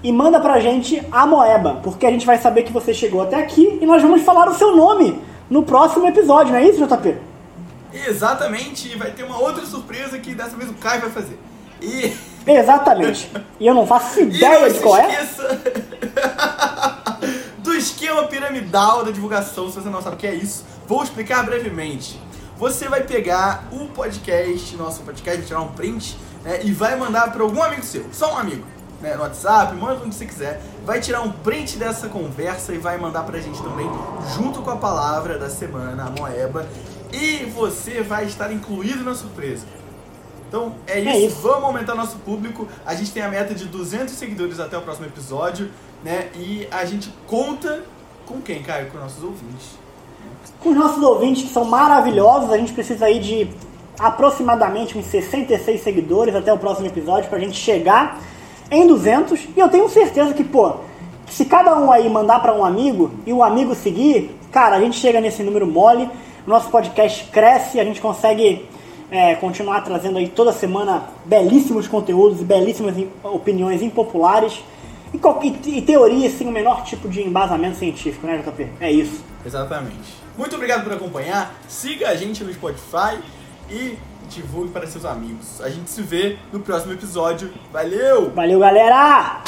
e 0.04 0.12
manda 0.12 0.40
pra 0.40 0.60
gente 0.60 1.02
a 1.12 1.26
moeba, 1.26 1.80
porque 1.82 2.06
a 2.06 2.12
gente 2.12 2.26
vai 2.26 2.38
saber 2.38 2.64
que 2.64 2.72
você 2.72 2.94
chegou 2.94 3.22
até 3.22 3.36
aqui 3.36 3.80
e 3.82 3.86
nós 3.86 4.02
vamos 4.02 4.22
falar 4.22 4.48
o 4.48 4.54
seu 4.54 4.76
nome 4.76 5.20
no 5.50 5.64
próximo 5.64 6.08
episódio, 6.08 6.52
não 6.52 6.60
é 6.60 6.68
isso, 6.68 6.86
JP? 6.86 7.16
Exatamente, 7.94 8.92
e 8.92 8.96
vai 8.96 9.12
ter 9.12 9.24
uma 9.24 9.40
outra 9.40 9.66
surpresa 9.66 10.20
que 10.20 10.36
dessa 10.36 10.56
vez 10.56 10.70
o 10.70 10.74
Caio 10.74 11.02
vai 11.02 11.10
fazer. 11.10 11.40
E... 11.82 12.16
Exatamente. 12.46 13.32
E 13.60 13.68
eu 13.68 13.74
não 13.74 13.86
faço 13.86 14.22
ideia 14.22 14.62
não 14.62 14.70
de 14.70 14.80
qual 14.80 14.98
é. 14.98 15.28
do 17.60 17.74
esquema 17.74 18.24
piramidal 18.24 19.04
da 19.04 19.12
divulgação, 19.12 19.70
se 19.70 19.76
você 19.76 19.90
não 19.90 20.02
sabe 20.02 20.16
o 20.16 20.20
que 20.20 20.28
é 20.28 20.34
isso, 20.34 20.66
vou 20.88 21.04
explicar 21.04 21.44
brevemente. 21.44 22.20
Você 22.58 22.88
vai 22.88 23.04
pegar 23.04 23.66
o 23.72 23.88
podcast, 23.88 24.76
nosso 24.78 25.02
podcast, 25.04 25.46
tirar 25.46 25.62
um 25.62 25.68
print 25.68 26.18
né, 26.44 26.62
e 26.64 26.72
vai 26.72 26.96
mandar 26.96 27.32
para 27.32 27.44
algum 27.44 27.62
amigo 27.62 27.84
seu, 27.84 28.06
só 28.12 28.34
um 28.34 28.38
amigo 28.38 28.77
né, 29.02 29.16
no 29.16 29.22
WhatsApp, 29.22 29.76
manda 29.76 30.02
onde 30.04 30.16
você 30.16 30.26
quiser. 30.26 30.62
Vai 30.86 31.00
tirar 31.00 31.22
um 31.22 31.32
print 31.32 31.78
dessa 31.78 32.08
conversa 32.08 32.74
e 32.74 32.78
vai 32.78 32.98
mandar 32.98 33.24
pra 33.24 33.40
gente 33.40 33.62
também, 33.62 33.90
junto 34.36 34.62
com 34.62 34.70
a 34.70 34.78
palavra 34.78 35.38
da 35.38 35.50
semana, 35.50 36.06
a 36.06 36.10
moeba. 36.10 36.66
E 37.12 37.46
você 37.46 38.02
vai 38.02 38.26
estar 38.26 38.52
incluído 38.52 39.04
na 39.04 39.16
surpresa. 39.16 39.66
Então 40.48 40.76
é 40.88 41.00
isso. 41.00 41.10
é 41.10 41.20
isso, 41.20 41.36
vamos 41.42 41.66
aumentar 41.66 41.94
nosso 41.94 42.18
público. 42.20 42.68
A 42.86 42.96
gente 42.96 43.12
tem 43.12 43.22
a 43.22 43.30
meta 43.30 43.54
de 43.54 43.66
200 43.66 44.14
seguidores 44.14 44.60
até 44.60 44.78
o 44.78 44.82
próximo 44.82 45.06
episódio, 45.06 45.70
né? 46.04 46.30
E 46.36 46.68
a 46.72 46.86
gente 46.86 47.14
conta 47.28 47.84
com 48.26 48.42
quem, 48.42 48.64
Caio? 48.64 48.90
Com 48.90 48.98
nossos 48.98 49.24
ouvintes. 49.24 49.78
Com 50.62 50.70
os 50.70 50.76
nossos 50.76 51.04
ouvintes 51.04 51.44
que 51.44 51.54
são 51.54 51.66
maravilhosos, 51.66 52.52
a 52.52 52.58
gente 52.58 52.72
precisa 52.72 53.06
aí 53.06 53.20
de 53.20 53.50
aproximadamente 54.00 54.98
uns 54.98 55.06
66 55.06 55.82
seguidores 55.82 56.36
até 56.36 56.54
o 56.54 56.58
próximo 56.58 56.88
episódio 56.88 57.30
pra 57.30 57.40
gente 57.40 57.58
chegar 57.58 58.22
em 58.70 58.88
200 58.88 59.48
e 59.56 59.60
eu 59.60 59.70
tenho 59.70 59.88
certeza 59.90 60.34
que, 60.34 60.44
pô, 60.44 60.76
se 61.28 61.46
cada 61.46 61.78
um 61.78 61.92
aí 61.92 62.10
mandar 62.10 62.40
para 62.42 62.54
um 62.54 62.64
amigo 62.64 63.12
e 63.26 63.34
o 63.34 63.44
amigo 63.44 63.76
seguir, 63.76 64.32
cara, 64.52 64.76
a 64.76 64.80
gente 64.80 64.98
chega 64.98 65.20
nesse 65.20 65.44
número 65.44 65.68
mole, 65.68 66.10
nosso 66.46 66.70
podcast 66.70 67.26
cresce, 67.26 67.80
a 67.80 67.84
gente 67.84 68.00
consegue 68.00 68.66
é, 69.12 69.36
continuar 69.36 69.82
trazendo 69.82 70.18
aí 70.18 70.28
toda 70.30 70.52
semana 70.52 71.04
belíssimos 71.26 71.88
conteúdos 71.88 72.42
e 72.42 72.44
belíssimas 72.44 72.96
opiniões 73.24 73.82
impopulares 73.82 74.62
e, 75.14 75.18
e, 75.18 75.78
e 75.78 75.82
teorias 75.82 76.34
sem 76.34 76.48
o 76.48 76.52
menor 76.52 76.84
tipo 76.84 77.08
de 77.08 77.22
embasamento 77.22 77.78
científico, 77.78 78.26
né, 78.28 78.38
JP? 78.38 78.68
É 78.80 78.92
isso. 78.92 79.24
Exatamente. 79.46 80.16
Muito 80.38 80.56
obrigado 80.56 80.84
por 80.84 80.94
acompanhar, 80.94 81.56
siga 81.68 82.10
a 82.10 82.16
gente 82.16 82.44
no 82.44 82.54
Spotify 82.54 83.18
e 83.70 83.98
divulgue 84.28 84.72
para 84.72 84.88
seus 84.88 85.06
amigos. 85.06 85.62
A 85.62 85.70
gente 85.70 85.90
se 85.90 86.02
vê 86.02 86.38
no 86.52 86.60
próximo 86.60 86.94
episódio. 86.94 87.52
Valeu! 87.72 88.32
Valeu, 88.32 88.60
galera! 88.60 89.42